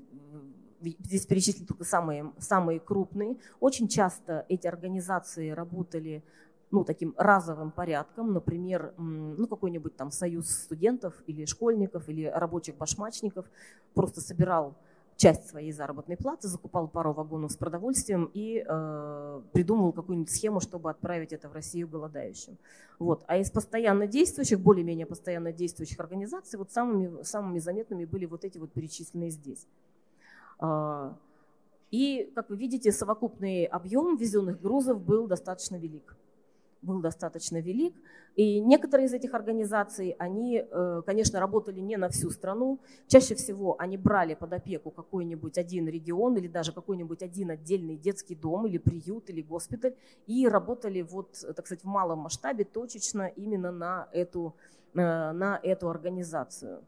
здесь 0.82 1.26
перечислены 1.26 1.68
только 1.68 1.84
самые, 1.84 2.32
самые 2.40 2.80
крупные. 2.80 3.38
Очень 3.60 3.88
часто 3.88 4.46
эти 4.48 4.68
организации 4.68 5.50
работали 5.50 6.24
ну, 6.72 6.86
таким 6.86 7.14
разовым 7.18 7.72
порядком, 7.72 8.34
например, 8.34 8.94
ну, 8.98 9.46
какой-нибудь 9.48 9.96
там 9.98 10.10
союз 10.10 10.50
студентов 10.50 11.14
или 11.28 11.46
школьников 11.46 12.08
или 12.08 12.24
рабочих 12.24 12.78
башмачников 12.78 13.46
просто 13.94 14.22
собирал 14.22 14.76
часть 15.22 15.48
своей 15.48 15.72
заработной 15.72 16.18
платы, 16.18 16.48
закупал 16.48 16.88
пару 16.88 17.14
вагонов 17.14 17.52
с 17.52 17.56
продовольствием 17.56 18.32
и 18.34 18.66
э, 18.68 19.42
придумывал 19.52 19.92
какую-нибудь 19.92 20.32
схему, 20.32 20.60
чтобы 20.60 20.90
отправить 20.90 21.32
это 21.32 21.48
в 21.48 21.54
Россию 21.54 21.88
голодающим. 21.88 22.58
Вот. 22.98 23.24
А 23.28 23.38
из 23.38 23.52
постоянно 23.52 24.08
действующих, 24.08 24.60
более-менее 24.60 25.06
постоянно 25.06 25.54
действующих 25.54 26.00
организаций, 26.00 26.58
вот 26.58 26.72
самыми, 26.72 27.22
самыми 27.22 27.60
заметными 27.60 28.06
были 28.06 28.26
вот 28.26 28.44
эти 28.44 28.58
вот 28.58 28.72
перечисленные 28.72 29.30
здесь. 29.30 29.68
Э, 30.60 31.14
и, 31.92 32.32
как 32.34 32.50
вы 32.50 32.58
видите, 32.58 32.92
совокупный 32.92 33.66
объем 33.66 34.18
везенных 34.18 34.60
грузов 34.60 35.00
был 35.02 35.28
достаточно 35.28 35.76
велик 35.76 36.16
был 36.82 37.02
достаточно 37.02 37.62
велик. 37.62 37.96
И 38.36 38.60
некоторые 38.60 39.08
из 39.08 39.14
этих 39.14 39.34
организаций, 39.34 40.16
они, 40.20 40.64
э, 40.70 41.02
конечно, 41.06 41.40
работали 41.40 41.80
не 41.80 41.98
на 41.98 42.10
всю 42.10 42.30
страну. 42.30 42.80
Чаще 43.08 43.36
всего 43.36 43.76
они 43.80 43.98
брали 43.98 44.36
под 44.36 44.54
опеку 44.54 44.92
какой-нибудь 44.92 45.58
один 45.58 45.88
регион 45.88 46.38
или 46.38 46.48
даже 46.48 46.72
какой-нибудь 46.72 47.22
один 47.24 47.52
отдельный 47.52 47.98
детский 47.98 48.36
дом 48.36 48.68
или 48.68 48.78
приют 48.78 49.30
или 49.30 49.42
госпиталь 49.42 49.96
и 50.28 50.48
работали 50.48 51.02
вот, 51.02 51.44
так 51.56 51.66
сказать, 51.66 51.84
в 51.84 51.88
малом 51.88 52.20
масштабе 52.20 52.64
точечно 52.64 53.28
именно 53.28 53.72
на 53.72 54.08
эту, 54.14 54.56
э, 54.94 55.32
на 55.32 55.60
эту 55.62 55.90
организацию. 55.90 56.84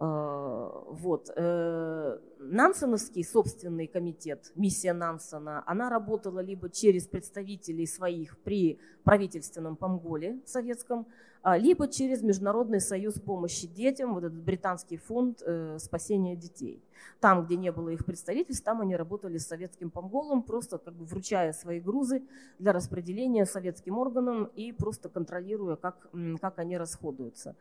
Э, 0.00 0.70
вот. 0.90 1.30
Э, 1.36 2.18
Нансеновский 2.38 3.24
собственный 3.24 3.86
комитет, 3.86 4.52
миссия 4.54 4.92
Нансена, 4.92 5.64
она 5.66 5.90
работала 5.90 6.38
либо 6.38 6.70
через 6.70 7.06
представителей 7.06 7.86
своих 7.86 8.38
при 8.38 8.78
правительственном 9.02 9.76
Помголе 9.76 10.40
советском, 10.46 11.06
а, 11.42 11.56
либо 11.56 11.88
через 11.88 12.22
Международный 12.22 12.80
союз 12.80 13.14
помощи 13.14 13.66
детям, 13.66 14.14
вот 14.14 14.24
этот 14.24 14.42
британский 14.42 14.96
фонд 14.96 15.42
э, 15.44 15.78
спасения 15.78 16.36
детей. 16.36 16.82
Там, 17.20 17.44
где 17.44 17.56
не 17.56 17.72
было 17.72 17.90
их 17.90 18.04
представительств, 18.04 18.64
там 18.64 18.80
они 18.80 18.96
работали 18.96 19.38
с 19.38 19.46
советским 19.46 19.90
Помголом, 19.90 20.42
просто 20.42 20.78
как 20.78 20.94
бы 20.94 21.04
вручая 21.04 21.52
свои 21.52 21.80
грузы 21.80 22.22
для 22.58 22.72
распределения 22.72 23.46
советским 23.46 23.98
органам 23.98 24.44
и 24.56 24.72
просто 24.72 25.08
контролируя, 25.08 25.76
как, 25.76 26.08
как 26.40 26.58
они 26.58 26.78
расходуются. 26.78 27.56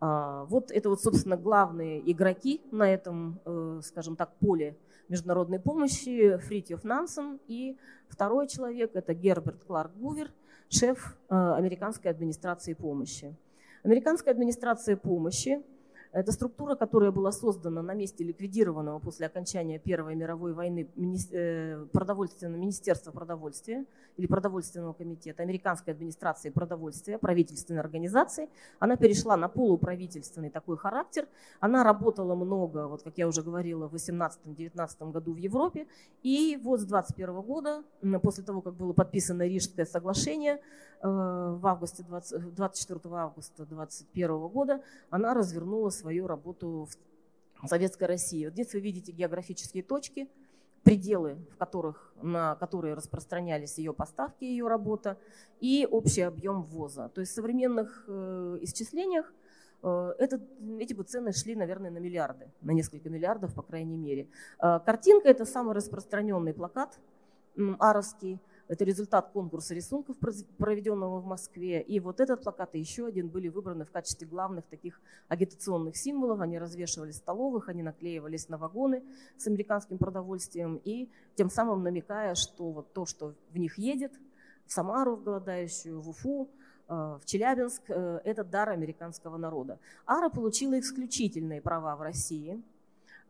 А, 0.00 0.44
вот 0.46 0.70
это 0.70 0.88
вот, 0.88 1.02
собственно, 1.02 1.36
главные 1.36 2.10
игроки 2.10 2.62
на 2.70 2.90
этом, 2.92 3.38
э, 3.44 3.80
скажем 3.84 4.16
так, 4.16 4.34
поле 4.36 4.76
международной 5.08 5.60
помощи 5.60 6.38
Фритьев 6.38 6.84
Нансен 6.84 7.38
и 7.48 7.76
второй 8.08 8.48
человек– 8.48 8.92
это 8.94 9.12
Герберт 9.12 9.62
Кларк 9.64 9.92
Гувер, 9.96 10.32
шеф 10.70 11.18
э, 11.28 11.34
американской 11.34 12.10
администрации 12.10 12.72
помощи. 12.72 13.36
Американская 13.82 14.32
администрация 14.32 14.96
помощи 14.96 15.62
это 16.12 16.32
структура, 16.32 16.74
которая 16.74 17.12
была 17.12 17.30
создана 17.30 17.82
на 17.82 17.94
месте 17.94 18.24
ликвидированного 18.24 18.98
после 18.98 19.26
окончания 19.26 19.78
Первой 19.78 20.16
мировой 20.16 20.54
войны 20.54 20.88
э, 21.32 21.86
продовольственного, 21.92 22.60
Министерства 22.60 23.12
продовольствия 23.12 23.86
или 24.16 24.26
продовольственного 24.26 24.92
комитета, 24.92 25.44
Американской 25.44 25.94
администрации 25.94 26.50
продовольствия, 26.50 27.16
правительственной 27.18 27.80
организации. 27.80 28.48
Она 28.80 28.96
перешла 28.96 29.36
на 29.36 29.48
полуправительственный 29.48 30.50
такой 30.50 30.76
характер. 30.76 31.28
Она 31.60 31.84
работала 31.84 32.34
много, 32.34 32.88
вот 32.88 33.02
как 33.02 33.16
я 33.16 33.28
уже 33.28 33.42
говорила, 33.42 33.88
в 33.88 33.94
18-19 33.94 35.12
году 35.12 35.32
в 35.32 35.36
Европе. 35.36 35.86
И 36.24 36.58
вот 36.62 36.80
с 36.80 36.84
21 36.84 37.40
года, 37.42 37.84
после 38.20 38.42
того, 38.42 38.62
как 38.62 38.74
было 38.74 38.92
подписано 38.92 39.46
Рижское 39.46 39.86
соглашение, 39.86 40.60
э, 41.02 41.08
в 41.08 41.64
августе 41.66 42.02
20, 42.02 42.54
24 42.54 43.14
августа 43.14 43.64
2021 43.64 44.48
года, 44.48 44.82
она 45.10 45.34
развернула 45.34 45.90
свою 46.00 46.26
работу 46.26 46.88
в 47.62 47.68
Советской 47.68 48.04
России. 48.04 48.46
Вот 48.46 48.54
здесь 48.54 48.72
вы 48.72 48.80
видите 48.80 49.12
географические 49.12 49.82
точки, 49.82 50.28
пределы, 50.82 51.36
в 51.52 51.56
которых, 51.56 52.12
на 52.22 52.56
которые 52.56 52.94
распространялись 52.94 53.78
ее 53.78 53.92
поставки, 53.92 54.44
ее 54.44 54.66
работа, 54.66 55.18
и 55.60 55.86
общий 55.90 56.22
объем 56.22 56.62
ввоза. 56.62 57.08
То 57.10 57.20
есть 57.20 57.32
в 57.32 57.34
современных 57.34 58.04
э, 58.08 58.58
исчислениях 58.62 59.30
э, 59.82 60.14
это, 60.18 60.40
эти 60.78 60.94
бы 60.94 61.02
цены 61.02 61.32
шли, 61.32 61.54
наверное, 61.54 61.90
на 61.90 61.98
миллиарды, 61.98 62.50
на 62.62 62.70
несколько 62.70 63.10
миллиардов, 63.10 63.54
по 63.54 63.62
крайней 63.62 63.98
мере. 63.98 64.28
Э, 64.58 64.80
картинка– 64.84 65.28
это 65.30 65.44
самый 65.44 65.74
распространенный 65.74 66.54
плакат 66.54 66.98
аровский, 67.78 68.40
это 68.70 68.84
результат 68.84 69.30
конкурса 69.32 69.74
рисунков, 69.74 70.16
проведенного 70.56 71.18
в 71.18 71.26
Москве. 71.26 71.82
И 71.82 71.98
вот 71.98 72.20
этот 72.20 72.44
плакат 72.44 72.76
и 72.76 72.78
еще 72.78 73.06
один 73.06 73.28
были 73.28 73.48
выбраны 73.48 73.84
в 73.84 73.90
качестве 73.90 74.28
главных 74.28 74.64
таких 74.66 75.00
агитационных 75.26 75.96
символов. 75.96 76.40
Они 76.40 76.56
развешивались 76.56 77.16
в 77.16 77.18
столовых, 77.18 77.68
они 77.68 77.82
наклеивались 77.82 78.48
на 78.48 78.58
вагоны 78.58 79.02
с 79.36 79.48
американским 79.48 79.98
продовольствием 79.98 80.80
и 80.84 81.08
тем 81.34 81.50
самым 81.50 81.82
намекая, 81.82 82.36
что 82.36 82.70
вот 82.70 82.92
то, 82.92 83.06
что 83.06 83.34
в 83.50 83.58
них 83.58 83.76
едет, 83.76 84.12
в 84.66 84.72
Самару, 84.72 85.16
в 85.16 85.24
голодающую, 85.24 86.00
в 86.00 86.08
Уфу, 86.08 86.48
э, 86.86 86.92
в 87.20 87.22
Челябинск, 87.24 87.82
э, 87.88 88.20
это 88.24 88.44
дар 88.44 88.68
американского 88.68 89.36
народа. 89.36 89.80
Ара 90.06 90.28
получила 90.28 90.78
исключительные 90.78 91.60
права 91.60 91.96
в 91.96 92.02
России. 92.02 92.62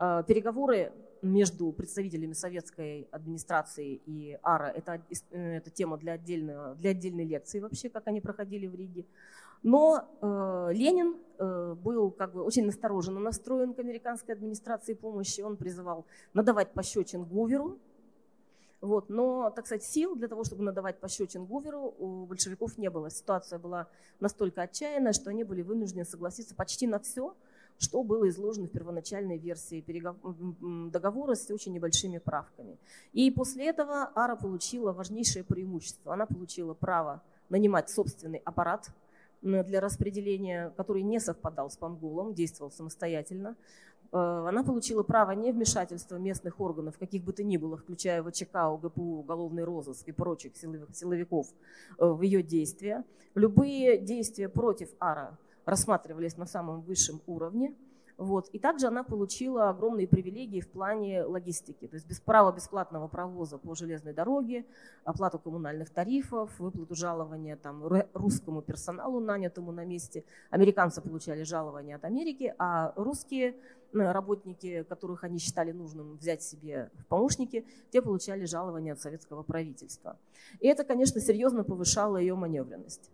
Э, 0.01 0.24
переговоры 0.26 0.92
между 1.20 1.72
представителями 1.72 2.32
советской 2.32 3.07
администрации 3.11 4.01
и 4.07 4.38
АРА. 4.42 4.70
Это, 4.70 5.03
э, 5.30 5.57
это 5.59 5.70
тема 5.70 5.98
для, 5.98 6.14
отдельного, 6.14 6.74
для 6.76 6.92
отдельной 6.92 7.26
лекции 7.26 7.61
вообще, 7.61 7.90
как 7.90 8.09
они 8.09 8.22
проходили 8.22 8.66
в 8.66 8.74
Риге. 8.74 9.05
Но 9.62 10.09
э, 10.22 10.70
Ленин 10.72 11.16
э, 11.38 11.74
был 11.74 12.11
как 12.12 12.32
бы 12.32 12.42
очень 12.42 12.64
настороженно 12.64 13.20
настроен 13.20 13.74
к 13.74 13.78
американской 13.78 14.34
администрации 14.34 14.94
помощи. 14.94 15.42
Он 15.42 15.59
призывал 15.59 16.07
надавать 16.32 16.72
пощечин 16.72 17.24
Гуверу. 17.24 17.78
Вот. 18.80 19.11
Но, 19.11 19.51
так 19.51 19.66
сказать, 19.66 19.84
сил 19.84 20.16
для 20.16 20.28
того, 20.28 20.44
чтобы 20.44 20.62
надавать 20.62 20.98
пощечин 20.98 21.44
Гуверу, 21.44 21.94
у 21.98 22.24
большевиков 22.24 22.78
не 22.78 22.88
было. 22.88 23.11
Ситуация 23.11 23.59
была 23.59 23.88
настолько 24.18 24.62
отчаянная, 24.62 25.12
что 25.12 25.28
они 25.28 25.44
были 25.44 25.61
вынуждены 25.61 26.07
согласиться 26.07 26.55
почти 26.55 26.86
на 26.86 26.98
все, 26.98 27.34
что 27.81 28.03
было 28.03 28.28
изложено 28.28 28.66
в 28.66 28.70
первоначальной 28.70 29.39
версии 29.39 29.83
договора 30.91 31.35
с 31.35 31.51
очень 31.51 31.72
небольшими 31.72 32.18
правками. 32.18 32.78
И 33.14 33.31
после 33.31 33.68
этого 33.68 34.11
Ара 34.14 34.37
получила 34.37 34.93
важнейшее 34.93 35.45
преимущество. 35.45 36.12
Она 36.12 36.26
получила 36.26 36.74
право 36.74 37.22
нанимать 37.49 37.89
собственный 37.89 38.43
аппарат 38.45 38.91
для 39.41 39.81
распределения, 39.81 40.74
который 40.76 41.03
не 41.03 41.18
совпадал 41.20 41.70
с 41.70 41.76
Панголом, 41.78 42.35
действовал 42.35 42.70
самостоятельно. 42.70 43.57
Э, 44.12 44.45
она 44.47 44.62
получила 44.62 45.03
право 45.03 45.31
невмешательства 45.31 46.16
местных 46.16 46.61
органов, 46.61 46.99
каких 46.99 47.24
бы 47.24 47.33
то 47.33 47.43
ни 47.43 47.57
было, 47.57 47.78
включая 47.78 48.22
ВЧК, 48.22 48.68
УГПУ, 48.70 49.20
уголовный 49.20 49.64
розыск 49.64 50.07
и 50.09 50.12
прочих 50.12 50.53
силовиков 50.57 51.47
э, 51.99 52.05
в 52.05 52.20
ее 52.20 52.43
действия. 52.43 53.05
Любые 53.35 53.97
действия 53.97 54.51
против 54.51 54.91
АРА 54.99 55.39
рассматривались 55.64 56.36
на 56.36 56.46
самом 56.46 56.80
высшем 56.82 57.20
уровне. 57.26 57.74
Вот. 58.20 58.50
И 58.50 58.58
также 58.58 58.86
она 58.86 59.02
получила 59.02 59.70
огромные 59.70 60.06
привилегии 60.06 60.61
в 60.61 60.68
плане 60.68 61.24
логистики, 61.24 61.88
то 61.88 61.94
есть 61.94 62.06
без 62.06 62.20
права 62.20 62.52
бесплатного 62.52 63.08
провоза 63.08 63.56
по 63.56 63.74
железной 63.74 64.12
дороге, 64.12 64.66
оплату 65.04 65.38
коммунальных 65.38 65.88
тарифов, 65.88 66.50
выплату 66.61 66.94
жалования 66.94 67.56
там, 67.56 67.82
русскому 68.12 68.61
персоналу, 68.61 69.20
нанятому 69.20 69.72
на 69.72 69.86
месте. 69.86 70.24
Американцы 70.50 71.00
получали 71.00 71.44
жалования 71.44 71.96
от 71.96 72.04
Америки, 72.04 72.54
а 72.58 72.92
русские 72.94 73.56
ну, 73.92 74.12
работники, 74.12 74.82
которых 74.82 75.24
они 75.24 75.38
считали 75.38 75.72
нужным 75.72 76.18
взять 76.18 76.42
себе 76.42 76.90
в 76.98 77.06
помощники, 77.06 77.64
те 77.90 78.02
получали 78.02 78.44
жалования 78.44 78.92
от 78.92 79.00
советского 79.00 79.42
правительства. 79.42 80.18
И 80.61 80.68
это, 80.68 80.84
конечно, 80.84 81.22
серьезно 81.22 81.64
повышало 81.64 82.18
ее 82.18 82.34
маневренность. 82.34 83.11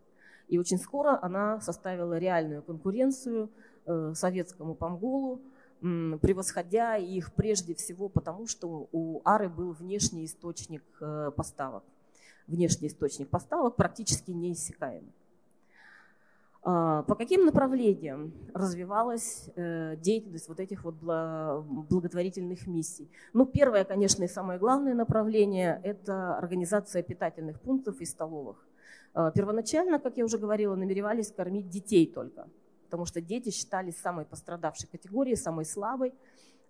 И 0.49 0.59
очень 0.59 0.79
скоро 0.79 1.19
она 1.23 1.61
составила 1.61 2.19
реальную 2.19 2.63
конкуренцию 2.63 3.51
э, 3.85 4.13
советскому 4.15 4.75
Помголу, 4.75 5.41
превосходя 5.81 6.97
их 6.97 7.35
прежде 7.35 7.75
всего 7.75 8.09
потому, 8.09 8.47
что 8.47 8.89
у 8.93 9.21
Ары 9.25 9.49
был 9.49 9.73
внешний 9.73 10.25
источник 10.25 10.83
э, 11.01 11.31
поставок. 11.37 11.85
Внешний 12.47 12.89
источник 12.89 13.29
поставок 13.29 13.77
практически 13.77 14.31
неиссякаемый. 14.31 15.13
А, 16.69 17.03
по 17.05 17.15
каким 17.15 17.45
направлениям 17.45 18.33
развивалась 18.55 19.51
э, 19.55 19.97
деятельность 19.99 20.49
вот 20.49 20.59
этих 20.59 20.83
вот 20.83 20.97
благотворительных 20.97 22.67
миссий? 22.67 23.09
Ну, 23.33 23.47
первое, 23.47 23.85
конечно, 23.85 24.25
и 24.25 24.29
самое 24.29 24.59
главное 24.59 24.95
направление– 24.95 25.81
это 25.85 26.37
организация 26.37 27.03
питательных 27.03 27.61
пунктов 27.61 28.01
и 28.01 28.05
столовых. 28.05 28.67
Э, 29.17 29.33
первоначально, 29.35 29.99
как 29.99 30.17
я 30.17 30.25
уже 30.25 30.39
говорила, 30.39 30.77
намеревались 30.77 31.33
кормить 31.33 31.69
детей 31.69 32.07
только, 32.07 32.49
потому 32.85 33.07
что 33.07 33.21
дети 33.21 33.51
считались 33.51 33.97
самой 33.97 34.25
пострадавшей 34.25 34.89
категорией, 34.89 35.37
самой 35.37 35.65
слабой. 35.65 36.13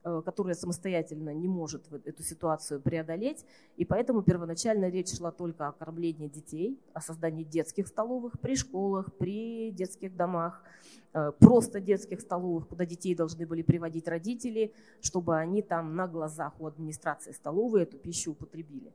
Э, 0.08 0.22
которая 0.24 0.54
самостоятельно 0.54 1.34
не 1.34 1.48
может 1.48 1.92
эту 2.04 2.22
ситуацию 2.22 2.80
преодолеть. 2.80 3.44
И 3.76 3.84
поэтому 3.84 4.22
первоначально 4.22 4.88
речь 4.88 5.16
шла 5.16 5.32
только 5.32 5.66
о 5.66 5.72
кормлении 5.72 6.28
детей, 6.28 6.78
о 6.92 7.00
создании 7.00 7.42
детских 7.42 7.88
столовых 7.88 8.38
при 8.38 8.54
школах, 8.54 9.12
при 9.18 9.72
детских 9.72 10.14
домах, 10.14 10.62
э, 11.12 11.32
просто 11.40 11.80
детских 11.80 12.20
столовых, 12.20 12.68
куда 12.68 12.86
детей 12.86 13.16
должны 13.16 13.48
были 13.48 13.62
приводить 13.62 14.06
родители, 14.06 14.72
чтобы 15.00 15.36
они 15.38 15.60
там 15.60 15.96
на 15.96 16.06
глазах 16.06 16.52
у 16.60 16.66
администрации 16.66 17.32
столовой 17.32 17.82
эту 17.82 17.98
пищу 17.98 18.30
употребили. 18.30 18.92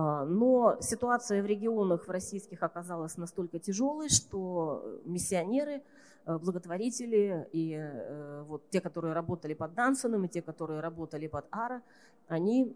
А, 0.00 0.24
но 0.24 0.76
ситуация 0.80 1.42
в 1.42 1.46
регионах 1.46 2.06
в 2.06 2.10
российских 2.10 2.62
оказалась 2.62 3.16
настолько 3.16 3.58
тяжелой, 3.58 4.08
что 4.08 5.00
миссионеры– 5.04 5.82
Э, 6.28 6.36
благотворители 6.36 7.48
и 7.52 7.72
э, 7.72 8.42
вот 8.46 8.68
те, 8.68 8.82
которые 8.82 9.14
работали 9.14 9.54
под 9.54 9.72
Дансоном, 9.72 10.26
и 10.26 10.28
те, 10.28 10.42
которые 10.42 10.80
работали 10.80 11.26
под 11.26 11.46
Ара, 11.50 11.82
они 12.26 12.74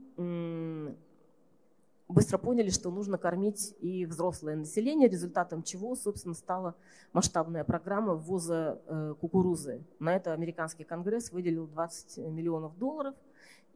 быстро 2.08 2.38
поняли, 2.38 2.70
что 2.70 2.90
нужно 2.90 3.18
кормить 3.18 3.74
и 3.80 4.06
взрослое 4.06 4.56
население, 4.56 5.08
результатом 5.08 5.62
чего, 5.62 5.94
собственно, 5.94 6.34
стала 6.34 6.74
масштабная 7.12 7.64
программа 7.64 8.14
ввоза 8.14 8.80
э, 8.86 9.14
кукурузы. 9.20 9.82
На 9.98 10.16
это 10.16 10.32
американский 10.32 10.84
конгресс 10.84 11.30
выделил 11.30 11.66
20 11.66 12.18
миллионов 12.28 12.78
долларов, 12.78 13.14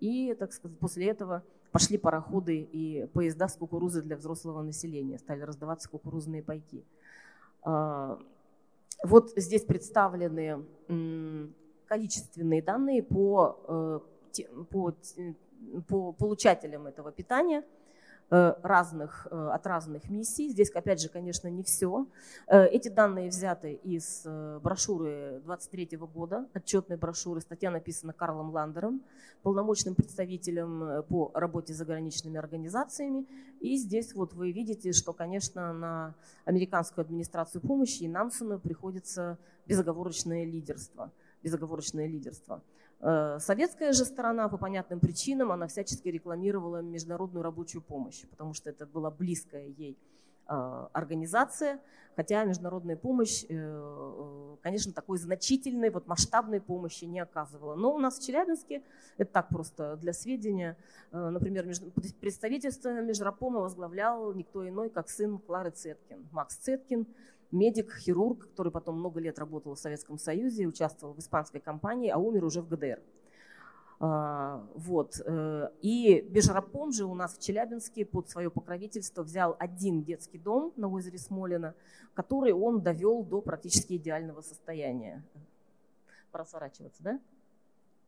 и, 0.01 0.35
так 0.39 0.55
сказать, 0.55 0.79
после 0.79 1.09
этого 1.09 1.43
пошли 1.77 1.99
пароходы 1.99 2.57
и 2.73 3.07
поезда 3.13 3.49
с 3.49 3.57
кукурузой 3.57 4.01
для 4.01 4.17
взрослого 4.17 4.63
населения, 4.63 5.19
стали 5.19 5.43
раздаваться 5.43 5.91
кукурузные 5.91 6.43
пайки. 6.43 6.83
А, 7.63 8.19
вот 9.05 9.33
здесь 9.37 9.63
представлены 9.63 10.65
количественные 11.87 12.63
данные 12.63 13.03
по, 13.03 13.59
э, 13.69 14.01
по, 14.71 14.95
по 15.87 16.13
получателям 16.13 16.87
этого 16.87 17.13
питания– 17.13 17.63
разных, 18.31 19.27
э, 19.31 19.51
от 19.53 19.67
разных 19.67 20.11
миссий. 20.11 20.49
Здесь, 20.49 20.71
опять 20.71 21.01
же, 21.01 21.09
конечно, 21.09 21.49
не 21.49 21.63
все. 21.63 22.07
Э, 22.47 22.67
эти 22.67 22.89
данные 22.89 23.29
взяты 23.29 23.75
из 23.75 24.27
брошюры 24.63 25.41
23 25.45 25.97
года, 25.97 26.47
отчетной 26.53 26.97
брошюры. 26.97 27.41
Статья 27.41 27.71
написана 27.71 28.13
Карлом 28.13 28.51
Ландером, 28.51 29.01
полномочным 29.43 29.95
представителем 29.95 31.05
по 31.05 31.31
работе 31.35 31.73
с 31.73 31.77
заграничными 31.77 32.39
организациями. 32.39 33.27
И 33.61 33.77
здесь 33.77 34.15
вот 34.15 34.33
вы 34.35 34.53
видите, 34.53 34.93
что, 34.93 35.13
конечно, 35.13 35.73
на 35.73 36.15
американскую 36.45 37.05
администрацию 37.05 37.63
помощи 37.63 38.03
и 38.03 38.09
Нансену 38.09 38.59
приходится 38.59 39.39
безоговорочное 39.67 40.45
лидерство. 40.45 41.13
Безоговорочное 41.43 42.07
лидерство. 42.07 42.63
Э, 43.01 43.39
советская 43.41 43.93
же 43.93 44.05
сторона 44.05 44.49
по 44.49 44.57
понятным 44.57 45.01
причинам, 45.01 45.53
она 45.53 45.67
всячески 45.67 46.09
рекламировала 46.09 46.81
международную 46.81 47.43
рабочую 47.43 47.83
помощь, 47.83 48.23
потому 48.31 48.55
что 48.55 48.71
это 48.71 48.87
была 48.87 49.11
близкая 49.11 49.67
ей 49.67 49.99
э, 50.49 50.87
организация, 50.93 51.79
хотя 52.17 52.45
международная 52.45 52.97
помощь, 52.97 53.45
э, 53.51 54.57
конечно, 54.63 54.95
такой 54.95 55.19
значительной, 55.19 55.91
вот 55.91 56.07
масштабной 56.07 56.63
помощи 56.63 57.05
не 57.05 57.21
оказывала. 57.21 57.75
Но 57.75 57.95
у 57.95 57.99
нас 57.99 58.19
в 58.19 58.25
Челябинске, 58.25 58.83
это 59.19 59.31
так 59.31 59.49
просто 59.49 59.97
для 59.97 60.15
сведения, 60.15 60.79
например, 61.13 61.67
представительство 62.19 63.03
Межрапома 63.03 63.61
возглавлял 63.61 64.33
никто 64.33 64.67
иной, 64.67 64.89
как 64.89 65.11
сын 65.11 65.39
Клары 65.39 65.71
Цеткин, 65.71 66.27
Макс 66.33 66.57
Цеткин, 66.57 67.07
медик, 67.51 67.95
хирург, 67.95 68.49
который 68.49 68.73
потом 68.73 68.99
много 68.99 69.21
лет 69.21 69.39
работал 69.39 69.75
в 69.75 69.79
Советском 69.79 70.19
Союзе, 70.19 70.67
участвовал 70.67 71.15
в 71.15 71.19
испанской 71.19 71.61
кампании, 71.61 72.11
а 72.11 72.19
умер 72.19 72.45
уже 72.45 72.61
в 72.61 72.69
ГДР. 72.69 73.01
А, 73.99 74.63
вот. 74.75 75.21
Э, 75.25 75.71
и 75.81 76.21
Бежарапом 76.21 76.93
же 76.93 77.05
у 77.07 77.15
нас 77.15 77.37
в 77.37 77.41
Челябинске 77.41 78.05
под 78.05 78.29
свое 78.29 78.51
покровительство 78.51 79.23
взял 79.23 79.57
один 79.59 80.03
детский 80.03 80.39
дом 80.39 80.73
на 80.77 80.89
озере 80.89 81.19
Смолина, 81.19 81.75
который 82.15 82.53
он 82.53 82.83
довел 82.83 83.23
до 83.23 83.41
практически 83.41 83.95
идеального 83.97 84.43
состояния. 84.43 85.23
Пора 86.31 86.45
сворачиваться, 86.45 87.03
да? 87.03 87.21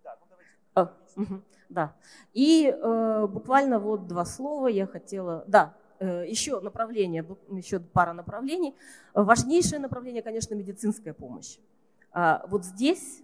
Да, 0.04 0.18
ну 0.20 0.26
давайте. 0.28 0.52
А, 0.74 0.94
угу, 1.16 1.42
да. 1.70 1.96
И 2.34 2.68
э, 2.68 3.26
буквально 3.26 3.78
вот 3.78 4.06
два 4.06 4.26
слова 4.26 4.66
я 4.66 4.86
хотела... 4.86 5.44
Да, 5.46 5.74
еще 6.04 6.60
направление, 6.60 7.26
еще 7.50 7.80
пара 7.80 8.12
направлений. 8.12 8.74
Важнейшее 9.14 9.78
направление, 9.78 10.22
конечно, 10.22 10.54
медицинская 10.54 11.14
помощь. 11.14 11.58
А 12.12 12.44
вот 12.48 12.64
здесь 12.64 13.22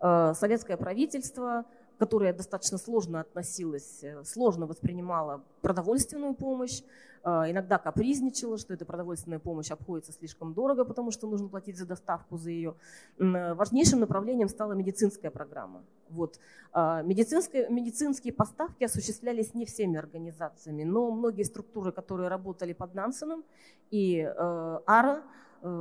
э, 0.00 0.32
советское 0.34 0.76
правительство 0.76 1.64
которая 1.98 2.32
достаточно 2.32 2.78
сложно 2.78 3.20
относилась, 3.20 4.02
э, 4.02 4.22
сложно 4.24 4.66
воспринимала 4.66 5.42
продовольственную 5.62 6.34
помощь, 6.34 6.82
э, 7.24 7.28
иногда 7.50 7.78
капризничала, 7.78 8.58
что 8.58 8.74
эта 8.74 8.84
продовольственная 8.84 9.38
помощь 9.38 9.70
обходится 9.70 10.12
слишком 10.12 10.54
дорого, 10.54 10.84
потому 10.84 11.10
что 11.10 11.26
нужно 11.26 11.48
платить 11.48 11.76
за 11.76 11.86
доставку 11.86 12.36
за 12.36 12.50
ее. 12.50 12.74
Э, 13.18 13.54
важнейшим 13.54 14.00
направлением 14.00 14.48
стала 14.48 14.72
медицинская 14.72 15.30
программа. 15.30 15.82
Вот. 16.10 16.38
А 16.72 17.02
медицинские, 17.02 17.68
медицинские 17.68 18.32
поставки 18.32 18.84
осуществлялись 18.84 19.54
не 19.54 19.64
всеми 19.64 19.98
организациями, 19.98 20.84
но 20.84 21.10
многие 21.10 21.44
структуры, 21.44 21.92
которые 21.92 22.28
работали 22.28 22.72
под 22.72 22.94
Нансеном 22.94 23.44
и 23.90 24.20
АРА, 24.20 25.16
Э, 25.16 25.22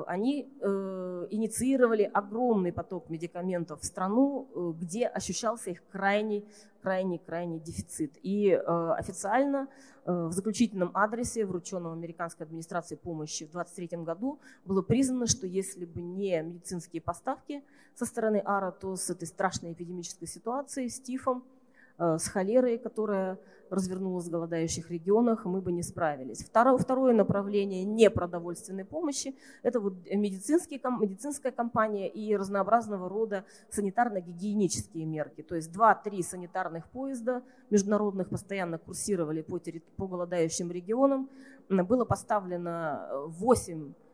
они 0.07 0.49
э, 0.61 1.27
инициировали 1.29 2.03
огромный 2.03 2.71
поток 2.71 3.09
медикаментов 3.09 3.81
в 3.81 3.85
страну, 3.85 4.47
э, 4.53 4.73
где 4.79 5.07
ощущался 5.07 5.71
их 5.71 5.83
крайний, 5.91 6.45
крайний, 6.81 7.19
крайний 7.19 7.59
дефицит. 7.59 8.17
И 8.21 8.51
официально 8.51 9.67
в 10.05 10.31
заключительном 10.31 10.91
адресе, 10.93 11.43
врученном 11.43 11.93
американской 11.93 12.45
администрации 12.45 12.95
помощи 12.95 13.45
в 13.45 13.51
2023 13.53 14.03
году, 14.03 14.39
было 14.65 14.83
признано, 14.83 15.25
что 15.25 15.47
если 15.47 15.85
бы 15.85 16.01
не 16.03 16.39
медицинские 16.43 17.01
поставки 17.01 17.63
со 17.95 18.05
стороны 18.05 18.37
АРА, 18.45 18.71
то 18.71 18.95
с 18.95 19.09
этой 19.09 19.27
страшной 19.27 19.73
эпидемической 19.73 20.27
ситуацией, 20.27 20.89
с 20.89 20.99
ТИФом, 20.99 21.43
с 21.97 22.27
холерой, 22.27 22.77
которая 22.77 23.39
развернулась 23.69 24.27
в 24.27 24.31
голодающих 24.31 24.91
регионах, 24.91 25.45
мы 25.45 25.61
бы 25.61 25.71
не 25.71 25.83
справились. 25.83 26.43
Второе, 26.43 26.77
второе 26.77 27.13
направление 27.13 27.83
непродовольственной 27.83 28.85
помощи– 28.85 29.35
это 29.63 29.79
вот 29.79 29.93
медицинские, 30.11 30.79
медицинская 30.99 31.51
компания 31.51 32.09
и 32.09 32.35
разнообразного 32.35 33.09
рода 33.09 33.45
санитарно-гигиенические 33.71 35.05
мерки. 35.05 35.41
То 35.41 35.55
есть 35.55 35.71
два-три 35.71 36.21
санитарных 36.21 36.87
поезда 36.89 37.43
международных 37.69 38.29
постоянно 38.29 38.77
курсировали 38.77 39.41
по, 39.41 39.59
по 39.97 40.07
голодающим 40.07 40.71
регионам. 40.71 41.29
Было 41.69 42.05
поставлено 42.05 43.25
8 43.27 43.93
Э, 43.95 44.04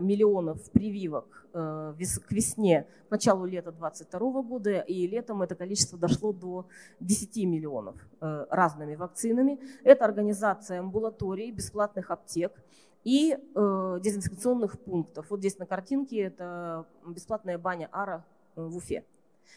миллионов 0.00 0.70
прививок 0.70 1.46
э, 1.52 1.94
к 1.96 2.32
весне, 2.32 2.86
к 3.08 3.10
началу 3.10 3.44
лета 3.44 3.72
2022 3.72 4.42
года, 4.42 4.80
и 4.80 5.06
летом 5.06 5.42
это 5.42 5.54
количество 5.54 5.98
дошло 5.98 6.32
до 6.32 6.66
10 7.00 7.44
миллионов 7.44 7.96
э, 8.20 8.46
разными 8.50 8.94
вакцинами. 8.94 9.58
Это 9.84 10.04
организация 10.04 10.80
амбулаторий, 10.80 11.50
бесплатных 11.50 12.10
аптек 12.10 12.52
и 13.04 13.38
дезинфекционных 13.54 14.78
пунктов. 14.80 15.30
Вот 15.30 15.38
здесь 15.38 15.58
на 15.58 15.66
картинке 15.66 16.18
это 16.18 16.84
бесплатная 17.06 17.56
баня 17.56 17.88
Ара 17.92 18.24
в 18.54 18.76
Уфе. 18.76 19.04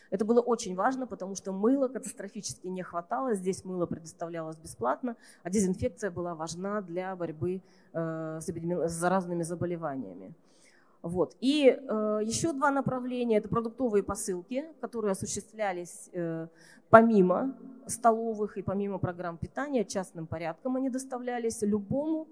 Это 0.10 0.26
было 0.26 0.42
очень 0.42 0.76
важно, 0.76 1.08
потому 1.08 1.36
что 1.36 1.52
мыла 1.52 1.88
катастрофически 1.88 2.68
не 2.68 2.84
хватало. 2.84 3.34
Здесь 3.34 3.64
мыло 3.66 3.86
предоставлялось 3.86 4.58
бесплатно, 4.58 5.16
а 5.44 5.50
дезинфекция 5.50 6.12
была 6.12 6.36
важна 6.36 6.82
для 6.82 7.16
борьбы 7.16 7.62
э, 7.94 8.40
с, 8.42 8.92
заразными 8.92 9.44
заболеваниями. 9.44 10.34
Вот. 11.02 11.36
И 11.40 11.68
э, 11.68 12.20
еще 12.24 12.54
два 12.54 12.70
направления– 12.70 13.38
это 13.38 13.50
продуктовые 13.50 14.04
посылки, 14.04 14.66
которые 14.82 15.14
осуществлялись 15.14 16.10
э, 16.14 16.48
помимо 16.90 17.58
столовых 17.88 18.58
и 18.58 18.62
помимо 18.62 19.00
программ 19.00 19.38
питания, 19.38 19.84
частным 19.84 20.28
порядком 20.28 20.76
они 20.76 20.90
доставлялись 20.90 21.62
любому, 21.62 22.28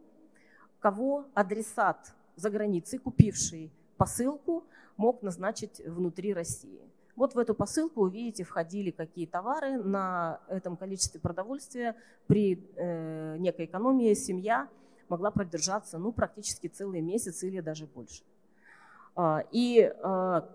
кого 0.80 1.26
адресат 1.34 2.14
за 2.36 2.49
границей, 2.49 2.99
купивший 2.99 3.72
посылку, 3.97 4.64
мог 4.97 5.24
назначить 5.24 5.82
внутри 5.86 6.34
России. 6.34 6.82
Вот 7.20 7.36
в 7.36 7.38
эту 7.38 7.53
посылку, 7.53 8.03
увидите, 8.03 8.45
входили 8.45 8.91
какие 8.91 9.26
товары. 9.26 9.78
На 9.78 10.39
этом 10.47 10.78
количестве 10.78 11.20
продовольствия 11.20 11.97
при 12.28 12.65
э, 12.78 13.36
некой 13.39 13.65
экономии 13.65 14.13
семья 14.13 14.70
могла 15.09 15.30
продержаться 15.30 15.97
ну, 15.97 16.13
практически 16.13 16.67
целый 16.67 17.01
месяц 17.01 17.43
или 17.43 17.59
даже 17.59 17.88
больше. 17.88 18.24
А, 19.17 19.43
и 19.51 19.91
а, 20.01 20.49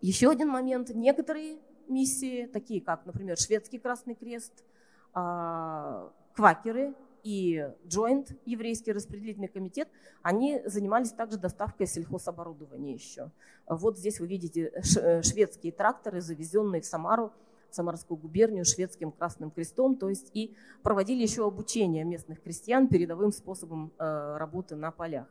еще 0.00 0.30
один 0.30 0.48
момент. 0.48 0.88
Некоторые 0.94 1.58
миссии, 1.88 2.46
такие 2.46 2.80
как, 2.80 3.04
например, 3.04 3.36
Шведский 3.36 3.78
Красный 3.78 4.14
Крест, 4.14 4.64
а, 5.12 6.10
квакеры 6.34 6.94
и 7.28 7.62
Joint, 7.84 8.34
еврейский 8.46 8.90
распределительный 8.90 9.48
комитет, 9.48 9.88
они 10.22 10.62
занимались 10.64 11.12
также 11.12 11.36
доставкой 11.36 11.86
сельхозоборудования 11.86 12.94
еще. 12.94 13.30
Вот 13.68 13.98
здесь 13.98 14.18
вы 14.18 14.28
видите 14.28 14.72
шведские 14.82 15.72
тракторы, 15.72 16.22
завезенные 16.22 16.80
в 16.80 16.86
Самару 16.86 17.32
Самарскую 17.70 18.16
губернию 18.16 18.64
шведским 18.64 19.12
Красным 19.12 19.50
Крестом, 19.50 19.96
то 19.96 20.08
есть 20.08 20.30
и 20.32 20.56
проводили 20.82 21.20
еще 21.20 21.46
обучение 21.46 22.02
местных 22.02 22.42
крестьян 22.42 22.88
передовым 22.88 23.30
способом 23.30 23.92
э, 23.98 24.36
работы 24.38 24.74
на 24.74 24.90
полях. 24.90 25.26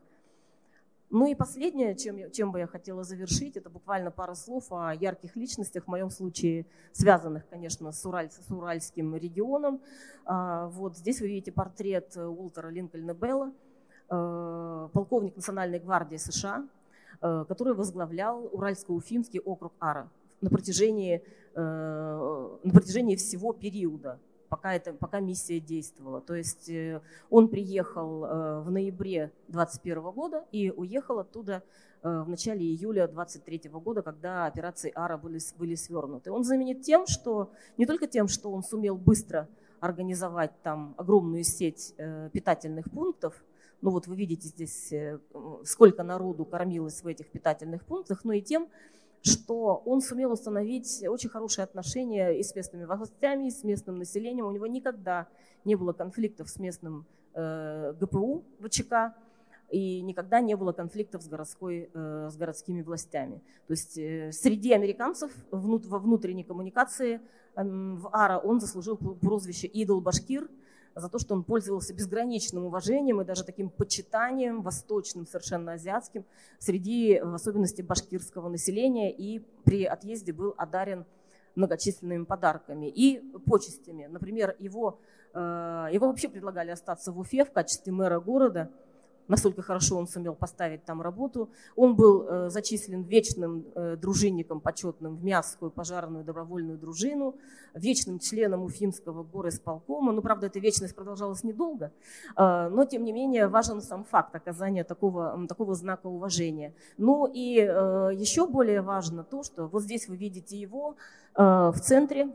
Ну 1.09 1.25
и 1.25 1.35
последнее, 1.35 1.95
чем, 1.95 2.29
чем 2.31 2.51
бы 2.51 2.59
я 2.59 2.67
хотела 2.67 3.03
завершить, 3.03 3.55
это 3.55 3.69
буквально 3.69 4.11
пара 4.11 4.33
слов 4.33 4.65
о 4.71 4.93
ярких 4.93 5.37
личностях, 5.37 5.85
в 5.85 5.87
моем 5.87 6.09
случае 6.09 6.65
связанных, 6.91 7.47
конечно, 7.47 7.93
с, 7.93 8.05
Ураль, 8.05 8.29
с 8.29 8.51
Уральским 8.51 9.15
регионом. 9.15 9.79
А, 10.25 10.67
вот 10.67 10.97
здесь 10.97 11.21
вы 11.21 11.27
видите 11.27 11.53
портрет 11.53 12.17
Уолтера 12.17 12.67
Линкольна 12.67 13.13
Белла, 13.13 13.53
э, 14.09 14.89
полковник 14.91 15.37
Национальной 15.37 15.79
гвардии 15.79 16.17
США, 16.17 16.67
э, 17.21 17.45
который 17.47 17.73
возглавлял 17.73 18.49
Уральско-Уфимский 18.51 19.39
округ 19.39 19.71
Ара 19.79 20.09
на 20.41 20.49
протяжении, 20.49 21.23
э, 21.55 22.57
на 22.63 22.73
протяжении 22.73 23.15
всего 23.15 23.53
периода 23.53 24.19
пока, 24.49 24.73
это, 24.73 24.93
пока 24.93 25.19
миссия 25.19 25.59
действовала. 25.59 26.21
То 26.21 26.35
есть 26.35 26.69
э, 26.69 27.01
он 27.29 27.47
приехал 27.47 28.25
э, 28.25 28.61
в 28.61 28.71
ноябре 28.71 29.31
2021 29.47 30.01
года 30.11 30.45
и 30.51 30.71
уехал 30.71 31.19
оттуда 31.19 31.63
э, 32.03 32.21
в 32.21 32.29
начале 32.29 32.61
июля 32.65 33.07
2023 33.07 33.69
года, 33.71 34.01
когда 34.01 34.45
операции 34.45 34.91
АРА 34.95 35.17
были, 35.17 35.39
были 35.57 35.75
свернуты. 35.75 36.31
Он 36.31 36.43
знаменит 36.43 36.81
тем, 36.81 37.07
что 37.07 37.51
не 37.77 37.85
только 37.85 38.07
тем, 38.07 38.27
что 38.27 38.51
он 38.51 38.63
сумел 38.63 38.97
быстро 38.97 39.47
организовать 39.79 40.51
там 40.63 40.95
огромную 40.97 41.43
сеть 41.43 41.93
питательных 42.31 42.89
пунктов, 42.89 43.35
ну 43.81 43.91
вот 43.91 44.07
вы 44.07 44.15
видите 44.15 44.47
здесь, 44.47 44.91
сколько 45.65 46.01
народу 46.01 46.45
кормилось 46.45 47.03
в 47.03 47.07
этих 47.07 47.27
питательных 47.27 47.85
пунктах, 47.85 48.23
но 48.23 48.33
и 48.33 48.41
тем, 48.41 48.69
что 49.27 49.81
он 49.85 50.01
сумел 50.01 50.31
установить 50.31 51.03
очень 51.07 51.29
хорошие 51.29 51.63
отношения 51.63 52.31
и 52.31 52.43
с 52.43 52.55
местными 52.55 52.85
властями, 52.85 53.47
и 53.47 53.51
с 53.51 53.63
местным 53.63 53.97
населением. 53.97 54.47
У 54.47 54.51
него 54.51 54.67
никогда 54.67 55.27
не 55.65 55.75
было 55.75 55.93
конфликтов 55.93 56.49
с 56.49 56.57
местным 56.59 57.05
э, 57.33 57.93
ГПУ 57.99 58.43
ВЧК, 58.59 59.13
и 59.69 60.01
никогда 60.01 60.39
не 60.39 60.55
было 60.55 60.71
конфликтов 60.71 61.21
с, 61.21 61.27
городской, 61.27 61.89
э, 61.93 62.29
с 62.31 62.37
городскими 62.37 62.81
властями. 62.81 63.41
То 63.67 63.73
есть 63.73 63.97
э, 63.97 64.31
среди 64.31 64.71
американцев 64.71 65.31
внут, 65.51 65.85
во 65.85 65.99
внутренней 65.99 66.43
коммуникации 66.43 67.15
э, 67.55 67.63
в 67.63 68.09
АРА 68.13 68.39
он 68.39 68.59
заслужил 68.61 68.97
прозвище 68.97 69.67
«Идол 69.67 69.99
Башкир», 70.01 70.47
за 70.99 71.09
то, 71.09 71.19
что 71.19 71.33
он 71.33 71.43
пользовался 71.43 71.93
безграничным 71.93 72.65
уважением 72.65 73.21
и 73.21 73.25
даже 73.25 73.43
таким 73.43 73.69
почитанием 73.69 74.61
восточным, 74.61 75.25
совершенно 75.25 75.73
азиатским, 75.73 76.25
среди, 76.59 77.19
в 77.19 77.33
особенности, 77.33 77.81
башкирского 77.81 78.49
населения, 78.49 79.11
и 79.11 79.39
при 79.63 79.85
отъезде 79.85 80.33
был 80.33 80.53
одарен 80.57 81.05
многочисленными 81.55 82.23
подарками 82.23 82.87
и 82.87 83.19
почестями. 83.47 84.05
Например, 84.05 84.55
его, 84.59 84.99
э, 85.33 85.89
его 85.91 86.07
вообще 86.07 86.29
предлагали 86.29 86.71
остаться 86.71 87.11
в 87.11 87.19
Уфе 87.19 87.45
в 87.45 87.51
качестве 87.51 87.91
мэра 87.91 88.19
города– 88.19 88.71
настолько 89.27 89.61
хорошо 89.61 89.97
он 89.97 90.07
сумел 90.07 90.35
поставить 90.35 90.85
там 90.85 91.01
работу. 91.01 91.49
Он 91.75 91.95
был 91.95 92.25
э, 92.27 92.49
зачислен 92.49 93.03
вечным 93.03 93.65
э, 93.75 93.95
дружинником 93.95 94.59
почетным 94.59 95.15
в 95.15 95.23
Мясскую 95.23 95.71
пожарную 95.71 96.23
добровольную 96.23 96.77
дружину, 96.77 97.35
вечным 97.73 98.19
членом 98.19 98.63
Уфимского 98.63 99.23
горосполкома. 99.23 100.11
Ну, 100.11 100.21
правда, 100.21 100.47
эта 100.47 100.59
вечность 100.59 100.95
продолжалась 100.95 101.43
недолго, 101.43 101.91
э, 102.35 102.69
но, 102.69 102.85
тем 102.85 103.03
не 103.03 103.11
менее, 103.11 103.47
важен 103.47 103.81
сам 103.81 104.03
факт 104.03 104.35
оказания 104.35 104.83
такого, 104.83 105.47
такого 105.47 105.75
знака 105.75 106.07
уважения. 106.07 106.73
Ну 106.97 107.25
и 107.25 107.53
еще 107.53 108.47
более 108.47 108.81
важно 108.81 109.23
то, 109.23 109.43
что 109.43 109.67
вот 109.67 109.83
здесь 109.83 110.07
вы 110.07 110.15
видите 110.15 110.57
его 110.57 110.95
в 111.35 111.75
центре 111.81 112.29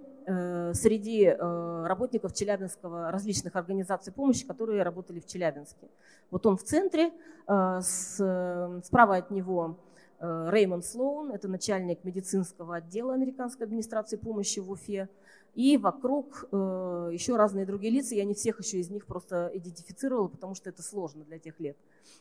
среди 0.74 1.24
э, 1.24 1.86
работников 1.86 2.32
Челябинского 2.34 3.10
различных 3.10 3.56
организаций 3.56 4.12
помощи, 4.12 4.46
которые 4.46 4.82
работали 4.82 5.20
в 5.20 5.26
Челябинске. 5.26 5.88
Вот 6.30 6.46
он 6.46 6.56
в 6.56 6.62
центре, 6.62 7.12
э, 7.48 7.80
справа 7.82 9.16
от 9.16 9.30
него 9.30 9.78
Реймонд 10.20 10.84
Слоун, 10.84 11.32
это 11.32 11.48
начальник 11.48 12.04
медицинского 12.04 12.76
отдела 12.76 13.12
Американской 13.14 13.66
администрации 13.66 14.16
помощи 14.16 14.60
в 14.60 14.70
Уфе. 14.70 15.08
И 15.56 15.76
вокруг 15.76 16.44
еще 16.52 17.36
разные 17.36 17.66
другие 17.66 17.92
лица. 17.92 18.14
Я 18.14 18.24
не 18.24 18.32
всех 18.32 18.60
еще 18.60 18.78
из 18.78 18.88
них 18.88 19.04
просто 19.04 19.50
идентифицировала, 19.52 20.28
потому 20.28 20.54
что 20.54 20.70
это 20.70 20.80
сложно 20.80 21.24
для 21.24 21.40
тех 21.40 21.58
лет. 21.58 21.76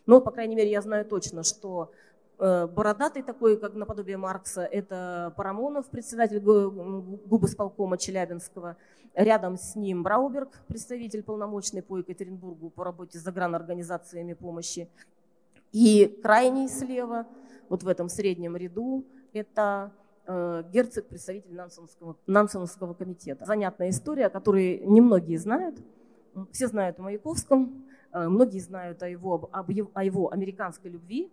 Но, 0.08 0.20
по 0.20 0.32
крайней 0.32 0.56
мере, 0.56 0.72
я 0.72 0.82
знаю 0.82 1.06
точно, 1.06 1.44
что 1.44 1.92
Э, 1.92 2.11
бородатый 2.42 3.22
такой, 3.22 3.58
как 3.58 3.76
наподобие 3.76 4.18
Маркса, 4.18 4.64
это 4.64 5.32
Парамонов, 5.38 5.86
председатель 5.88 6.40
губосполкома 6.40 8.00
Челябинского. 8.00 8.78
Рядом 9.14 9.58
с 9.58 9.76
ним 9.76 10.02
Брауберг, 10.02 10.50
представитель 10.68 11.22
полномочный 11.22 11.84
по 11.84 12.00
Екатеринбургу 12.00 12.72
по 12.72 12.84
работе 12.84 13.20
с 13.20 13.22
заграnorганизациями 13.22 14.34
помощи. 14.34 14.90
И 15.72 16.20
крайний 16.24 16.68
слева, 16.68 17.28
вот 17.70 17.84
в 17.84 17.88
этом 17.88 18.10
среднем 18.10 18.58
ряду, 18.58 19.06
это 19.34 19.92
э, 20.26 20.64
Герцог, 20.74 21.08
представитель 21.08 21.54
Нансенского, 21.54 22.18
Нансенского 22.26 22.94
комитета. 22.94 23.46
Занятная 23.46 23.90
история, 23.90 24.30
которую 24.30 24.90
немногие 24.90 25.38
знают. 25.38 25.78
Все 26.52 26.68
знают 26.68 26.98
о 27.00 27.04
Маяковском, 27.04 27.86
э, 28.14 28.28
многие 28.28 28.60
знают 28.60 29.04
о 29.04 29.10
его, 29.10 29.50
об, 29.52 29.70
о 29.94 30.04
его 30.04 30.32
американской 30.32 30.90
любви, 30.90 31.32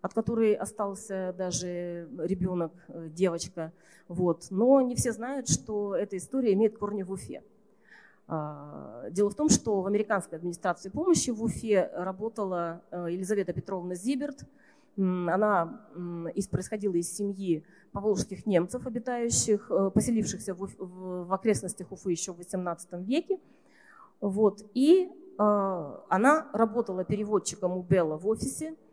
от 0.00 0.14
которой 0.14 0.54
остался 0.54 1.34
даже 1.36 2.08
ребенок, 2.18 2.72
э, 2.88 3.08
девочка. 3.08 3.72
Вот. 4.06 4.46
Но 4.50 4.80
не 4.80 4.94
все 4.94 5.12
знают, 5.12 5.48
что 5.48 5.94
эта 5.94 6.16
история 6.16 6.52
имеет 6.52 6.78
корни 6.78 7.02
в 7.02 7.10
Уфе. 7.10 7.42
А, 8.28 9.08
дело 9.10 9.30
в 9.30 9.34
том, 9.34 9.48
что 9.48 9.80
в 9.82 9.86
американской 9.86 10.38
администрации 10.38 10.90
помощи 10.90 11.30
в 11.30 11.42
Уфе 11.42 11.90
работала 11.94 12.82
э, 12.90 13.08
Елизавета 13.10 13.52
Петровна 13.52 13.94
Зиберт. 13.94 14.44
Она 14.96 15.80
происходила 16.50 16.94
из 16.94 17.14
семьи 17.14 17.64
поволжских 17.92 18.46
немцев, 18.46 18.86
обитающих, 18.86 19.70
э, 19.70 19.90
поселившихся 19.90 20.54
в, 20.54 20.68
в 20.78 21.32
окрестностях 21.32 21.90
Уфы 21.90 22.12
еще 22.12 22.32
в 22.32 22.40
XVIII 22.40 23.02
веке. 23.04 23.38
Вот. 24.20 24.64
И 24.74 25.10
она 25.40 26.48
работала 26.52 27.04
переводчиком 27.04 27.76
у 27.76 27.82
Белла 27.82 28.16
в 28.16 28.26
офисе, 28.26 28.74
Э, 28.74 28.87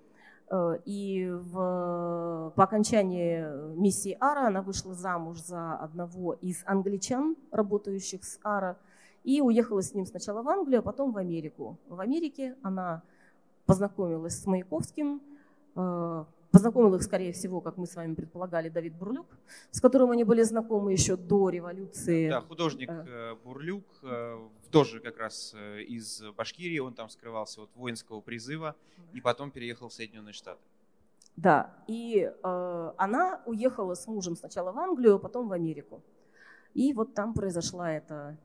и 0.85 1.27
в, 1.31 2.53
по 2.55 2.63
окончании 2.63 3.75
миссии 3.75 4.15
Ара 4.19 4.47
она 4.47 4.61
вышла 4.61 4.93
замуж 4.93 5.39
за 5.39 5.73
одного 5.75 6.33
из 6.33 6.63
англичан, 6.65 7.35
работающих 7.51 8.23
с 8.23 8.39
Ара, 8.43 8.77
и 9.23 9.41
уехала 9.41 9.81
с 9.81 9.93
ним 9.93 10.05
сначала 10.05 10.43
в 10.43 10.49
Англию, 10.49 10.79
а 10.79 10.83
потом 10.83 11.11
в 11.11 11.17
Америку. 11.17 11.77
В 11.87 11.99
Америке 11.99 12.55
она 12.61 13.01
познакомилась 13.65 14.39
с 14.39 14.45
Маяковским, 14.45 15.21
э, 15.75 16.25
Познакомил 16.55 16.95
их, 16.95 17.03
скорее 17.03 17.33
всего, 17.33 17.59
как 17.59 17.75
мы 17.75 17.85
с 17.85 17.97
вами 17.97 18.15
предполагали, 18.15 18.69
Давид 18.69 18.95
Бурлюк, 18.95 19.27
с 19.71 19.81
которым 19.81 20.11
они 20.11 20.23
были 20.23 20.41
знакомы 20.41 20.93
еще 20.93 21.17
до 21.17 21.49
революции. 21.49 22.29
Да, 22.29 22.39
художник 22.39 22.89
э. 22.89 23.03
Э, 23.05 23.35
Бурлюк, 23.43 23.83
э, 24.03 24.39
тоже 24.71 25.01
как 25.01 25.17
раз 25.17 25.53
из 25.85 26.23
Башкирии, 26.37 26.79
он 26.79 26.93
там 26.93 27.09
скрывался 27.09 27.63
от 27.63 27.75
воинского 27.75 28.21
призыва 28.21 28.73
и 29.11 29.19
потом 29.19 29.51
переехал 29.51 29.89
в 29.89 29.93
Соединенные 29.93 30.31
Штаты. 30.31 30.61
Да, 31.35 31.73
и 31.87 32.31
э, 32.31 32.91
она 32.95 33.41
уехала 33.45 33.93
с 33.93 34.07
мужем 34.07 34.37
сначала 34.37 34.71
в 34.71 34.79
Англию, 34.79 35.15
а 35.15 35.19
потом 35.19 35.49
в 35.49 35.51
Америку. 35.51 36.01
И 36.75 36.91
вот 36.91 37.13
там 37.13 37.33
произошла 37.33 37.89
эта 37.89 38.37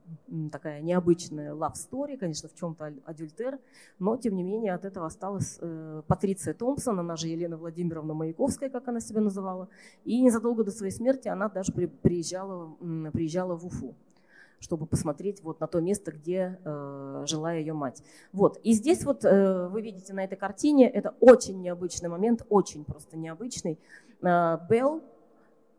такая 0.53 0.81
необычная 0.81 1.53
love 1.53 1.73
story, 1.73 2.17
конечно, 2.17 2.47
в 2.47 2.55
чем-то 2.55 2.93
адюльтер, 3.05 3.59
но 3.99 4.15
тем 4.15 4.37
не 4.37 4.43
менее 4.43 4.73
от 4.73 4.85
этого 4.85 5.05
осталась 5.05 5.57
э, 5.59 6.01
Патриция 6.07 6.53
Томпсон, 6.53 6.97
она 6.97 7.17
же 7.17 7.27
Елена 7.27 7.57
Владимировна 7.57 8.13
Маяковская, 8.13 8.69
как 8.69 8.87
она 8.87 9.01
себя 9.01 9.19
называла. 9.19 9.67
И 10.05 10.21
незадолго 10.21 10.63
до 10.63 10.71
своей 10.71 10.93
смерти 10.93 11.27
она 11.27 11.49
даже 11.49 11.73
приезжала, 11.73 12.73
приезжала 13.11 13.55
в 13.55 13.65
Уфу 13.65 13.95
чтобы 14.61 14.85
посмотреть 14.85 15.41
вот 15.41 15.59
на 15.59 15.65
то 15.65 15.81
место, 15.81 16.11
где 16.11 16.59
э, 16.63 17.23
жила 17.27 17.51
ее 17.51 17.73
мать. 17.73 18.03
Вот. 18.31 18.59
И 18.61 18.73
здесь 18.73 19.03
вот 19.03 19.25
э, 19.25 19.67
вы 19.69 19.81
видите 19.81 20.13
на 20.13 20.23
этой 20.23 20.35
картине, 20.35 20.87
это 20.87 21.15
очень 21.19 21.59
необычный 21.61 22.09
момент, 22.09 22.45
очень 22.47 22.85
просто 22.85 23.17
необычный. 23.17 23.79
Э, 24.21 24.59
Белл, 24.69 25.01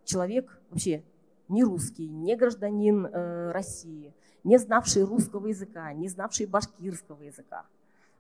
человек 0.05 0.61
вообще 0.69 1.05
не 1.53 1.65
русский, 1.65 2.09
не 2.09 2.35
гражданин 2.37 3.07
э, 3.07 3.53
России, 3.53 4.13
не 4.43 4.59
знавший 4.59 5.05
русского 5.05 5.47
языка, 5.49 5.93
не 5.93 6.09
знавший 6.09 6.47
башкирского 6.47 7.23
языка. 7.23 7.65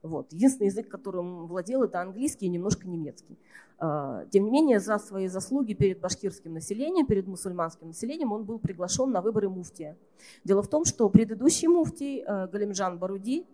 Вот. 0.02 0.32
Единственный 0.32 0.66
язык, 0.66 0.88
которым 0.88 1.46
владел, 1.46 1.84
это 1.84 2.00
английский 2.00 2.46
и 2.46 2.48
немножко 2.48 2.88
немецкий. 2.88 3.38
Э, 3.80 4.26
тем 4.30 4.44
не 4.44 4.50
менее, 4.50 4.80
за 4.80 4.98
свои 4.98 5.28
заслуги 5.28 5.74
перед 5.74 6.00
башкирским 6.00 6.52
населением, 6.52 7.06
перед 7.06 7.26
мусульманским 7.26 7.88
населением, 7.88 8.32
он 8.32 8.44
был 8.44 8.58
приглашен 8.58 9.10
на 9.10 9.22
выборы 9.22 9.48
муфтия. 9.48 9.96
Дело 10.44 10.62
в 10.62 10.68
том, 10.68 10.84
что 10.84 11.08
предыдущий 11.08 11.68
муфтий, 11.68 12.22
э, 12.26 12.48
Галимжан 12.48 12.98
Баруди, 12.98 13.46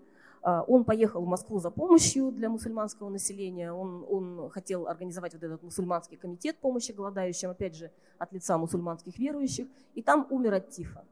он 0.42 0.84
поехал 0.84 1.22
в 1.22 1.26
Москву 1.26 1.58
за 1.58 1.70
помощью 1.70 2.30
для 2.30 2.48
мусульманского 2.48 3.08
населения. 3.08 3.72
Он, 3.72 4.04
он 4.08 4.50
хотел 4.50 4.86
организовать 4.86 5.34
вот 5.34 5.42
этот 5.42 5.62
мусульманский 5.62 6.16
комитет 6.16 6.56
помощи 6.58 6.92
голодающим, 6.92 7.50
опять 7.50 7.74
же, 7.74 7.90
от 8.18 8.32
лица 8.32 8.56
мусульманских 8.56 9.18
верующих. 9.18 9.66
И 9.94 10.02
там 10.02 10.26
умер 10.30 10.54
от 10.54 10.70
тифа. 10.70 11.04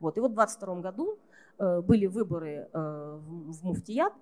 Вот. 0.00 0.16
И 0.16 0.20
вот 0.20 0.32
в 0.32 0.34
22 0.34 0.80
году 0.80 1.18
э, 1.58 1.80
были 1.82 2.06
выборы 2.06 2.68
э, 2.72 3.18
в 3.22 3.64
муфтият, 3.64 4.12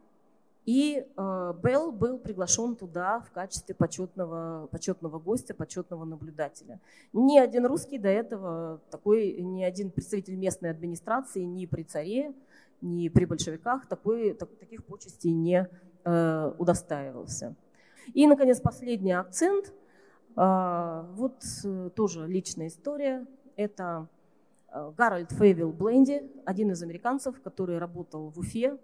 и 0.67 1.07
э, 1.17 1.55
Белл 1.63 1.93
был 1.93 2.19
приглашен 2.19 2.77
туда 2.77 3.21
в 3.21 3.31
качестве 3.31 3.75
почетного, 3.75 4.69
почетного 4.71 5.19
гостя, 5.19 5.55
почетного 5.55 6.05
наблюдателя. 6.05 6.79
Ни 7.15 7.39
один 7.39 7.65
русский 7.65 7.99
до 7.99 8.09
этого, 8.09 8.81
такой, 8.91 9.41
ни 9.41 9.63
один 9.63 9.91
представитель 9.91 10.35
местной 10.35 10.71
администрации, 10.71 11.41
ни 11.45 11.65
при 11.65 11.85
царе, 11.85 12.35
ни 12.81 13.09
при 13.09 13.25
большевиках 13.25 13.87
такой, 13.87 14.35
так, 14.35 14.49
таких 14.59 14.85
почестей 14.85 15.33
не 15.33 15.69
э, 16.05 16.53
удостаивался. 16.59 17.55
И, 18.15 18.27
наконец, 18.27 18.61
последний 18.61 19.13
акцент. 19.13 19.75
Э, 20.37 21.05
вот 21.15 21.43
э, 21.65 21.91
тоже 21.95 22.27
личная 22.27 22.69
история. 22.69 23.27
Это 23.57 24.09
э, 24.73 24.93
Гарольд 24.97 25.33
Фейвилл 25.33 25.73
Бленди, 25.73 26.23
один 26.45 26.71
из 26.71 26.83
американцев, 26.83 27.41
который 27.43 27.79
работал 27.79 28.31
в 28.31 28.39
Уфе, 28.39 28.69
э, 28.69 28.77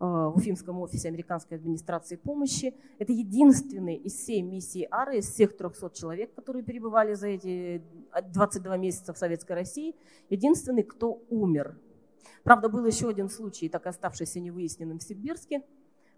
в 0.00 0.34
Уфимском 0.36 0.80
офисе 0.80 1.08
американской 1.08 1.56
администрации 1.56 2.16
помощи. 2.16 2.74
Это 2.98 3.12
единственный 3.12 3.94
из 3.94 4.14
всей 4.14 4.42
миссии 4.42 4.86
АРы, 4.90 5.18
из 5.18 5.30
всех 5.30 5.56
300 5.56 5.90
человек, 5.90 6.34
которые 6.34 6.64
перебывали 6.64 7.14
за 7.14 7.28
эти 7.28 7.82
22 8.32 8.76
месяца 8.76 9.12
в 9.12 9.18
Советской 9.18 9.52
России, 9.52 9.94
единственный, 10.28 10.82
кто 10.82 11.22
умер 11.30 11.76
Правда, 12.42 12.68
был 12.68 12.84
еще 12.84 13.08
один 13.08 13.28
случай, 13.28 13.68
так 13.68 13.86
оставшийся 13.86 14.40
невыясненным 14.40 14.98
в 14.98 15.02
Сибирске. 15.02 15.62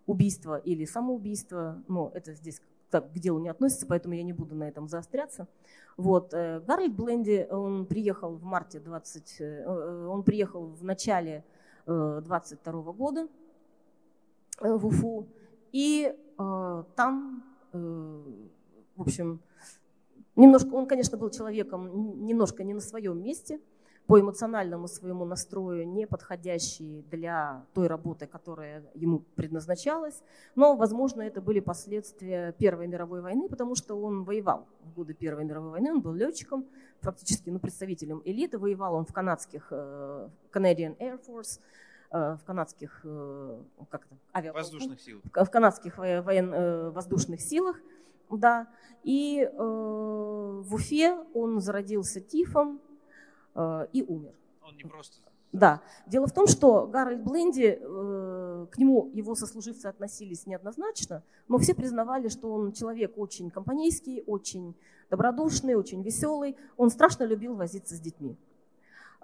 Убийство 0.06 0.58
или 0.58 0.84
самоубийство. 0.84 1.82
Но 1.88 2.10
это 2.14 2.34
здесь 2.34 2.60
так, 2.90 3.12
к 3.12 3.18
делу 3.18 3.38
не 3.38 3.48
относится, 3.48 3.86
поэтому 3.86 4.14
я 4.14 4.22
не 4.22 4.32
буду 4.32 4.54
на 4.54 4.68
этом 4.68 4.88
заостряться. 4.88 5.48
Вот. 5.96 6.32
Э, 6.32 6.60
Гарольд 6.60 6.94
Бленди, 6.94 7.46
он 7.50 7.86
приехал 7.86 8.36
в 8.36 8.44
марте 8.44 8.80
20... 8.80 9.40
Э, 9.40 9.44
э, 9.44 10.06
он 10.06 10.22
приехал 10.22 10.66
в 10.66 10.84
начале 10.84 11.44
22 11.86 12.92
года 12.92 13.28
в 14.58 14.86
Уфу. 14.86 15.28
И 15.72 16.16
там, 16.38 17.44
в 17.72 19.02
общем, 19.02 19.40
немножко, 20.34 20.72
он, 20.74 20.86
конечно, 20.86 21.18
был 21.18 21.28
человеком 21.28 22.24
немножко 22.24 22.64
не 22.64 22.72
на 22.72 22.80
своем 22.80 23.22
месте– 23.22 23.60
по 24.06 24.20
эмоциональному 24.20 24.86
своему 24.86 25.24
настрою 25.24 25.88
не 25.88 26.06
подходящий 26.06 27.02
для 27.10 27.64
той 27.72 27.86
работы, 27.86 28.26
которая 28.26 28.84
ему 28.94 29.20
предназначалась. 29.34 30.22
Но, 30.54 30.76
возможно, 30.76 31.22
это 31.22 31.40
были 31.40 31.60
последствия 31.60 32.52
Первой 32.58 32.86
мировой 32.86 33.22
войны, 33.22 33.48
потому 33.48 33.74
что 33.74 33.94
он 33.94 34.24
воевал 34.24 34.66
в 34.82 34.92
годы 34.92 35.14
Первой 35.14 35.44
мировой 35.44 35.70
войны, 35.70 35.92
он 35.92 36.00
был 36.02 36.12
летчиком, 36.12 36.66
практически 37.00 37.48
ну, 37.48 37.58
представителем 37.58 38.20
элиты, 38.24 38.58
воевал 38.58 38.94
он 38.94 39.06
в 39.06 39.12
канадских 39.12 39.68
э, 39.70 40.28
Canadian 40.52 40.98
Air 40.98 41.18
Force, 41.26 41.60
э, 42.10 42.36
в 42.36 42.44
канадских 42.44 43.00
э, 43.04 43.58
как 43.88 44.04
это, 44.04 44.16
авиаполку, 44.34 44.64
воздушных 44.64 45.00
силах, 45.00 45.22
в 45.24 45.50
канадских 45.50 45.96
воен, 45.96 46.90
воздушных 46.92 47.40
силах, 47.40 47.76
да, 48.30 48.68
и 49.02 49.40
э, 49.40 49.56
в 49.56 50.74
Уфе 50.74 51.16
он 51.34 51.60
зародился 51.60 52.20
тифом, 52.20 52.80
и 53.92 54.02
умер. 54.02 54.34
Он 54.62 54.76
не 54.76 54.84
просто... 54.84 55.16
Да. 55.54 55.82
Дело 56.08 56.26
в 56.26 56.32
том, 56.32 56.48
что 56.48 56.88
Гарольд 56.88 57.22
Бленди, 57.22 57.78
э, 57.80 58.66
к 58.72 58.76
нему 58.76 59.08
его 59.14 59.36
сослуживцы 59.36 59.86
относились 59.86 60.46
неоднозначно, 60.46 61.22
но 61.46 61.58
все 61.58 61.74
признавали, 61.74 62.26
что 62.28 62.52
он 62.52 62.72
человек 62.72 63.16
очень 63.16 63.50
компанейский, 63.52 64.24
очень 64.26 64.74
добродушный, 65.10 65.76
очень 65.76 66.02
веселый. 66.02 66.56
Он 66.76 66.90
страшно 66.90 67.22
любил 67.22 67.54
возиться 67.54 67.94
с 67.94 68.00
детьми. 68.00 68.36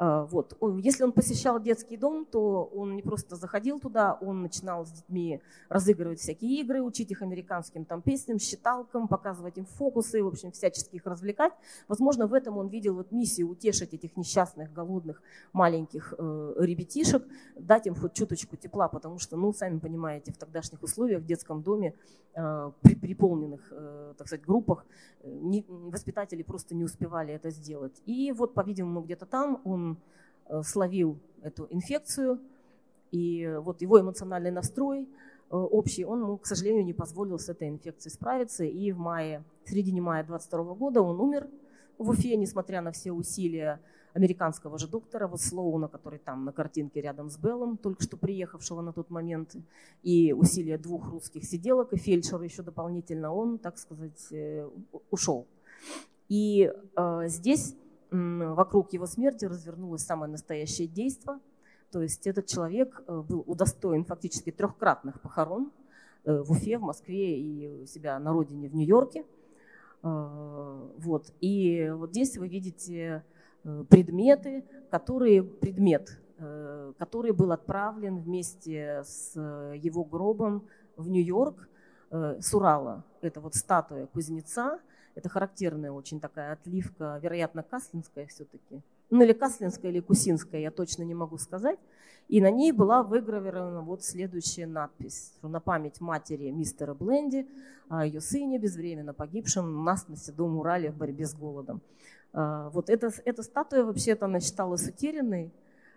А, 0.03 0.25
вот. 0.25 0.57
Если 0.79 1.05
он 1.05 1.13
посещал 1.13 1.61
детский 1.61 1.99
дом, 1.99 2.25
то 2.25 2.65
он 2.65 2.97
не 2.97 3.03
просто 3.03 3.37
заходил 3.37 3.79
туда, 3.79 4.17
он 4.23 4.41
начинал 4.41 4.87
с 4.87 4.91
детьми 4.91 5.43
разыгрывать 5.69 6.21
всякие 6.21 6.63
игры, 6.63 6.81
учить 6.81 7.11
их 7.11 7.21
американским 7.21 7.85
там, 7.85 8.01
песням, 8.01 8.39
считалкам, 8.39 9.09
показывать 9.09 9.59
им 9.59 9.67
фокусы, 9.67 10.23
в 10.25 10.29
общем, 10.29 10.53
всячески 10.53 10.97
их 10.97 11.05
развлекать. 11.05 11.53
Возможно, 11.87 12.27
в 12.27 12.33
этом 12.33 12.57
он 12.57 12.69
видел 12.69 12.95
вот 12.95 13.13
миссию 13.13 13.51
утешить 13.51 13.93
этих 13.93 14.17
несчастных, 14.17 14.73
голодных, 14.73 15.21
маленьких 15.53 16.15
э, 16.17 16.55
ребятишек, 16.57 17.23
дать 17.57 17.87
им 17.87 17.95
хоть 17.95 18.15
чуточку 18.15 18.57
тепла, 18.57 18.89
потому 18.89 19.19
что, 19.19 19.37
ну, 19.37 19.53
сами 19.53 19.81
понимаете, 19.81 20.33
в 20.33 20.39
тогдашних 20.39 20.83
условиях 20.83 21.21
в 21.21 21.27
детском 21.27 21.61
доме 21.63 21.95
э, 22.35 22.73
при 22.81 22.95
переполненных, 22.95 23.69
э, 23.71 24.15
так 24.17 24.29
сказать, 24.29 24.47
группах 24.47 24.87
э, 25.21 25.31
не, 25.31 25.63
воспитатели 25.69 26.43
просто 26.43 26.75
не 26.75 26.85
успевали 26.85 27.35
это 27.35 27.51
сделать. 27.51 28.01
И 28.07 28.33
вот, 28.33 28.55
по-видимому, 28.55 29.03
где-то 29.03 29.27
там 29.27 29.61
он 29.65 29.90
Э, 30.51 30.63
словил 30.65 31.17
эту 31.43 31.69
инфекцию, 31.71 32.41
и 33.13 33.57
вот 33.61 33.81
его 33.83 34.01
эмоциональный 34.01 34.51
настрой 34.51 35.03
э, 35.03 35.57
общий, 35.57 36.05
он 36.05 36.23
ему, 36.23 36.37
к 36.39 36.47
сожалению, 36.47 36.85
не 36.85 36.93
позволил 36.93 37.39
с 37.39 37.49
этой 37.49 37.69
инфекцией 37.69 38.13
справиться, 38.13 38.65
и 38.65 38.91
в 38.91 38.99
мае, 38.99 39.45
в 39.65 39.71
середине 39.71 40.01
мая 40.01 40.25
22 40.25 40.75
года 40.75 41.03
он 41.03 41.21
умер 41.21 41.47
в 41.99 42.11
Уфе, 42.11 42.37
несмотря 42.37 42.81
на 42.81 42.91
все 42.91 43.13
усилия 43.13 43.81
американского 44.13 44.77
же 44.77 44.89
доктора, 44.89 45.29
вот 45.29 45.41
Слоуна, 45.41 45.87
который 45.87 46.19
там 46.19 46.45
на 46.45 46.53
картинке 46.53 47.01
рядом 47.01 47.31
с 47.31 47.39
Беллом, 47.39 47.77
только 47.77 48.03
что 48.03 48.17
приехавшего 48.17 48.81
на 48.81 48.93
тот 48.93 49.09
момент, 49.09 49.55
и 50.03 50.33
усилия 50.33 50.79
двух 50.79 51.13
русских 51.13 51.45
сиделок, 51.45 51.93
и 51.93 51.97
фельдшера 51.97 52.43
еще 52.43 52.63
дополнительно, 52.63 53.33
он, 53.33 53.59
так 53.59 53.79
сказать, 53.79 54.33
э, 54.33 54.69
ушел. 55.13 55.47
И 56.29 56.73
э, 56.97 57.23
здесь 57.29 57.77
вокруг 58.11 58.93
его 58.93 59.07
смерти 59.07 59.45
развернулось 59.45 60.03
самое 60.03 60.31
настоящее 60.31 60.89
действо. 60.89 61.41
То 61.91 62.03
есть 62.03 62.27
этот 62.27 62.47
человек 62.47 63.03
э, 63.07 63.21
был 63.21 63.43
удостоен 63.47 64.05
фактически 64.05 64.51
трехкратных 64.51 65.21
похорон 65.21 65.73
э, 66.25 66.41
в 66.41 66.53
Уфе, 66.53 66.79
в 66.79 66.83
Москве 66.83 67.39
и 67.39 67.83
у 67.83 67.87
себя 67.87 68.19
на 68.19 68.33
родине 68.33 68.69
в 68.69 68.75
Нью-Йорке. 68.75 69.25
Э, 70.03 70.89
вот. 70.99 71.33
И 71.41 71.91
вот 71.95 72.11
здесь 72.11 72.37
вы 72.37 72.49
видите 72.49 73.25
предметы, 73.91 74.65
которые, 74.91 75.43
предмет, 75.43 76.19
который 76.99 77.33
был 77.33 77.53
отправлен 77.53 78.17
вместе 78.17 79.03
с 79.05 79.39
его 79.39 80.03
гробом 80.03 80.67
в 80.97 81.11
Нью-Йорк 81.11 81.69
с 82.11 82.55
Урала. 82.55 83.05
Это 83.21 83.43
вот 83.43 83.55
статуя 83.55 84.07
кузнеца, 84.07 84.81
это 85.21 85.29
характерная 85.29 85.93
очень 85.93 86.19
такая 86.19 86.53
отливка, 86.53 87.21
вероятно, 87.23 87.63
каслинская 87.63 88.27
все-таки. 88.27 88.81
Ну 89.11 89.23
или 89.23 89.33
каслинская, 89.33 89.91
или 89.91 90.01
кусинская, 90.01 90.61
я 90.61 90.71
точно 90.71 91.03
не 91.03 91.15
могу 91.15 91.37
сказать. 91.37 91.79
И 92.29 92.41
на 92.41 92.51
ней 92.51 92.73
была 92.73 93.03
выгравирована 93.03 93.83
вот 93.83 94.03
следующая 94.03 94.67
надпись. 94.67 95.33
На 95.43 95.61
память 95.61 96.01
матери 96.01 96.51
мистера 96.51 96.95
Бленди, 96.95 97.47
ее 97.91 98.21
сыне, 98.21 98.59
безвременно 98.59 99.13
погибшем 99.13 99.85
нас 99.85 100.09
на 100.09 100.17
Седом 100.17 100.59
Урале 100.59 100.91
в 100.91 100.97
борьбе 100.97 101.27
с 101.27 101.35
голодом. 101.35 101.83
А, 102.33 102.71
вот 102.71 102.89
эта, 102.89 103.11
эта 103.25 103.43
статуя 103.43 103.85
вообще-то 103.85 104.27
она 104.27 104.41
считалась 104.41 104.89
утерянной. 104.89 105.53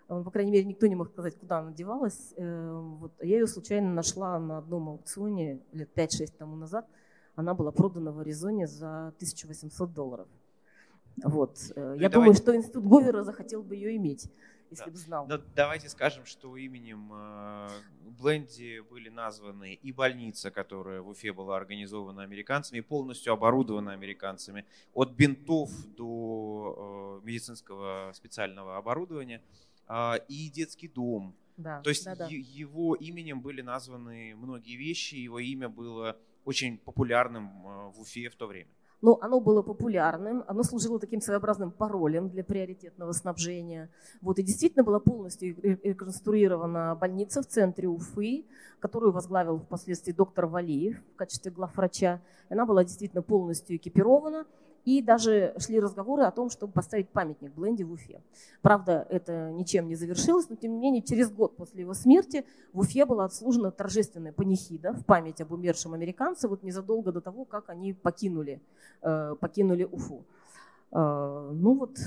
По 0.08 0.30
крайней 0.30 0.50
мере, 0.50 0.64
никто 0.64 0.86
не 0.86 0.96
мог 0.96 1.08
сказать, 1.08 1.34
куда 1.38 1.60
она 1.60 1.72
девалась. 1.72 2.34
Э, 2.36 2.78
вот, 3.00 3.12
я 3.22 3.38
ее 3.38 3.46
случайно 3.46 3.90
нашла 3.90 4.38
на 4.38 4.58
одном 4.58 4.90
аукционе 4.90 5.60
лет 5.72 5.88
5-6 5.96 6.32
тому 6.36 6.56
назад– 6.56 6.86
она 7.36 7.54
была 7.54 7.72
продана 7.72 8.12
в 8.12 8.20
Аризоне 8.20 8.66
за 8.66 9.08
1800 9.08 9.92
долларов. 9.92 10.28
Вот. 11.22 11.58
Э, 11.76 11.94
ну, 11.94 12.00
Я 12.00 12.08
давайте... 12.08 12.14
думаю, 12.14 12.34
что 12.34 12.56
Институт 12.56 12.84
Говера 12.84 13.22
захотел 13.22 13.62
бы 13.62 13.76
ее 13.76 13.96
иметь, 13.96 14.30
если 14.70 14.86
да. 14.86 14.90
бы 14.90 14.96
знал. 14.96 15.26
Но 15.26 15.38
давайте 15.54 15.88
скажем, 15.88 16.24
что 16.24 16.56
именем 16.56 17.10
э, 17.12 17.68
Бленди 18.20 18.80
были 18.80 19.08
названы 19.08 19.74
и 19.74 19.92
больница, 19.92 20.50
которая 20.50 21.02
в 21.02 21.08
Уфе 21.08 21.32
была 21.32 21.56
организована 21.56 22.22
американцами, 22.22 22.78
и 22.78 22.82
полностью 22.82 23.32
оборудована 23.32 23.92
американцами, 23.92 24.64
от 24.92 25.12
бинтов 25.12 25.70
до 25.96 27.20
э, 27.22 27.26
медицинского 27.26 28.12
специального 28.14 28.76
оборудования, 28.76 29.42
и 30.28 30.48
детский 30.48 30.88
дом. 30.88 31.36
Да, 31.58 31.82
То 31.82 31.90
есть 31.90 32.06
да, 32.06 32.16
да. 32.16 32.26
его 32.30 32.94
именем 32.94 33.42
были 33.42 33.60
названы 33.60 34.34
многие 34.34 34.76
вещи, 34.76 35.16
его 35.16 35.38
имя 35.38 35.68
было 35.68 36.18
очень 36.44 36.78
популярным 36.78 37.46
э, 37.46 37.92
в 37.94 38.00
Уфе 38.00 38.28
в 38.28 38.36
то 38.36 38.46
время. 38.46 38.70
Но 39.04 39.18
оно 39.20 39.38
было 39.38 39.60
популярным, 39.60 40.44
оно 40.46 40.62
служило 40.62 40.98
таким 40.98 41.20
своеобразным 41.20 41.70
паролем 41.70 42.30
для 42.30 42.42
приоритетного 42.42 43.12
снабжения. 43.12 43.90
Вот, 44.22 44.38
и 44.38 44.42
действительно 44.42 44.82
была 44.82 44.98
полностью 44.98 45.54
реконструирована 45.60 46.94
больница 46.94 47.42
в 47.42 47.46
центре 47.46 47.86
Уфы, 47.86 48.46
которую 48.80 49.12
возглавил 49.12 49.58
впоследствии 49.58 50.12
доктор 50.12 50.46
Валиев 50.46 51.02
в 51.12 51.16
качестве 51.16 51.50
главврача. 51.52 52.22
Она 52.48 52.64
была 52.64 52.82
действительно 52.82 53.20
полностью 53.22 53.76
экипирована, 53.76 54.46
И 54.84 55.00
даже 55.00 55.54
шли 55.58 55.80
разговоры 55.80 56.24
о 56.24 56.30
том, 56.30 56.50
чтобы 56.50 56.72
поставить 56.72 57.08
памятник 57.08 57.52
Бленди 57.52 57.82
в 57.82 57.92
Уфе. 57.92 58.20
Правда, 58.60 59.06
это 59.08 59.50
ничем 59.50 59.88
не 59.88 59.94
завершилось, 59.94 60.48
но 60.48 60.56
тем 60.56 60.72
не 60.72 60.78
менее 60.78 61.02
через 61.02 61.30
год 61.30 61.56
после 61.56 61.82
его 61.82 61.94
смерти 61.94 62.44
в 62.72 62.80
Уфе 62.80 63.06
была 63.06 63.24
отслужена 63.24 63.70
торжественная 63.70 64.32
панихида 64.32 64.92
в 64.92 65.04
память 65.04 65.40
об 65.40 65.52
умершем 65.52 65.94
американце, 65.94 66.48
вот 66.48 66.62
незадолго 66.62 67.12
до 67.12 67.20
того, 67.20 67.44
как 67.44 67.70
они 67.70 67.92
покинули, 67.92 68.60
э, 69.02 69.36
покинули 69.40 69.84
Уфу. 69.84 70.24
А, 70.96 71.50
ну 71.52 71.74
вот, 71.74 71.98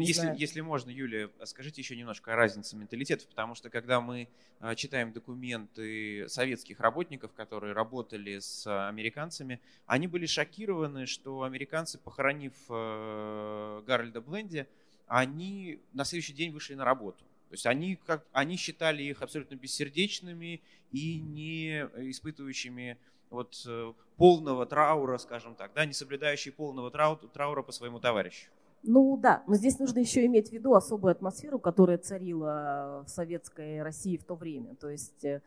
если, 0.00 0.34
если 0.36 0.60
можно, 0.60 0.90
Юлия, 0.90 1.30
скажите 1.44 1.80
еще 1.80 1.96
немножко 1.96 2.32
о 2.32 2.36
разнице 2.36 2.76
менталитетов, 2.76 3.28
потому 3.28 3.54
что 3.54 3.70
когда 3.70 4.00
мы 4.00 4.28
а, 4.58 4.74
читаем 4.74 5.12
документы 5.12 6.28
советских 6.28 6.80
работников, 6.80 7.32
которые 7.32 7.74
работали 7.74 8.40
с 8.40 8.66
американцами, 8.88 9.60
они 9.86 10.08
были 10.08 10.26
шокированы, 10.26 11.06
что 11.06 11.44
американцы, 11.44 11.96
похоронив 11.96 12.54
Гарольда 12.68 14.20
Бленди, 14.20 14.66
они 15.06 15.78
на 15.92 16.04
следующий 16.04 16.32
день 16.32 16.50
вышли 16.50 16.74
на 16.74 16.84
работу. 16.84 17.24
То 17.50 17.54
есть 17.54 17.66
они, 17.66 17.94
как, 18.04 18.26
они 18.32 18.56
считали 18.56 19.04
их 19.04 19.22
абсолютно 19.22 19.54
бессердечными 19.54 20.60
и 20.90 21.20
не 21.20 21.82
испытывающими 22.10 22.98
вот 23.34 23.62
э, 23.66 23.92
полного 24.16 24.66
траура, 24.66 25.18
скажем 25.18 25.54
так, 25.54 25.72
да, 25.74 25.84
не 25.84 25.92
соблюдающий 25.92 26.52
полного 26.52 26.90
траура 26.90 27.62
по 27.62 27.72
своему 27.72 28.00
товарищу. 28.00 28.50
Ну 28.86 29.16
да, 29.16 29.42
но 29.46 29.54
здесь 29.54 29.78
нужно 29.78 30.00
еще 30.00 30.26
иметь 30.26 30.50
в 30.50 30.52
виду 30.52 30.74
особую 30.74 31.12
атмосферу, 31.12 31.58
которая 31.58 31.96
царила 31.96 33.02
в 33.06 33.10
советской 33.10 33.82
России 33.82 34.18
в 34.18 34.24
то 34.24 34.34
время. 34.34 34.74
То 34.74 34.90
есть 34.90 35.24
э, 35.24 35.40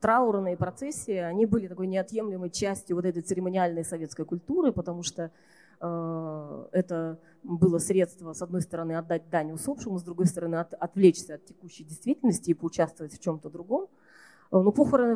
траурные 0.00 0.56
процессии, 0.56 1.16
они 1.16 1.44
были 1.44 1.68
такой 1.68 1.86
неотъемлемой 1.88 2.48
частью 2.48 2.96
вот 2.96 3.04
этой 3.04 3.20
церемониальной 3.20 3.84
советской 3.84 4.24
культуры, 4.24 4.72
потому 4.72 5.02
что 5.02 5.30
э, 5.78 6.68
это 6.72 7.20
было 7.42 7.76
средство, 7.76 8.32
с 8.32 8.40
одной 8.40 8.62
стороны, 8.62 8.92
отдать 8.92 9.28
дань 9.28 9.52
усопшему, 9.52 9.98
с 9.98 10.02
другой 10.02 10.24
стороны, 10.24 10.54
от, 10.56 10.72
отвлечься 10.72 11.34
от 11.34 11.44
текущей 11.44 11.84
действительности 11.84 12.48
и 12.48 12.54
поучаствовать 12.54 13.12
в 13.12 13.20
чем-то 13.20 13.50
другом. 13.50 13.84
Э, 13.84 14.03
ну, 14.62 14.72
похороны 14.72 15.14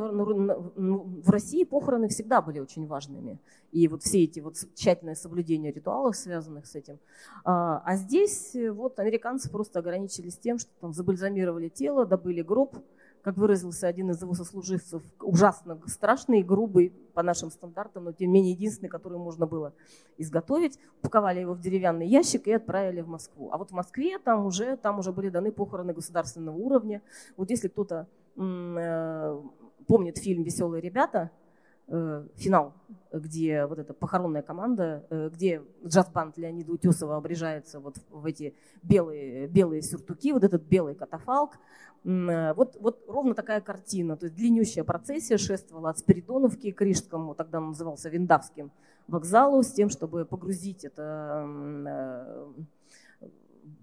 ну, 0.77 1.23
в 1.25 1.31
России 1.31 1.65
похороны 1.65 2.09
всегда 2.09 2.43
были 2.43 2.59
очень 2.59 2.87
важными. 2.87 3.39
И 3.71 3.87
вот 3.87 4.03
все 4.03 4.25
эти 4.25 4.41
вот 4.41 4.57
тщательное 4.75 5.15
соблюдение 5.15 5.73
ритуалов, 5.73 6.17
связанных 6.17 6.67
с 6.67 6.75
этим. 6.75 6.99
А, 7.45 7.83
а 7.85 7.97
здесь 7.97 8.55
э, 8.57 8.71
вот 8.71 8.99
американцы 8.99 9.51
просто 9.51 9.79
ограничились 9.79 10.39
тем, 10.39 10.59
что 10.59 10.71
там 10.81 10.93
забальзамировали 10.93 11.69
тело, 11.69 12.05
добыли 12.05 12.43
гроб, 12.43 12.77
как 13.23 13.37
выразился 13.37 13.87
один 13.87 14.11
из 14.11 14.23
его 14.23 14.35
сослуживцев, 14.35 15.03
ужасно 15.21 15.79
страшный, 15.87 16.43
грубый 16.43 16.93
по 17.15 17.23
нашим 17.23 17.51
стандартам, 17.51 18.05
но 18.05 18.13
тем 18.13 18.29
не 18.29 18.41
менее 18.41 18.53
единственный, 18.55 18.89
который 18.89 19.19
можно 19.19 19.47
было 19.47 19.73
изготовить. 20.17 20.79
Упаковали 21.01 21.41
его 21.41 21.55
в 21.55 21.61
деревянный 21.61 22.09
ящик 22.09 22.47
и 22.49 22.53
отправили 22.53 23.03
в 23.03 23.09
Москву. 23.09 23.51
А 23.53 23.59
вот 23.59 23.71
в 23.71 23.75
Москве 23.75 24.19
там 24.19 24.47
уже, 24.47 24.77
там 24.77 24.99
уже 24.99 25.13
были 25.13 25.29
даны 25.29 25.53
похороны 25.53 25.93
государственного 25.93 26.57
уровня. 26.57 27.03
Вот 27.37 27.51
если 27.51 27.69
кто-то 27.69 28.09
Э, 28.09 28.18
помнит 28.39 30.19
фильм 30.19 30.43
«Веселые 30.45 30.81
ребята», 30.81 31.31
э, 31.89 32.27
финал, 32.37 32.75
где 33.13 33.67
вот 33.67 33.79
эта 33.79 33.95
похоронная 33.95 34.43
команда, 34.43 35.07
э, 35.11 35.31
где 35.33 35.63
джаз-банд 35.85 36.37
Леонида 36.37 36.73
Утесова 36.73 37.17
обрежается 37.17 37.81
вот 37.81 37.97
в 38.11 38.27
эти 38.27 38.55
белые, 38.83 39.49
белые 39.49 39.83
сюртуки, 39.83 40.33
вот 40.33 40.45
этот 40.45 40.63
белый 40.63 40.95
катафалк. 40.95 41.59
Вот, 42.05 42.77
вот 42.81 43.05
ровно 43.09 43.35
такая 43.35 43.61
картина. 43.61 44.17
То 44.17 44.27
есть 44.27 44.37
длиннющая 44.37 44.85
процессия 44.85 45.37
шествовала 45.37 45.91
от 45.91 45.99
Спиридоновки 45.99 46.71
к 46.71 46.81
Рижскому, 46.81 47.35
тогда 47.35 47.59
он 47.59 47.69
назывался 47.69 48.09
Виндавским 48.09 48.71
вокзалу, 49.09 49.63
с 49.63 49.73
тем, 49.73 49.91
чтобы 49.91 50.25
погрузить 50.25 50.85
это 50.85 52.47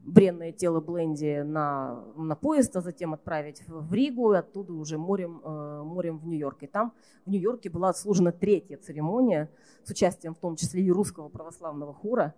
бренное 0.06 0.52
тело 0.52 0.80
Бленди 0.80 1.42
на, 1.42 2.04
на 2.16 2.36
поезд, 2.36 2.76
а 2.76 2.82
затем 2.82 3.14
отправить 3.14 3.64
в 3.68 3.92
Ригу, 3.94 4.34
и 4.34 4.38
оттуда 4.38 4.74
уже 4.74 4.98
морем, 4.98 5.42
э, 5.44 5.82
морем 5.84 6.20
в 6.20 6.28
Нью-Йорк. 6.28 6.64
И 6.64 6.68
там 6.68 6.94
в 7.26 7.30
Нью-Йорке 7.32 7.70
была 7.70 7.90
отслужена 7.90 8.32
третья 8.32 8.78
церемония 8.78 9.50
с 9.84 9.90
участием 9.90 10.36
в 10.36 10.38
том 10.38 10.56
числе 10.56 10.84
и 10.84 10.92
русского 10.92 11.30
православного 11.30 11.94
хора, 11.94 12.36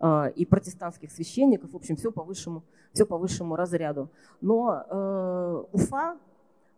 э, 0.00 0.32
и 0.34 0.46
протестантских 0.46 1.12
священников, 1.12 1.72
в 1.72 1.76
общем, 1.76 1.96
все 1.96 2.10
по 2.10 2.22
высшему, 2.22 2.64
все 2.92 3.04
по 3.04 3.18
высшему 3.18 3.56
разряду. 3.56 4.08
Но 4.40 4.82
э, 4.88 5.64
Уфа, 5.72 6.16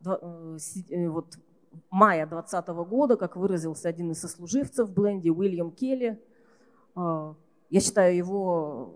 э, 0.05 0.59
э, 0.91 1.09
вот 1.09 1.39
мая 1.91 2.27
2020 2.27 2.69
года, 2.89 3.17
как 3.17 3.37
выразился 3.37 3.89
один 3.89 4.11
из 4.11 4.21
сослуживцев 4.21 4.91
Бленди, 4.91 5.29
Уильям 5.29 5.71
Келли, 5.71 6.21
э, 6.97 7.35
я 7.71 7.81
считаю 7.81 8.17
его 8.17 8.95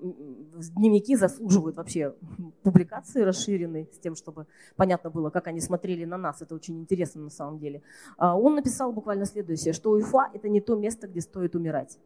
дневники 0.00 1.16
заслуживают 1.16 1.76
вообще 1.76 2.14
публикации 2.62 3.22
расширенной, 3.22 3.88
с 3.92 3.98
тем, 3.98 4.14
чтобы 4.14 4.46
понятно 4.76 5.10
было, 5.10 5.30
как 5.30 5.46
они 5.46 5.60
смотрели 5.60 6.04
на 6.04 6.16
нас. 6.16 6.42
Это 6.42 6.54
очень 6.54 6.80
интересно 6.80 7.22
на 7.22 7.30
самом 7.30 7.58
деле. 7.58 7.82
А, 8.16 8.38
он 8.38 8.54
написал 8.54 8.92
буквально 8.92 9.24
следующее, 9.26 9.72
что 9.72 9.90
Уфа– 9.90 10.30
это 10.34 10.48
не 10.48 10.60
то 10.60 10.76
место, 10.76 11.08
где 11.08 11.20
стоит 11.20 11.54
умирать. 11.54 11.98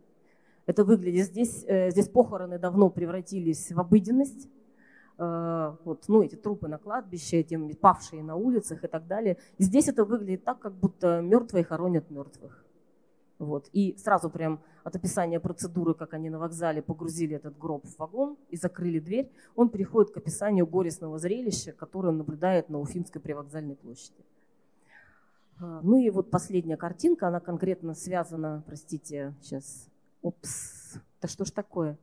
Это 0.66 0.84
выглядит 0.84 1.26
здесь, 1.26 1.64
э, 1.66 1.90
здесь 1.90 2.08
похороны 2.08 2.58
давно 2.58 2.88
превратились 2.88 3.72
в 3.72 3.80
обыденность. 3.80 4.48
Э, 5.18 5.74
вот, 5.84 6.04
ну, 6.08 6.22
эти 6.22 6.36
трупы 6.36 6.68
на 6.68 6.78
кладбище, 6.78 7.38
эти 7.38 7.56
павшие 7.74 8.22
на 8.22 8.36
улицах 8.36 8.84
и 8.84 8.86
так 8.86 9.06
далее. 9.06 9.38
И 9.58 9.64
здесь 9.64 9.88
это 9.88 10.04
выглядит 10.04 10.44
так, 10.44 10.60
как 10.60 10.74
будто 10.74 11.20
мертвые 11.20 11.64
хоронят 11.64 12.10
мертвых. 12.10 12.64
Вот. 13.42 13.68
И 13.72 13.96
сразу 13.98 14.30
прям 14.30 14.60
от 14.84 14.94
описания 14.94 15.40
процедуры, 15.40 15.94
как 15.94 16.14
они 16.14 16.30
на 16.30 16.38
вокзале 16.38 16.80
погрузили 16.80 17.34
этот 17.34 17.58
гроб 17.58 17.84
в 17.84 17.98
вагон 17.98 18.36
и 18.50 18.56
закрыли 18.56 19.00
дверь, 19.00 19.32
он 19.56 19.68
переходит 19.68 20.12
к 20.12 20.16
описанию 20.16 20.64
горестного 20.64 21.18
зрелища, 21.18 21.72
которое 21.72 22.10
он 22.10 22.18
наблюдает 22.18 22.68
на 22.68 22.78
Уфимской 22.78 23.20
привокзальной 23.20 23.74
площади. 23.74 24.24
А, 25.58 25.80
ну 25.82 25.98
и 25.98 26.08
вот 26.10 26.30
последняя 26.30 26.76
картинка, 26.76 27.26
она 27.26 27.40
конкретно 27.40 27.94
связана, 27.94 28.62
простите, 28.64 29.34
сейчас, 29.42 29.88
опс, 30.22 30.94
да 31.20 31.26
что 31.26 31.44
ж 31.44 31.50
такое? 31.50 31.98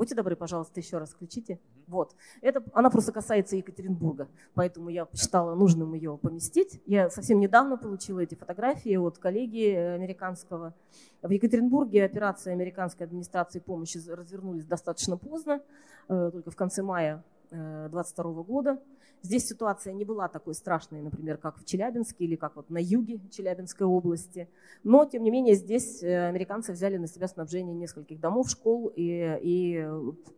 Будьте 0.00 0.14
добры, 0.14 0.34
пожалуйста, 0.34 0.80
еще 0.80 0.96
раз 0.96 1.10
включите. 1.10 1.60
Вот. 1.86 2.16
Это, 2.40 2.64
она 2.72 2.88
просто 2.88 3.12
касается 3.12 3.56
Екатеринбурга, 3.56 4.28
поэтому 4.54 4.88
я 4.88 5.04
посчитала 5.04 5.54
нужным 5.54 5.92
ее 5.92 6.16
поместить. 6.16 6.80
Я 6.86 7.10
совсем 7.10 7.38
недавно 7.38 7.76
получила 7.76 8.20
эти 8.20 8.34
фотографии 8.34 8.96
от 8.96 9.18
коллеги 9.18 9.66
американского. 9.74 10.72
В 11.20 11.28
Екатеринбурге 11.28 12.02
операции 12.02 12.50
американской 12.50 13.04
администрации 13.04 13.58
помощи 13.58 13.98
развернулись 14.08 14.64
достаточно 14.64 15.18
поздно, 15.18 15.60
э, 16.08 16.30
только 16.32 16.50
в 16.50 16.56
конце 16.56 16.82
мая 16.82 17.22
2022 17.50 18.30
э, 18.30 18.44
года. 18.44 18.78
Здесь 19.22 19.46
ситуация 19.46 19.92
не 19.92 20.04
была 20.04 20.28
такой 20.28 20.54
страшной, 20.54 21.02
например, 21.02 21.36
как 21.36 21.58
в 21.58 21.64
Челябинске 21.64 22.24
или 22.24 22.36
как 22.36 22.56
вот 22.56 22.70
на 22.70 22.78
юге 22.78 23.20
Челябинской 23.30 23.86
области. 23.86 24.48
Но, 24.82 25.04
тем 25.04 25.22
не 25.22 25.30
менее, 25.30 25.54
здесь 25.54 26.02
э, 26.02 26.28
американцы 26.28 26.72
взяли 26.72 26.96
на 26.96 27.06
себя 27.06 27.28
снабжение 27.28 27.74
нескольких 27.74 28.18
домов, 28.18 28.48
школ 28.48 28.90
и, 28.96 29.38
и 29.42 29.88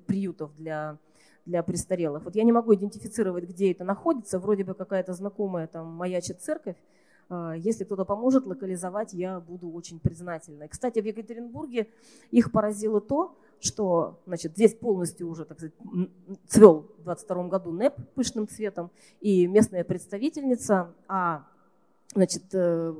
приютов 0.07 0.51
для, 0.57 0.99
для 1.47 1.63
престарелых. 1.63 2.25
Вот 2.25 2.35
я 2.35 2.43
не 2.43 2.53
могу 2.53 2.75
идентифицировать, 2.75 3.45
где 3.45 3.71
это 3.71 3.85
находится. 3.85 4.41
Вроде 4.41 4.65
бы 4.65 4.75
какая-то 4.75 5.13
знакомая 5.15 5.69
там 5.69 5.87
маячит 5.87 6.41
церковь. 6.41 6.77
А, 7.29 7.55
если 7.57 7.85
кто-то 7.85 8.05
поможет 8.05 8.47
локализовать, 8.47 9.13
я 9.13 9.41
буду 9.41 9.71
очень 9.71 10.01
признательна. 10.01 10.69
кстати, 10.69 11.01
в 11.01 11.05
Екатеринбурге 11.05 11.89
их 12.31 12.53
поразило 12.53 13.01
то, 13.01 13.37
что 13.63 14.21
значит, 14.27 14.53
здесь 14.53 14.75
полностью 14.75 15.29
уже 15.29 15.45
так 15.45 15.59
сказать, 15.59 15.75
цвел 16.49 16.87
в 16.99 17.05
22 17.05 17.49
году 17.49 17.73
НЭП 17.73 17.95
пышным 18.15 18.49
цветом, 18.49 18.91
и 19.21 19.47
местная 19.47 19.85
представительница, 19.85 20.93
а 21.09 21.47
значит, 22.15 22.43
э, 22.53 22.95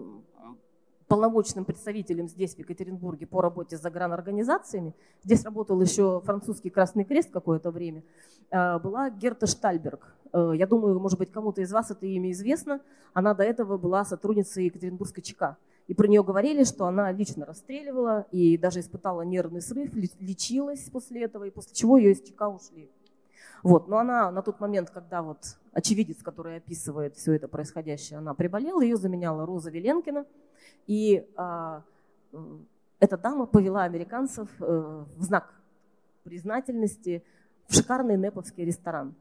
полномочным 1.09 1.65
представителем 1.65 2.29
здесь, 2.29 2.55
в 2.55 2.59
Екатеринбурге, 2.59 3.27
по 3.27 3.43
работе 3.43 3.77
с 3.77 3.83
загранорганизациями, 3.83 4.95
здесь 5.25 5.45
работал 5.45 5.81
еще 5.81 6.23
французский 6.25 6.71
Красный 6.71 7.05
Крест 7.05 7.31
какое-то 7.31 7.71
время, 7.71 8.03
э, 8.51 8.79
была 8.79 9.11
Герта 9.11 9.47
Штальберг. 9.47 10.15
Э, 10.33 10.53
я 10.55 10.67
думаю, 10.67 10.99
может 11.01 11.19
быть, 11.19 11.31
кому-то 11.31 11.61
из 11.61 11.73
вас 11.73 11.91
это 11.91 12.07
имя 12.07 12.31
известно. 12.31 12.81
Она 13.13 13.35
до 13.35 13.43
этого 13.43 13.77
была 13.77 14.05
сотрудницей 14.05 14.67
Екатеринбургской 14.67 15.23
ЧК. 15.23 15.59
И 15.89 15.95
про 15.95 16.07
нее 16.07 16.23
говорили, 16.23 16.65
что 16.65 16.87
она 16.87 17.11
лично 17.13 17.45
расстреливала 17.45 18.27
и 18.31 18.57
даже 18.57 18.81
испытала 18.81 19.23
нервный 19.23 19.61
срыв, 19.61 19.95
лечилась 19.95 20.89
после 20.91 21.23
этого, 21.25 21.45
и 21.45 21.51
после 21.51 21.75
чего 21.75 21.99
ее 21.99 22.13
из 22.13 22.23
ЧК 22.23 22.49
ушли. 22.49 22.91
Вот. 23.63 23.89
Но 23.89 23.99
она 23.99 24.31
на 24.31 24.43
тот 24.43 24.61
момент, 24.61 24.91
когда 24.91 25.23
вот 25.23 25.59
очевидец, 25.73 26.23
который 26.23 26.57
описывает 26.57 27.17
все 27.17 27.35
это 27.35 27.49
происходящее, 27.49 28.19
она 28.19 28.35
приболела, 28.35 28.81
ее 28.81 28.97
заменяла 28.97 29.45
Роза 29.47 29.71
Веленкина. 29.71 30.27
И 30.87 31.27
а, 31.37 31.83
эта 32.99 33.17
дама 33.17 33.47
повела 33.47 33.85
американцев 33.85 34.49
э, 34.61 34.65
в 35.17 35.23
знак 35.23 35.53
признательности 36.23 37.25
в 37.67 37.75
шикарный 37.75 38.17
неповский 38.17 38.65
ресторан, 38.65 39.15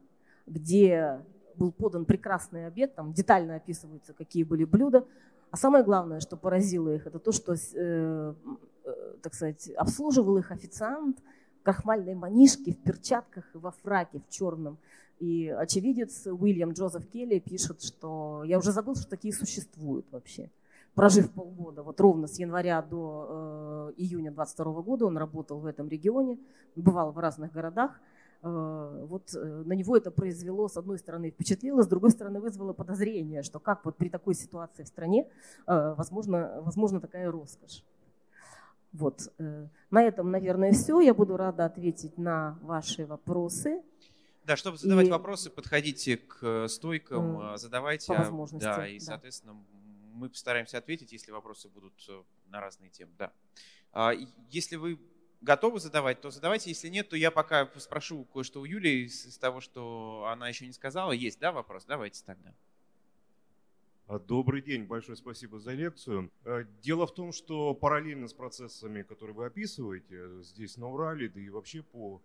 где 0.46 1.20
был 1.56 1.72
подан 1.72 2.06
прекрасный 2.06 2.68
обед, 2.68 2.96
там 2.96 3.14
детально 3.14 3.56
описываются, 3.56 4.14
какие 4.14 4.44
были 4.44 4.66
блюда. 4.66 5.06
А 5.52 5.58
самое 5.58 5.84
главное, 5.84 6.22
что 6.22 6.38
поразило 6.38 6.90
их, 6.90 7.06
это 7.06 7.20
то, 7.20 7.32
что 7.32 7.56
э, 7.76 8.34
так 9.22 9.34
сказать, 9.34 9.70
обслуживал 9.76 10.38
их 10.38 10.52
официант, 10.52 11.20
крахмальной 11.64 12.16
манишке, 12.16 12.72
в 12.72 12.82
перчатках, 12.82 13.46
во 13.54 13.72
фраке, 13.72 14.20
в 14.20 14.30
черном. 14.30 14.78
И 15.20 15.50
очевидец 15.50 16.26
Уильям 16.26 16.72
Джозеф 16.72 17.08
Келли 17.08 17.40
пишет, 17.40 17.84
что 17.84 18.44
я 18.44 18.58
уже 18.58 18.72
забыл, 18.72 18.96
что 18.96 19.08
такие 19.08 19.34
существуют 19.34 20.06
вообще. 20.12 20.50
Прожив 20.96 21.32
полгода, 21.32 21.84
вот 21.84 22.02
ровно 22.02 22.28
с 22.28 22.40
января 22.40 22.82
до 22.82 23.92
э, 23.98 24.02
июня 24.02 24.32
22 24.32 24.82
года 24.82 25.06
он 25.06 25.18
работал 25.18 25.60
в 25.60 25.66
этом 25.66 25.88
регионе, 25.88 26.40
бывал 26.76 27.12
в 27.12 27.20
разных 27.20 27.54
городах. 27.54 28.00
Э, 28.44 29.06
вот 29.08 29.34
э, 29.36 29.38
на 29.38 29.74
него 29.74 29.96
это 29.96 30.10
произвело, 30.10 30.68
с 30.68 30.76
одной 30.76 30.98
стороны, 30.98 31.30
впечатлило, 31.30 31.84
с 31.84 31.88
другой 31.88 32.10
стороны, 32.10 32.40
вызвало 32.40 32.74
подозрение, 32.74 33.44
что 33.44 33.60
как 33.60 33.86
вот 33.86 33.98
при 33.98 34.10
такой 34.10 34.34
ситуации 34.34 34.84
в 34.84 34.88
стране 34.88 35.28
э, 35.68 35.94
возможно, 35.96 36.62
возможно 36.62 37.00
такая 37.00 37.30
роскошь. 37.30 37.84
Вот. 38.94 39.32
На 39.90 40.04
этом, 40.04 40.32
наверное, 40.32 40.74
все. 40.74 41.00
Я 41.00 41.14
буду 41.14 41.38
рада 41.38 41.64
ответить 41.64 42.18
на 42.18 42.60
ваши 42.62 43.06
вопросы. 43.06 43.82
Да, 44.44 44.58
чтобы 44.58 44.78
задавать 44.78 45.08
и... 45.08 45.12
вопросы, 45.12 45.50
подходите 45.50 46.18
к 46.18 46.68
стойкам, 46.68 47.58
задавайте. 47.58 48.08
По 48.08 48.20
возможности. 48.20 48.66
Да, 48.66 48.86
и, 48.86 49.00
соответственно, 49.00 49.56
мы 50.14 50.28
постараемся 50.28 50.78
ответить, 50.78 51.14
если 51.14 51.32
вопросы 51.32 51.70
будут 51.70 51.94
на 52.48 52.60
разные 52.60 52.90
темы. 52.90 53.14
Да. 53.18 53.32
А, 53.94 54.12
если 54.50 54.76
вы 54.76 55.00
готовы 55.42 55.80
задавать, 55.80 56.22
то 56.22 56.30
задавайте. 56.32 56.70
Если 56.70 56.88
нет, 56.88 57.10
то 57.10 57.18
я 57.18 57.32
пока 57.32 57.70
спрошу 57.78 58.26
кое-что 58.26 58.62
у 58.62 58.66
Юли 58.66 59.06
из 59.06 59.38
того, 59.38 59.60
что 59.60 60.28
она 60.32 60.48
еще 60.48 60.66
не 60.66 60.74
сказала. 60.74 61.12
Есть, 61.12 61.40
да, 61.40 61.52
вопрос? 61.52 61.86
Давайте 61.86 62.24
тогда. 62.26 62.54
А, 64.08 64.20
добрый 64.20 64.62
день, 64.62 64.84
большое 64.84 65.16
спасибо 65.16 65.60
за 65.60 65.74
лекцию. 65.74 66.32
А, 66.46 66.64
дело 66.82 67.08
в 67.08 67.14
том, 67.14 67.32
что 67.32 67.74
параллельно 67.74 68.28
с 68.28 68.34
процессами, 68.34 69.04
которые 69.04 69.36
вы 69.36 69.46
описываете, 69.46 70.42
здесь 70.42 70.78
на 70.78 70.90
Урале, 70.90 71.30
да 71.30 71.40
и 71.40 71.50
вообще 71.50 71.82
по, 71.82 72.22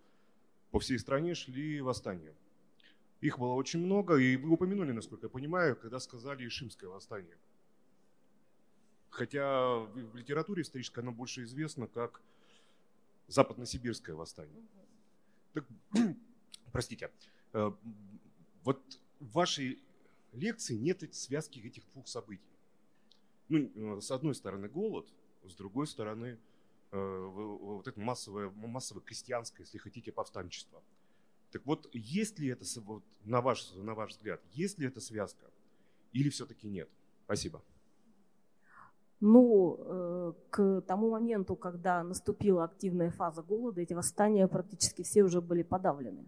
по 0.71 0.79
всей 0.79 0.99
стране 0.99 1.35
шли 1.35 1.81
восстания. 1.81 2.35
Их 3.21 3.39
было 3.39 3.55
очень 3.55 3.81
много, 3.81 4.17
и 4.17 4.37
вы 4.37 4.51
упомянули, 4.51 4.93
насколько 4.93 5.27
я 5.27 5.31
понимаю, 5.31 5.75
когда 5.75 5.99
сказали 6.01 6.47
Ишимское 6.47 6.91
восстание. 6.91 7.39
Хотя 9.09 9.79
в 9.79 10.15
литературе 10.15 10.63
исторической 10.63 11.01
оно 11.01 11.13
больше 11.13 11.45
известно 11.45 11.87
как 11.87 12.21
Западно-Сибирское 13.29 14.15
восстание. 14.15 14.63
Так, 15.53 15.65
простите, 16.73 17.11
а, 17.53 17.77
вот 18.63 19.01
в 19.21 19.33
вашей 19.33 19.79
лекции 20.33 20.77
нет 20.77 21.15
связки 21.15 21.59
этих 21.61 21.85
двух 21.93 22.09
событий. 22.09 22.43
Ну, 23.49 23.99
э, 23.99 24.01
с 24.01 24.11
одной 24.11 24.35
стороны 24.35 24.69
голод, 24.69 25.09
с 25.45 25.55
другой 25.55 25.87
стороны 25.87 26.39
э, 26.91 27.31
вот 27.31 27.87
это 27.87 27.99
массовое, 28.01 28.51
массовое 28.51 29.03
крестьянское, 29.03 29.63
если 29.63 29.79
хотите, 29.79 30.13
повстанчество. 30.13 30.83
Так 31.53 31.65
вот, 31.65 31.89
есть 31.93 32.39
ли 32.39 32.49
это, 32.49 32.65
вот, 32.81 33.05
на, 33.25 33.41
ваш, 33.41 33.73
на 33.75 33.95
ваш 33.95 34.11
взгляд, 34.13 34.43
есть 34.53 34.79
ли 34.79 34.87
это 34.89 35.01
связка 35.01 35.47
или 36.13 36.29
все-таки 36.29 36.67
нет? 36.67 36.91
Спасибо. 37.25 37.63
Ну, 39.21 39.79
э, 39.79 40.33
к 40.51 40.83
тому 40.83 41.11
моменту, 41.11 41.57
когда 41.57 42.03
наступила 42.03 42.65
активная 42.65 43.11
фаза 43.11 43.43
голода, 43.43 43.81
эти 43.81 43.95
восстания 43.95 44.47
практически 44.47 45.03
все 45.03 45.23
уже 45.23 45.41
были 45.41 45.63
подавлены. 45.63 46.27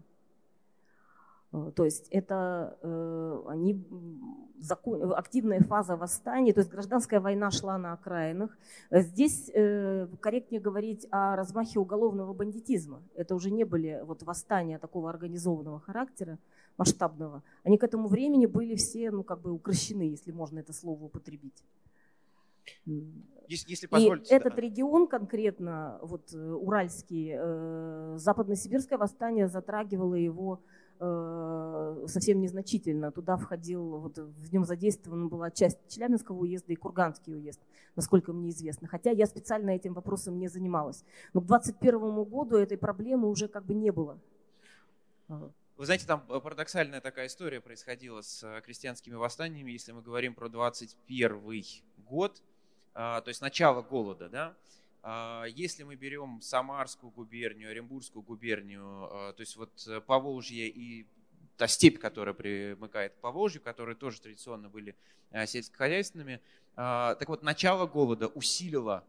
Э, 1.51 1.71
то 1.75 1.85
есть 1.85 2.07
это 2.09 2.79
э, 2.81 3.43
они, 3.47 3.85
закон, 4.57 5.13
активная 5.13 5.61
фаза 5.61 5.97
восстания, 5.97 6.51
то 6.51 6.61
есть 6.61 6.71
гражданская 6.71 7.19
война 7.19 7.51
шла 7.51 7.77
на 7.77 7.93
окраинах. 7.93 8.57
Здесь 8.89 9.51
корректнее 10.19 10.59
говорить 10.59 11.07
о 11.11 11.35
размахе 11.35 11.77
уголовного 11.77 12.33
бандитизма. 12.33 13.03
Это 13.13 13.35
уже 13.35 13.51
не 13.51 13.65
были 13.65 14.01
вот 14.03 14.23
восстания 14.23 14.79
такого 14.79 15.11
организованного 15.11 15.79
характера, 15.79 16.39
масштабного. 16.75 17.43
Они 17.61 17.77
к 17.77 17.83
этому 17.83 18.07
времени 18.07 18.47
были 18.47 18.73
все 18.73 19.11
ну, 19.11 19.23
как 19.23 19.41
бы 19.41 19.51
укращены, 19.51 20.09
если 20.09 20.31
можно 20.31 20.57
это 20.57 20.73
слово 20.73 21.03
употребить. 21.03 21.63
Если, 22.85 23.71
если 23.71 23.87
позволите, 23.87 24.31
И 24.31 24.37
этот 24.37 24.55
да. 24.55 24.61
регион 24.61 25.07
конкретно, 25.07 25.99
вот 26.03 26.31
Уральский, 26.33 27.31
э, 27.33 28.13
западно-сибирское 28.17 28.99
восстание 28.99 29.47
затрагивало 29.47 30.13
его 30.13 30.61
Э, 31.01 32.05
совсем 32.07 32.41
незначительно. 32.41 33.11
Туда 33.11 33.37
входил, 33.37 33.99
вот 33.99 34.17
в 34.17 34.51
нем 34.51 34.65
задействована 34.65 35.27
была 35.27 35.49
часть 35.49 35.77
Челябинского 35.87 36.39
уезда 36.39 36.73
и 36.73 36.75
Курганский 36.75 37.33
уезд, 37.33 37.61
насколько 37.95 38.33
мне 38.33 38.49
известно. 38.49 38.87
Хотя 38.89 39.11
я 39.11 39.25
специально 39.25 39.69
этим 39.69 39.93
вопросом 39.93 40.37
не 40.37 40.49
занималась. 40.49 41.05
Но 41.33 41.39
к 41.39 41.45
2021 41.45 42.23
году 42.25 42.57
этой 42.57 42.77
проблемы 42.77 43.29
уже 43.29 43.47
как 43.47 43.65
бы 43.65 43.75
не 43.75 43.91
было. 43.91 44.19
Вы 45.29 45.85
знаете, 45.85 46.05
там 46.05 46.19
парадоксальная 46.27 46.99
такая 46.99 47.27
история 47.27 47.61
происходила 47.61 48.19
с 48.19 48.43
э, 48.43 48.59
крестьянскими 48.61 49.15
восстаниями, 49.15 49.71
если 49.71 49.93
мы 49.93 50.01
говорим 50.01 50.35
про 50.35 50.49
21 50.49 51.63
год, 52.09 52.43
то 52.99 53.23
есть 53.27 53.41
начало 53.41 53.81
голода, 53.81 54.27
да, 54.29 54.55
а, 55.01 55.45
если 55.45 55.83
мы 55.83 55.95
берем 55.95 56.41
Самарскую 56.41 57.11
губернию, 57.11 57.69
Оренбургскую 57.71 58.21
губернию, 58.21 58.83
а, 58.83 59.33
то 59.33 59.41
есть 59.41 59.55
вот 59.55 59.71
э, 59.87 60.01
Поволжье 60.01 60.67
и 60.67 61.07
та 61.57 61.67
степь, 61.67 61.99
которая 61.99 62.33
примыкает 62.33 63.13
к 63.13 63.17
Поволжью, 63.17 63.61
которые 63.61 63.95
тоже 63.95 64.19
традиционно 64.19 64.69
были 64.69 64.95
э, 65.31 65.45
сельскохозяйственными. 65.45 66.41
А, 66.75 67.15
так 67.15 67.29
вот, 67.29 67.43
начало 67.43 67.87
голода 67.87 68.27
усилило 68.27 69.05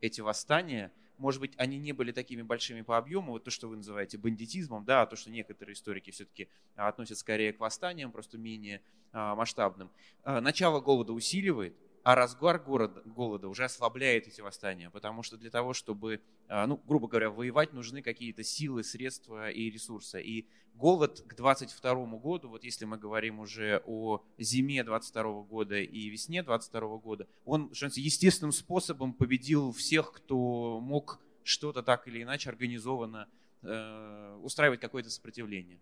эти 0.00 0.20
восстания. 0.20 0.90
Может 1.18 1.40
быть, 1.40 1.52
они 1.56 1.78
не 1.78 1.92
были 1.92 2.12
такими 2.12 2.42
большими 2.42 2.82
по 2.82 2.96
объему, 2.96 3.32
вот 3.32 3.44
то, 3.44 3.50
что 3.50 3.68
вы 3.68 3.76
называете 3.76 4.18
бандитизмом, 4.18 4.84
да, 4.84 5.06
то, 5.06 5.16
что 5.16 5.30
некоторые 5.30 5.74
историки 5.74 6.10
все-таки 6.10 6.48
относят 6.76 7.18
скорее 7.18 7.52
к 7.52 7.58
восстаниям, 7.58 8.12
просто 8.12 8.38
менее 8.38 8.80
масштабным. 9.12 9.90
Начало 10.24 10.80
голода 10.80 11.12
усиливает, 11.12 11.74
а 12.08 12.14
разгар 12.14 12.58
города, 12.58 13.02
голода 13.04 13.48
уже 13.48 13.64
ослабляет 13.64 14.26
эти 14.26 14.40
восстания, 14.40 14.88
потому 14.88 15.22
что 15.22 15.36
для 15.36 15.50
того, 15.50 15.74
чтобы, 15.74 16.22
а, 16.48 16.66
ну, 16.66 16.80
грубо 16.86 17.06
говоря, 17.06 17.28
воевать, 17.28 17.74
нужны 17.74 18.00
какие-то 18.00 18.42
силы, 18.42 18.82
средства 18.82 19.50
и 19.50 19.68
ресурсы. 19.68 20.22
И 20.22 20.48
голод 20.72 21.20
к 21.20 21.34
22 21.34 22.06
году, 22.16 22.48
вот 22.48 22.64
если 22.64 22.86
мы 22.86 22.96
говорим 22.96 23.40
уже 23.40 23.82
о 23.84 24.24
зиме 24.38 24.84
22 24.84 25.42
года 25.42 25.76
и 25.76 26.08
весне 26.08 26.42
22 26.42 26.96
года, 26.96 27.28
он 27.44 27.70
естественным 27.74 28.52
способом 28.52 29.12
победил 29.12 29.72
всех, 29.72 30.10
кто 30.12 30.80
мог 30.80 31.20
что-то 31.42 31.82
так 31.82 32.08
или 32.08 32.22
иначе 32.22 32.48
организованно 32.48 33.28
э, 33.60 34.38
устраивать 34.42 34.80
какое-то 34.80 35.10
сопротивление. 35.10 35.78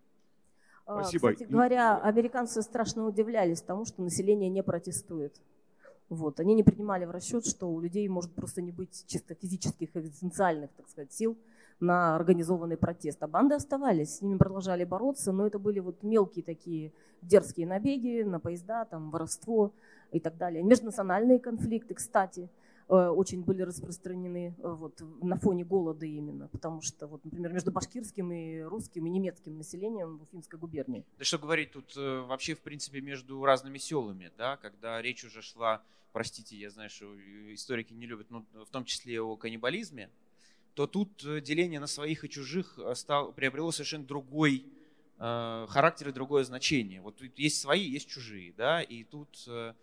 А, 0.86 1.02
Спасибо. 1.02 1.34
Кстати 1.34 1.48
говоря, 1.48 1.98
американцы 1.98 2.62
страшно 2.62 3.06
удивлялись 3.06 3.62
тому, 3.62 3.84
что 3.84 4.02
население 4.02 4.48
не 4.48 4.64
протестует. 4.64 5.40
Вот. 6.08 6.38
Они 6.40 6.54
не 6.54 6.62
принимали 6.62 7.04
в 7.04 7.10
расчет, 7.10 7.46
что 7.46 7.70
у 7.70 7.80
людей 7.80 8.06
может 8.08 8.32
просто 8.32 8.62
не 8.62 8.72
быть 8.72 9.04
чисто 9.06 9.34
физических, 9.34 9.96
экзистенциальных, 9.96 10.70
так 10.76 10.88
сказать, 10.88 11.12
сил 11.12 11.36
на 11.80 12.16
организованный 12.16 12.76
протест. 12.76 13.22
А 13.22 13.26
банды 13.26 13.54
оставались, 13.54 14.16
с 14.16 14.22
ними 14.22 14.38
продолжали 14.38 14.84
бороться, 14.84 15.32
но 15.32 15.46
это 15.46 15.58
были 15.58 15.80
вот 15.80 16.02
мелкие 16.02 16.44
такие 16.44 16.92
дерзкие 17.22 17.66
набеги 17.66 18.22
на 18.22 18.38
поезда, 18.38 18.84
там, 18.84 19.10
воровство 19.10 19.72
и 20.12 20.20
так 20.20 20.36
далее. 20.36 20.62
Межнациональные 20.62 21.38
конфликты, 21.38 21.94
кстати, 21.94 22.48
очень 22.94 23.42
были 23.42 23.62
распространены 23.62 24.54
э, 24.58 24.68
вот, 24.68 25.02
на 25.22 25.36
фоне 25.36 25.64
голода 25.64 26.06
именно, 26.06 26.48
потому 26.48 26.82
что, 26.82 27.06
вот, 27.06 27.24
например, 27.24 27.52
между 27.52 27.72
башкирским 27.72 28.32
и 28.32 28.60
русским 28.60 29.06
и 29.06 29.10
немецким 29.10 29.58
населением 29.58 30.18
в 30.18 30.22
Уфимской 30.22 30.58
губернии. 30.58 31.04
Да 31.18 31.24
что 31.24 31.38
говорить, 31.38 31.72
тут 31.72 31.96
э, 31.96 32.20
вообще, 32.20 32.54
в 32.54 32.60
принципе, 32.60 33.00
между 33.00 33.44
разными 33.44 33.78
селами, 33.78 34.30
да, 34.38 34.56
когда 34.56 35.02
речь 35.02 35.24
уже 35.24 35.42
шла 35.42 35.82
простите, 36.16 36.56
я 36.56 36.70
знаю, 36.70 36.88
что 36.88 37.04
историки 37.52 37.92
не 37.92 38.06
любят, 38.06 38.30
но 38.30 38.42
в 38.64 38.70
том 38.70 38.86
числе 38.86 39.20
о 39.20 39.36
каннибализме, 39.36 40.08
то 40.72 40.86
тут 40.86 41.22
э, 41.26 41.42
деление 41.42 41.78
на 41.78 41.86
своих 41.86 42.24
и 42.24 42.28
чужих 42.30 42.78
э, 42.78 42.94
стал, 42.94 43.32
приобрело 43.32 43.70
совершенно 43.70 44.06
другой 44.06 44.64
э, 45.18 45.66
характер 45.68 46.08
и 46.08 46.12
другое 46.12 46.44
значение. 46.44 47.02
Вот 47.02 47.20
есть 47.36 47.60
свои, 47.60 47.82
есть 47.82 48.08
чужие, 48.08 48.54
да, 48.56 48.80
и 48.80 49.04
тут 49.04 49.44
э, 49.46 49.74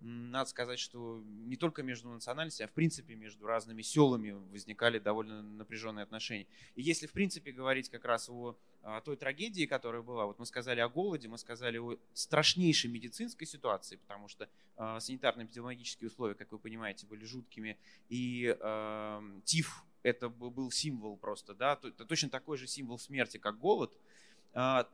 надо 0.00 0.48
сказать, 0.48 0.78
что 0.78 1.22
не 1.26 1.56
только 1.56 1.82
между 1.82 2.08
национальностями, 2.08 2.66
а 2.66 2.70
в 2.70 2.72
принципе 2.72 3.14
между 3.14 3.46
разными 3.46 3.82
селами 3.82 4.30
возникали 4.50 4.98
довольно 4.98 5.42
напряженные 5.42 6.04
отношения. 6.04 6.46
И 6.74 6.82
если 6.82 7.06
в 7.06 7.12
принципе 7.12 7.52
говорить 7.52 7.88
как 7.90 8.04
раз 8.04 8.28
о, 8.30 8.56
о 8.82 9.00
той 9.00 9.16
трагедии, 9.16 9.66
которая 9.66 10.02
была, 10.02 10.26
вот 10.26 10.38
мы 10.38 10.46
сказали 10.46 10.80
о 10.80 10.88
голоде, 10.88 11.28
мы 11.28 11.38
сказали 11.38 11.78
о 11.78 11.98
страшнейшей 12.14 12.90
медицинской 12.90 13.46
ситуации, 13.46 13.96
потому 13.96 14.28
что 14.28 14.48
э, 14.76 14.98
санитарно-эпидемиологические 15.00 16.06
условия, 16.06 16.34
как 16.34 16.50
вы 16.52 16.58
понимаете, 16.58 17.06
были 17.06 17.24
жуткими, 17.24 17.76
и 18.08 18.56
э, 18.58 19.40
ТИФ 19.44 19.84
это 20.02 20.30
был 20.30 20.70
символ 20.70 21.18
просто, 21.18 21.54
да, 21.54 21.76
точно 21.76 22.30
такой 22.30 22.56
же 22.56 22.66
символ 22.66 22.98
смерти, 22.98 23.36
как 23.36 23.58
голод. 23.58 23.92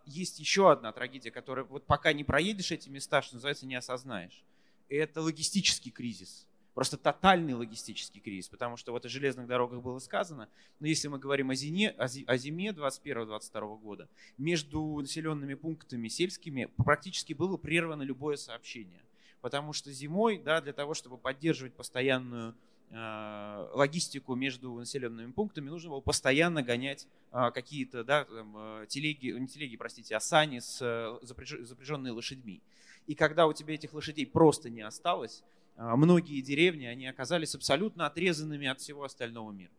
Есть 0.04 0.40
еще 0.40 0.72
одна 0.72 0.90
трагедия, 0.90 1.30
которая 1.30 1.64
вот 1.64 1.86
пока 1.86 2.12
не 2.12 2.24
проедешь 2.24 2.72
эти 2.72 2.88
места, 2.88 3.22
что 3.22 3.36
называется, 3.36 3.66
не 3.66 3.76
осознаешь 3.76 4.44
это 4.88 5.20
логистический 5.20 5.90
кризис. 5.90 6.46
просто 6.74 6.98
тотальный 6.98 7.54
логистический 7.54 8.20
кризис, 8.20 8.50
потому 8.50 8.76
что 8.76 8.92
вот 8.92 9.06
о 9.06 9.08
железных 9.08 9.46
дорогах 9.46 9.80
было 9.80 9.98
сказано, 9.98 10.46
но 10.78 10.86
если 10.86 11.08
мы 11.08 11.18
говорим 11.18 11.48
о, 11.48 11.54
зиме, 11.54 11.90
о 11.90 12.36
зиме 12.36 12.68
21-22 12.68 13.78
года, 13.80 14.08
между 14.36 14.98
населенными 15.00 15.54
пунктами 15.54 16.08
сельскими 16.08 16.66
практически 16.76 17.32
было 17.32 17.56
прервано 17.56 18.02
любое 18.02 18.36
сообщение, 18.36 19.00
потому 19.40 19.72
что 19.72 19.90
зимой, 19.90 20.36
да, 20.38 20.60
для 20.60 20.74
того, 20.74 20.92
чтобы 20.92 21.16
поддерживать 21.16 21.72
постоянную 21.72 22.54
э, 22.90 23.68
логистику 23.72 24.34
между 24.34 24.74
населенными 24.74 25.32
пунктами 25.32 25.70
нужно 25.70 25.90
было 25.90 26.00
постоянно 26.00 26.62
гонять 26.62 27.08
э, 27.32 27.50
какие-то 27.52 28.04
да, 28.04 28.24
там, 28.24 28.54
э, 28.56 28.86
телеги, 28.88 29.28
не 29.28 29.46
телеги, 29.46 29.76
простите, 29.76 30.14
а 30.14 30.20
сани 30.20 30.58
с 30.58 31.18
запряженные 31.22 32.12
лошадьми. 32.12 32.60
И 33.06 33.14
когда 33.14 33.46
у 33.46 33.52
тебя 33.52 33.74
этих 33.74 33.92
лошадей 33.92 34.26
просто 34.26 34.70
не 34.70 34.82
осталось, 34.82 35.42
а, 35.76 35.96
многие 35.96 36.40
деревни, 36.40 36.86
они 36.86 37.06
оказались 37.06 37.54
абсолютно 37.54 38.06
отрезанными 38.06 38.66
от 38.66 38.80
всего 38.80 39.04
остального 39.04 39.52
мира. 39.52 39.70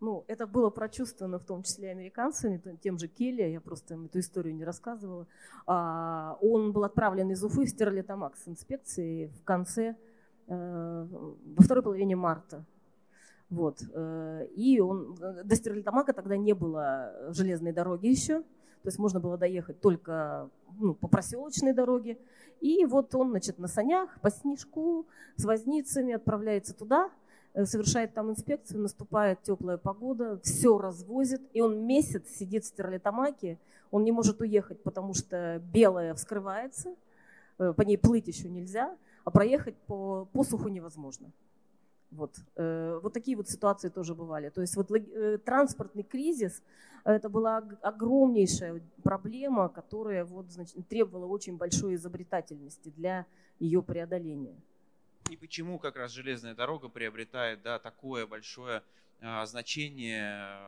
Ну, 0.00 0.24
это 0.28 0.46
было 0.46 0.70
прочувствовано 0.70 1.38
в 1.38 1.44
том 1.44 1.64
числе 1.64 1.90
американцами, 1.90 2.60
тем 2.80 2.98
же 2.98 3.08
Келли, 3.08 3.42
я 3.42 3.60
просто 3.60 3.94
эту 3.94 4.20
историю 4.20 4.54
не 4.54 4.64
рассказывала. 4.64 5.26
А, 5.66 6.38
он 6.40 6.72
был 6.72 6.84
отправлен 6.84 7.30
из 7.32 7.42
Уфы 7.42 7.64
в 7.64 7.68
Стерлитамак 7.68 8.36
с 8.36 8.46
инспекцией 8.46 9.28
в 9.28 9.42
конце, 9.42 9.96
э, 10.46 11.06
во 11.10 11.62
второй 11.62 11.82
половине 11.82 12.14
марта. 12.14 12.64
Вот. 13.50 13.82
Э, 13.92 14.46
и 14.54 14.78
он, 14.78 15.16
до 15.16 15.56
Стерлитамака 15.56 16.12
тогда 16.12 16.36
не 16.36 16.52
было 16.52 17.12
железной 17.30 17.72
дороги 17.72 18.06
еще, 18.06 18.44
то 18.88 18.90
есть 18.90 18.98
можно 18.98 19.20
было 19.20 19.36
доехать 19.36 19.82
только 19.82 20.48
ну, 20.78 20.94
по 20.94 21.08
проселочной 21.08 21.74
дороге. 21.74 22.16
И 22.62 22.86
вот 22.86 23.14
он, 23.14 23.28
значит, 23.28 23.58
на 23.58 23.68
санях, 23.68 24.18
по 24.22 24.30
снежку, 24.30 25.06
с 25.36 25.44
возницами 25.44 26.14
отправляется 26.14 26.72
туда, 26.72 27.10
э, 27.52 27.66
совершает 27.66 28.14
там 28.14 28.30
инспекцию, 28.30 28.80
наступает 28.80 29.42
теплая 29.42 29.76
погода, 29.76 30.40
все 30.42 30.78
развозит, 30.78 31.42
и 31.52 31.60
он 31.60 31.84
месяц 31.86 32.30
сидит 32.30 32.64
в 32.64 32.68
Стерлитамаке, 32.68 33.58
он 33.90 34.04
не 34.04 34.10
может 34.10 34.40
уехать, 34.40 34.82
потому 34.82 35.12
что 35.12 35.60
белая 35.70 36.14
вскрывается, 36.14 36.94
э, 37.58 37.74
по 37.76 37.82
ней 37.82 37.98
плыть 37.98 38.26
еще 38.26 38.48
нельзя, 38.48 38.96
а 39.24 39.30
проехать 39.30 39.76
по 39.86 40.26
посуху 40.32 40.68
невозможно. 40.68 41.30
Вот. 42.10 42.36
Э, 42.56 42.98
вот 43.02 43.12
такие 43.12 43.36
вот 43.36 43.48
ситуации 43.48 43.88
тоже 43.88 44.14
бывали. 44.14 44.48
То 44.50 44.60
есть 44.60 44.76
вот 44.76 44.90
э, 44.90 45.38
транспортный 45.38 46.02
кризис– 46.02 46.62
это 47.04 47.28
была 47.28 47.58
огромнейшая 47.82 48.82
проблема, 49.02 49.68
которая 49.68 50.24
вот, 50.24 50.50
значит, 50.50 50.86
требовала 50.88 51.26
очень 51.26 51.56
большой 51.56 51.94
изобретательности 51.94 52.90
для 52.90 53.26
ее 53.58 53.82
преодоления. 53.82 54.60
И 55.30 55.36
почему 55.36 55.78
как 55.78 55.96
раз 55.96 56.12
железная 56.12 56.54
дорога 56.54 56.88
приобретает 56.88 57.62
да, 57.62 57.78
такое 57.78 58.26
большое 58.26 58.82
а, 59.20 59.44
значение 59.46 60.58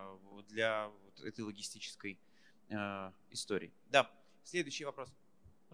для 0.49 0.89
вот 0.89 1.25
этой 1.25 1.43
логистической 1.43 2.19
а, 2.71 3.12
истории? 3.31 3.73
Да, 3.91 4.11
следующий 4.45 4.85
вопрос. 4.85 5.11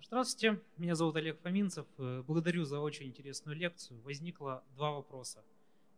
Здравствуйте, 0.03 0.61
меня 0.77 0.95
зовут 0.95 1.17
Олег 1.17 1.41
Фоминцев. 1.41 1.87
Э, 1.99 2.23
благодарю 2.27 2.65
за 2.65 2.81
очень 2.81 3.07
интересную 3.07 3.57
лекцию. 3.57 4.01
Возникло 4.03 4.63
два 4.75 4.93
вопроса. 4.93 5.43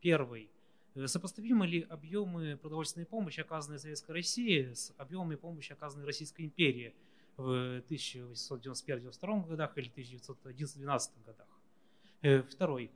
Первый. 0.00 0.50
Э, 0.94 1.06
сопоставимы 1.06 1.66
ли 1.66 1.82
объемы 1.82 2.56
продовольственной 2.56 3.06
помощи, 3.06 3.40
оказанной 3.40 3.78
Советской 3.78 4.12
России, 4.12 4.72
с 4.72 4.92
объемами 4.96 5.36
помощи, 5.36 5.72
оказанной 5.72 6.06
Российской 6.06 6.42
империи 6.42 6.94
в 7.36 7.82
1891-1992 7.88 9.48
годах 9.48 9.76
или 9.76 9.90
1911-12 9.90 11.10
годах? 11.26 11.46
Э, 12.22 12.42
второй. 12.42 12.90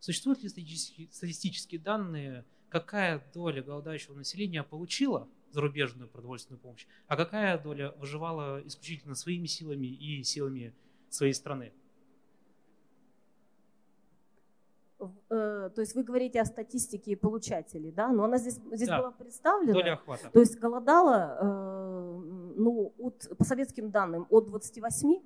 Существуют 0.00 0.42
ли 0.42 0.48
статистические 0.48 1.80
данные, 1.80 2.44
какая 2.68 3.24
доля 3.32 3.62
голодающего 3.62 4.14
населения 4.14 4.62
получила 4.62 5.28
зарубежную 5.50 6.08
продовольственную 6.08 6.60
помощь, 6.60 6.86
а 7.06 7.16
какая 7.16 7.58
доля 7.58 7.92
выживала 7.92 8.60
исключительно 8.66 9.14
своими 9.14 9.46
силами 9.46 9.86
и 9.86 10.22
силами 10.22 10.74
своей 11.08 11.32
страны? 11.32 11.72
Э, 15.30 15.70
то 15.74 15.80
есть 15.80 15.94
вы 15.94 16.02
говорите 16.02 16.40
о 16.40 16.44
статистике 16.44 17.16
получателей, 17.16 17.92
да, 17.92 18.08
но 18.08 18.24
она 18.24 18.38
здесь, 18.38 18.60
здесь 18.72 18.88
да. 18.88 18.98
была 18.98 19.10
представлена. 19.10 19.72
Доля 19.72 19.94
охвата. 19.94 20.30
То 20.32 20.40
есть 20.40 20.58
голодала, 20.58 21.38
э, 21.40 22.22
ну, 22.56 22.92
от, 22.98 23.28
по 23.36 23.44
советским 23.44 23.90
данным, 23.90 24.26
от 24.30 24.46
28 24.46 25.20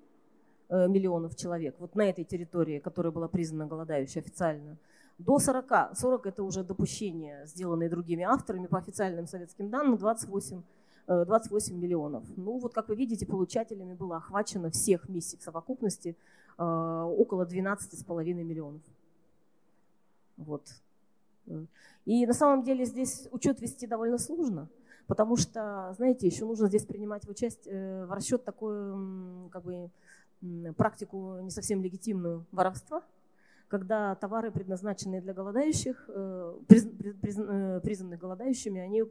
э, 0.69 0.89
миллионов 0.89 1.36
человек, 1.36 1.77
вот 1.78 1.94
на 1.94 2.09
этой 2.09 2.24
территории, 2.24 2.78
которая 2.78 3.12
была 3.12 3.28
признана 3.28 3.66
голодающей 3.66 4.20
официально, 4.20 4.77
до 5.19 5.39
40. 5.39 5.97
40 5.97 6.27
это 6.27 6.43
уже 6.43 6.65
допущения, 6.65 7.44
сделанные 7.47 7.90
другими 7.90 8.24
авторами, 8.24 8.66
по 8.66 8.78
официальным 8.78 9.27
советским 9.27 9.70
данным 9.70 9.98
28 9.98 10.62
28 11.07 11.77
миллионов. 11.77 12.23
Ну 12.36 12.59
вот, 12.59 12.73
как 12.73 12.89
вы 12.89 12.94
видите, 12.94 13.27
получателями 13.27 13.94
было 13.94 14.19
охвачено 14.19 14.70
всех 14.70 15.09
миссий 15.09 15.36
в 15.39 15.43
совокупности 15.43 16.16
около 16.57 17.44
12,5 17.44 18.32
миллионов. 18.32 18.82
Вот. 20.40 20.62
И 22.06 22.26
на 22.26 22.32
самом 22.32 22.62
деле 22.62 22.84
здесь 22.84 23.28
учет 23.30 23.60
вести 23.60 23.86
довольно 23.86 24.18
сложно, 24.18 24.68
потому 25.06 25.36
что, 25.36 25.92
знаете, 25.96 26.26
еще 26.26 26.44
нужно 26.44 26.68
здесь 26.68 26.84
принимать 26.84 27.24
в, 27.24 27.30
участие, 27.30 27.74
э, 27.74 28.06
в 28.06 28.12
расчет 28.12 28.44
такую 28.44 29.48
как 29.50 29.62
бы, 29.62 29.90
практику 30.76 31.40
не 31.42 31.50
совсем 31.50 31.82
легитимную 31.82 32.46
воровства, 32.52 33.02
когда 33.68 34.14
товары, 34.14 34.50
предназначенные 34.50 35.20
для 35.20 35.34
голодающих, 35.34 36.08
э, 36.08 36.54
э, 36.68 37.80
признанных 37.82 38.18
голодающими, 38.18 38.80
они 38.80 39.04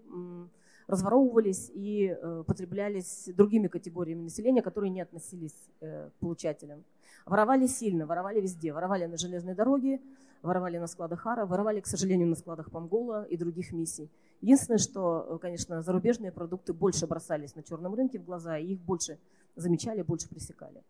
разворовывались 0.88 1.70
и 1.76 2.18
потреблялись 2.48 3.30
другими 3.36 3.68
категориями 3.68 4.24
населения, 4.24 4.64
которые 4.64 4.90
не 4.90 5.02
относились 5.02 5.70
к 5.80 6.12
получателям. 6.20 6.84
Воровали 7.28 7.68
сильно, 7.68 8.08
воровали 8.08 8.42
везде. 8.42 8.74
Воровали 8.74 9.06
на 9.06 9.18
железной 9.18 9.54
дороге, 9.54 10.02
воровали 10.42 10.78
на 10.78 10.88
складах 10.88 11.22
Хара, 11.22 11.46
воровали, 11.46 11.80
к 11.80 11.88
сожалению, 11.88 12.28
на 12.28 12.36
складах 12.36 12.72
Памгола 12.72 13.24
и 13.24 13.38
других 13.38 13.72
миссий. 13.74 14.10
Единственное, 14.42 14.78
что, 14.78 15.26
э, 15.30 15.38
конечно, 15.40 15.82
зарубежные 15.82 16.32
продукты 16.32 16.74
больше 16.74 17.08
бросались 17.08 17.56
на 17.56 17.64
черном 17.64 17.94
рынке 17.94 18.20
в 18.20 18.26
глаза, 18.26 18.58
и 18.58 18.74
их 18.74 18.80
больше 18.80 19.20
замечали, 19.56 20.02
больше 20.02 20.30
пресекали. 20.30 20.82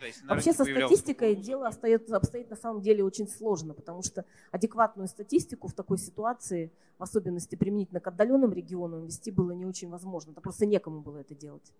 Да, 0.00 0.34
Вообще 0.34 0.52
со 0.52 0.64
статистикой 0.64 1.34
дело 1.34 1.68
остается, 1.68 2.16
обстоит 2.16 2.50
на 2.50 2.56
самом 2.56 2.82
деле 2.82 3.02
очень 3.02 3.26
сложно, 3.26 3.72
потому 3.72 4.02
что 4.02 4.24
адекватную 4.50 5.08
статистику 5.08 5.68
в 5.68 5.72
такой 5.72 5.96
ситуации, 5.98 6.70
в 6.98 7.02
особенности 7.02 7.56
применительно 7.56 8.00
к 8.00 8.06
отдаленным 8.06 8.52
регионам, 8.52 9.06
вести 9.06 9.30
было 9.30 9.52
не 9.52 9.64
очень 9.64 9.88
возможно. 9.88 10.32
Это 10.32 10.42
просто 10.42 10.66
некому 10.66 11.00
было 11.00 11.18
это 11.18 11.34
делать. 11.34 11.72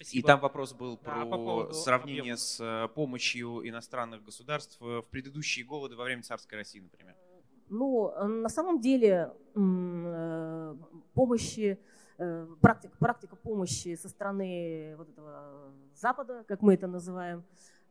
Спасибо. 0.00 0.18
И 0.18 0.26
там 0.26 0.40
вопрос 0.40 0.72
был 0.72 0.98
да, 1.04 1.10
про 1.12 1.26
по 1.26 1.72
сравнение 1.74 2.20
объема. 2.20 2.36
с 2.38 2.58
э, 2.58 2.88
помощью 2.94 3.68
иностранных 3.68 4.24
государств 4.24 4.80
э, 4.80 5.02
в 5.02 5.06
предыдущие 5.10 5.66
голоды 5.66 5.94
во 5.94 6.04
время 6.04 6.22
царской 6.22 6.56
России, 6.56 6.80
например. 6.80 7.14
Ну, 7.68 8.08
э, 8.08 8.24
на 8.24 8.48
самом 8.48 8.80
деле 8.80 9.30
помощи, 11.12 11.78
практика, 12.62 12.96
практика 12.98 13.36
помощи 13.36 13.94
со 13.94 14.08
стороны 14.08 14.94
вот 14.96 15.10
этого 15.10 15.70
Запада, 15.94 16.44
как 16.48 16.62
мы 16.62 16.74
это 16.74 16.86
называем 16.86 17.44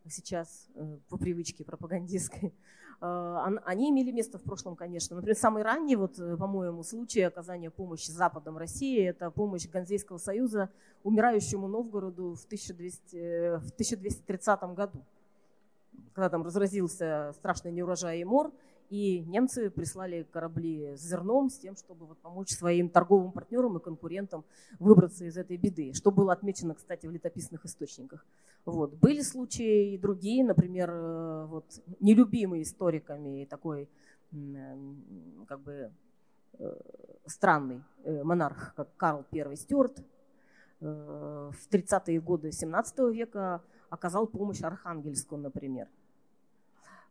сейчас 0.07 0.67
по 1.09 1.17
привычке 1.17 1.63
пропагандистской, 1.63 2.53
Э, 3.01 3.57
они 3.65 3.89
имели 3.89 4.11
место 4.11 4.37
в 4.37 4.43
прошлом, 4.43 4.75
конечно. 4.75 5.15
Например, 5.15 5.37
самый 5.37 5.63
ранний, 5.63 5.95
вот, 5.95 6.19
э, 6.19 6.37
по-моему, 6.37 6.83
случай 6.83 7.21
оказания 7.21 7.69
помощи 7.69 8.11
Западом 8.11 8.57
России– 8.57 9.01
это 9.07 9.31
помощь 9.31 9.67
Ганзейского 9.67 10.17
союза 10.17 10.69
умирающему 11.03 11.67
Новгороду 11.67 12.35
в, 12.35 12.45
1200, 12.45 13.15
э, 13.15 13.57
в 13.59 13.71
1230 13.71 14.73
году, 14.73 15.05
когда 16.13 16.29
там 16.29 16.43
разразился 16.43 17.31
страшный 17.35 17.71
неурожай 17.71 18.19
и 18.19 18.25
мор, 18.25 18.51
и 18.89 19.19
немцы 19.19 19.69
прислали 19.69 20.23
корабли 20.23 20.95
с 20.97 21.01
зерном 21.01 21.49
с 21.49 21.59
тем, 21.59 21.75
чтобы 21.75 22.07
вот 22.07 22.17
помочь 22.17 22.49
своим 22.49 22.89
торговым 22.89 23.31
партнерам 23.31 23.77
и 23.77 23.79
конкурентам 23.79 24.43
выбраться 24.79 25.25
из 25.25 25.37
этой 25.37 25.57
беды, 25.57 25.93
что 25.93 26.11
было 26.11 26.33
отмечено, 26.33 26.73
кстати, 26.73 27.05
в 27.05 27.11
летописных 27.11 27.65
источниках. 27.65 28.25
Вот. 28.69 28.93
Были 28.93 29.21
случаи 29.21 29.93
и 29.93 29.97
другие, 29.97 30.43
например, 30.43 30.89
э, 30.91 31.45
вот, 31.45 31.65
нелюбимый 31.99 32.61
историками 32.61 33.45
такой 33.45 33.89
как 35.47 35.59
бы 35.61 35.91
э, 36.59 36.75
странный 37.25 37.83
э, 38.03 38.23
монарх, 38.23 38.73
как 38.75 38.95
Карл 38.95 39.25
I 39.33 39.55
Стюарт, 39.55 40.03
в 40.79 41.67
30-е 41.69 42.21
годы 42.21 42.53
17 42.53 42.99
века 43.11 43.61
оказал 43.89 44.27
помощь 44.27 44.61
Архангельску, 44.61 45.35
например. 45.35 45.89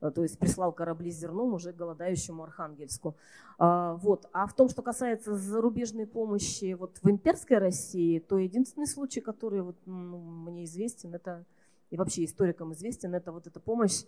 Э, 0.00 0.10
то 0.10 0.22
есть 0.22 0.38
прислал 0.38 0.72
корабли 0.72 1.10
с 1.10 1.18
зерном 1.18 1.54
уже 1.54 1.72
голодающему 1.72 2.42
Архангельску. 2.42 3.16
А, 3.58 3.94
вот. 3.94 4.28
А 4.32 4.46
в 4.46 4.54
том, 4.54 4.68
что 4.68 4.82
касается 4.82 5.36
зарубежной 5.36 6.06
помощи 6.06 6.74
вот 6.74 6.98
в 7.02 7.10
имперской 7.10 7.58
России, 7.58 8.18
то 8.18 8.38
единственный 8.38 8.86
случай, 8.86 9.20
который 9.20 9.62
вот, 9.62 9.76
ну, 9.86 10.18
мне 10.18 10.64
известен, 10.64 11.14
это 11.14 11.44
и 11.90 11.96
вообще 11.96 12.24
историкам 12.24 12.72
известен, 12.74 13.14
это 13.14 13.32
вот 13.32 13.46
эта 13.46 13.60
помощь 13.60 14.04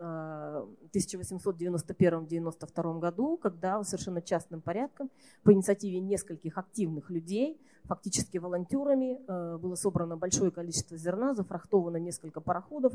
1891-92 0.00 2.98
году, 2.98 3.36
когда 3.36 3.84
совершенно 3.84 4.20
частным 4.22 4.60
порядком 4.60 5.08
по 5.42 5.52
инициативе 5.52 6.00
нескольких 6.00 6.58
активных 6.58 7.10
людей, 7.10 7.60
фактически 7.84 8.38
волонтерами, 8.38 9.20
было 9.58 9.74
собрано 9.74 10.16
большое 10.16 10.50
количество 10.50 10.96
зерна, 10.96 11.34
зафрахтовано 11.34 11.98
несколько 11.98 12.40
пароходов 12.40 12.94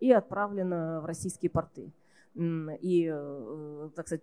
и 0.00 0.12
отправлено 0.12 1.00
в 1.00 1.06
российские 1.06 1.50
порты. 1.50 1.90
И, 2.36 3.14
так 3.94 4.06
сказать, 4.06 4.22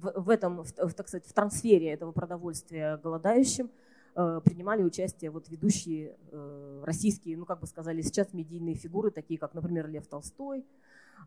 в 0.00 0.30
этом, 0.30 0.64
так 0.96 1.08
сказать, 1.08 1.26
в 1.26 1.32
трансфере 1.32 1.92
этого 1.92 2.12
продовольствия 2.12 2.98
голодающим– 2.98 3.70
Э, 4.16 4.40
принимали 4.44 4.82
участие 4.82 5.30
вот 5.30 5.48
ведущие 5.48 6.16
э, 6.32 6.82
российские, 6.84 7.36
ну 7.36 7.46
как 7.46 7.60
бы 7.60 7.66
сказали 7.66 8.02
сейчас, 8.02 8.32
медийные 8.32 8.74
фигуры, 8.74 9.12
такие 9.12 9.38
как, 9.38 9.54
например, 9.54 9.88
Лев 9.88 10.06
Толстой, 10.08 10.60
э, 10.60 10.62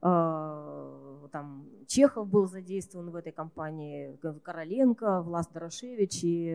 там 0.01 1.65
Чехов 1.87 2.27
был 2.27 2.47
задействован 2.47 3.09
в 3.09 3.15
этой 3.15 3.31
кампании, 3.31 4.17
Короленко, 4.43 5.21
Влас 5.21 5.47
Дорошевич 5.47 6.23
и 6.23 6.53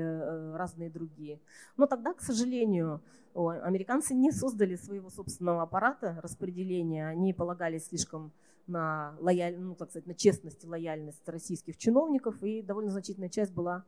разные 0.54 0.90
другие. 0.90 1.40
Но 1.76 1.86
тогда, 1.86 2.14
к 2.14 2.20
сожалению, 2.20 3.00
американцы 3.34 4.14
не 4.14 4.32
создали 4.32 4.76
своего 4.76 5.10
собственного 5.10 5.62
аппарата 5.62 6.18
распределения, 6.22 7.08
они 7.08 7.32
полагались 7.32 7.86
слишком 7.86 8.32
на, 8.66 9.16
лояль, 9.20 9.58
ну, 9.58 9.74
так 9.74 9.90
сказать, 9.90 10.06
на 10.06 10.14
честность 10.14 10.64
и 10.64 10.66
лояльность 10.66 11.26
российских 11.28 11.76
чиновников, 11.78 12.42
и 12.42 12.62
довольно 12.62 12.90
значительная 12.90 13.30
часть 13.30 13.52
была 13.52 13.84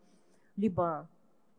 либо 0.57 1.09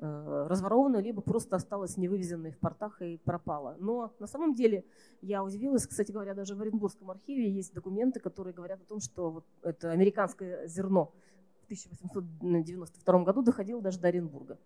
Э, 0.04 0.48
разворована, 0.50 0.98
либо 0.98 1.22
просто 1.22 1.56
осталась 1.56 1.96
невывезенной 1.96 2.54
в 2.54 2.58
портах 2.58 3.04
и 3.04 3.18
пропала. 3.18 3.76
Но 3.80 4.12
на 4.18 4.26
самом 4.26 4.56
деле 4.56 4.84
я 5.22 5.44
удивилась, 5.44 5.86
кстати 5.86 6.12
говоря, 6.12 6.34
даже 6.34 6.56
в 6.56 6.62
Оренбургском 6.62 7.12
архиве 7.12 7.48
есть 7.52 7.72
документы, 7.76 8.20
которые 8.20 8.52
говорят 8.52 8.82
о 8.82 8.86
том, 8.86 9.00
что 9.00 9.30
вот 9.30 9.46
это 9.62 9.92
американское 9.92 10.66
зерно 10.68 11.14
в 11.62 11.66
1892 11.66 13.24
году 13.24 13.44
доходило 13.44 13.80
даже 13.80 14.00
до 14.00 14.08
Оренбурга 14.08 14.58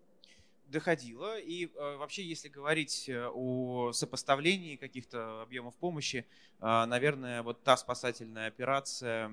доходило. 0.68 1.38
И 1.38 1.66
э, 1.66 1.96
вообще, 1.96 2.24
если 2.24 2.48
говорить 2.48 3.08
э, 3.08 3.28
о 3.32 3.92
сопоставлении 3.92 4.76
каких-то 4.76 5.42
объемов 5.42 5.74
помощи, 5.76 6.26
э, 6.60 6.84
наверное, 6.86 7.42
вот 7.42 7.62
та 7.62 7.76
спасательная 7.76 8.48
операция 8.48 9.30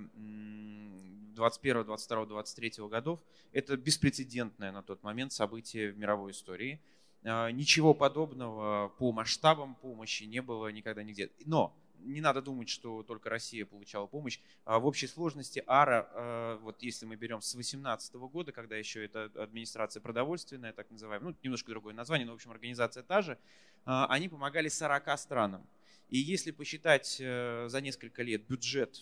21, 1.33 1.83
22, 1.83 2.25
23 2.25 2.71
годов, 2.87 3.19
это 3.51 3.77
беспрецедентное 3.77 4.71
на 4.71 4.81
тот 4.83 5.03
момент 5.03 5.33
событие 5.33 5.91
в 5.91 5.97
мировой 5.97 6.31
истории. 6.31 6.79
Ничего 7.23 7.93
подобного 7.93 8.89
по 8.97 9.11
масштабам 9.11 9.75
помощи 9.75 10.23
не 10.23 10.41
было 10.41 10.67
никогда 10.67 11.03
нигде. 11.03 11.31
Но 11.45 11.73
не 12.03 12.21
надо 12.21 12.41
думать, 12.41 12.69
что 12.69 13.03
только 13.03 13.29
Россия 13.29 13.65
получала 13.65 14.07
помощь. 14.07 14.39
А 14.65 14.79
в 14.79 14.85
общей 14.85 15.07
сложности 15.07 15.63
АРА, 15.65 16.09
э, 16.11 16.59
вот 16.61 16.81
если 16.81 17.05
мы 17.05 17.15
берем 17.15 17.41
с 17.41 17.53
2018 17.53 18.15
года, 18.15 18.51
когда 18.51 18.75
еще 18.75 19.05
это 19.05 19.31
администрация 19.35 20.01
продовольственная, 20.01 20.73
так 20.73 20.89
называемая, 20.91 21.31
ну, 21.31 21.37
немножко 21.43 21.71
другое 21.71 21.93
название, 21.93 22.25
но, 22.25 22.33
в 22.33 22.35
общем, 22.35 22.51
организация 22.51 23.03
та 23.03 23.21
же, 23.21 23.37
они 23.85 24.29
помогали 24.29 24.69
40 24.69 25.17
странам. 25.19 25.67
И 26.09 26.17
если 26.17 26.51
посчитать 26.51 27.17
э, 27.19 27.67
за 27.69 27.81
несколько 27.81 28.23
лет 28.23 28.45
бюджет 28.47 29.01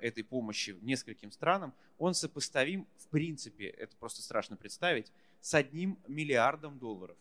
этой 0.00 0.24
помощи 0.24 0.76
нескольким 0.82 1.32
странам, 1.32 1.72
он 1.98 2.14
сопоставим, 2.14 2.86
в 2.98 3.06
принципе, 3.08 3.68
это 3.68 3.94
просто 3.96 4.20
страшно 4.22 4.56
представить, 4.56 5.12
с 5.40 5.54
одним 5.54 5.98
миллиардом 6.08 6.78
долларов. 6.78 7.16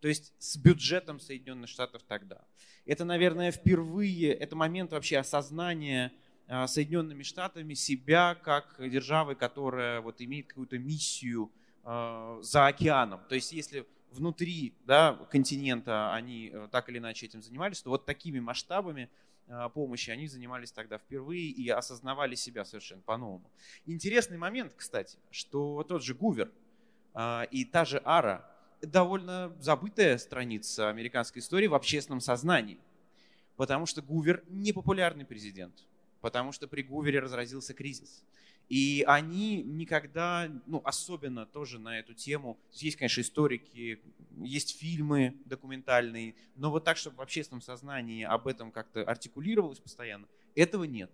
То 0.00 0.08
есть 0.08 0.32
с 0.38 0.56
бюджетом 0.56 1.18
Соединенных 1.18 1.68
Штатов 1.68 2.02
тогда. 2.06 2.44
Это, 2.86 3.04
наверное, 3.04 3.50
впервые, 3.50 4.32
это 4.32 4.54
момент 4.54 4.92
вообще 4.92 5.18
осознания 5.18 6.12
а, 6.46 6.66
Соединенными 6.66 7.22
Штатами 7.22 7.74
себя 7.74 8.36
как 8.36 8.76
державы, 8.78 9.34
которая 9.34 10.00
вот 10.00 10.20
имеет 10.20 10.48
какую-то 10.48 10.78
миссию 10.78 11.50
за 11.84 12.66
океаном. 12.66 13.20
То 13.30 13.34
есть 13.34 13.50
если 13.52 13.86
внутри 14.10 14.74
да, 14.86 15.14
континента 15.30 16.12
они 16.14 16.50
э, 16.52 16.68
так 16.70 16.88
или 16.88 16.98
иначе 16.98 17.26
этим 17.26 17.42
занимались, 17.42 17.82
то 17.82 17.90
вот 17.90 18.06
такими 18.06 18.40
масштабами 18.40 19.08
а, 19.48 19.68
помощи 19.68 20.10
они 20.10 20.28
занимались 20.28 20.72
тогда 20.72 20.98
впервые 20.98 21.48
и 21.48 21.68
осознавали 21.70 22.34
себя 22.34 22.64
совершенно 22.64 23.02
по-новому. 23.02 23.50
Интересный 23.86 24.36
момент, 24.36 24.74
кстати, 24.76 25.18
что 25.30 25.82
тот 25.84 26.02
же 26.02 26.14
Гувер 26.14 26.50
и 27.50 27.64
та 27.64 27.84
же 27.84 28.00
Ара, 28.04 28.44
довольно 28.82 29.54
забытая 29.58 30.18
страница 30.18 30.88
американской 30.88 31.40
истории 31.40 31.66
в 31.66 31.74
общественном 31.74 32.20
сознании. 32.20 32.78
Потому 33.56 33.86
что 33.86 34.02
Гувер 34.02 34.44
не 34.48 34.72
популярный 34.72 35.24
президент. 35.24 35.74
Потому 36.20 36.52
что 36.52 36.68
при 36.68 36.82
Гувере 36.82 37.20
разразился 37.20 37.74
кризис. 37.74 38.22
И 38.68 39.02
они 39.06 39.62
никогда, 39.62 40.50
ну, 40.66 40.82
особенно 40.84 41.46
тоже 41.46 41.78
на 41.78 41.98
эту 41.98 42.12
тему, 42.12 42.58
есть, 42.72 42.96
конечно, 42.96 43.22
историки, 43.22 44.00
есть 44.36 44.78
фильмы 44.78 45.34
документальные, 45.46 46.34
но 46.54 46.70
вот 46.70 46.84
так, 46.84 46.98
чтобы 46.98 47.16
в 47.16 47.20
общественном 47.22 47.62
сознании 47.62 48.24
об 48.24 48.46
этом 48.46 48.70
как-то 48.70 49.02
артикулировалось 49.02 49.78
постоянно, 49.78 50.26
этого 50.54 50.84
нет. 50.84 51.10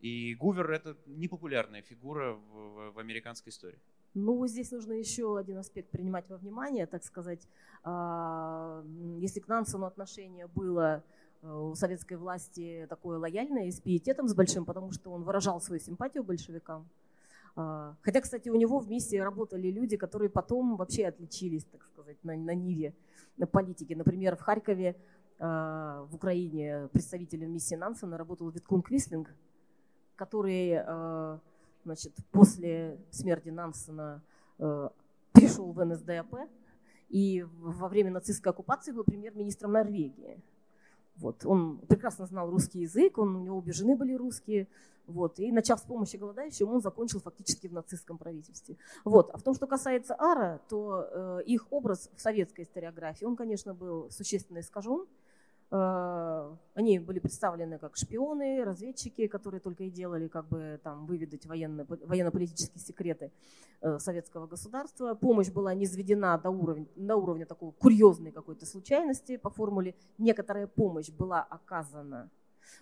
И 0.00 0.34
Гувер– 0.34 0.70
это 0.72 0.96
непопулярная 1.06 1.82
фигура 1.82 2.34
в, 2.34 2.92
в, 2.92 2.98
американской 2.98 3.50
истории. 3.50 3.78
Ну, 4.14 4.46
здесь 4.46 4.70
нужно 4.72 4.92
еще 4.92 5.38
один 5.38 5.58
аспект 5.58 5.90
принимать 5.90 6.28
во 6.28 6.36
внимание, 6.36 6.86
так 6.86 7.04
сказать. 7.04 7.46
А, 7.84 8.84
если 9.18 9.40
к 9.40 9.48
Нансену 9.48 9.86
отношение 9.86 10.46
было 10.48 11.02
у 11.42 11.74
советской 11.74 12.14
власти 12.14 12.86
такое 12.88 13.18
лояльное 13.18 13.66
и 13.66 13.72
с 13.72 13.80
пиететом 13.80 14.28
с 14.28 14.34
большим, 14.34 14.64
потому 14.64 14.92
что 14.92 15.10
он 15.10 15.24
выражал 15.24 15.60
свою 15.60 15.80
симпатию 15.80 16.22
большевикам. 16.22 16.88
А, 17.56 17.96
хотя, 18.02 18.20
кстати, 18.20 18.48
у 18.48 18.54
него 18.54 18.78
в 18.78 18.88
миссии 18.88 19.16
работали 19.16 19.68
люди, 19.68 19.96
которые 19.96 20.30
потом 20.30 20.76
вообще 20.76 21.06
отличились, 21.06 21.64
так 21.64 21.84
сказать, 21.84 22.16
на, 22.22 22.36
на 22.36 22.54
ниве 22.54 22.94
на 23.36 23.46
политике. 23.46 23.96
Например, 23.96 24.36
в 24.36 24.40
Харькове, 24.40 24.96
а, 25.38 26.06
в 26.10 26.14
Украине, 26.14 26.88
представителем 26.92 27.52
миссии 27.52 27.74
Нансена 27.74 28.16
работал 28.16 28.48
Виткун 28.48 28.82
Квислинг, 28.82 29.34
который 30.16 30.78
значит, 31.84 32.12
после 32.30 32.96
смерти 33.10 33.48
Нансена 33.48 34.22
пришел 35.32 35.72
в 35.72 35.84
НСДАП 35.84 36.48
и 37.08 37.44
во 37.58 37.88
время 37.88 38.12
нацистской 38.12 38.52
оккупации 38.52 38.92
был 38.92 39.02
премьер-министром 39.02 39.72
Норвегии. 39.72 40.40
Вот. 41.16 41.44
Он 41.44 41.78
прекрасно 41.78 42.26
знал 42.26 42.50
русский 42.50 42.80
язык, 42.80 43.18
он, 43.18 43.36
у 43.36 43.40
него 43.40 43.58
обе 43.58 43.72
жены 43.72 43.96
были 43.96 44.14
русские. 44.14 44.68
Вот. 45.06 45.38
И 45.38 45.50
начав 45.52 45.80
с 45.80 45.82
помощи 45.82 46.16
голодающим, 46.16 46.68
он 46.68 46.80
закончил 46.80 47.20
фактически 47.20 47.66
в 47.66 47.72
нацистском 47.72 48.18
правительстве. 48.18 48.76
Вот. 49.04 49.30
А 49.30 49.36
в 49.36 49.42
том, 49.42 49.54
что 49.54 49.66
касается 49.66 50.14
Ара, 50.14 50.60
то 50.68 51.08
э, 51.10 51.42
их 51.46 51.66
образ 51.70 52.08
в 52.16 52.20
советской 52.20 52.62
историографии, 52.62 53.24
он, 53.24 53.36
конечно, 53.36 53.74
был 53.74 54.10
существенно 54.10 54.60
искажен. 54.60 55.06
Э, 55.72 56.54
они 56.74 56.98
были 56.98 57.18
представлены 57.18 57.78
как 57.78 57.96
шпионы, 57.96 58.62
разведчики, 58.62 59.26
которые 59.26 59.60
только 59.60 59.84
и 59.84 59.90
делали, 59.90 60.28
как 60.28 60.46
бы 60.48 60.78
там 60.84 61.06
выведать 61.06 61.46
военно, 61.46 61.86
военно-политические 61.88 62.78
секреты 62.78 63.32
э, 63.80 63.98
советского 63.98 64.46
государства. 64.46 65.14
Помощь 65.14 65.48
была 65.48 65.72
низведена 65.72 66.36
до 66.36 66.50
уровня, 66.50 66.86
до 66.94 67.16
уровня 67.16 67.46
такой 67.46 67.72
курьезной 67.72 68.32
какой-то 68.32 68.66
случайности 68.66 69.38
по 69.38 69.48
формуле 69.48 69.94
«некоторая 70.18 70.66
помощь 70.66 71.08
была 71.08 71.42
оказана». 71.42 72.30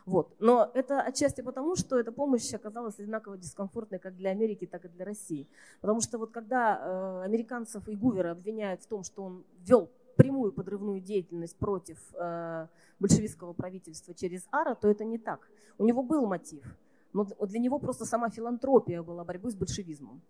Вот. 0.04 0.34
Но 0.40 0.70
это 0.74 1.00
отчасти 1.00 1.42
потому, 1.42 1.76
что 1.76 1.98
эта 1.98 2.10
помощь 2.10 2.52
оказалась 2.52 2.98
одинаково 2.98 3.38
дискомфортной 3.38 4.00
как 4.00 4.16
для 4.16 4.30
Америки, 4.30 4.66
так 4.66 4.84
и 4.84 4.88
для 4.88 5.04
России. 5.04 5.48
Потому 5.80 6.00
что 6.00 6.18
вот 6.18 6.32
когда 6.32 6.76
э, 6.76 7.24
американцев 7.24 7.88
и 7.88 7.94
Гувера 7.94 8.32
обвиняют 8.32 8.82
в 8.82 8.86
том, 8.88 9.04
что 9.04 9.22
он 9.22 9.44
вел 9.60 9.90
прямую 10.20 10.52
подрывную 10.52 11.00
деятельность 11.00 11.56
против 11.56 11.98
э, 12.14 12.66
большевистского 12.98 13.54
правительства 13.54 14.14
через 14.14 14.46
Ара, 14.50 14.74
то 14.74 14.88
это 14.88 15.04
не 15.04 15.18
так. 15.18 15.48
У 15.78 15.84
него 15.84 16.02
был 16.02 16.26
мотив, 16.26 16.64
но 17.14 17.24
для 17.24 17.58
него 17.58 17.78
просто 17.78 18.04
сама 18.04 18.28
филантропия 18.28 19.02
была 19.02 19.24
борьбой 19.24 19.50
с 19.50 19.54
большевизмом. 19.54 20.20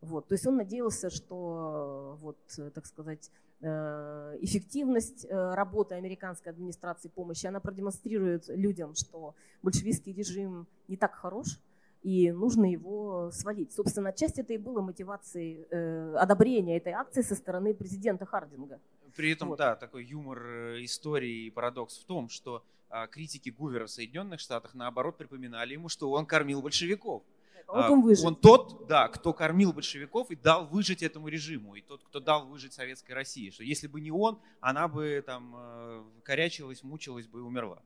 Вот, 0.00 0.26
то 0.26 0.34
есть 0.34 0.46
он 0.46 0.56
надеялся, 0.56 1.10
что 1.10 2.18
вот, 2.20 2.38
так 2.74 2.86
сказать, 2.86 3.30
э, 3.60 4.38
эффективность 4.40 5.26
э, 5.28 5.54
работы 5.54 5.94
американской 5.94 6.50
администрации 6.50 7.08
помощи, 7.08 7.46
она 7.46 7.60
продемонстрирует 7.60 8.48
людям, 8.48 8.94
что 8.94 9.34
большевистский 9.62 10.12
режим 10.12 10.66
не 10.88 10.96
так 10.96 11.14
хорош, 11.14 11.60
и 12.02 12.32
нужно 12.32 12.64
его 12.64 13.30
свалить. 13.30 13.72
Собственно, 13.72 14.08
отчасти 14.08 14.40
это 14.40 14.54
и 14.54 14.58
было 14.58 14.80
мотивацией 14.80 15.66
э, 15.70 16.14
одобрения 16.16 16.78
этой 16.78 16.94
акции 16.94 17.22
со 17.22 17.34
стороны 17.34 17.74
президента 17.74 18.24
Хардинга. 18.24 18.80
При 19.16 19.32
этом, 19.32 19.48
вот. 19.48 19.58
да, 19.58 19.76
такой 19.76 20.04
юмор 20.04 20.42
э, 20.44 20.84
истории 20.84 21.46
и 21.46 21.50
парадокс 21.50 21.98
в 21.98 22.04
том, 22.04 22.28
что 22.28 22.64
а, 22.90 23.06
критики 23.06 23.50
Гувера 23.50 23.86
в 23.86 23.90
Соединенных 23.90 24.40
Штатах, 24.40 24.74
наоборот, 24.74 25.16
припоминали 25.16 25.74
ему, 25.74 25.88
что 25.88 26.10
он 26.10 26.26
кормил 26.26 26.60
большевиков. 26.60 27.22
Вот 27.68 27.84
а, 27.84 27.92
он, 27.92 28.02
выжил. 28.02 28.26
он 28.26 28.34
тот, 28.34 28.88
да, 28.88 29.06
кто 29.06 29.32
кормил 29.32 29.72
большевиков 29.72 30.32
и 30.32 30.36
дал 30.36 30.66
выжить 30.66 31.04
этому 31.04 31.28
режиму, 31.28 31.76
и 31.76 31.82
тот, 31.82 32.02
кто 32.02 32.18
дал 32.18 32.46
выжить 32.46 32.72
советской 32.72 33.12
России. 33.12 33.50
Что 33.50 33.62
если 33.62 33.86
бы 33.86 34.00
не 34.00 34.10
он, 34.10 34.40
она 34.60 34.88
бы 34.88 35.22
там 35.24 35.54
э, 35.56 36.02
корячилась, 36.24 36.82
мучилась 36.82 37.28
бы 37.28 37.38
и 37.38 37.42
умерла. 37.42 37.78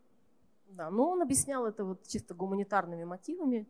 Да, 0.71 0.91
но 0.91 1.11
он 1.11 1.21
объяснял 1.21 1.67
это 1.67 1.85
вот 1.85 2.07
чисто 2.07 2.33
гуманитарными 2.33 3.05
мотивами. 3.05 3.67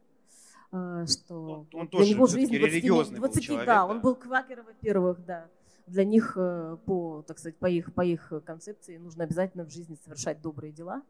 что 0.70 1.34
Он, 1.34 1.66
он 1.72 1.86
для 1.86 1.86
тоже 1.86 2.10
него 2.10 2.26
жизнь 2.28 2.56
20, 2.56 2.72
религиозный 2.72 3.18
20 3.18 3.36
был 3.36 3.42
человек. 3.42 3.66
да, 3.66 3.86
он 3.86 4.00
был 4.00 4.14
квакер, 4.14 4.62
во-первых, 4.62 5.24
да. 5.26 5.48
Для 5.86 6.04
них, 6.04 6.34
э, 6.36 6.76
по, 6.86 7.22
так 7.26 7.38
сказать, 7.38 7.56
по 7.58 7.66
их, 7.66 7.92
по 7.94 8.02
их 8.02 8.32
концепции, 8.44 8.96
нужно 8.96 9.24
обязательно 9.24 9.64
в 9.64 9.70
жизни 9.70 9.96
совершать 10.02 10.40
добрые 10.40 10.72
дела. 10.72 11.02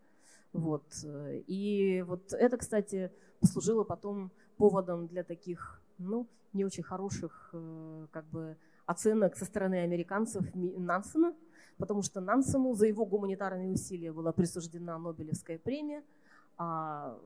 Вот. 0.52 0.84
э, 1.04 1.42
И 1.46 2.02
вот 2.02 2.32
это, 2.32 2.56
кстати, 2.56 3.12
послужило 3.40 3.84
потом 3.84 4.30
поводом 4.56 5.06
для 5.06 5.22
таких, 5.22 5.80
ну, 5.98 6.26
не 6.52 6.64
очень 6.64 6.82
хороших, 6.82 7.50
э, 7.52 8.06
как 8.10 8.24
бы, 8.26 8.56
оценок 8.86 9.36
со 9.36 9.44
стороны 9.44 9.82
американцев 9.82 10.44
Нансена, 10.54 11.34
потому 11.78 12.02
что 12.02 12.20
Нансену 12.20 12.74
за 12.74 12.86
его 12.86 13.06
гуманитарные 13.06 13.72
усилия 13.72 14.12
была 14.12 14.32
присуждена 14.32 14.98
Нобелевская 14.98 15.58
премия, 15.58 16.02
а 16.56 17.18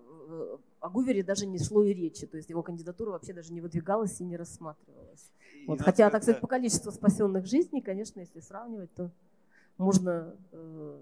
о 0.81 0.89
Гувере 0.89 1.23
даже 1.23 1.47
не 1.47 1.59
шло 1.59 1.83
и 1.83 1.93
речи, 1.93 2.27
то 2.27 2.37
есть 2.37 2.49
его 2.49 2.63
кандидатура 2.63 3.11
вообще 3.11 3.33
даже 3.33 3.53
не 3.53 3.61
выдвигалась 3.61 4.21
и 4.21 4.25
не 4.25 4.37
рассматривалась. 4.37 5.31
Вот. 5.69 5.83
Хотя, 5.83 6.09
так 6.09 6.23
сказать, 6.23 6.41
по 6.41 6.47
количеству 6.47 6.91
спасенных 6.91 7.45
жизней, 7.45 7.83
конечно, 7.83 8.21
если 8.21 8.41
сравнивать, 8.41 8.91
то 8.95 9.11
можно 9.77 10.35
э, 10.51 10.99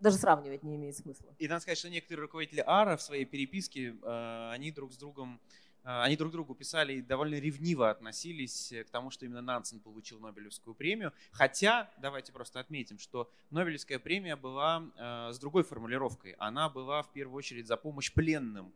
даже 0.00 0.16
сравнивать 0.16 0.64
не 0.64 0.74
имеет 0.74 0.96
смысла. 0.96 1.32
И 1.38 1.46
надо 1.46 1.60
сказать, 1.60 1.78
что 1.78 1.90
некоторые 1.90 2.22
руководители 2.22 2.64
АРА 2.66 2.96
в 2.96 3.02
своей 3.02 3.24
переписке, 3.24 3.94
э, 4.02 4.50
они 4.50 4.72
друг 4.72 4.92
с 4.92 4.96
другом, 4.96 5.40
э, 5.84 6.02
они 6.02 6.16
друг 6.16 6.32
другу 6.32 6.56
писали 6.56 6.94
и 6.94 7.02
довольно 7.02 7.36
ревниво 7.36 7.88
относились 7.88 8.74
к 8.84 8.90
тому, 8.90 9.12
что 9.12 9.26
именно 9.26 9.42
Нансен 9.42 9.78
получил 9.78 10.18
Нобелевскую 10.18 10.74
премию. 10.74 11.12
Хотя, 11.30 11.88
давайте 11.98 12.32
просто 12.32 12.58
отметим, 12.58 12.98
что 12.98 13.30
Нобелевская 13.50 14.00
премия 14.00 14.34
была 14.34 14.82
э, 14.96 15.32
с 15.32 15.38
другой 15.38 15.62
формулировкой. 15.62 16.34
Она 16.38 16.68
была 16.68 17.04
в 17.04 17.12
первую 17.12 17.38
очередь 17.38 17.68
за 17.68 17.76
помощь 17.76 18.12
пленным, 18.12 18.72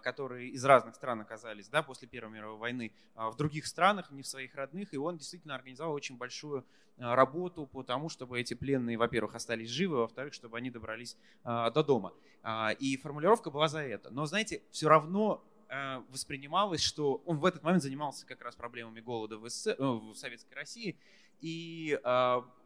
которые 0.00 0.50
из 0.50 0.64
разных 0.64 0.94
стран 0.94 1.20
оказались 1.20 1.68
да, 1.68 1.82
после 1.82 2.06
Первой 2.06 2.32
мировой 2.32 2.58
войны 2.58 2.92
э, 3.16 3.28
в 3.28 3.36
других 3.36 3.66
странах, 3.66 4.10
не 4.10 4.22
в 4.22 4.26
своих 4.26 4.54
родных. 4.54 4.94
И 4.94 4.96
он 4.96 5.16
действительно 5.18 5.54
организовал 5.54 5.92
очень 5.92 6.16
большую 6.16 6.64
э, 6.96 7.14
работу 7.14 7.66
по 7.66 7.82
тому, 7.82 8.08
чтобы 8.08 8.40
эти 8.40 8.54
пленные, 8.54 8.96
во-первых, 8.96 9.34
остались 9.34 9.70
живы, 9.70 9.96
во-вторых, 9.96 10.34
чтобы 10.34 10.56
они 10.56 10.70
добрались 10.70 11.16
а, 11.42 11.70
до 11.70 11.82
дома. 11.82 12.12
А, 12.42 12.70
И 12.78 12.96
формулировка 12.96 13.50
была 13.50 13.68
за 13.68 13.80
это. 13.80 14.10
Но, 14.10 14.26
знаете, 14.26 14.62
все 14.70 14.88
равно 14.88 15.44
а, 15.68 16.04
воспринималось, 16.10 16.82
что 16.82 17.22
он 17.26 17.38
в 17.38 17.44
этот 17.44 17.62
момент 17.62 17.82
занимался 17.82 18.26
как 18.26 18.42
раз 18.42 18.54
проблемами 18.54 19.00
голода 19.00 19.38
в, 19.38 19.48
СССР, 19.48 19.76
э, 19.78 19.84
в 19.84 20.14
Советской 20.14 20.54
России, 20.54 20.96
и 21.40 21.98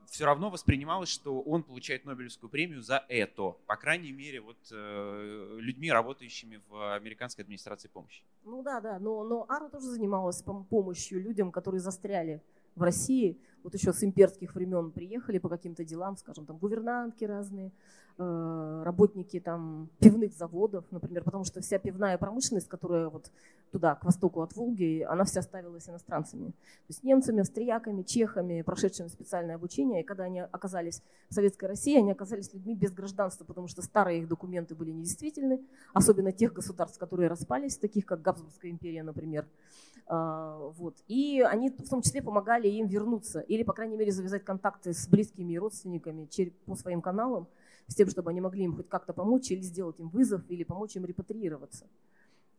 все 0.07 0.25
равно 0.25 0.51
воспринималось, 0.51 1.09
что 1.09 1.41
он 1.41 1.63
получает 1.63 2.05
Нобелевскую 2.05 2.51
премию 2.51 2.83
за 2.83 3.05
это, 3.09 3.57
по 3.67 3.77
крайней 3.77 4.13
мере, 4.13 4.41
вот 4.41 4.59
э, 4.71 5.57
людьми, 5.59 5.91
работающими 5.91 6.61
в 6.69 6.95
американской 6.95 7.45
администрации 7.45 7.89
помощи. 7.89 8.23
Ну 8.45 8.63
да, 8.63 8.81
да, 8.81 8.99
но, 8.99 9.25
но 9.25 9.47
Ара 9.49 9.69
тоже 9.69 9.87
занималась 9.87 10.43
пом- 10.43 10.65
помощью 10.65 11.21
людям, 11.21 11.53
которые 11.53 11.81
застряли 11.81 12.43
в 12.75 12.83
России, 12.83 13.39
вот 13.63 13.75
еще 13.75 13.93
с 13.93 14.05
имперских 14.05 14.55
времен 14.55 14.93
приехали 14.93 15.39
по 15.39 15.49
каким-то 15.49 15.85
делам, 15.85 16.17
скажем, 16.17 16.47
там 16.47 16.59
гувернантки 16.59 17.25
разные, 17.25 17.73
работники 18.19 19.41
там 19.41 19.91
пивных 19.99 20.33
заводов, 20.33 20.85
например, 20.91 21.23
потому 21.23 21.45
что 21.45 21.61
вся 21.61 21.79
пивная 21.79 22.17
промышленность, 22.17 22.69
которая 22.69 23.09
вот 23.09 23.31
туда, 23.71 23.95
к 23.95 24.05
востоку 24.05 24.41
от 24.41 24.55
Волги, 24.57 25.03
она 25.03 25.25
вся 25.25 25.43
ставилась 25.43 25.89
иностранцами. 25.89 26.49
То 26.51 26.89
есть 26.89 27.03
немцами, 27.03 27.41
австрияками, 27.41 28.03
чехами, 28.03 28.63
прошедшими 28.63 29.09
специальное 29.09 29.57
обучение. 29.57 30.01
И 30.01 30.05
когда 30.05 30.25
они 30.25 30.41
оказались 30.41 31.03
в 31.29 31.35
Советской 31.35 31.67
России, 31.67 31.99
они 31.99 32.13
оказались 32.13 32.55
людьми 32.55 32.75
без 32.75 32.93
гражданства, 32.93 33.45
потому 33.45 33.69
что 33.69 33.83
старые 33.83 34.21
их 34.21 34.29
документы 34.29 34.75
были 34.75 34.93
недействительны, 34.93 35.61
особенно 35.93 36.33
тех 36.33 36.55
государств, 36.55 36.99
которые 36.99 37.29
распались, 37.29 37.77
таких 37.77 38.07
как 38.07 38.23
Габсбургская 38.23 38.71
империя, 38.71 39.03
например. 39.03 39.47
А, 40.07 40.71
Вот. 40.79 40.97
И 41.09 41.43
они 41.43 41.69
в 41.71 41.89
том 41.89 42.01
числе 42.01 42.23
помогали 42.23 42.69
им 42.69 42.87
вернуться 42.87 43.41
или, 43.41 43.63
по 43.63 43.73
крайней 43.73 43.97
мере, 43.97 44.13
завязать 44.13 44.45
контакты 44.45 44.93
с 44.93 45.09
близкими 45.09 45.53
и 45.53 45.59
родственниками 45.59 46.29
по 46.65 46.77
своим 46.77 47.03
каналам, 47.03 47.49
с 47.89 47.95
тем, 47.95 48.09
чтобы 48.09 48.31
они 48.31 48.41
могли 48.41 48.65
им 48.65 48.75
хоть 48.77 48.89
как-то 48.89 49.13
помочь 49.13 49.51
или 49.51 49.61
сделать 49.61 49.99
им 50.01 50.09
вызов, 50.09 50.43
или 50.49 50.65
помочь 50.65 50.97
им 50.97 51.05
репатриироваться. 51.05 51.87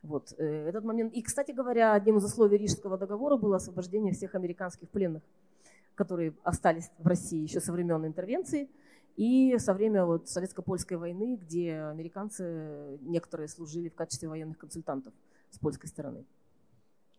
Вот. 0.04 0.34
э, 0.38 0.70
Этот 0.70 0.84
момент. 0.86 1.14
И, 1.14 1.22
кстати 1.22 1.52
говоря, 1.52 1.94
одним 1.94 2.18
из 2.18 2.26
условий 2.26 2.58
Рижского 2.58 2.98
договора 2.98 3.36
было 3.38 3.58
освобождение 3.58 4.14
всех 4.14 4.36
американских 4.36 4.90
пленных, 4.90 5.24
которые 5.96 6.34
остались 6.44 6.90
в 7.00 7.08
России 7.08 7.42
еще 7.42 7.60
со 7.60 7.74
времен 7.74 8.06
интервенции 8.06 8.70
и 9.18 9.58
со 9.58 9.74
время 9.74 10.06
вот 10.06 10.30
советско-польской 10.30 10.96
войны, 10.98 11.36
где 11.42 11.74
американцы 11.82 12.98
некоторые 13.02 13.48
служили 13.48 13.90
в 13.90 13.96
качестве 13.96 14.30
военных 14.30 14.58
консультантов 14.60 15.14
с 15.50 15.58
польской 15.60 15.90
стороны. 15.90 16.24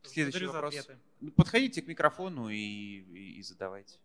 Следующий 0.05 0.47
вопрос. 0.47 0.75
ответы. 0.77 0.97
Подходите 1.35 1.83
к 1.83 1.89
микрофону 1.89 2.49
и, 2.49 2.57
и- 2.57 3.39
и 3.39 3.43
задавайте. 3.43 3.99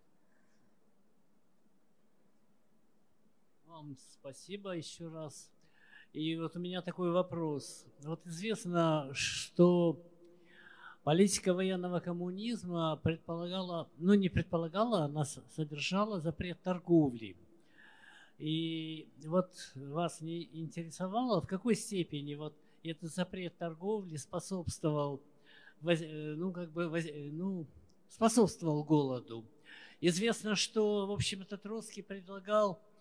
Вам 3.73 3.97
спасибо 3.97 4.77
еще 4.77 5.07
раз. 5.07 5.49
И 6.13 6.37
вот 6.37 6.55
у 6.55 6.59
меня 6.59 6.83
такой 6.83 7.09
вопрос. 7.09 7.87
Вот 8.03 8.23
известно, 8.27 9.09
что 9.13 9.99
политика 11.03 11.55
военного 11.55 11.99
коммунизма 11.99 12.97
предполагала, 12.97 13.89
ну 13.97 14.13
не 14.13 14.29
предполагала, 14.29 15.05
она 15.05 15.25
содержала 15.25 16.19
запрет 16.19 16.61
торговли. 16.61 17.35
И 18.37 19.09
вот 19.25 19.49
вас 19.73 20.21
не 20.21 20.43
интересовало, 20.53 21.41
в 21.41 21.47
какой 21.47 21.73
степени 21.73 22.35
вот 22.35 22.53
этот 22.83 23.11
запрет 23.11 23.57
торговли 23.57 24.17
способствовал, 24.17 25.19
э, 25.83 26.35
ну 26.37 26.51
как 26.51 26.71
бы, 26.71 26.83
э, 26.95 27.31
ну, 27.31 27.65
способствовал 28.07 28.83
голоду. 28.83 29.43
Известно, 29.99 30.55
что, 30.55 31.07
в 31.07 31.11
общем-то, 31.11 31.57
Троцкий 31.57 32.03
предлагал 32.03 32.79
э, 32.79 32.92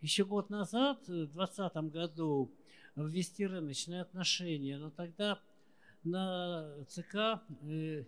еще 0.00 0.24
год 0.24 0.50
назад, 0.50 0.98
э, 1.08 1.24
в 1.24 1.32
2020 1.32 1.90
году, 1.90 2.50
ввести 2.96 3.46
рыночные 3.46 4.02
отношения, 4.02 4.78
но 4.78 4.90
тогда 4.90 5.40
на 6.04 6.84
ЦК, 6.88 7.42
э, 7.62 8.04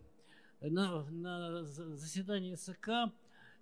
на, 0.60 1.04
на 1.10 1.64
за- 1.64 1.96
заседании 1.96 2.54
ЦК 2.54 3.12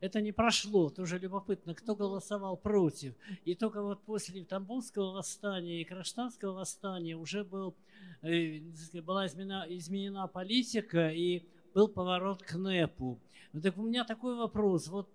это 0.01 0.21
не 0.21 0.33
прошло. 0.33 0.91
Тоже 0.91 1.19
любопытно, 1.19 1.75
кто 1.75 1.97
голосовал 1.97 2.57
против. 2.57 3.15
И 3.45 3.55
только 3.55 3.83
вот 3.83 4.03
после 4.05 4.45
Тамбовского 4.45 5.13
восстания 5.13 5.81
и 5.81 5.85
Кронштадтского 5.85 6.53
восстания 6.53 7.17
уже 7.17 7.45
был, 7.45 7.75
э, 8.23 8.61
была 9.03 9.27
изменена, 9.27 9.67
изменена 9.69 10.27
политика 10.29 11.11
и 11.11 11.43
был 11.75 11.89
поворот 11.89 12.43
к 12.43 12.55
НЭПу. 12.57 13.19
Ну, 13.53 13.61
Так 13.61 13.77
у 13.77 13.83
меня 13.83 14.05
такой 14.05 14.37
вопрос. 14.37 14.89
Вот 14.89 15.09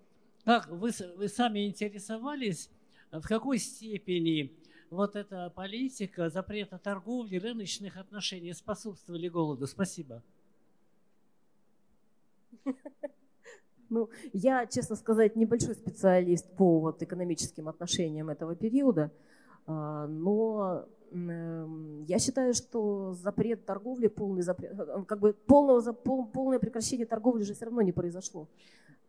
как 0.46 0.68
вы, 0.70 0.92
вы 1.16 1.28
сами 1.28 1.68
интересовались, 1.68 2.70
в 3.12 3.22
какой 3.28 3.58
степени 3.60 4.52
вот 4.90 5.16
эта 5.16 5.50
политика 5.50 6.30
запрета 6.30 6.78
торговли, 6.78 7.38
рыночных 7.38 7.98
отношений 7.98 8.54
способствовали 8.54 9.28
голоду? 9.28 9.68
Спасибо. 9.68 10.24
Ну, 13.90 14.10
я, 14.34 14.66
честно 14.66 14.96
сказать, 14.96 15.36
небольшой 15.36 15.76
специалист 15.76 16.50
по 16.56 16.80
вот 16.80 17.02
экономическим 17.04 17.68
отношениям 17.68 18.30
этого 18.30 18.56
периода, 18.56 19.12
а, 19.68 20.08
но 20.08 20.86
м, 21.12 22.04
я 22.06 22.18
считаю, 22.18 22.54
что 22.56 23.14
запрет 23.14 23.66
торговли, 23.66 24.08
полный 24.08 24.42
запрет, 24.42 24.74
э, 24.80 25.04
как 25.08 25.20
бы 25.20 25.34
полного, 25.34 25.94
пол- 25.94 26.26
полное 26.28 26.58
прекращение 26.60 27.06
торговли 27.06 27.44
же 27.44 27.54
все 27.54 27.66
равно 27.66 27.82
не 27.82 27.92
произошло. 27.92 28.48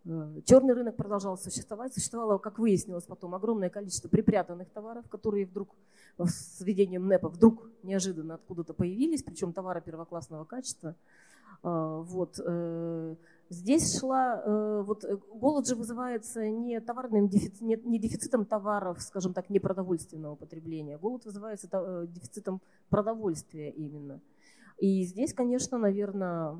Э, 0.06 0.40
Черный 0.44 0.74
рынок 0.74 0.96
продолжал 0.96 1.36
существовать. 1.38 1.94
Существовало, 1.94 2.38
как 2.38 2.58
выяснилось 2.58 3.04
потом, 3.04 3.34
огромное 3.34 3.70
количество 3.70 4.08
припрятанных 4.08 4.70
товаров, 4.70 5.08
которые 5.08 5.46
вдруг 5.46 5.74
с 6.18 6.60
введением 6.60 7.06
НЭПа 7.08 7.28
вдруг 7.28 7.68
неожиданно 7.82 8.34
откуда-то 8.34 8.74
появились, 8.74 9.22
причем 9.22 9.52
товары 9.52 9.80
первоклассного 9.80 10.44
качества. 10.44 10.94
А, 11.62 12.00
Вот. 12.02 12.38
э, 12.44 13.16
Здесь 13.50 13.98
шла, 13.98 14.42
э, 14.42 14.82
вот 14.86 15.04
э, 15.04 15.18
голод 15.34 15.66
же 15.66 15.76
вызывается 15.76 16.48
не 16.48 16.80
товарным 16.80 17.28
дефицит, 17.28 17.60
не, 17.60 17.76
не 17.84 17.98
дефицитом 17.98 18.46
товаров, 18.46 19.02
скажем 19.02 19.34
так, 19.34 19.50
непродовольственного 19.50 20.34
потребления. 20.34 20.96
Голод 20.96 21.26
вызывается 21.26 21.68
то- 21.68 22.02
э, 22.04 22.06
дефицитом 22.06 22.62
продовольствия 22.88 23.70
именно. 23.70 24.20
И 24.78 25.04
здесь, 25.04 25.34
конечно, 25.34 25.76
наверное, 25.78 26.58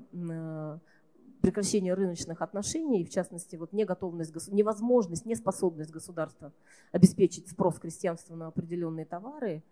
прекращение 1.44 1.92
рыночных 1.92 2.40
отношений, 2.40 3.04
в 3.04 3.10
частности, 3.10 3.56
вот 3.56 3.74
неготовность, 3.74 4.34
невозможность, 4.48 5.26
неспособность 5.26 5.90
государства 5.90 6.52
обеспечить 6.90 7.50
спрос 7.50 7.78
крестьянства 7.78 8.34
на 8.34 8.46
определенные 8.46 9.04
товары, 9.04 9.62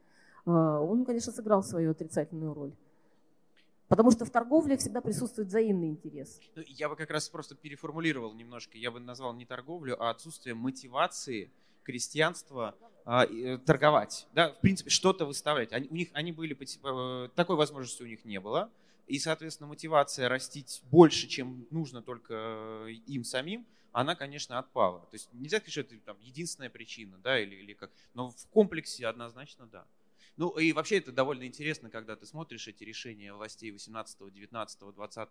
э, 0.45 0.51
он, 0.51 1.07
конечно, 1.07 1.33
сыграл 1.33 1.63
свою 1.63 1.93
отрицательную 1.93 2.53
роль. 2.53 2.73
Потому 3.89 4.11
что 4.11 4.27
в 4.27 4.31
торговле 4.31 4.77
всегда 4.77 5.01
присутствует 5.01 5.49
взаимный 5.49 5.89
интерес. 5.89 6.41
Ну, 6.57 6.63
я 6.67 6.91
бы 6.91 6.97
как 6.97 7.11
раз 7.11 7.31
просто 7.31 7.55
переформулировал 7.55 8.35
немножко. 8.35 8.77
Я 8.77 8.91
бы 8.91 9.01
назвал 9.01 9.33
не 9.33 9.47
торговлю, 9.47 9.97
а 9.99 10.11
отсутствие 10.11 10.55
мотивации 10.55 11.51
крестьянства 11.85 12.75
а, 13.07 13.25
э, 13.25 13.57
торговать, 13.59 14.27
да, 14.35 14.53
в 14.53 14.61
принципе, 14.61 14.91
что-то 14.91 15.25
выставлять. 15.25 15.73
Они, 15.73 15.89
у 15.89 15.95
них, 15.95 16.09
они 16.13 16.33
были, 16.33 16.55
э, 16.55 17.29
такой 17.35 17.57
возможности 17.57 18.03
у 18.03 18.07
них 18.07 18.27
не 18.27 18.41
было. 18.41 18.71
И, 19.07 19.19
соответственно, 19.19 19.69
мотивация 19.69 20.29
растить 20.29 20.81
больше, 20.91 21.27
чем 21.27 21.67
нужно 21.71 22.03
только 22.03 22.87
им 23.07 23.25
самим, 23.25 23.67
она, 23.93 24.15
конечно, 24.15 24.59
отпала. 24.59 25.01
То 25.11 25.17
есть 25.17 25.29
нельзя 25.33 25.59
сказать, 25.59 25.73
что 25.73 25.81
это 25.83 25.99
там, 25.99 26.19
единственная 26.21 26.71
причина, 26.71 27.19
да, 27.19 27.39
или, 27.39 27.55
или 27.57 27.75
как. 27.75 27.91
Но 28.15 28.31
в 28.31 28.47
комплексе 28.49 29.07
однозначно 29.07 29.67
да. 29.67 29.87
Ну 30.37 30.49
и 30.59 30.73
вообще 30.73 30.99
это 30.99 31.13
довольно 31.13 31.47
интересно, 31.47 31.91
когда 31.91 32.17
ты 32.17 32.25
смотришь 32.25 32.67
эти 32.67 32.85
решения 32.85 33.35
властей 33.35 33.71
18, 33.71 34.33
19, 34.33 34.95
20 34.95 35.29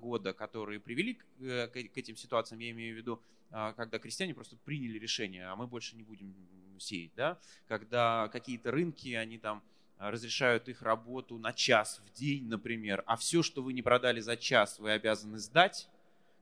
года, 0.00 0.32
которые 0.32 0.80
привели 0.80 1.14
к, 1.14 1.24
э, 1.40 1.68
к 1.68 1.96
этим 1.96 2.16
ситуациям, 2.16 2.58
я 2.60 2.70
имею 2.70 2.94
в 2.94 2.98
виду, 2.98 3.22
а, 3.50 3.72
когда 3.74 3.98
крестьяне 3.98 4.34
просто 4.34 4.56
приняли 4.56 4.98
решение, 4.98 5.46
а 5.46 5.56
мы 5.56 5.66
больше 5.66 5.94
не 5.96 6.02
будем 6.02 6.34
сеять, 6.80 7.12
да, 7.16 7.38
когда 7.66 8.28
какие-то 8.28 8.70
рынки, 8.70 9.14
они 9.14 9.38
там 9.38 9.62
разрешают 9.98 10.68
их 10.68 10.82
работу 10.82 11.38
на 11.38 11.52
час 11.52 12.00
в 12.06 12.12
день, 12.18 12.46
например, 12.46 13.02
а 13.06 13.16
все, 13.16 13.42
что 13.42 13.62
вы 13.62 13.72
не 13.72 13.82
продали 13.82 14.20
за 14.20 14.36
час, 14.36 14.78
вы 14.78 14.92
обязаны 14.92 15.38
сдать, 15.38 15.88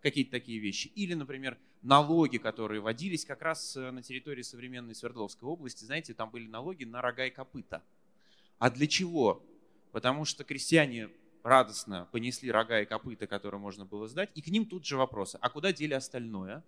какие-то 0.03 0.31
такие 0.31 0.59
вещи. 0.59 0.93
Или, 0.95 1.15
например, 1.15 1.59
налоги, 1.83 2.39
которые 2.39 2.81
вводились 2.81 3.25
как 3.25 3.43
раз 3.43 3.77
э, 3.77 3.91
на 3.91 4.03
территории 4.03 4.43
современной 4.43 4.95
Свердловской 4.95 5.49
области. 5.49 5.85
Знаете, 5.85 6.15
там 6.15 6.31
были 6.31 6.47
налоги 6.47 6.85
на 6.85 7.01
рога 7.01 7.27
и 7.27 7.31
копыта. 7.31 7.83
А 8.59 8.71
для 8.71 8.87
чего? 8.87 9.43
Потому 9.93 10.25
что 10.25 10.45
крестьяне 10.45 11.11
радостно 11.43 12.09
понесли 12.13 12.51
рога 12.51 12.81
и 12.81 12.87
копыта, 12.87 13.27
которые 13.27 13.61
можно 13.61 13.85
было 13.85 14.09
сдать, 14.09 14.31
и 14.35 14.43
к 14.43 14.49
ним 14.49 14.67
тут 14.67 14.85
же 14.85 14.97
вопросы. 14.97 15.39
А 15.41 15.49
куда 15.49 15.73
дели 15.73 15.95
остальное? 15.95 16.63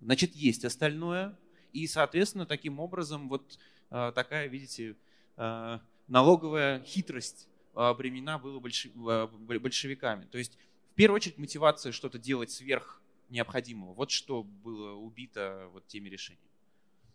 Значит, 0.00 0.34
есть 0.34 0.64
остальное. 0.64 1.36
И, 1.72 1.86
соответственно, 1.86 2.46
таким 2.46 2.78
образом 2.78 3.28
вот 3.28 3.58
э, 3.90 4.12
такая, 4.14 4.46
видите, 4.46 4.96
э, 5.36 5.78
налоговая 6.08 6.82
хитрость 6.84 7.48
применена 7.72 8.38
была 8.38 8.60
большевиками. 8.60 10.26
То 10.26 10.38
есть 10.38 10.56
в 10.92 10.94
первую 10.94 11.16
очередь 11.16 11.38
мотивация 11.38 11.92
что-то 11.92 12.18
делать 12.18 12.50
сверх 12.50 13.00
необходимого. 13.30 13.94
Вот 13.94 14.10
что 14.10 14.42
было 14.42 14.92
убито 14.92 15.68
вот 15.72 15.86
теми 15.86 16.08
решениями. 16.08 16.48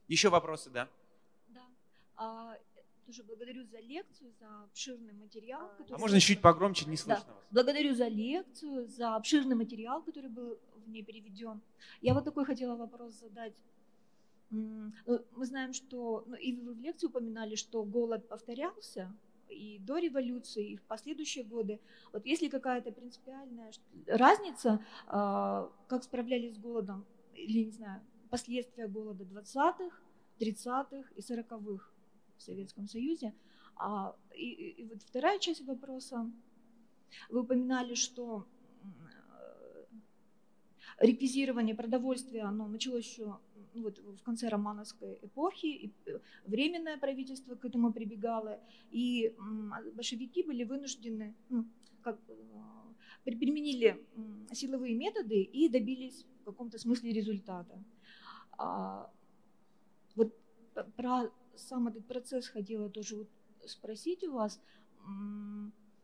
Еще 0.08 0.30
вопросы, 0.30 0.70
да? 0.70 0.90
Да. 1.50 1.62
А, 2.18 2.58
тоже 3.06 3.24
благодарю 3.24 3.64
за 3.64 3.80
лекцию, 3.80 4.34
за 4.40 4.64
обширный 4.64 5.14
материал. 5.14 5.68
А 5.68 5.76
который... 5.78 5.96
А 5.96 6.00
можно 6.00 6.20
чуть 6.20 6.42
погромче, 6.42 6.86
не 6.86 6.98
слышно 6.98 7.24
да. 7.26 7.34
вас. 7.34 7.44
Благодарю 7.52 7.94
за 7.94 8.08
лекцию, 8.08 8.88
за 8.88 9.16
обширный 9.16 9.56
материал, 9.56 10.02
который 10.02 10.30
был 10.30 10.60
в 10.76 10.90
ней 10.90 11.04
переведен. 11.04 11.62
Я 12.02 12.14
вот 12.14 12.26
такой 12.26 12.44
хотела 12.44 12.76
вопрос 12.76 13.14
задать. 13.14 13.54
Ну, 14.52 14.92
мы 15.36 15.46
знаем, 15.46 15.74
что, 15.74 16.24
ну, 16.28 16.36
и 16.36 16.54
вы 16.54 16.74
в 16.74 16.80
лекции 16.80 17.08
упоминали, 17.08 17.56
что 17.56 17.84
голод 17.84 18.28
повторялся, 18.28 19.14
и 19.48 19.80
до 19.80 19.98
революции, 19.98 20.72
и 20.72 20.78
в 20.78 20.84
последующие 20.84 21.44
годы. 21.44 21.80
Вот 22.14 22.26
есть 22.26 22.42
ли 22.42 22.50
какая-то 22.50 22.92
принципиальная 22.92 23.72
разница, 24.08 24.84
а, 25.08 25.72
как 25.88 26.04
справлялись 26.04 26.56
с 26.56 26.60
голодом, 26.60 27.06
или, 27.34 27.66
не 27.66 27.72
знаю, 27.72 28.02
последствия 28.30 28.88
голода 28.88 29.24
20-х, 29.24 29.96
30-х 30.40 31.10
и 31.16 31.20
40-х 31.20 31.92
в 32.38 32.42
Советском 32.42 32.88
Союзе? 32.88 33.34
А, 33.76 34.16
и, 34.36 34.50
и 34.52 34.86
вот 34.86 35.02
вторая 35.04 35.40
часть 35.40 35.66
вопроса. 35.66 36.32
Вы 37.30 37.42
упоминали, 37.42 37.96
что 37.96 38.46
реквизирование 41.00 41.76
продовольствия, 41.76 42.44
оно 42.44 42.68
началось 42.68 43.06
еще 43.06 43.40
вот 43.76 43.98
в 44.00 44.24
конце 44.24 44.50
романовской 44.50 45.20
эпохи, 45.22 45.94
э, 46.06 46.20
временное 46.46 46.98
правительство 46.98 47.56
к 47.56 47.66
этому 47.66 47.94
прибегало, 47.94 48.60
и 48.92 49.36
большевики 49.94 50.44
были 50.44 50.64
вынуждены, 50.64 51.36
ну, 51.50 51.66
как, 52.02 52.20
э, 52.28 52.34
применили 53.24 54.04
силовые 54.52 54.96
методы 54.96 55.42
и 55.42 55.70
добились 55.70 56.26
в 56.42 56.46
каком-то 56.46 56.78
смысле 56.80 57.12
результата. 57.12 57.84
А, 58.58 59.12
вот 60.16 60.36
про 60.96 61.30
сам 61.56 61.88
этот 61.88 62.06
процесс 62.08 62.48
хотела 62.48 62.90
тоже 62.90 63.16
вот 63.18 63.30
спросить 63.66 64.24
у 64.24 64.34
вас. 64.34 64.60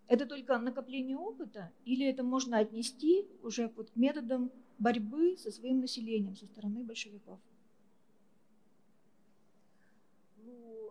Это 0.08 0.26
только 0.26 0.58
накопление 0.60 1.18
опыта 1.18 1.72
или 1.84 2.06
это 2.06 2.24
можно 2.24 2.60
отнести 2.60 3.28
уже 3.42 3.72
вот 3.76 3.90
к 3.90 3.96
методам 3.96 4.52
борьбы 4.78 5.36
со 5.38 5.52
своим 5.52 5.80
населением 5.80 6.36
со 6.36 6.46
стороны 6.46 6.84
большевиков? 6.84 7.40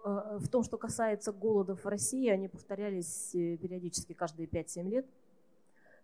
Э, 0.05 0.39
в 0.39 0.49
том, 0.49 0.63
что 0.63 0.77
касается 0.77 1.33
голодов 1.33 1.85
в 1.85 1.89
России, 1.89 2.29
они 2.29 2.49
повторялись 2.49 3.35
э, 3.35 3.57
периодически 3.57 4.13
каждые 4.13 4.47
5-7 4.47 4.89
лет. 4.89 5.07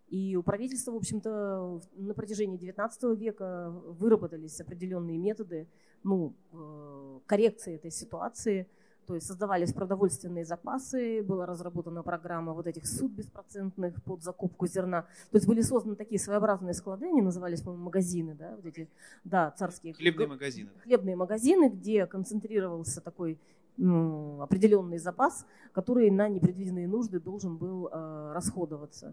И 0.09 0.37
у 0.37 0.43
правительства, 0.43 0.93
в 0.93 0.97
общем-то, 0.97 1.81
на 1.95 2.15
протяжении 2.15 2.59
XIX 2.59 3.15
века 3.15 3.71
выработались 3.71 4.61
определенные 4.61 5.19
методы 5.19 5.69
ну, 6.03 6.35
э, 6.53 7.21
коррекции 7.27 7.75
этой 7.75 7.91
ситуации– 7.91 8.67
то 9.11 9.17
есть 9.17 9.27
создавались 9.27 9.73
продовольственные 9.73 10.45
запасы, 10.45 11.21
была 11.25 11.45
разработана 11.45 12.05
программа 12.05 12.53
вот 12.53 12.69
этих 12.69 12.87
суд 12.87 13.11
беспроцентных 13.11 14.01
под 14.05 14.23
закупку 14.23 14.69
зерна. 14.69 15.03
То 15.33 15.37
есть 15.37 15.49
были 15.49 15.63
созданы 15.63 15.97
такие 15.97 16.21
своеобразные 16.21 16.75
склады, 16.75 17.07
они 17.07 17.21
назывались, 17.21 17.61
по-моему, 17.61 17.87
магазины, 17.87 18.37
да, 18.37 18.55
вот 18.55 18.65
эти, 18.67 18.89
да, 19.25 19.51
царские. 19.51 19.95
Хлебные 19.95 20.29
магазины. 20.29 20.71
Хлебные 20.85 21.17
магазины, 21.17 21.71
где 21.71 22.07
концентрировался 22.07 23.01
такой 23.01 23.41
ну, 23.77 24.43
определенный 24.43 24.99
запас, 24.99 25.45
который 25.73 26.09
на 26.13 26.29
непредвиденные 26.29 26.87
нужды 26.87 27.19
должен 27.19 27.57
был 27.57 27.89
э, 27.91 28.33
расходоваться. 28.33 29.13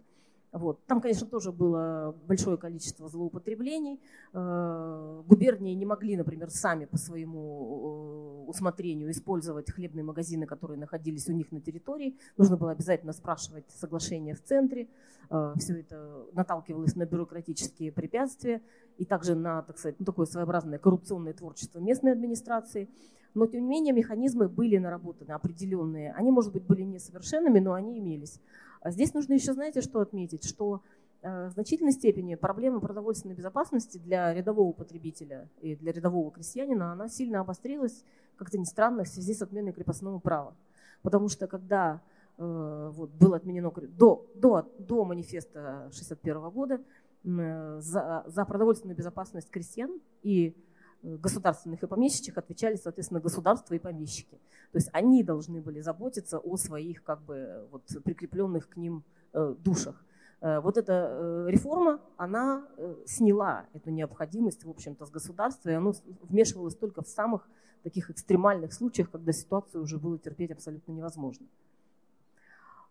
Вот. 0.52 0.84
Там, 0.86 1.02
конечно, 1.02 1.28
тоже 1.28 1.52
было 1.52 2.16
большое 2.26 2.58
количество 2.58 3.10
злоупотреблений. 3.10 4.00
Э, 4.34 5.22
губернии 5.28 5.74
не 5.74 5.86
могли, 5.86 6.16
например, 6.16 6.50
сами 6.50 6.86
по 6.86 6.98
своему 6.98 8.46
э, 8.46 8.50
усмотрению 8.50 9.12
использовать 9.12 9.70
хлебные 9.70 10.04
магазины, 10.04 10.46
которые 10.46 10.80
находились 10.80 11.28
у 11.28 11.34
них 11.34 11.52
на 11.52 11.60
территории. 11.60 12.18
Нужно 12.38 12.56
было 12.56 12.72
обязательно 12.72 13.12
спрашивать 13.12 13.66
соглашение 13.72 14.36
в 14.36 14.42
центре. 14.42 14.88
Э, 15.30 15.54
Все 15.58 15.82
это 15.82 16.26
наталкивалось 16.32 16.96
на 16.96 17.06
бюрократические 17.06 17.92
препятствия 17.92 18.62
и 18.98 19.06
также 19.06 19.36
на, 19.36 19.64
так 19.64 19.78
сказать, 19.78 20.00
ну, 20.00 20.06
такое 20.06 20.26
своеобразное 20.26 20.80
коррупционное 20.80 21.34
творчество 21.34 21.80
местной 21.80 22.14
администрации. 22.14 22.90
Но, 23.34 23.46
тем 23.46 23.64
не 23.64 23.70
менее, 23.70 23.94
механизмы 23.94 24.48
были 24.48 24.78
наработаны 24.78 25.34
определенные. 25.34 26.14
Они, 26.14 26.32
может 26.32 26.54
быть, 26.54 26.64
были 26.64 26.84
несовершенными, 26.84 27.60
но 27.60 27.74
они 27.74 28.00
имелись. 28.00 28.40
А 28.82 28.92
здесь 28.92 29.14
нужно 29.14 29.34
еще, 29.34 29.54
знаете, 29.54 29.82
что 29.82 30.00
отметить, 30.00 30.44
что 30.44 30.82
э, 31.22 31.48
в 31.48 31.52
значительной 31.52 31.92
степени 31.92 32.36
проблема 32.36 32.80
продовольственной 32.80 33.36
безопасности 33.36 33.98
для 33.98 34.34
рядового 34.34 34.72
потребителя 34.74 35.50
и 35.62 35.76
для 35.76 35.92
рядового 35.92 36.32
крестьянина, 36.32 36.92
она 36.92 37.08
сильно 37.10 37.42
обострилась, 37.42 38.04
как-то 38.36 38.58
ни 38.58 38.66
странно, 38.66 39.04
в 39.04 39.08
связи 39.08 39.34
с 39.34 39.42
отменой 39.42 39.74
крепостного 39.74 40.20
права. 40.20 40.56
Потому 41.02 41.30
что 41.30 41.48
когда 41.48 42.02
э, 42.38 42.92
вот, 42.94 43.12
было 43.12 43.38
отменено 43.38 43.72
до, 43.72 44.26
до, 44.36 44.72
до 44.80 45.06
манифеста 45.06 45.88
1961 45.88 46.50
года 46.50 46.82
э, 47.24 47.78
за, 47.82 48.24
за 48.28 48.46
продовольственную 48.46 48.98
безопасность 48.98 49.50
крестьян 49.50 50.00
и 50.24 50.56
государственных 51.04 51.84
и 51.84 51.88
помещичьих 51.88 52.38
отвечали, 52.38 52.76
соответственно, 52.76 53.20
государство 53.20 53.74
и 53.74 53.80
помещики. 53.80 54.40
То 54.72 54.78
есть 54.78 54.90
они 54.94 55.24
должны 55.24 55.62
были 55.62 55.80
заботиться 55.82 56.40
о 56.40 56.58
своих 56.58 57.04
как 57.04 57.22
бы, 57.22 57.68
вот, 57.72 57.84
прикрепленных 58.04 58.70
к 58.70 58.78
ним 58.78 59.04
э, 59.34 59.56
душах. 59.60 60.04
Э, 60.42 60.60
вот 60.60 60.78
эта 60.78 61.10
э, 61.10 61.46
реформа, 61.50 62.02
она 62.18 62.68
сняла 63.06 63.66
эту 63.74 63.92
необходимость, 63.92 64.64
в 64.66 64.70
общем-то, 64.70 65.06
с 65.06 65.10
государства, 65.10 65.70
и 65.70 65.74
оно 65.74 65.94
вмешивалось 66.24 66.76
только 66.76 67.02
в 67.02 67.08
самых 67.08 67.48
таких 67.84 68.10
экстремальных 68.10 68.74
случаях, 68.74 69.12
когда 69.12 69.32
ситуацию 69.32 69.84
уже 69.84 69.98
было 69.98 70.18
терпеть 70.18 70.52
абсолютно 70.52 70.92
невозможно. 70.92 71.46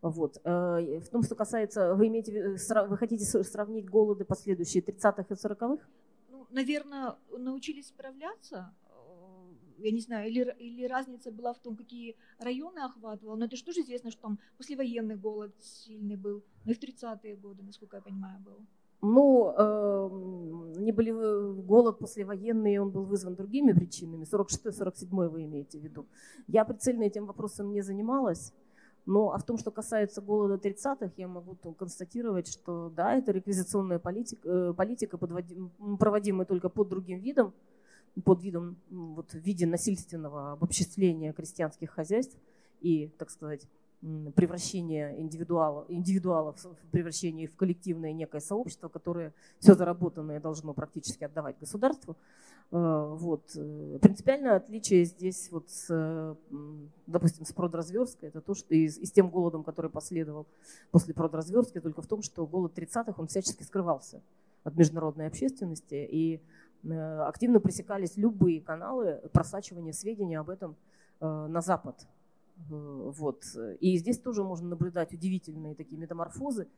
Вот. 0.00 0.40
В 0.44 1.08
том, 1.10 1.22
что 1.22 1.34
касается, 1.34 1.94
вы, 1.94 2.06
имеете, 2.06 2.56
вы 2.88 2.96
хотите 2.96 3.24
сравнить 3.42 3.90
голоды 3.90 4.24
последующие 4.24 4.82
30-х 4.82 5.24
и 5.28 5.32
40-х? 5.32 5.84
Наверное, 6.50 7.16
научились 7.30 7.88
справляться, 7.88 8.74
э, 8.88 9.84
я 9.84 9.90
не 9.90 10.00
знаю, 10.00 10.30
или, 10.30 10.54
или 10.58 10.86
разница 10.86 11.30
была 11.30 11.52
в 11.52 11.58
том, 11.58 11.76
какие 11.76 12.16
районы 12.38 12.80
охватывал, 12.80 13.36
но 13.36 13.44
это 13.46 13.56
же 13.56 13.64
тоже 13.64 13.80
известно, 13.80 14.10
что 14.10 14.22
там 14.22 14.38
послевоенный 14.58 15.16
голод 15.16 15.52
сильный 15.60 16.16
был, 16.16 16.42
ну 16.64 16.72
и 16.72 16.74
в 16.74 16.78
30-е 16.78 17.36
годы, 17.36 17.62
насколько 17.62 17.96
я 17.96 18.02
понимаю, 18.02 18.40
был. 18.40 18.58
Ну, 19.02 19.52
э, 19.56 20.80
не 20.80 20.92
были 20.92 21.12
голод 21.62 21.98
послевоенный, 21.98 22.78
он 22.78 22.90
был 22.90 23.04
вызван 23.04 23.34
другими 23.34 23.72
причинами. 23.72 24.24
46-47 24.24 25.28
вы 25.28 25.44
имеете 25.44 25.78
в 25.78 25.82
виду. 25.82 26.06
Я 26.48 26.64
прицельно 26.64 27.04
этим 27.04 27.26
вопросом 27.26 27.72
не 27.72 27.82
занималась. 27.82 28.52
Но 29.06 29.32
а 29.32 29.38
в 29.38 29.44
том, 29.44 29.56
что 29.56 29.70
касается 29.70 30.20
голода 30.20 30.56
30-х, 30.56 31.12
я 31.16 31.28
могу 31.28 31.54
констатировать, 31.74 32.48
что 32.48 32.90
да, 32.94 33.14
это 33.14 33.30
реквизиционная 33.30 34.00
политика, 34.00 34.48
э, 34.48 34.74
политика 34.76 35.16
проводимая 35.16 36.44
только 36.44 36.68
под 36.68 36.88
другим 36.88 37.20
видом. 37.20 37.54
под 38.24 38.42
видом, 38.42 38.76
вот, 38.90 39.30
в 39.32 39.38
виде 39.38 39.66
насильственного 39.66 40.52
обобществления 40.52 41.34
крестьянских 41.34 41.90
хозяйств 41.90 42.34
и, 42.80 43.08
так 43.18 43.30
сказать, 43.30 43.68
превращение 44.36 45.20
индивидуала, 45.20 45.84
индивидуалов 45.88 46.62
в 46.64 46.90
превращение 46.92 47.48
в 47.48 47.56
коллективное 47.56 48.12
некое 48.12 48.40
сообщество, 48.40 48.88
которое 48.88 49.32
все 49.58 49.74
заработанное 49.74 50.40
должно 50.40 50.74
практически 50.74 51.24
отдавать 51.24 51.58
государству. 51.58 52.16
Э, 52.70 53.14
вот. 53.16 53.50
Э, 53.56 53.98
принципиальное 54.00 54.56
отличие 54.56 55.04
здесь, 55.04 55.50
вот 55.50 55.68
с, 55.70 56.36
допустим, 57.06 57.44
с 57.44 57.52
продразверсткой, 57.52 58.28
это 58.28 58.40
то, 58.40 58.54
что 58.54 58.74
и, 58.74 58.84
и 58.84 59.06
с 59.06 59.10
тем 59.10 59.28
голодом, 59.28 59.64
который 59.64 59.90
последовал 59.90 60.46
после 60.92 61.12
продразверстки, 61.12 61.80
только 61.80 62.02
в 62.02 62.06
том, 62.06 62.22
что 62.22 62.46
голод 62.46 62.78
30-х, 62.78 63.14
он 63.16 63.26
всячески 63.26 63.64
скрывался 63.64 64.22
от 64.62 64.76
международной 64.76 65.26
общественности, 65.26 66.06
и 66.08 66.40
э, 66.84 67.18
активно 67.22 67.58
пресекались 67.58 68.16
любые 68.16 68.60
каналы 68.60 69.20
просачивания 69.32 69.92
сведений 69.92 70.36
об 70.36 70.50
этом 70.50 70.76
на 71.18 71.62
Запад. 71.62 72.06
Вот. 72.56 73.44
И 73.80 73.96
здесь 73.98 74.18
тоже 74.18 74.42
можно 74.42 74.68
наблюдать 74.68 75.12
удивительные 75.12 75.74
такие 75.74 75.98
метаморфозы, 75.98 76.68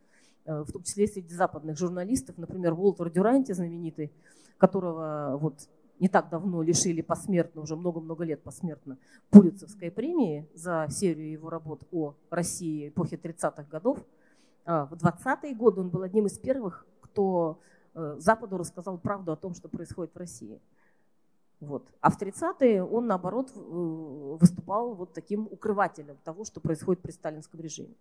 в 0.44 0.72
том 0.72 0.82
числе 0.82 1.06
среди 1.06 1.34
западных 1.34 1.78
журналистов, 1.78 2.38
например, 2.38 2.72
Уолтер 2.72 3.10
Дюранти, 3.10 3.52
знаменитый, 3.52 4.12
которого 4.58 5.38
вот 5.40 5.68
не 6.00 6.08
так 6.08 6.28
давно 6.30 6.62
лишили 6.62 7.02
посмертно, 7.02 7.62
уже 7.62 7.76
много-много 7.76 8.24
лет 8.24 8.42
посмертно, 8.42 8.98
Пулицевской 9.30 9.90
премии 9.90 10.48
за 10.54 10.86
серию 10.90 11.30
его 11.30 11.50
работ 11.50 11.82
о 11.90 12.14
России 12.30 12.88
эпохи 12.88 13.14
30-х 13.16 13.64
годов. 13.64 13.98
А, 14.64 14.86
в 14.86 14.92
20-е 14.94 15.54
годы 15.54 15.80
он 15.80 15.90
был 15.90 16.02
одним 16.02 16.26
из 16.26 16.38
первых, 16.38 16.86
кто 17.00 17.60
э, 17.94 18.16
Западу 18.18 18.58
рассказал 18.58 18.98
правду 18.98 19.32
о 19.32 19.36
том, 19.36 19.54
что 19.54 19.68
происходит 19.68 20.14
в 20.14 20.18
России. 20.18 20.60
Вот. 21.60 21.88
А 22.00 22.10
в 22.10 22.20
30-е 22.20 22.84
он, 22.84 23.06
наоборот, 23.06 23.50
выступал 23.54 24.94
вот 24.94 25.12
таким 25.12 25.48
укрывателем 25.50 26.16
того, 26.24 26.44
что 26.44 26.60
происходит 26.60 27.02
при 27.02 27.10
сталинском 27.10 27.60
режиме. 27.60 27.94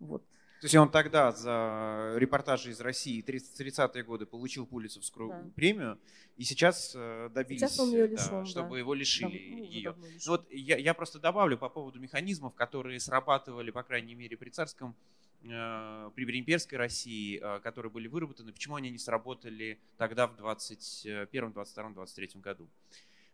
Вот. 0.00 0.22
То 0.60 0.64
есть 0.64 0.74
он 0.74 0.90
тогда 0.90 1.30
за 1.30 2.14
репортажи 2.16 2.70
из 2.70 2.80
России 2.80 3.22
30-е 3.22 4.02
годы 4.02 4.26
получил 4.26 4.66
Пулицевскую 4.66 5.28
да. 5.28 5.44
премию, 5.54 5.98
и 6.36 6.42
сейчас 6.42 6.94
э, 6.96 7.30
добились, 7.32 7.60
сейчас 7.60 7.78
он 7.78 7.90
ее 7.90 8.08
лишен, 8.08 8.40
да, 8.40 8.44
чтобы 8.44 8.70
да. 8.70 8.78
его 8.78 8.92
лишили 8.92 9.28
Дав, 9.28 9.70
ее. 9.70 9.94
Ну, 9.96 10.06
вот 10.26 10.50
я, 10.50 10.76
я 10.76 10.94
просто 10.94 11.20
добавлю 11.20 11.58
по 11.58 11.68
поводу 11.68 12.00
механизмов, 12.00 12.54
которые 12.54 12.98
срабатывали, 12.98 13.70
по 13.70 13.84
крайней 13.84 14.16
мере, 14.16 14.36
при 14.36 14.50
царском, 14.50 14.90
э, 14.90 15.27
при 15.40 16.38
имперской 16.38 16.78
России, 16.78 17.40
э, 17.40 17.60
которые 17.60 17.92
были 17.92 18.08
выработаны, 18.08 18.52
почему 18.52 18.74
они 18.74 18.90
не 18.90 18.98
сработали 18.98 19.78
тогда 19.96 20.26
в 20.26 20.36
21, 20.36 21.52
22, 21.52 21.90
23 21.90 22.40
году. 22.40 22.68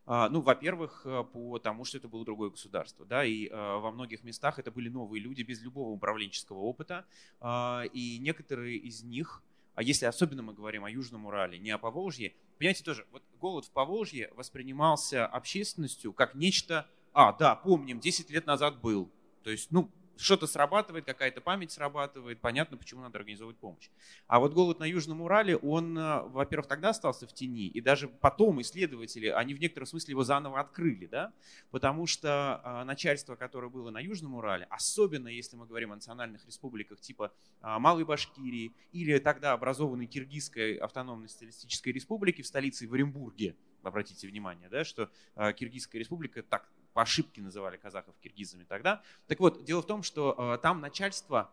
А, 0.07 0.29
ну, 0.29 0.43
во-первых, 0.43 1.03
э, 1.07 1.25
потому 1.33 1.85
что 1.85 1.97
это 1.97 2.09
было 2.09 2.25
другое 2.27 2.51
государство, 2.51 3.07
да, 3.07 3.25
и 3.25 3.49
э, 3.49 3.53
во 3.55 3.91
многих 3.91 4.23
местах 4.23 4.59
это 4.59 4.71
были 4.71 4.91
новые 4.91 5.23
люди 5.23 5.43
без 5.43 5.63
любого 5.63 5.91
управленческого 5.91 6.59
опыта, 6.59 7.07
а, 7.41 7.85
и 7.91 8.19
некоторые 8.19 8.77
из 8.77 9.03
них, 9.03 9.43
а 9.75 9.83
если 9.83 10.05
особенно 10.05 10.43
мы 10.43 10.53
говорим 10.53 10.85
о 10.85 10.91
Южном 10.91 11.25
Урале, 11.25 11.59
не 11.59 11.71
о 11.71 11.79
Поволжье, 11.79 12.35
понимаете, 12.59 12.85
тоже, 12.85 13.07
вот 13.13 13.23
голод 13.41 13.65
в 13.65 13.71
Поволжье 13.71 14.31
воспринимался 14.37 15.27
общественностью 15.27 16.13
как 16.13 16.35
нечто, 16.35 16.87
а, 17.15 17.33
да, 17.33 17.57
помним, 17.57 17.99
10 17.99 18.29
лет 18.29 18.45
назад 18.45 18.83
был, 18.83 19.11
то 19.43 19.51
есть, 19.51 19.71
ну, 19.71 19.91
что-то 20.17 20.47
срабатывает, 20.47 21.05
какая-то 21.05 21.41
память 21.41 21.73
срабатывает, 21.73 22.41
понятно, 22.41 22.77
почему 22.77 23.03
надо 23.03 23.19
организовывать 23.19 23.59
помощь. 23.59 23.89
А 24.27 24.39
вот 24.39 24.53
голод 24.53 24.79
на 24.79 24.85
Южном 24.85 25.21
Урале, 25.21 25.57
он, 25.57 25.97
э, 25.99 26.23
во-первых, 26.23 26.67
тогда 26.67 26.91
остался 26.91 27.27
в 27.27 27.33
тени, 27.33 27.69
и 27.69 27.81
даже 27.81 28.09
потом 28.09 28.61
исследователи, 28.61 29.29
они 29.29 29.55
в 29.55 29.61
некотором 29.61 29.87
смысле 29.87 30.13
его 30.13 30.25
заново 30.25 30.61
открыли, 30.61 31.07
да, 31.07 31.33
потому 31.71 32.07
что 32.07 32.61
а, 32.63 32.85
начальство, 32.85 33.37
которое 33.37 33.69
было 33.69 33.91
на 33.91 33.99
Южном 33.99 34.35
Урале, 34.35 34.67
особенно 34.71 35.29
если 35.29 35.57
мы 35.57 35.67
говорим 35.67 35.93
о 35.93 35.97
национальных 35.97 36.47
республиках 36.47 37.01
типа 37.01 37.33
а, 37.61 37.79
Малой 37.79 38.05
Башкирии 38.05 38.75
или 38.93 39.19
тогда 39.19 39.53
образованной 39.53 40.07
Киргизской 40.07 40.77
автономной 40.77 41.29
социалистической 41.29 41.93
республики 41.93 42.43
в 42.43 42.47
столице 42.47 42.87
в 42.87 42.95
Оренбурге, 42.95 43.57
обратите 43.83 44.27
внимание, 44.29 44.69
да, 44.69 44.85
что 44.85 45.11
Киргизская 45.35 46.01
республика 46.01 46.43
так 46.43 46.71
по 46.95 47.03
ошибке 47.03 47.43
называли 47.43 47.77
казахов 47.77 48.15
киргизами 48.23 48.65
тогда. 48.65 49.03
Так 49.27 49.41
вот, 49.41 49.65
дело 49.65 49.83
в 49.83 49.87
том, 49.87 50.03
что 50.03 50.35
э, 50.39 50.59
там 50.63 50.81
начальство, 50.81 51.51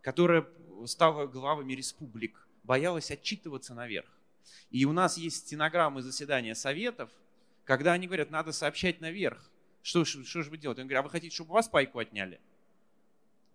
которое 0.00 0.46
стало 0.86 1.26
главами 1.26 1.74
республик, 1.74 2.48
боялось 2.64 3.10
отчитываться 3.10 3.74
наверх. 3.74 4.08
И 4.70 4.84
у 4.86 4.92
нас 4.92 5.18
есть 5.18 5.46
стенограммы 5.46 6.02
заседания 6.02 6.54
советов, 6.54 7.10
когда 7.64 7.92
они 7.92 8.06
говорят, 8.06 8.30
надо 8.30 8.52
сообщать 8.52 9.00
наверх. 9.00 9.50
Что, 9.82 10.04
что, 10.04 10.24
что 10.24 10.42
же 10.42 10.50
вы 10.50 10.56
делаете? 10.56 10.80
Они 10.80 10.88
говорят, 10.88 11.04
а 11.04 11.06
вы 11.06 11.10
хотите, 11.10 11.34
чтобы 11.34 11.50
у 11.50 11.54
вас 11.54 11.68
пайку 11.68 11.98
отняли? 11.98 12.40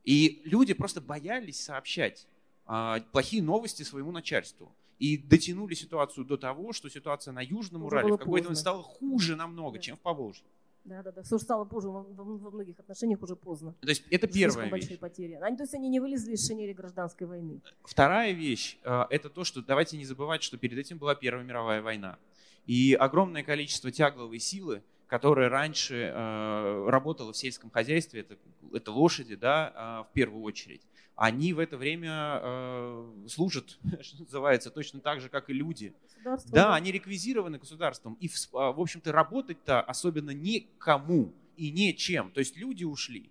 И 0.03 0.41
люди 0.45 0.73
просто 0.73 1.01
боялись 1.01 1.59
сообщать 1.63 2.27
а, 2.65 2.99
плохие 3.11 3.41
новости 3.41 3.81
своему 3.83 4.11
начальству. 4.11 4.71
И 4.99 5.17
дотянули 5.17 5.73
ситуацию 5.73 6.25
до 6.25 6.37
того, 6.37 6.73
что 6.73 6.89
ситуация 6.89 7.31
на 7.31 7.41
Южном 7.41 7.83
Уже 7.83 7.95
Урале 7.95 8.13
в 8.13 8.17
какой-то 8.17 8.45
момент 8.45 8.59
стала 8.59 8.83
хуже 8.83 9.35
намного, 9.35 9.77
да. 9.77 9.81
чем 9.81 9.97
в 9.97 9.99
Поволжье. 9.99 10.45
Да, 10.85 11.01
да, 11.01 11.11
да. 11.11 11.23
Все 11.23 11.37
стало 11.37 11.63
позже, 11.63 11.87
во, 11.89 12.03
многих 12.03 12.79
отношениях 12.79 13.21
уже 13.21 13.35
поздно. 13.35 13.73
То 13.81 13.89
есть 13.89 14.03
это 14.11 14.27
первая 14.27 14.65
вещь. 14.65 14.71
большие 14.71 14.97
потери. 14.97 15.33
Они, 15.41 15.55
то 15.55 15.63
есть 15.63 15.73
они 15.73 15.87
не 15.87 15.99
вылезли 15.99 16.33
из 16.33 16.45
шинели 16.45 16.73
гражданской 16.73 17.25
войны. 17.25 17.61
Вторая 17.83 18.33
вещь 18.33 18.77
э,– 18.83 19.05
это 19.09 19.29
то, 19.29 19.45
что 19.45 19.61
давайте 19.61 19.97
не 19.97 20.05
забывать, 20.05 20.43
что 20.43 20.57
перед 20.57 20.77
этим 20.77 20.97
была 20.97 21.15
Первая 21.15 21.45
мировая 21.45 21.81
война. 21.81 22.17
И 22.65 22.93
огромное 22.93 23.43
количество 23.43 23.91
тягловой 23.91 24.39
силы, 24.39 24.83
которая 25.07 25.47
раньше 25.49 26.11
э, 26.13 26.85
работала 26.89 27.31
в 27.31 27.37
сельском 27.37 27.69
хозяйстве, 27.69 28.21
это, 28.21 28.37
это 28.73 28.91
лошади, 28.91 29.35
да, 29.35 30.03
э, 30.05 30.09
в 30.09 30.13
первую 30.13 30.43
очередь, 30.43 30.81
они 31.15 31.53
в 31.53 31.59
это 31.59 31.77
время 31.77 32.39
э, 32.41 33.25
служат, 33.27 33.77
что 34.01 34.21
называется, 34.21 34.71
точно 34.71 34.99
так 34.99 35.21
же, 35.21 35.29
как 35.29 35.49
и 35.49 35.53
люди. 35.53 35.93
Да, 36.47 36.73
они 36.73 36.91
реквизированы 36.91 37.59
государством. 37.59 38.17
И, 38.19 38.29
а, 38.53 38.71
в 38.71 38.79
общем-то, 38.79 39.11
работать-то 39.11 39.81
особенно 39.81 40.31
никому 40.31 41.33
и 41.57 41.71
нечем. 41.71 42.31
То 42.31 42.39
есть 42.39 42.57
люди 42.57 42.83
ушли, 42.83 43.29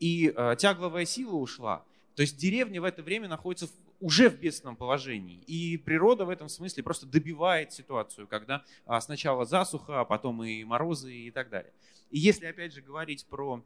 и 0.00 0.32
э, 0.34 0.56
тягловая 0.58 1.04
сила 1.04 1.36
ушла. 1.36 1.84
То 2.16 2.22
есть 2.22 2.36
деревня 2.36 2.80
в 2.80 2.84
это 2.84 3.02
время 3.02 3.28
находится 3.28 3.68
в, 3.68 3.72
уже 4.00 4.28
в 4.28 4.38
бедственном 4.38 4.76
положении. 4.76 5.40
И 5.46 5.76
природа 5.76 6.24
в 6.24 6.30
этом 6.30 6.48
смысле 6.48 6.82
просто 6.82 7.06
добивает 7.06 7.72
ситуацию, 7.72 8.26
когда 8.26 8.64
а, 8.84 9.00
сначала 9.00 9.44
засуха, 9.44 10.00
а 10.00 10.04
потом 10.04 10.42
и 10.42 10.64
морозы 10.64 11.12
и 11.14 11.30
так 11.30 11.50
далее. 11.50 11.72
И 12.10 12.18
если 12.18 12.46
опять 12.46 12.74
же 12.74 12.82
говорить 12.82 13.24
про 13.26 13.62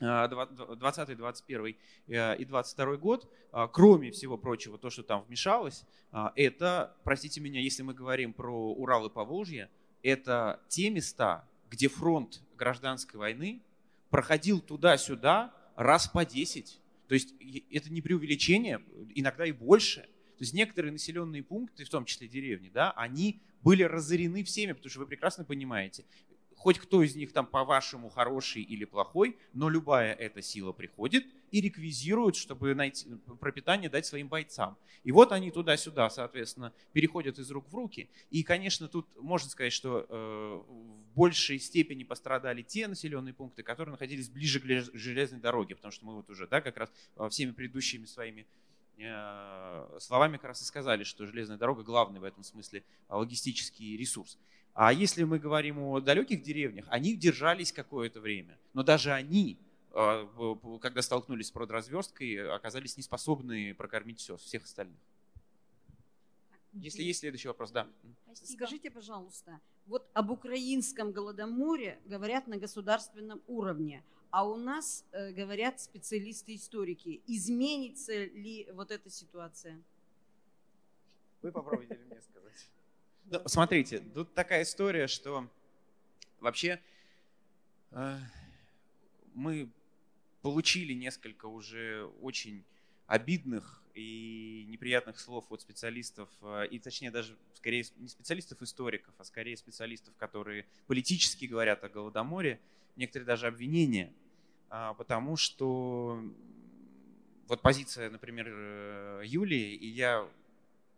20, 0.00 1.16
21 1.16 1.76
э, 2.08 2.36
и 2.38 2.44
22 2.44 2.96
год, 2.96 3.30
а, 3.52 3.68
кроме 3.68 4.10
всего 4.10 4.38
прочего, 4.38 4.78
то, 4.78 4.88
что 4.88 5.02
там 5.02 5.22
вмешалось, 5.22 5.84
а, 6.10 6.32
это, 6.36 6.96
простите 7.04 7.40
меня, 7.40 7.60
если 7.60 7.82
мы 7.82 7.92
говорим 7.92 8.32
про 8.32 8.72
Урал 8.72 9.06
и 9.06 9.10
Поволжье, 9.10 9.68
это 10.02 10.60
те 10.68 10.90
места, 10.90 11.46
где 11.68 11.88
фронт 11.88 12.42
гражданской 12.56 13.20
войны 13.20 13.62
проходил 14.08 14.60
туда-сюда 14.60 15.54
раз 15.76 16.08
по 16.08 16.24
10. 16.24 16.80
То 17.08 17.14
есть 17.14 17.34
это 17.70 17.92
не 17.92 18.00
преувеличение, 18.00 18.80
иногда 19.14 19.44
и 19.44 19.52
больше. 19.52 20.02
То 20.02 20.44
есть 20.44 20.54
некоторые 20.54 20.92
населенные 20.92 21.42
пункты, 21.42 21.84
в 21.84 21.90
том 21.90 22.06
числе 22.06 22.26
деревни, 22.26 22.70
да, 22.70 22.92
они 22.92 23.42
были 23.62 23.82
разорены 23.82 24.42
всеми, 24.44 24.72
потому 24.72 24.90
что 24.90 25.00
вы 25.00 25.06
прекрасно 25.06 25.44
понимаете, 25.44 26.06
хоть 26.60 26.78
кто 26.78 27.02
из 27.02 27.16
них 27.16 27.32
там 27.32 27.46
по-вашему 27.46 28.10
хороший 28.10 28.60
или 28.60 28.84
плохой, 28.84 29.38
но 29.54 29.70
любая 29.70 30.12
эта 30.12 30.42
сила 30.42 30.72
приходит 30.72 31.24
и 31.50 31.62
реквизирует, 31.62 32.36
чтобы 32.36 32.74
найти, 32.74 33.08
пропитание 33.40 33.88
дать 33.88 34.04
своим 34.04 34.28
бойцам. 34.28 34.76
И 35.02 35.10
вот 35.10 35.32
они 35.32 35.50
туда-сюда, 35.50 36.10
соответственно, 36.10 36.74
переходят 36.92 37.38
из 37.38 37.50
рук 37.50 37.66
в 37.70 37.74
руки. 37.74 38.10
И, 38.28 38.42
конечно, 38.42 38.88
тут 38.88 39.08
можно 39.16 39.48
сказать, 39.48 39.72
что 39.72 40.04
э, 40.06 40.62
в 40.68 41.16
большей 41.16 41.58
степени 41.58 42.04
пострадали 42.04 42.60
те 42.60 42.88
населенные 42.88 43.32
пункты, 43.32 43.62
которые 43.62 43.92
находились 43.92 44.28
ближе 44.28 44.60
к 44.60 44.64
железной 44.94 45.40
дороге, 45.40 45.76
потому 45.76 45.92
что 45.92 46.04
мы 46.04 46.14
вот 46.14 46.28
уже, 46.28 46.46
да, 46.46 46.60
как 46.60 46.76
раз 46.76 46.92
э, 47.16 47.26
всеми 47.30 47.52
предыдущими 47.52 48.04
своими 48.04 48.46
э, 48.98 49.98
словами 49.98 50.36
как 50.36 50.48
раз 50.48 50.60
и 50.60 50.66
сказали, 50.66 51.04
что 51.04 51.24
железная 51.24 51.56
дорога 51.56 51.82
главный 51.84 52.20
в 52.20 52.24
этом 52.24 52.44
смысле 52.44 52.84
э, 53.08 53.14
логистический 53.14 53.96
ресурс. 53.96 54.36
А 54.74 54.92
если 54.92 55.24
мы 55.24 55.38
говорим 55.38 55.78
о 55.78 56.00
далеких 56.00 56.42
деревнях, 56.42 56.86
они 56.88 57.16
держались 57.16 57.72
какое-то 57.72 58.20
время. 58.20 58.58
Но 58.72 58.82
даже 58.82 59.12
они, 59.12 59.58
а, 59.92 60.26
когда 60.80 61.02
столкнулись 61.02 61.48
с 61.48 61.50
продразверсткой, 61.50 62.54
оказались 62.54 62.96
неспособны 62.96 63.74
прокормить 63.74 64.20
все, 64.20 64.36
всех 64.36 64.64
остальных. 64.64 64.98
Если 66.72 67.02
есть 67.02 67.20
следующий 67.20 67.48
вопрос, 67.48 67.72
да. 67.72 67.88
Спасибо. 68.26 68.56
Скажите, 68.56 68.90
пожалуйста, 68.90 69.60
вот 69.86 70.08
об 70.12 70.30
украинском 70.30 71.10
голодоморе 71.10 71.98
говорят 72.06 72.46
на 72.46 72.56
государственном 72.58 73.42
уровне, 73.48 74.04
а 74.30 74.46
у 74.46 74.56
нас 74.56 75.04
э, 75.10 75.32
говорят 75.32 75.80
специалисты-историки. 75.80 77.22
Изменится 77.26 78.24
ли 78.24 78.68
вот 78.72 78.92
эта 78.92 79.10
ситуация? 79.10 79.82
Вы 81.42 81.50
попробуйте 81.50 81.98
мне 82.06 82.20
сказать. 82.20 82.70
Ну, 83.26 83.42
смотрите, 83.46 84.00
тут 84.00 84.34
такая 84.34 84.62
история, 84.62 85.06
что 85.06 85.48
вообще 86.40 86.80
э, 87.92 88.18
мы 89.34 89.68
получили 90.42 90.92
несколько 90.92 91.46
уже 91.46 92.06
очень 92.22 92.64
обидных 93.06 93.82
и 93.94 94.66
неприятных 94.68 95.18
слов 95.18 95.44
от 95.50 95.60
специалистов, 95.60 96.28
э, 96.42 96.66
и 96.70 96.78
точнее 96.78 97.10
даже 97.10 97.36
скорее 97.54 97.84
не 97.96 98.08
специалистов-историков, 98.08 99.12
а 99.18 99.24
скорее 99.24 99.56
специалистов, 99.56 100.14
которые 100.16 100.66
политически 100.86 101.44
говорят 101.44 101.84
о 101.84 101.88
Голодоморе, 101.88 102.60
некоторые 102.96 103.26
даже 103.26 103.46
обвинения, 103.46 104.12
а, 104.68 104.94
потому 104.94 105.36
что 105.36 106.22
вот 107.48 107.62
позиция, 107.62 108.10
например, 108.10 108.46
э, 108.48 109.22
Юлии, 109.24 109.74
и 109.74 109.88
я 109.88 110.28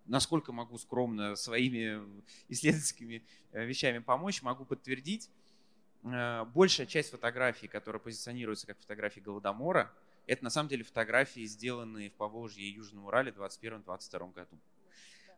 насколько 0.06 0.52
могу 0.52 0.78
скромно 0.78 1.36
своими 1.36 2.02
исследовательскими 2.48 3.24
э, 3.52 3.64
вещами 3.64 3.98
помочь, 3.98 4.42
могу 4.42 4.64
подтвердить, 4.64 5.30
большая 6.02 6.86
часть 6.86 7.10
фотографий, 7.10 7.68
которые 7.68 8.00
позиционируются 8.00 8.66
как 8.66 8.76
фотографии 8.80 9.20
Голодомора, 9.20 9.92
это 10.26 10.44
на 10.44 10.50
самом 10.50 10.68
деле 10.68 10.84
фотографии, 10.84 11.44
сделанные 11.44 12.10
в 12.10 12.14
Поволжье 12.14 12.64
и 12.64 12.72
Южном 12.72 13.06
Урале 13.06 13.32
в 13.32 13.40
2021-2022 13.40 14.32
году. 14.32 14.58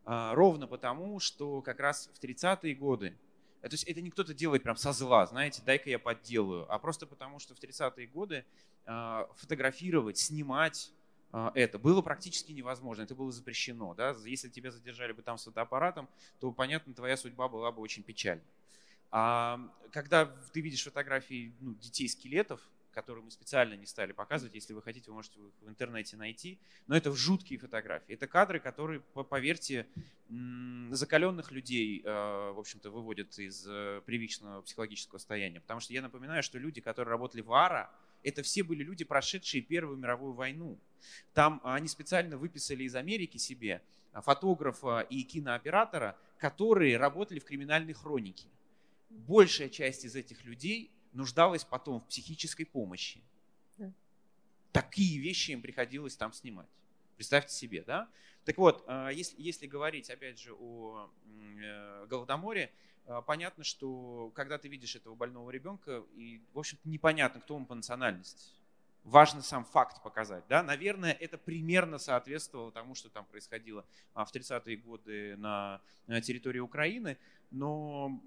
А, 0.05 0.35
ровно 0.35 0.67
потому, 0.67 1.21
что 1.21 1.63
как 1.63 1.81
раз 1.81 2.11
в 2.13 2.23
30-е 2.23 2.75
годы, 2.75 3.17
э, 3.63 3.69
то 3.69 3.75
есть 3.75 3.85
это 3.85 4.01
не 4.03 4.11
кто-то 4.11 4.35
делает 4.35 4.63
прям 4.63 4.77
со 4.77 4.93
зла, 4.93 5.27
знаете, 5.27 5.63
дай-ка 5.65 5.89
я 5.89 5.99
подделаю, 5.99 6.71
а 6.73 6.79
просто 6.79 7.07
потому, 7.07 7.39
что 7.39 7.55
в 7.55 7.59
30-е 7.59 8.07
годы 8.07 8.45
фотографировать, 9.37 10.19
снимать 10.19 10.93
это 11.55 11.79
было 11.79 12.01
практически 12.01 12.53
невозможно, 12.53 13.03
это 13.03 13.15
было 13.15 13.33
запрещено. 13.33 13.95
Да? 13.95 14.15
Если 14.25 14.49
тебя 14.49 14.71
задержали 14.71 15.13
бы 15.13 15.23
там 15.23 15.39
с 15.39 15.45
фотоаппаратом, 15.45 16.09
то, 16.41 16.53
понятно, 16.53 16.95
твоя 16.95 17.17
судьба 17.17 17.49
была 17.49 17.73
бы 17.73 17.83
очень 17.83 18.03
печальна. 18.03 18.43
А 19.11 19.61
когда 19.93 20.27
ты 20.53 20.61
видишь 20.61 20.85
фотографии 20.85 21.53
ну, 21.61 21.75
детей-скелетов, 21.75 22.61
которые 22.95 23.25
мы 23.25 23.31
специально 23.31 23.75
не 23.75 23.87
стали 23.87 24.13
показывать. 24.13 24.55
Если 24.55 24.73
вы 24.73 24.81
хотите, 24.81 25.11
вы 25.11 25.17
можете 25.17 25.41
их 25.41 25.53
в 25.61 25.69
интернете 25.69 26.17
найти. 26.17 26.59
Но 26.87 26.97
это 26.97 27.13
жуткие 27.13 27.59
фотографии. 27.59 28.15
Это 28.15 28.27
кадры, 28.27 28.61
которые, 28.61 29.01
поверьте, 29.01 29.87
закаленных 30.91 31.51
людей, 31.51 32.03
э, 32.03 32.53
в 32.53 32.59
общем-то, 32.59 32.91
выводят 32.91 33.37
из 33.39 33.67
э, 33.67 34.01
привычного 34.07 34.63
психологического 34.63 35.19
состояния. 35.19 35.61
Потому 35.61 35.81
что 35.81 35.93
я 35.93 36.03
напоминаю, 36.03 36.43
что 36.43 36.59
люди, 36.59 36.81
которые 36.81 37.11
работали 37.11 37.43
в 37.43 37.53
АРА, 37.53 37.91
это 38.25 38.43
все 38.43 38.63
были 38.63 38.83
люди, 38.83 39.05
прошедшие 39.05 39.63
Первую 39.63 39.99
мировую 39.99 40.33
войну. 40.33 40.79
Там 41.35 41.61
они 41.63 41.87
специально 41.89 42.37
выписали 42.37 42.85
из 42.85 42.97
Америки 42.97 43.37
себе 43.37 43.83
фотографа 44.13 45.01
и 45.01 45.23
кинооператора, 45.23 46.19
которые 46.39 46.97
работали 46.97 47.39
в 47.39 47.45
криминальной 47.45 47.93
хронике. 47.93 48.49
Большая 49.11 49.69
часть 49.69 50.05
из 50.05 50.17
этих 50.17 50.45
людей 50.45 50.91
нуждалась 51.13 51.65
потом 51.65 52.01
в 52.01 52.09
психической 52.09 52.67
помощи. 52.67 53.23
Да. 53.77 53.93
Такие 54.73 55.21
вещи 55.21 55.53
им 55.53 55.63
приходилось 55.63 56.17
там 56.17 56.33
снимать. 56.33 56.69
Представьте 57.17 57.55
себе, 57.55 57.83
да? 57.83 58.09
Так 58.45 58.59
вот, 58.59 58.85
а, 58.87 59.11
если, 59.11 59.41
если 59.41 59.67
говорить, 59.67 60.11
опять 60.11 60.39
же, 60.39 60.53
о 60.53 61.11
э, 61.27 62.07
Голодоморе, 62.07 62.65
а, 62.67 62.94
понятно, 63.27 63.65
что 63.65 64.31
когда 64.35 64.59
ты 64.59 64.69
видишь 64.69 64.97
этого 64.97 65.15
больного 65.15 65.51
ребенка, 65.51 66.03
и, 66.15 66.41
в 66.53 66.59
общем-то, 66.59 66.89
непонятно, 66.89 67.41
кто 67.41 67.57
он 67.57 67.67
по 67.67 67.75
национальности. 67.75 68.55
Важно 69.03 69.43
сам 69.43 69.67
факт 69.67 70.03
показать. 70.03 70.45
Да? 70.49 70.63
Наверное, 70.63 71.13
это 71.13 71.37
примерно 71.37 71.99
соответствовало 71.99 72.73
тому, 72.73 72.95
что 72.95 73.11
там 73.11 73.27
происходило 73.27 73.85
а, 74.15 74.25
в 74.25 74.35
30-е 74.35 74.79
годы 74.79 75.37
на 75.37 75.81
территории 76.23 76.61
Украины 76.61 77.19
но 77.55 78.21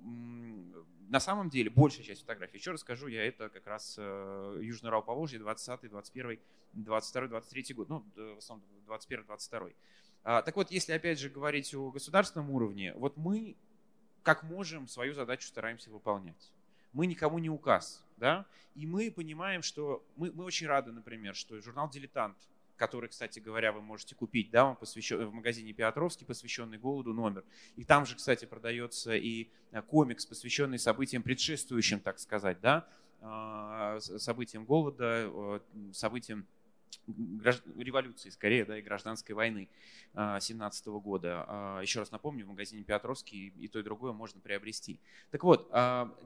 на 1.09 1.19
самом 1.19 1.49
деле 1.49 1.69
большая 1.69 2.03
часть 2.03 2.21
фотографий, 2.21 2.57
еще 2.57 2.71
раз 2.71 2.81
скажу, 2.81 3.07
я 3.07 3.25
это 3.25 3.49
как 3.49 3.67
раз 3.67 3.97
Южный 3.97 4.89
Урал 4.89 5.03
Поволжье, 5.03 5.39
20 5.39 5.89
21 5.89 6.39
22 6.73 7.27
23 7.27 7.75
год, 7.75 7.89
ну, 7.89 8.05
в 8.15 8.37
основном 8.37 8.65
21 8.85 9.25
22 9.25 9.69
а, 10.23 10.41
Так 10.41 10.55
вот, 10.55 10.71
если 10.71 10.93
опять 10.93 11.19
же 11.19 11.29
говорить 11.29 11.73
о 11.73 11.91
государственном 11.91 12.51
уровне, 12.51 12.93
вот 12.95 13.17
мы 13.17 13.55
как 14.27 14.43
можем 14.43 14.89
свою 14.89 15.13
задачу 15.13 15.47
стараемся 15.47 15.89
выполнять. 15.89 16.51
Мы 16.91 17.07
никому 17.07 17.39
не 17.39 17.49
указ, 17.49 18.03
да, 18.17 18.45
и 18.75 18.85
мы 18.85 19.09
понимаем, 19.09 19.61
что 19.61 20.05
мы, 20.17 20.33
мы 20.33 20.43
очень 20.43 20.67
рады, 20.67 20.91
например, 20.91 21.33
что 21.33 21.61
журнал 21.61 21.89
«Дилетант» 21.89 22.37
который, 22.75 23.09
кстати 23.09 23.39
говоря, 23.39 23.71
вы 23.71 23.81
можете 23.81 24.13
купить, 24.13 24.51
да, 24.51 24.65
он 24.65 24.75
посвящен, 24.75 25.25
в 25.25 25.33
магазине 25.33 25.73
Петровский, 25.73 26.25
посвященный 26.25 26.77
голоду 26.77 27.11
номер. 27.11 27.43
И 27.75 27.83
там 27.83 28.05
же, 28.05 28.15
кстати, 28.15 28.45
продается 28.45 29.15
и 29.15 29.49
э, 29.71 29.81
комикс, 29.81 30.27
посвященный 30.27 30.77
событиям 30.77 31.23
предшествующим, 31.23 31.99
так 31.99 32.19
сказать, 32.19 32.59
да, 32.61 32.87
а, 33.21 33.99
событиям 33.99 34.65
голода, 34.65 35.61
событиям 35.91 36.45
революции, 37.07 38.29
скорее, 38.29 38.65
да, 38.65 38.77
и 38.77 38.81
гражданской 38.81 39.33
войны 39.33 39.69
17 40.13 40.87
а, 40.87 40.91
года. 40.91 41.45
А, 41.47 41.81
еще 41.81 41.99
раз 41.99 42.11
напомню, 42.11 42.45
в 42.45 42.49
магазине 42.49 42.83
Петровский 42.83 43.53
и 43.57 43.67
то, 43.67 43.79
и 43.79 43.83
другое 43.83 44.13
можно 44.13 44.41
приобрести. 44.41 44.99
Так 45.31 45.43
вот, 45.43 45.71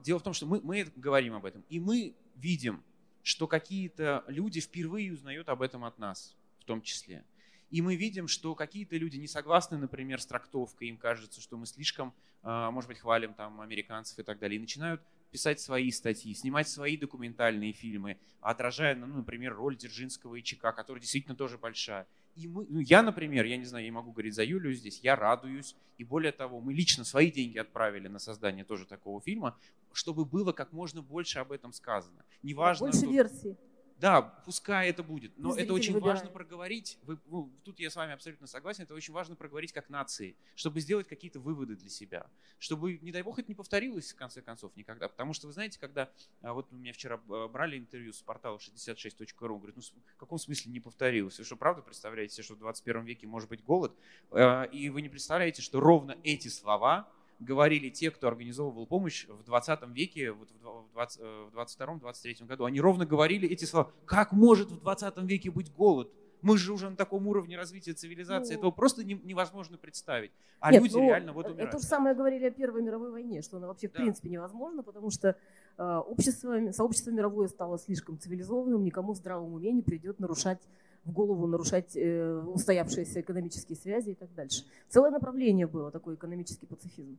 дело 0.02 0.18
в 0.18 0.22
том, 0.22 0.32
что 0.32 0.46
мы, 0.46 0.60
мы 0.62 0.90
говорим 0.96 1.34
об 1.34 1.44
этом, 1.44 1.64
и 1.68 1.78
мы 1.78 2.14
видим, 2.36 2.82
что 3.22 3.46
какие-то 3.46 4.24
люди 4.26 4.60
впервые 4.60 5.12
узнают 5.12 5.48
об 5.48 5.62
этом 5.62 5.84
от 5.84 5.98
нас 5.98 6.36
в 6.58 6.64
том 6.64 6.82
числе. 6.82 7.24
И 7.70 7.80
мы 7.80 7.96
видим, 7.96 8.28
что 8.28 8.54
какие-то 8.54 8.96
люди 8.96 9.16
не 9.16 9.26
согласны, 9.26 9.78
например, 9.78 10.20
с 10.20 10.26
трактовкой, 10.26 10.88
им 10.88 10.98
кажется, 10.98 11.40
что 11.40 11.56
мы 11.56 11.66
слишком, 11.66 12.12
а, 12.42 12.70
может 12.70 12.88
быть, 12.88 12.98
хвалим 12.98 13.32
там 13.34 13.60
американцев 13.60 14.18
и 14.18 14.22
так 14.22 14.38
далее, 14.38 14.58
и 14.58 14.60
начинают 14.60 15.00
писать 15.32 15.60
свои 15.60 15.90
статьи, 15.90 16.34
снимать 16.34 16.68
свои 16.68 16.96
документальные 16.96 17.72
фильмы, 17.72 18.18
отражая, 18.40 18.94
ну, 18.94 19.06
например, 19.06 19.54
роль 19.54 19.76
Дзержинского 19.76 20.36
и 20.36 20.42
ЧК, 20.42 20.72
которая 20.72 21.00
действительно 21.00 21.34
тоже 21.34 21.58
большая. 21.58 22.06
И 22.36 22.46
мы, 22.46 22.66
ну, 22.68 22.80
я, 22.80 23.02
например, 23.02 23.46
я 23.46 23.56
не 23.56 23.64
знаю, 23.64 23.84
я 23.84 23.90
не 23.90 23.94
могу 23.94 24.12
говорить 24.12 24.34
за 24.34 24.44
Юлю 24.44 24.72
здесь, 24.72 25.00
я 25.02 25.16
радуюсь. 25.16 25.74
И 25.98 26.04
более 26.04 26.32
того, 26.32 26.60
мы 26.60 26.72
лично 26.74 27.04
свои 27.04 27.30
деньги 27.30 27.58
отправили 27.58 28.08
на 28.08 28.18
создание 28.18 28.64
тоже 28.64 28.86
такого 28.86 29.20
фильма, 29.20 29.58
чтобы 29.92 30.24
было 30.24 30.52
как 30.52 30.72
можно 30.72 31.02
больше 31.02 31.38
об 31.38 31.52
этом 31.52 31.72
сказано. 31.72 32.24
Неважно, 32.42 32.86
больше 32.86 33.02
кто... 33.02 33.10
версий. 33.10 33.56
Да, 33.98 34.22
пускай 34.22 34.88
это 34.88 35.02
будет, 35.02 35.36
но 35.36 35.54
это 35.56 35.72
очень 35.72 35.92
выбирает. 35.92 36.20
важно 36.20 36.30
проговорить. 36.32 36.98
Вы, 37.02 37.18
ну, 37.26 37.52
тут 37.64 37.78
я 37.80 37.90
с 37.90 37.96
вами 37.96 38.12
абсолютно 38.12 38.46
согласен. 38.46 38.84
Это 38.84 38.94
очень 38.94 39.14
важно 39.14 39.36
проговорить 39.36 39.72
как 39.72 39.88
нации, 39.88 40.36
чтобы 40.54 40.80
сделать 40.80 41.08
какие-то 41.08 41.40
выводы 41.40 41.76
для 41.76 41.88
себя, 41.88 42.26
чтобы, 42.58 42.98
не 42.98 43.12
дай 43.12 43.22
бог, 43.22 43.38
это 43.38 43.48
не 43.48 43.54
повторилось 43.54 44.12
в 44.12 44.16
конце 44.16 44.42
концов 44.42 44.74
никогда. 44.76 45.08
Потому 45.08 45.32
что 45.32 45.46
вы 45.46 45.52
знаете, 45.52 45.78
когда 45.78 46.10
а, 46.40 46.52
вот 46.52 46.72
у 46.72 46.76
меня 46.76 46.92
вчера 46.92 47.20
а, 47.28 47.48
брали 47.48 47.78
интервью 47.78 48.12
с 48.12 48.22
портала 48.22 48.58
66.ru, 48.58 49.58
говорит, 49.58 49.76
ну 49.76 49.82
в 49.82 50.16
каком 50.16 50.38
смысле 50.38 50.72
не 50.72 50.80
повторилось? 50.80 51.38
Вы 51.38 51.44
что, 51.44 51.56
правда 51.56 51.82
представляете, 51.82 52.42
что 52.42 52.54
в 52.54 52.58
21 52.58 53.04
веке 53.04 53.26
может 53.26 53.48
быть 53.48 53.62
голод? 53.62 53.92
А, 54.30 54.64
и 54.64 54.88
вы 54.88 55.02
не 55.02 55.08
представляете, 55.08 55.62
что 55.62 55.80
ровно 55.80 56.16
эти 56.24 56.48
слова 56.48 57.08
говорили 57.42 57.90
те, 57.90 58.10
кто 58.10 58.28
организовывал 58.28 58.86
помощь 58.86 59.26
в 59.26 59.44
20 59.44 59.88
веке, 59.88 60.32
вот 60.32 60.48
в 60.62 61.56
22-23 61.56 62.36
э, 62.40 62.44
году, 62.44 62.64
они 62.64 62.80
ровно 62.80 63.06
говорили 63.06 63.48
эти 63.48 63.64
слова. 63.64 63.90
Как 64.06 64.32
может 64.32 64.70
в 64.70 64.80
20 64.80 65.18
веке 65.18 65.50
быть 65.50 65.72
голод? 65.72 66.10
Мы 66.42 66.58
же 66.58 66.72
уже 66.72 66.90
на 66.90 66.96
таком 66.96 67.28
уровне 67.28 67.56
развития 67.56 67.92
цивилизации. 67.92 68.54
Ну, 68.54 68.58
Этого 68.58 68.70
просто 68.72 69.04
не, 69.04 69.14
невозможно 69.14 69.78
представить. 69.78 70.32
А 70.58 70.72
нет, 70.72 70.82
люди 70.82 70.94
ну, 70.94 71.04
реально 71.04 71.32
вот 71.32 71.46
умирают. 71.46 71.68
Это 71.68 71.78
же 71.80 71.86
самое 71.86 72.16
говорили 72.16 72.46
о 72.46 72.50
Первой 72.50 72.82
мировой 72.82 73.12
войне, 73.12 73.42
что 73.42 73.58
она 73.58 73.68
вообще 73.68 73.86
да. 73.86 73.94
в 73.94 73.96
принципе 73.96 74.28
невозможно, 74.28 74.82
потому 74.82 75.10
что 75.10 75.36
э, 75.78 75.82
общество, 75.82 76.72
сообщество 76.72 77.10
мировое 77.10 77.46
стало 77.46 77.78
слишком 77.78 78.18
цивилизованным, 78.18 78.82
никому 78.82 79.12
в 79.12 79.16
здравом 79.16 79.54
уме 79.54 79.70
не 79.70 79.82
придет 79.82 80.18
нарушать 80.18 80.60
в 81.04 81.12
голову 81.12 81.46
нарушать 81.46 81.96
э, 81.96 82.42
устоявшиеся 82.46 83.20
экономические 83.20 83.76
связи 83.76 84.10
и 84.10 84.14
так 84.14 84.32
дальше. 84.34 84.64
Целое 84.88 85.10
направление 85.10 85.66
было, 85.66 85.90
такой 85.90 86.14
экономический 86.14 86.66
пацифизм. 86.66 87.18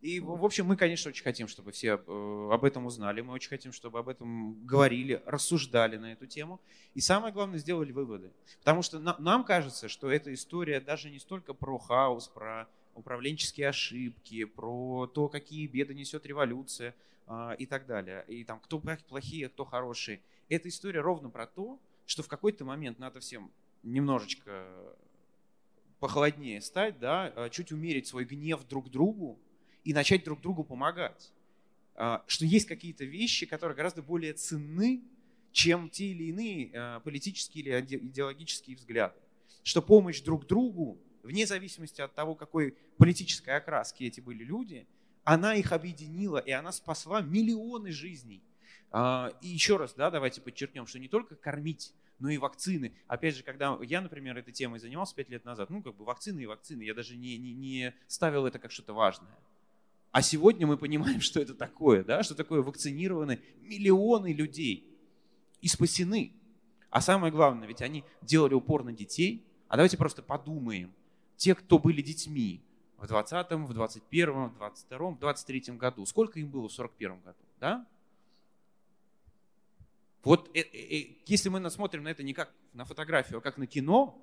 И, 0.00 0.18
в 0.18 0.44
общем, 0.44 0.66
мы, 0.66 0.76
конечно, 0.76 1.10
очень 1.10 1.22
хотим, 1.22 1.46
чтобы 1.46 1.70
все 1.70 1.90
э, 1.94 2.48
об 2.52 2.64
этом 2.64 2.86
узнали, 2.86 3.20
мы 3.20 3.32
очень 3.32 3.50
хотим, 3.50 3.72
чтобы 3.72 4.00
об 4.00 4.08
этом 4.08 4.66
говорили, 4.66 5.22
рассуждали 5.26 5.96
на 5.96 6.12
эту 6.12 6.26
тему. 6.26 6.60
И 6.94 7.00
самое 7.00 7.32
главное, 7.32 7.60
сделали 7.60 7.92
выводы. 7.92 8.32
Потому 8.58 8.82
что 8.82 8.98
нам 8.98 9.44
кажется, 9.44 9.88
что 9.88 10.10
эта 10.10 10.34
история 10.34 10.80
даже 10.80 11.08
не 11.08 11.20
столько 11.20 11.54
про 11.54 11.78
хаос, 11.78 12.26
про 12.26 12.66
управленческие 12.96 13.68
ошибки, 13.68 14.44
про 14.44 15.06
то, 15.06 15.28
какие 15.28 15.68
беды 15.68 15.94
несет 15.94 16.26
революция 16.26 16.94
а, 17.28 17.52
и 17.52 17.64
так 17.66 17.86
далее. 17.86 18.24
И 18.26 18.42
там, 18.42 18.58
кто 18.60 18.82
плохие, 19.08 19.48
кто 19.48 19.64
хорошие. 19.64 20.20
Эта 20.48 20.68
история 20.68 21.00
ровно 21.00 21.30
про 21.30 21.46
то, 21.46 21.78
что 22.12 22.22
в 22.22 22.28
какой-то 22.28 22.66
момент 22.66 22.98
надо 22.98 23.20
всем 23.20 23.50
немножечко 23.82 24.66
похолоднее 25.98 26.60
стать, 26.60 26.98
да, 26.98 27.32
а, 27.34 27.48
чуть 27.48 27.72
умерить 27.72 28.06
свой 28.06 28.26
гнев 28.26 28.68
друг 28.68 28.90
другу 28.90 29.40
и 29.82 29.94
начать 29.94 30.22
друг 30.22 30.42
другу 30.42 30.62
помогать. 30.62 31.32
А, 31.94 32.22
что 32.26 32.44
есть 32.44 32.66
какие-то 32.66 33.06
вещи, 33.06 33.46
которые 33.46 33.74
гораздо 33.74 34.02
более 34.02 34.34
ценны, 34.34 35.02
чем 35.52 35.88
те 35.88 36.08
или 36.08 36.24
иные 36.24 36.70
а, 36.74 37.00
политические 37.00 37.64
или 37.64 37.96
идеологические 37.96 38.76
взгляды. 38.76 39.16
Что 39.62 39.80
помощь 39.80 40.20
друг 40.20 40.46
другу 40.46 40.98
вне 41.22 41.46
зависимости 41.46 42.02
от 42.02 42.14
того, 42.14 42.34
какой 42.34 42.76
политической 42.98 43.56
окраски 43.56 44.04
эти 44.04 44.20
были 44.20 44.44
люди, 44.44 44.86
она 45.24 45.54
их 45.54 45.72
объединила, 45.72 46.36
и 46.36 46.50
она 46.50 46.72
спасла 46.72 47.22
миллионы 47.22 47.90
жизней. 47.90 48.42
И 48.92 49.48
еще 49.48 49.76
раз, 49.78 49.94
да, 49.94 50.10
давайте 50.10 50.42
подчеркнем, 50.42 50.86
что 50.86 50.98
не 50.98 51.08
только 51.08 51.36
кормить, 51.36 51.94
но 52.22 52.30
и 52.30 52.38
вакцины. 52.38 52.94
Опять 53.08 53.36
же, 53.36 53.42
когда 53.42 53.76
я, 53.82 54.00
например, 54.00 54.38
этой 54.38 54.52
темой 54.52 54.78
занимался 54.78 55.12
пять 55.14 55.28
лет 55.28 55.44
назад, 55.44 55.70
ну, 55.70 55.82
как 55.82 55.96
бы 55.96 56.04
вакцины 56.04 56.40
и 56.40 56.46
вакцины, 56.46 56.82
я 56.82 56.94
даже 56.94 57.16
не, 57.16 57.36
не, 57.36 57.52
не 57.52 57.94
ставил 58.06 58.46
это 58.46 58.60
как 58.60 58.70
что-то 58.70 58.94
важное. 58.94 59.36
А 60.12 60.22
сегодня 60.22 60.66
мы 60.68 60.76
понимаем, 60.76 61.20
что 61.20 61.40
это 61.40 61.54
такое, 61.54 62.04
да, 62.04 62.22
что 62.22 62.36
такое 62.36 62.62
вакцинированы 62.62 63.40
миллионы 63.60 64.32
людей 64.32 64.88
и 65.60 65.66
спасены. 65.66 66.32
А 66.90 67.00
самое 67.00 67.32
главное, 67.32 67.66
ведь 67.66 67.82
они 67.82 68.04
делали 68.20 68.54
упор 68.54 68.84
на 68.84 68.92
детей. 68.92 69.44
А 69.66 69.76
давайте 69.76 69.96
просто 69.96 70.22
подумаем. 70.22 70.92
Те, 71.36 71.56
кто 71.56 71.80
были 71.80 72.02
детьми 72.02 72.62
в 72.98 73.04
20-м, 73.04 73.66
в 73.66 73.72
21-м, 73.72 74.50
в 74.50 74.62
22-м, 74.62 75.16
в 75.16 75.18
23-м 75.18 75.76
году, 75.76 76.06
сколько 76.06 76.38
им 76.38 76.50
было 76.50 76.68
в 76.68 76.78
41-м 76.78 77.20
году, 77.20 77.42
да? 77.58 77.84
Вот 80.22 80.50
э, 80.54 80.60
э, 80.60 80.62
э, 80.62 81.16
если 81.26 81.48
мы 81.48 81.68
смотрим 81.70 82.04
на 82.04 82.08
это 82.08 82.22
не 82.22 82.32
как 82.32 82.52
на 82.72 82.84
фотографию, 82.84 83.38
а 83.38 83.40
как 83.40 83.58
на 83.58 83.66
кино, 83.66 84.20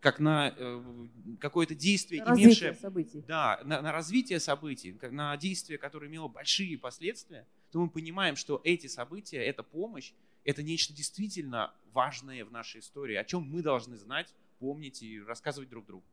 как 0.00 0.20
на 0.20 0.54
э, 0.56 1.06
какое-то 1.40 1.74
действие, 1.74 2.22
на 2.24 2.34
имевшее... 2.34 2.74
событий. 2.74 3.24
Да, 3.26 3.60
на, 3.64 3.82
на 3.82 3.90
развитие 3.90 4.38
событий, 4.38 4.92
как 4.92 5.10
на 5.12 5.36
действие, 5.36 5.78
которое 5.78 6.08
имело 6.08 6.28
большие 6.28 6.78
последствия, 6.78 7.46
то 7.72 7.80
мы 7.80 7.88
понимаем, 7.88 8.36
что 8.36 8.60
эти 8.62 8.86
события, 8.86 9.38
эта 9.38 9.62
помощь, 9.62 10.12
это 10.44 10.62
нечто 10.62 10.92
действительно 10.92 11.74
важное 11.92 12.44
в 12.44 12.52
нашей 12.52 12.80
истории, 12.80 13.16
о 13.16 13.24
чем 13.24 13.42
мы 13.42 13.62
должны 13.62 13.96
знать, 13.96 14.32
помнить 14.58 15.02
и 15.02 15.20
рассказывать 15.20 15.68
друг 15.68 15.86
другу. 15.86 16.04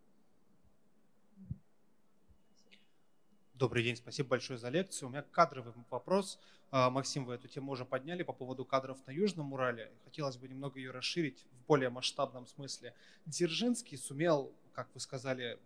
Добрый 3.53 3.83
день, 3.83 3.95
спасибо 3.95 4.29
большое 4.29 4.57
за 4.57 4.69
лекцию. 4.69 5.09
У 5.09 5.11
меня 5.11 5.21
кадровый 5.21 5.73
вопрос. 5.91 6.39
А, 6.73 6.89
Максим, 6.89 7.25
вы 7.25 7.33
эту 7.35 7.49
тему 7.49 7.73
уже 7.73 7.83
подняли 7.83 8.23
по 8.23 8.31
поводу 8.31 8.63
кадров 8.63 8.97
на 9.05 9.11
Южном 9.11 9.51
Урале. 9.51 9.91
Хотелось 10.05 10.37
бы 10.37 10.47
немного 10.47 10.79
ее 10.79 10.91
расширить 10.91 11.45
в 11.51 11.67
более 11.67 11.89
масштабном 11.89 12.47
смысле. 12.47 12.95
Дзержинский 13.25 13.97
сумел, 13.97 14.53
как 14.71 14.87
вы 14.93 15.01
сказали, 15.01 15.59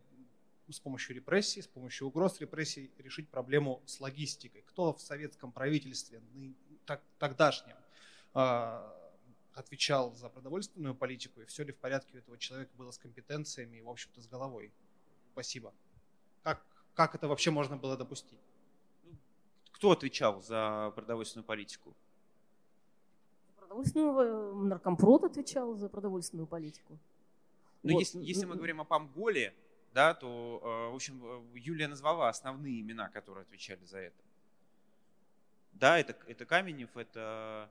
с 0.67 0.79
помощью 0.79 1.15
репрессий, 1.15 1.61
с 1.61 1.67
помощью 1.67 2.07
угроз 2.07 2.41
репрессий 2.41 2.91
решить 2.97 3.29
проблему 3.29 3.83
с 3.85 3.99
логистикой. 3.99 4.63
Кто 4.63 4.93
в 4.93 5.01
советском 5.01 5.51
правительстве 5.51 6.23
тогдашнем 7.19 7.77
а, 8.33 8.91
отвечал 9.53 10.15
за 10.15 10.27
продовольственную 10.27 10.95
политику, 10.95 11.41
и 11.41 11.45
все 11.45 11.63
ли 11.63 11.71
в 11.71 11.77
порядке 11.77 12.15
у 12.15 12.17
этого 12.17 12.39
человека 12.39 12.71
было 12.75 12.89
с 12.89 12.97
компетенциями 12.97 13.77
и, 13.77 13.81
в 13.81 13.89
общем-то, 13.89 14.23
с 14.23 14.27
головой? 14.27 14.73
Спасибо. 15.33 15.71
Как, 16.41 16.65
как 16.95 17.13
это 17.13 17.27
вообще 17.27 17.51
можно 17.51 17.77
было 17.77 17.95
допустить? 17.95 18.39
Кто 19.85 19.91
отвечал 19.91 20.41
за 20.41 20.91
продовольственную 20.95 21.45
политику? 21.45 21.93
Продовольственную 23.55 24.17
э, 24.17 24.53
наркомпрод 24.67 25.25
отвечал 25.25 25.75
за 25.75 25.89
продовольственную 25.89 26.47
политику. 26.47 26.97
Но 27.83 27.93
вот. 27.93 27.99
если, 27.99 28.17
если 28.23 28.45
мы 28.45 28.55
говорим 28.55 28.81
о 28.81 28.83
Памголе, 28.83 29.53
да, 29.93 30.15
то, 30.15 30.59
э, 30.63 30.91
в 30.91 30.95
общем, 30.95 31.21
э, 31.23 31.59
Юлия 31.59 31.87
назвала 31.87 32.29
основные 32.29 32.81
имена, 32.81 33.09
которые 33.09 33.43
отвечали 33.43 33.85
за 33.85 33.99
это. 33.99 34.15
Да, 35.73 35.99
это, 35.99 36.15
это 36.25 36.45
Каменев, 36.47 36.97
это... 36.97 37.69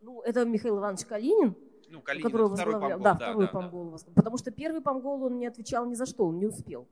Ну, 0.00 0.22
это 0.22 0.46
Михаил 0.46 0.78
Иванович 0.78 1.04
Калинин, 1.04 1.54
ну, 1.90 2.00
Калинин 2.00 2.30
который 2.30 2.54
второй 2.54 2.74
возглавлял, 2.76 2.98
Памгол, 2.98 3.04
да, 3.04 3.12
да, 3.12 3.26
второй 3.26 3.46
да, 3.46 3.52
Памгол, 3.52 3.90
да. 3.90 4.12
потому 4.14 4.38
что 4.38 4.50
первый 4.50 4.80
Памгол 4.80 5.22
он 5.24 5.36
не 5.36 5.44
отвечал 5.44 5.84
ни 5.84 5.92
за 5.92 6.06
что, 6.06 6.26
он 6.26 6.38
не 6.38 6.46
успел. 6.46 6.88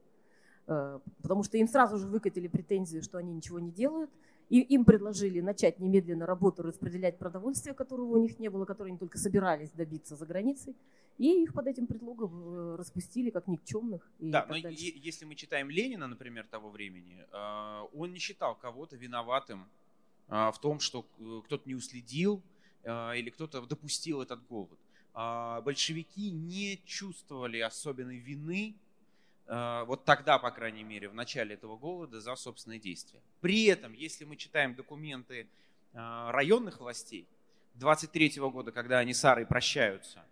Э, 0.69 1.01
потому 1.23 1.43
что 1.45 1.57
им 1.57 1.67
сразу 1.67 1.97
же 1.97 2.07
выкатили 2.07 2.47
претензию, 2.47 3.03
что 3.03 3.17
они 3.17 3.33
ничего 3.33 3.59
не 3.59 3.71
делают, 3.71 4.11
и 4.51 4.61
им 4.61 4.85
предложили 4.85 5.41
начать 5.41 5.79
немедленно 5.81 6.27
работу, 6.27 6.63
распределять 6.63 7.19
продовольствие, 7.19 7.75
которого 7.75 8.19
у 8.19 8.23
них 8.23 8.39
не 8.39 8.51
было, 8.51 8.67
которое 8.67 8.91
они 8.91 8.99
только 8.99 9.17
собирались 9.17 9.71
добиться 9.71 10.15
за 10.15 10.27
границей, 10.27 10.77
и 11.17 11.43
их 11.43 11.55
под 11.55 11.69
этим 11.69 11.87
предлогом 11.87 12.43
э, 12.45 12.77
распустили 12.77 13.31
как 13.31 13.49
никчемных. 13.49 14.11
И 14.19 14.31
да, 14.31 14.45
но 14.47 14.61
дальше. 14.61 14.93
если 14.95 15.25
мы 15.25 15.37
читаем 15.37 15.71
Ленина, 15.71 16.07
например, 16.07 16.47
того 16.47 16.69
времени, 16.69 17.25
э, 17.33 17.87
он 17.95 18.13
не 18.13 18.19
считал 18.19 18.55
кого-то 18.55 18.97
виноватым 18.97 19.67
в 20.27 20.57
том, 20.61 20.79
что 20.79 21.07
кто-то 21.47 21.63
не 21.65 21.75
уследил 21.75 22.43
или 22.85 23.31
кто-то 23.31 23.65
допустил 23.65 24.21
этот 24.21 24.47
голод. 24.47 24.79
А 25.15 25.63
большевики 25.63 26.31
не 26.31 26.83
чувствовали 26.85 27.61
особенной 27.61 28.19
вины 28.19 28.77
вот 29.49 30.05
тогда, 30.05 30.39
по 30.39 30.51
крайней 30.51 30.83
мере, 30.85 31.09
в 31.09 31.15
начале 31.15 31.55
этого 31.55 31.77
голода 31.77 32.21
за 32.21 32.37
собственные 32.37 32.79
действия. 32.79 33.21
При 33.41 33.65
этом, 33.65 33.95
если 33.95 34.25
мы 34.25 34.37
читаем 34.37 34.75
документы 34.75 35.49
э, 35.95 36.31
районных 36.31 36.81
властей 36.81 37.27
23 37.75 38.41
года, 38.41 38.73
когда 38.73 38.99
они 38.99 39.15
с 39.15 39.25
Арой 39.25 39.47
прощаются, 39.47 40.23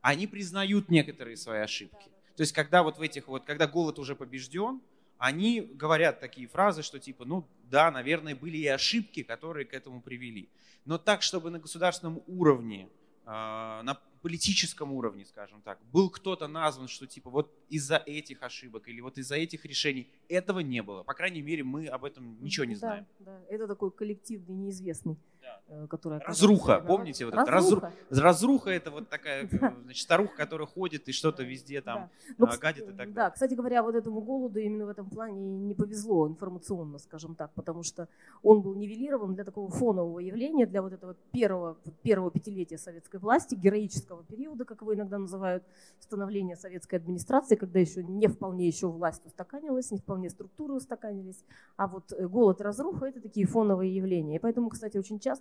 они 0.00 0.26
признают 0.26 0.88
некоторые 0.88 1.36
свои 1.36 1.60
ошибки. 1.60 2.08
То 2.36 2.40
есть, 2.40 2.52
когда 2.52 2.82
вот 2.82 2.98
в 2.98 3.02
этих 3.02 3.28
вот, 3.28 3.44
когда 3.44 3.66
голод 3.66 3.98
уже 3.98 4.16
побежден, 4.16 4.80
они 5.18 5.60
говорят 5.60 6.20
такие 6.20 6.48
фразы, 6.48 6.82
что 6.82 6.98
типа, 6.98 7.24
ну 7.24 7.46
да, 7.64 7.90
наверное, 7.90 8.34
были 8.34 8.56
и 8.56 8.66
ошибки, 8.66 9.22
которые 9.22 9.66
к 9.66 9.74
этому 9.74 10.00
привели. 10.00 10.48
Но 10.84 10.98
так, 10.98 11.22
чтобы 11.22 11.50
на 11.50 11.58
государственном 11.58 12.22
уровне, 12.26 12.88
э, 13.26 13.30
на 13.30 14.00
политическом 14.24 14.90
уровне, 14.90 15.26
скажем 15.26 15.60
так, 15.60 15.78
был 15.92 16.08
кто-то 16.08 16.48
назван, 16.48 16.88
что 16.88 17.06
типа 17.06 17.28
вот 17.28 17.54
из-за 17.68 17.96
этих 17.96 18.42
ошибок 18.42 18.88
или 18.88 19.02
вот 19.02 19.18
из-за 19.18 19.34
этих 19.36 19.66
решений, 19.66 20.08
этого 20.30 20.60
не 20.60 20.82
было. 20.82 21.02
По 21.02 21.12
крайней 21.12 21.42
мере, 21.42 21.62
мы 21.62 21.88
об 21.88 22.06
этом 22.06 22.42
ничего 22.42 22.64
не 22.64 22.74
знаем. 22.74 23.06
Да, 23.18 23.38
да. 23.38 23.54
это 23.54 23.68
такой 23.68 23.90
коллективный, 23.90 24.54
неизвестный. 24.54 25.18
Э, 25.66 25.86
которая 25.88 26.20
разруха, 26.20 26.80
помните? 26.80 27.24
Вот 27.24 27.34
разруха. 27.34 27.92
Это, 28.10 28.20
разруха 28.20 28.70
это 28.70 28.90
вот 28.90 29.08
такая 29.08 29.48
значит, 29.84 30.02
старуха, 30.02 30.36
которая 30.36 30.66
ходит 30.66 31.08
и 31.08 31.12
что-то 31.12 31.42
везде 31.42 31.80
там 31.80 32.10
да. 32.38 32.46
Ну, 32.46 32.60
гадит 32.60 32.82
и 32.82 32.86
так 32.86 32.96
далее. 32.96 33.14
Да, 33.14 33.30
кстати 33.30 33.54
говоря, 33.54 33.82
вот 33.82 33.94
этому 33.94 34.20
голоду 34.20 34.60
именно 34.60 34.84
в 34.84 34.90
этом 34.90 35.08
плане 35.08 35.40
не 35.40 35.74
повезло 35.74 36.28
информационно, 36.28 36.98
скажем 36.98 37.34
так, 37.34 37.50
потому 37.54 37.82
что 37.82 38.08
он 38.42 38.60
был 38.60 38.74
нивелирован 38.74 39.34
для 39.34 39.44
такого 39.44 39.70
фонового 39.70 40.18
явления, 40.18 40.66
для 40.66 40.82
вот 40.82 40.92
этого 40.92 41.16
первого, 41.32 41.78
первого 42.02 42.30
пятилетия 42.30 42.76
советской 42.76 43.18
власти, 43.18 43.54
героического 43.54 44.22
периода, 44.22 44.66
как 44.66 44.82
его 44.82 44.94
иногда 44.94 45.18
называют, 45.18 45.64
становления 45.98 46.56
советской 46.56 46.96
администрации, 46.96 47.54
когда 47.54 47.78
еще 47.78 48.04
не 48.04 48.28
вполне 48.28 48.66
еще 48.66 48.88
власть 48.88 49.24
устаканилась, 49.24 49.90
не 49.90 49.98
вполне 49.98 50.28
структуры 50.28 50.74
устаканились, 50.74 51.42
а 51.76 51.86
вот 51.86 52.12
э, 52.12 52.28
голод 52.28 52.60
и 52.60 52.62
разруха– 52.62 53.06
это 53.06 53.22
такие 53.22 53.46
фоновые 53.46 53.94
явления. 53.96 54.36
И 54.36 54.38
поэтому, 54.38 54.68
кстати, 54.68 54.98
очень 54.98 55.18
часто 55.18 55.33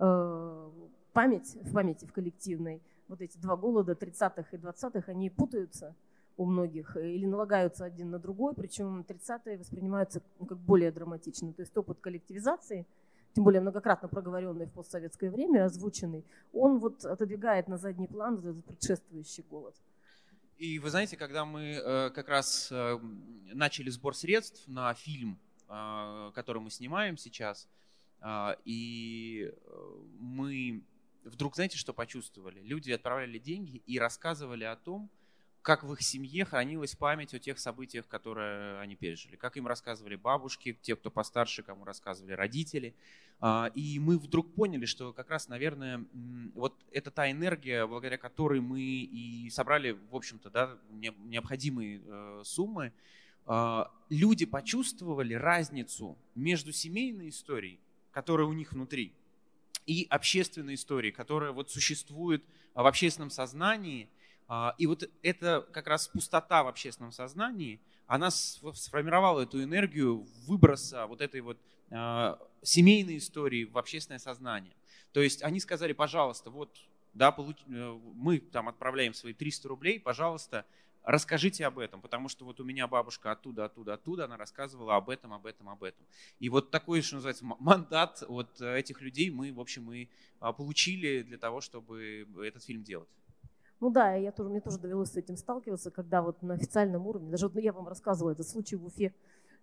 Э, 0.00 0.70
память, 1.12 1.56
в 1.62 1.72
памяти 1.74 2.06
в 2.06 2.12
коллективной, 2.12 2.80
вот 3.08 3.20
эти 3.20 3.36
два 3.36 3.56
голода 3.56 3.92
30-х 3.92 4.48
и 4.52 4.56
20-х, 4.56 5.12
они 5.12 5.28
путаются 5.28 5.94
у 6.38 6.46
многих 6.46 6.96
э, 6.96 7.10
или 7.10 7.26
налагаются 7.26 7.84
один 7.84 8.10
на 8.10 8.18
другой, 8.18 8.54
причем 8.54 9.04
30-е 9.06 9.58
воспринимаются 9.58 10.22
ну, 10.38 10.46
как 10.46 10.58
более 10.58 10.90
драматично. 10.90 11.52
То 11.52 11.60
есть 11.60 11.76
опыт 11.76 12.00
коллективизации, 12.00 12.86
тем 13.34 13.44
более 13.44 13.60
многократно 13.60 14.08
проговоренный 14.08 14.64
в 14.64 14.72
постсоветское 14.72 15.30
время, 15.30 15.66
озвученный, 15.66 16.24
он 16.54 16.78
вот 16.78 17.04
отодвигает 17.04 17.68
на 17.68 17.76
задний 17.76 18.06
план 18.06 18.38
этот 18.38 18.64
предшествующий 18.64 19.44
голод. 19.50 19.74
И 20.56 20.78
вы 20.78 20.88
знаете, 20.88 21.18
когда 21.18 21.44
мы 21.44 21.72
э, 21.72 22.10
как 22.10 22.28
раз 22.28 22.70
начали 23.52 23.90
сбор 23.90 24.16
средств 24.16 24.66
на 24.66 24.94
фильм, 24.94 25.38
который 26.34 26.60
мы 26.60 26.70
снимаем 26.70 27.16
сейчас, 27.16 27.68
и 28.64 29.50
э, 29.52 29.92
мы 30.18 30.82
вдруг, 31.24 31.54
знаете, 31.54 31.78
что 31.78 31.92
почувствовали? 31.92 32.60
Люди 32.60 32.90
отправляли 32.90 33.38
деньги 33.38 33.82
и 33.86 33.98
рассказывали 33.98 34.64
о 34.64 34.76
том, 34.76 35.10
как 35.62 35.84
в 35.84 35.92
их 35.92 36.00
семье 36.00 36.44
хранилась 36.44 36.94
память 36.94 37.34
о 37.34 37.38
тех 37.38 37.58
событиях, 37.58 38.08
которые 38.08 38.78
они 38.80 38.96
пережили. 38.96 39.36
Как 39.36 39.56
им 39.56 39.66
рассказывали 39.66 40.16
бабушки, 40.16 40.76
те, 40.80 40.96
кто 40.96 41.10
постарше, 41.10 41.62
кому 41.62 41.84
рассказывали 41.84 42.32
родители. 42.32 42.94
А, 43.40 43.70
и 43.74 43.98
мы 43.98 44.18
вдруг 44.18 44.54
поняли, 44.54 44.86
что 44.86 45.12
как 45.12 45.28
раз, 45.30 45.48
наверное, 45.48 46.04
вот 46.54 46.74
это 46.92 47.10
та 47.10 47.30
энергия, 47.30 47.86
благодаря 47.86 48.16
которой 48.16 48.60
мы 48.60 48.80
и 48.80 49.50
собрали, 49.50 49.92
в 50.10 50.16
общем-то, 50.16 50.50
да, 50.50 50.78
необходимые 50.90 52.00
э, 52.04 52.42
суммы. 52.44 52.92
А, 53.44 53.92
люди 54.08 54.46
почувствовали 54.46 55.34
разницу 55.34 56.16
между 56.34 56.72
семейной 56.72 57.28
историей 57.28 57.80
которая 58.12 58.46
у 58.46 58.52
них 58.52 58.72
внутри, 58.72 59.12
и 59.86 60.06
общественной 60.10 60.74
истории, 60.74 61.10
которая 61.10 61.52
вот 61.52 61.70
существует 61.70 62.44
в 62.74 62.86
общественном 62.86 63.30
сознании. 63.30 64.08
А, 64.46 64.74
и 64.78 64.86
вот 64.86 65.08
это 65.22 65.66
как 65.72 65.86
раз 65.86 66.08
пустота 66.08 66.62
в 66.62 66.68
общественном 66.68 67.12
сознании, 67.12 67.80
она 68.06 68.30
сформировала 68.30 69.40
эту 69.40 69.62
энергию 69.62 70.26
выброса 70.46 71.06
вот 71.06 71.20
этой 71.20 71.40
вот 71.40 71.58
а, 71.90 72.38
семейной 72.62 73.18
истории 73.18 73.64
в 73.64 73.78
общественное 73.78 74.18
сознание. 74.18 74.74
То 75.12 75.22
есть 75.22 75.42
они 75.42 75.60
сказали, 75.60 75.92
пожалуйста, 75.92 76.50
вот 76.50 76.76
да, 77.14 77.34
э, 77.36 77.98
мы 78.14 78.38
там 78.38 78.68
отправляем 78.68 79.14
свои 79.14 79.32
300 79.32 79.68
рублей, 79.68 79.98
пожалуйста, 79.98 80.64
расскажите 81.04 81.66
об 81.66 81.78
этом, 81.78 82.00
потому 82.00 82.28
что 82.28 82.44
вот 82.44 82.60
у 82.60 82.64
меня 82.64 82.86
бабушка 82.86 83.32
оттуда, 83.32 83.64
оттуда, 83.64 83.94
оттуда, 83.94 84.24
она 84.24 84.36
рассказывала 84.36 84.96
об 84.96 85.10
этом, 85.10 85.32
об 85.32 85.46
этом, 85.46 85.68
об 85.68 85.82
этом. 85.82 86.04
И 86.38 86.48
вот 86.48 86.70
такой, 86.70 87.02
что 87.02 87.16
называется, 87.16 87.44
мандат 87.44 88.22
от 88.28 88.60
этих 88.60 89.00
людей 89.00 89.30
мы, 89.30 89.52
в 89.52 89.60
общем, 89.60 89.92
и 89.92 90.08
а, 90.40 90.52
получили 90.52 91.22
для 91.22 91.38
того, 91.38 91.60
чтобы 91.60 92.26
этот 92.42 92.64
фильм 92.64 92.82
делать. 92.82 93.08
Ну 93.80 93.90
да, 93.90 94.14
я 94.14 94.30
тоже, 94.30 94.50
мне 94.50 94.60
тоже 94.60 94.78
довелось 94.78 95.12
с 95.12 95.16
этим 95.16 95.36
сталкиваться, 95.36 95.90
когда 95.90 96.20
вот 96.20 96.42
на 96.42 96.54
официальном 96.54 97.06
уровне, 97.06 97.30
даже 97.30 97.48
вот 97.48 97.60
я 97.62 97.72
вам 97.72 97.88
рассказывала 97.88 98.32
этот 98.32 98.46
случай 98.46 98.76
в 98.76 98.84
Уфе, 98.84 99.14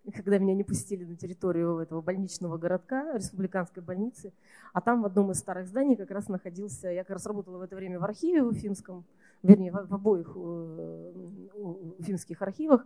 когда 0.12 0.38
меня 0.38 0.54
не 0.54 0.64
пустили 0.64 1.04
на 1.04 1.16
территорию 1.16 1.78
этого 1.78 2.00
больничного 2.00 2.58
городка, 2.58 3.14
республиканской 3.14 3.82
больницы, 3.82 4.32
а 4.72 4.80
там 4.80 5.02
в 5.02 5.06
одном 5.06 5.30
из 5.30 5.38
старых 5.38 5.68
зданий 5.68 5.94
как 5.94 6.10
раз 6.10 6.28
находился, 6.28 6.88
я 6.88 7.04
как 7.04 7.14
раз 7.14 7.26
работала 7.26 7.58
в 7.58 7.62
это 7.62 7.76
время 7.76 8.00
в 8.00 8.04
архиве 8.04 8.42
уфимском, 8.42 9.04
вернее, 9.42 9.72
в 9.72 9.94
обоих 9.94 10.32
э, 10.34 11.12
уфимских 11.98 12.42
архивах, 12.42 12.84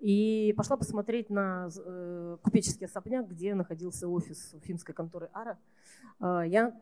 и 0.00 0.52
пошла 0.56 0.76
посмотреть 0.76 1.30
на 1.30 1.68
э, 1.74 2.36
купеческий 2.42 2.86
особняк, 2.86 3.28
где 3.28 3.54
находился 3.54 4.08
офис 4.08 4.54
уфимской 4.54 4.94
конторы 4.94 5.30
АРА. 5.32 5.58
А, 6.20 6.42
я 6.42 6.74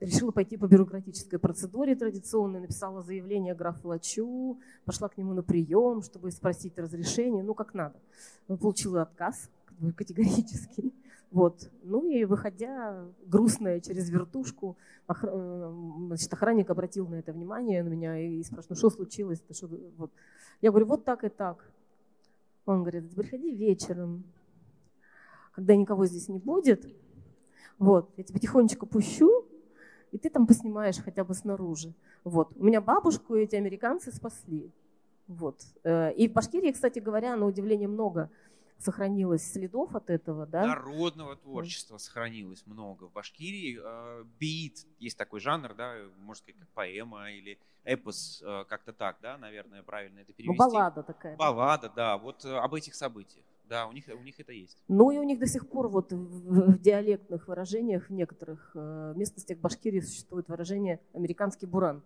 решила 0.00 0.30
пойти 0.30 0.56
по 0.56 0.66
бюрократической 0.66 1.38
процедуре 1.38 1.94
традиционной, 1.94 2.60
написала 2.60 3.02
заявление 3.02 3.54
графу 3.54 3.88
Лачу, 3.88 4.58
пошла 4.84 5.08
к 5.08 5.18
нему 5.18 5.34
на 5.34 5.42
прием, 5.42 6.02
чтобы 6.02 6.30
спросить 6.30 6.78
разрешение, 6.78 7.44
ну 7.44 7.54
как 7.54 7.74
надо. 7.74 8.00
Получила 8.46 9.02
отказ 9.02 9.50
категорический. 9.96 10.92
Вот. 11.34 11.68
Ну 11.82 12.08
и 12.08 12.24
выходя, 12.24 13.04
грустная 13.26 13.80
через 13.80 14.08
вертушку, 14.08 14.76
э, 15.08 15.72
значит, 16.06 16.32
охранник 16.32 16.70
обратил 16.70 17.08
на 17.08 17.16
это 17.16 17.32
внимание 17.32 17.82
на 17.82 17.88
меня 17.88 18.16
и 18.16 18.40
спрашивает, 18.44 18.70
ну 18.70 18.76
что 18.76 18.90
случилось? 18.90 19.42
-то, 19.48 19.52
что? 19.52 19.68
Вот. 19.96 20.12
Я 20.62 20.70
говорю, 20.70 20.86
вот 20.86 21.04
так 21.04 21.24
и 21.24 21.28
так. 21.28 21.68
Он 22.66 22.82
говорит, 22.82 23.12
приходи 23.16 23.50
вечером, 23.50 24.22
когда 25.50 25.74
никого 25.74 26.06
здесь 26.06 26.28
не 26.28 26.38
будет, 26.38 26.86
вот, 27.80 28.12
я 28.16 28.22
тебя 28.22 28.38
тихонечко 28.38 28.86
пущу, 28.86 29.44
и 30.12 30.18
ты 30.18 30.30
там 30.30 30.46
поснимаешь 30.46 31.02
хотя 31.04 31.24
бы 31.24 31.34
снаружи. 31.34 31.94
Вот. 32.22 32.52
У 32.54 32.64
меня 32.64 32.80
бабушку 32.80 33.34
эти 33.34 33.56
американцы 33.56 34.12
спасли. 34.12 34.70
Вот. 35.26 35.56
Э, 35.82 36.12
и 36.12 36.28
в 36.28 36.32
Башкирии, 36.32 36.70
кстати 36.70 37.00
говоря, 37.00 37.34
на 37.34 37.46
удивление 37.46 37.88
много 37.88 38.30
сохранилось 38.78 39.50
следов 39.52 39.94
от 39.94 40.10
этого, 40.10 40.46
да? 40.46 40.66
Народного 40.66 41.36
творчества 41.36 41.98
сохранилось 41.98 42.66
много. 42.66 43.04
В 43.04 43.12
Башкирии 43.12 43.78
э, 43.82 44.24
бит, 44.38 44.86
есть 44.98 45.16
такой 45.16 45.40
жанр, 45.40 45.74
да, 45.74 45.94
можно 46.18 46.42
сказать, 46.42 46.60
как 46.60 46.68
поэма 46.70 47.30
или 47.30 47.58
эпос, 47.84 48.42
э, 48.44 48.64
как-то 48.68 48.92
так, 48.92 49.18
да, 49.22 49.38
наверное, 49.38 49.82
правильно 49.82 50.20
это 50.20 50.30
ну, 50.30 50.34
перевести. 50.34 50.58
Ну, 50.58 50.70
баллада 50.70 51.02
такая. 51.02 51.36
Баллада, 51.36 51.92
да, 51.94 52.18
вот 52.18 52.44
об 52.44 52.74
этих 52.74 52.94
событиях. 52.94 53.44
Да, 53.68 53.86
у 53.86 53.92
них, 53.92 54.04
у 54.08 54.22
них 54.22 54.38
это 54.38 54.52
есть. 54.52 54.76
Ну 54.88 55.10
и 55.10 55.16
у 55.16 55.22
них 55.22 55.38
до 55.38 55.46
сих 55.46 55.68
пор 55.68 55.88
вот 55.88 56.12
в, 56.12 56.72
в 56.74 56.78
диалектных 56.78 57.48
выражениях 57.48 58.10
в 58.10 58.12
некоторых 58.12 58.72
э, 58.74 59.14
местностях 59.16 59.58
Башкирии 59.58 60.00
существует 60.00 60.48
выражение 60.48 61.00
«американский 61.14 61.64
буран», 61.66 62.02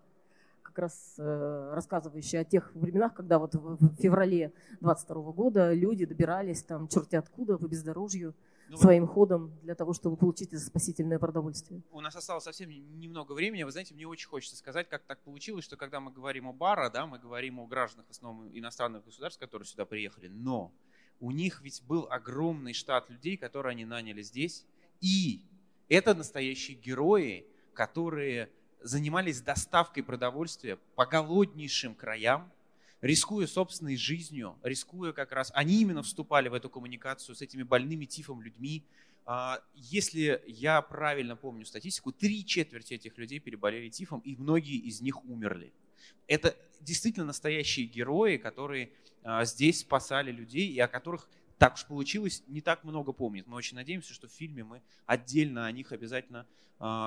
как 0.68 0.78
раз 0.78 1.14
э, 1.18 1.70
рассказывающее 1.74 2.42
о 2.42 2.44
тех 2.44 2.74
временах, 2.74 3.14
когда 3.14 3.38
вот 3.38 3.54
в, 3.54 3.76
в 3.76 3.96
феврале 3.96 4.52
22 4.80 5.32
года 5.32 5.72
люди 5.72 6.04
добирались 6.04 6.62
там 6.62 6.88
черти 6.88 7.16
откуда 7.16 7.58
по 7.58 7.66
бездорожью 7.66 8.34
ну, 8.68 8.76
своим 8.76 9.06
вот 9.06 9.14
ходом 9.14 9.58
для 9.62 9.74
того, 9.74 9.94
чтобы 9.94 10.16
получить 10.16 10.52
это 10.52 10.60
спасительное 10.60 11.18
продовольствие. 11.18 11.82
У 11.90 12.00
нас 12.00 12.14
осталось 12.14 12.44
совсем 12.44 12.70
немного 12.70 13.32
времени. 13.32 13.62
Вы 13.62 13.72
знаете, 13.72 13.94
мне 13.94 14.06
очень 14.06 14.28
хочется 14.28 14.56
сказать, 14.56 14.88
как 14.88 15.02
так 15.04 15.20
получилось, 15.20 15.64
что 15.64 15.76
когда 15.76 16.00
мы 16.00 16.12
говорим 16.12 16.46
о 16.46 16.52
Бара, 16.52 16.90
да, 16.90 17.06
мы 17.06 17.18
говорим 17.18 17.58
о 17.60 17.66
гражданах 17.66 18.06
в 18.06 18.10
основном 18.10 18.48
иностранных 18.52 19.04
государств, 19.04 19.40
которые 19.40 19.66
сюда 19.66 19.86
приехали, 19.86 20.28
но 20.28 20.72
у 21.20 21.30
них 21.30 21.62
ведь 21.62 21.82
был 21.84 22.06
огромный 22.10 22.74
штат 22.74 23.08
людей, 23.10 23.36
которые 23.36 23.72
они 23.72 23.84
наняли 23.84 24.22
здесь. 24.22 24.66
И 25.00 25.42
это 25.88 26.14
настоящие 26.14 26.76
герои, 26.76 27.46
которые 27.72 28.50
занимались 28.82 29.40
доставкой 29.40 30.02
продовольствия 30.02 30.78
по 30.94 31.06
голоднейшим 31.06 31.94
краям, 31.94 32.50
рискуя 33.00 33.46
собственной 33.46 33.96
жизнью, 33.96 34.56
рискуя 34.62 35.12
как 35.12 35.32
раз, 35.32 35.50
они 35.54 35.80
именно 35.80 36.02
вступали 36.02 36.48
в 36.48 36.54
эту 36.54 36.68
коммуникацию 36.68 37.34
с 37.34 37.42
этими 37.42 37.62
больными 37.62 38.04
тифом 38.04 38.42
людьми. 38.42 38.82
А, 39.24 39.62
если 39.74 40.42
я 40.46 40.80
правильно 40.82 41.36
помню 41.36 41.64
статистику, 41.64 42.12
три 42.12 42.44
четверти 42.44 42.94
этих 42.94 43.18
людей 43.18 43.38
переболели 43.38 43.88
тифом, 43.88 44.20
и 44.20 44.36
многие 44.36 44.76
из 44.76 45.00
них 45.00 45.24
умерли. 45.24 45.72
Это 46.26 46.56
действительно 46.80 47.26
настоящие 47.26 47.86
герои, 47.86 48.36
которые 48.36 48.90
а, 49.22 49.44
здесь 49.44 49.80
спасали 49.80 50.32
людей 50.32 50.68
и 50.68 50.78
о 50.78 50.88
которых 50.88 51.28
так 51.58 51.74
уж 51.74 51.84
получилось, 51.86 52.42
не 52.46 52.60
так 52.60 52.84
много 52.84 53.12
помнит. 53.12 53.48
Мы 53.48 53.56
очень 53.56 53.76
надеемся, 53.76 54.14
что 54.14 54.28
в 54.28 54.32
фильме 54.32 54.62
мы 54.62 54.80
отдельно 55.06 55.66
о 55.66 55.72
них 55.72 55.90
обязательно 55.90 56.46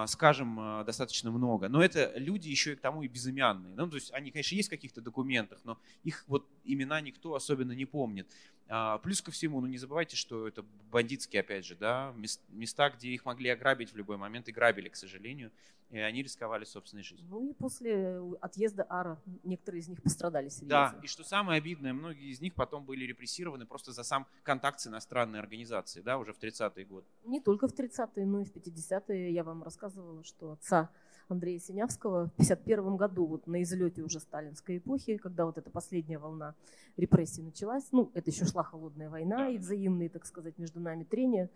скажем 0.07 0.59
э, 0.59 0.83
достаточно 0.83 1.31
много. 1.31 1.69
Но 1.69 1.81
это 1.81 2.11
люди 2.17 2.49
еще 2.49 2.73
и 2.73 2.75
к 2.75 2.81
тому 2.81 3.03
и 3.03 3.07
безымянные. 3.07 3.73
Ну, 3.75 3.89
то 3.89 3.95
есть 3.95 4.11
они, 4.11 4.31
конечно, 4.31 4.55
есть 4.55 4.67
в 4.67 4.71
каких-то 4.71 5.01
документах, 5.01 5.59
но 5.63 5.77
их 6.03 6.25
вот 6.27 6.45
имена 6.65 6.99
никто 6.99 7.35
особенно 7.35 7.71
не 7.71 7.85
помнит. 7.85 8.27
А, 8.67 8.97
плюс 8.99 9.21
ко 9.21 9.31
всему, 9.31 9.61
ну 9.61 9.67
не 9.67 9.77
забывайте, 9.77 10.15
что 10.15 10.47
это 10.47 10.65
бандитские, 10.91 11.41
опять 11.41 11.65
же, 11.65 11.75
да, 11.75 12.13
места, 12.49 12.89
где 12.89 13.09
их 13.09 13.25
могли 13.25 13.49
ограбить 13.49 13.93
в 13.93 13.97
любой 13.97 14.17
момент, 14.17 14.49
и 14.49 14.51
грабили, 14.51 14.89
к 14.89 14.95
сожалению 14.95 15.51
и 15.91 15.99
они 15.99 16.23
рисковали 16.23 16.63
собственной 16.63 17.03
жизнью. 17.03 17.27
Ну 17.29 17.49
и 17.49 17.53
после 17.53 18.21
отъезда 18.39 18.83
Ара 18.83 19.21
некоторые 19.43 19.81
из 19.81 19.89
них 19.89 20.01
пострадали 20.01 20.47
серьезно. 20.47 20.93
Да, 20.93 20.99
и 21.03 21.07
что 21.07 21.23
самое 21.23 21.57
обидное, 21.57 21.93
многие 21.93 22.31
из 22.31 22.39
них 22.39 22.55
потом 22.55 22.85
были 22.85 23.05
репрессированы 23.05 23.65
просто 23.65 23.91
за 23.91 24.03
сам 24.03 24.25
контакт 24.43 24.79
с 24.79 24.87
иностранной 24.87 25.39
организацией, 25.39 26.03
да, 26.03 26.17
уже 26.17 26.33
в 26.33 26.39
30-е 26.39 26.85
годы. 26.85 27.05
Не 27.25 27.41
только 27.41 27.67
в 27.67 27.73
30-е, 27.73 28.25
но 28.25 28.41
и 28.41 28.45
в 28.45 28.55
50-е. 28.55 29.33
Я 29.33 29.43
вам 29.43 29.60
рассказывала, 29.63 30.23
что 30.23 30.51
отца 30.51 30.89
Андрея 31.27 31.59
Синявского 31.59 32.27
в 32.27 32.31
51 32.37 32.97
году, 32.97 33.25
вот 33.25 33.47
на 33.47 33.63
излете 33.63 34.01
уже 34.01 34.19
сталинской 34.19 34.77
эпохи, 34.77 35.17
когда 35.17 35.45
вот 35.45 35.57
эта 35.57 35.69
последняя 35.69 36.17
волна 36.17 36.55
репрессий 36.97 37.41
началась, 37.41 37.87
ну, 37.91 38.11
это 38.13 38.29
еще 38.29 38.45
шла 38.45 38.63
холодная 38.63 39.09
война 39.09 39.49
и 39.49 39.57
взаимные, 39.57 40.09
так 40.09 40.25
сказать, 40.25 40.57
между 40.57 40.79
нами 40.79 41.03
трения, 41.03 41.49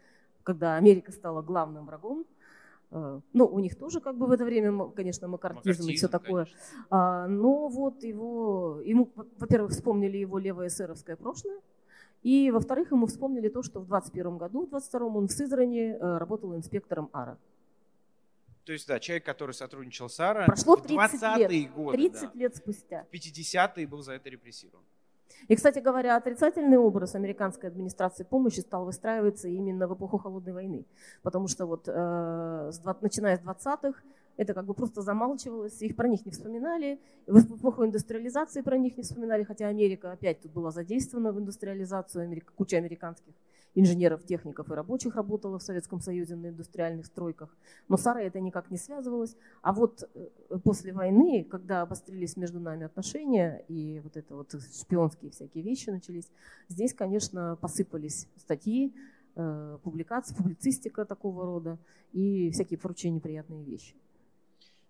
когда 0.44 0.76
Америка 0.76 1.12
стала 1.12 1.42
главным 1.42 1.86
врагом 1.86 2.26
Э, 2.92 3.20
ну, 3.34 3.46
у 3.46 3.60
них 3.60 3.76
тоже 3.78 4.00
как 4.00 4.18
бы 4.18 4.26
в 4.26 4.32
это 4.32 4.46
время, 4.46 4.90
конечно, 4.90 5.28
макартизм, 5.28 5.70
макартизм 5.70 5.90
и 5.90 5.96
все 5.96 6.08
такое. 6.08 6.48
А, 6.90 7.28
но 7.28 7.68
вот 7.68 8.04
его, 8.04 8.82
ему, 8.84 9.12
во-первых, 9.38 9.72
вспомнили 9.72 10.18
его 10.18 10.38
левое 10.38 10.68
эсеровское 10.68 11.16
прошлое, 11.16 11.60
и, 12.24 12.50
во-вторых, 12.52 12.92
ему 12.92 13.06
вспомнили 13.06 13.50
то, 13.50 13.62
что 13.62 13.80
в 13.80 13.88
21 13.88 14.38
году, 14.38 14.66
в 14.66 14.70
22 14.70 15.06
он 15.08 15.28
в 15.28 15.32
Сызрани 15.32 15.92
э, 15.92 16.18
работал 16.18 16.56
инспектором 16.56 17.10
АРА. 17.12 17.38
То 18.66 18.74
есть, 18.74 18.88
да, 18.88 19.00
человек, 19.00 19.26
который 19.26 19.54
сотрудничал 19.54 20.10
с 20.10 20.20
АРА 20.20 20.46
Прошло 20.46 20.76
в 20.76 20.82
30 20.82 21.50
лет, 21.50 21.74
годы, 21.74 21.98
30 21.98 22.22
да. 22.22 22.32
лет 22.34 22.56
спустя. 22.56 23.06
В 23.12 23.14
50-е 23.14 23.88
был 23.88 24.02
за 24.02 24.14
это 24.14 24.30
репрессирован. 24.30 24.84
И, 25.48 25.56
кстати 25.56 25.80
говоря, 25.80 26.16
отрицательный 26.16 26.78
образ 26.78 27.14
американской 27.14 27.70
администрации 27.70 28.24
помощи 28.24 28.62
стал 28.62 28.86
выстраиваться 28.86 29.48
именно 29.48 29.88
в 29.88 29.94
эпоху 29.94 30.18
Холодной 30.18 30.54
войны. 30.54 30.86
Потому 31.22 31.48
что 31.48 31.68
вот 31.68 31.88
э, 31.88 32.72
начиная 33.02 33.38
с 33.38 33.42
20-х 33.42 34.02
это 34.38 34.54
как 34.54 34.66
бы 34.66 34.74
просто 34.74 35.02
замалчивалось, 35.02 35.82
их 35.82 35.96
про 35.96 36.08
них 36.08 36.26
не 36.26 36.32
вспоминали. 36.32 37.00
В 37.28 37.58
эпоху 37.58 37.86
индустриализации 37.86 38.62
про 38.62 38.78
них 38.78 38.98
не 38.98 39.04
вспоминали, 39.04 39.44
хотя 39.44 39.68
Америка 39.68 40.12
опять 40.12 40.42
тут 40.42 40.52
была 40.52 40.72
задействована 40.72 41.32
в 41.32 41.40
индустриализацию, 41.40 42.42
куча 42.56 42.78
американских 42.78 43.34
инженеров, 43.76 44.26
техников 44.26 44.72
и 44.72 44.74
рабочих 44.74 45.16
работала 45.16 45.60
в 45.60 45.64
Советском 45.64 46.00
Союзе 46.00 46.36
на 46.36 46.48
индустриальных 46.48 47.06
стройках. 47.06 47.56
Но 47.90 47.98
с 47.98 48.10
это 48.10 48.40
никак 48.40 48.72
не 48.72 48.78
связывалось. 48.78 49.36
А 49.62 49.74
вот 49.74 50.10
э, 50.14 50.30
после 50.64 50.94
войны, 50.94 51.44
когда 51.44 51.82
обострились 51.82 52.38
между 52.38 52.60
нами 52.60 52.86
отношения 52.86 53.64
и 53.68 54.00
вот 54.00 54.16
это 54.16 54.36
вот 54.36 54.56
шпионские 54.74 55.32
всякие 55.32 55.64
вещи 55.64 55.90
начались, 55.90 56.32
здесь, 56.70 56.94
конечно, 56.94 57.58
посыпались 57.60 58.28
статьи, 58.38 58.96
э, 59.36 59.78
публикации, 59.84 60.34
публицистика 60.34 61.06
такого 61.06 61.46
рода 61.46 61.78
и 62.14 62.50
всякие 62.52 62.80
прочие 62.80 63.12
неприятные 63.12 63.64
вещи. 63.64 63.96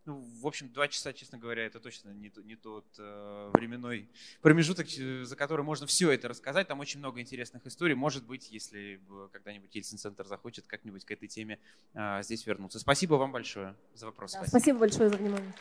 Ну, 0.06 0.24
в 0.42 0.46
общем, 0.46 0.70
два 0.70 0.88
часа, 0.88 1.14
честно 1.14 1.38
говоря, 1.40 1.66
это 1.66 1.80
точно 1.80 2.10
не, 2.10 2.32
не 2.44 2.56
тот 2.56 2.86
э, 3.00 3.52
временной 3.54 4.08
промежуток, 4.42 4.88
за 4.88 5.36
который 5.36 5.64
можно 5.64 5.88
все 5.88 6.12
это 6.12 6.28
рассказать. 6.28 6.68
Там 6.68 6.80
очень 6.80 7.00
много 7.00 7.20
интересных 7.20 7.66
историй. 7.66 7.96
Может 7.96 8.26
быть, 8.26 8.52
если 8.52 9.02
когда-нибудь 9.32 9.74
Ельцин-центр 9.74 10.28
захочет 10.28 10.68
как-нибудь 10.68 11.06
к 11.06 11.12
этой 11.12 11.28
теме 11.28 11.60
э, 11.96 12.22
здесь 12.22 12.46
вернуться. 12.46 12.80
Спасибо 12.80 13.16
вам 13.16 13.32
большое 13.32 13.76
за 13.96 14.06
вопрос. 14.06 14.34
Да, 14.34 14.46
спасибо 14.46 14.80
большое 14.80 15.10
за 15.10 15.18
внимание. 15.18 15.54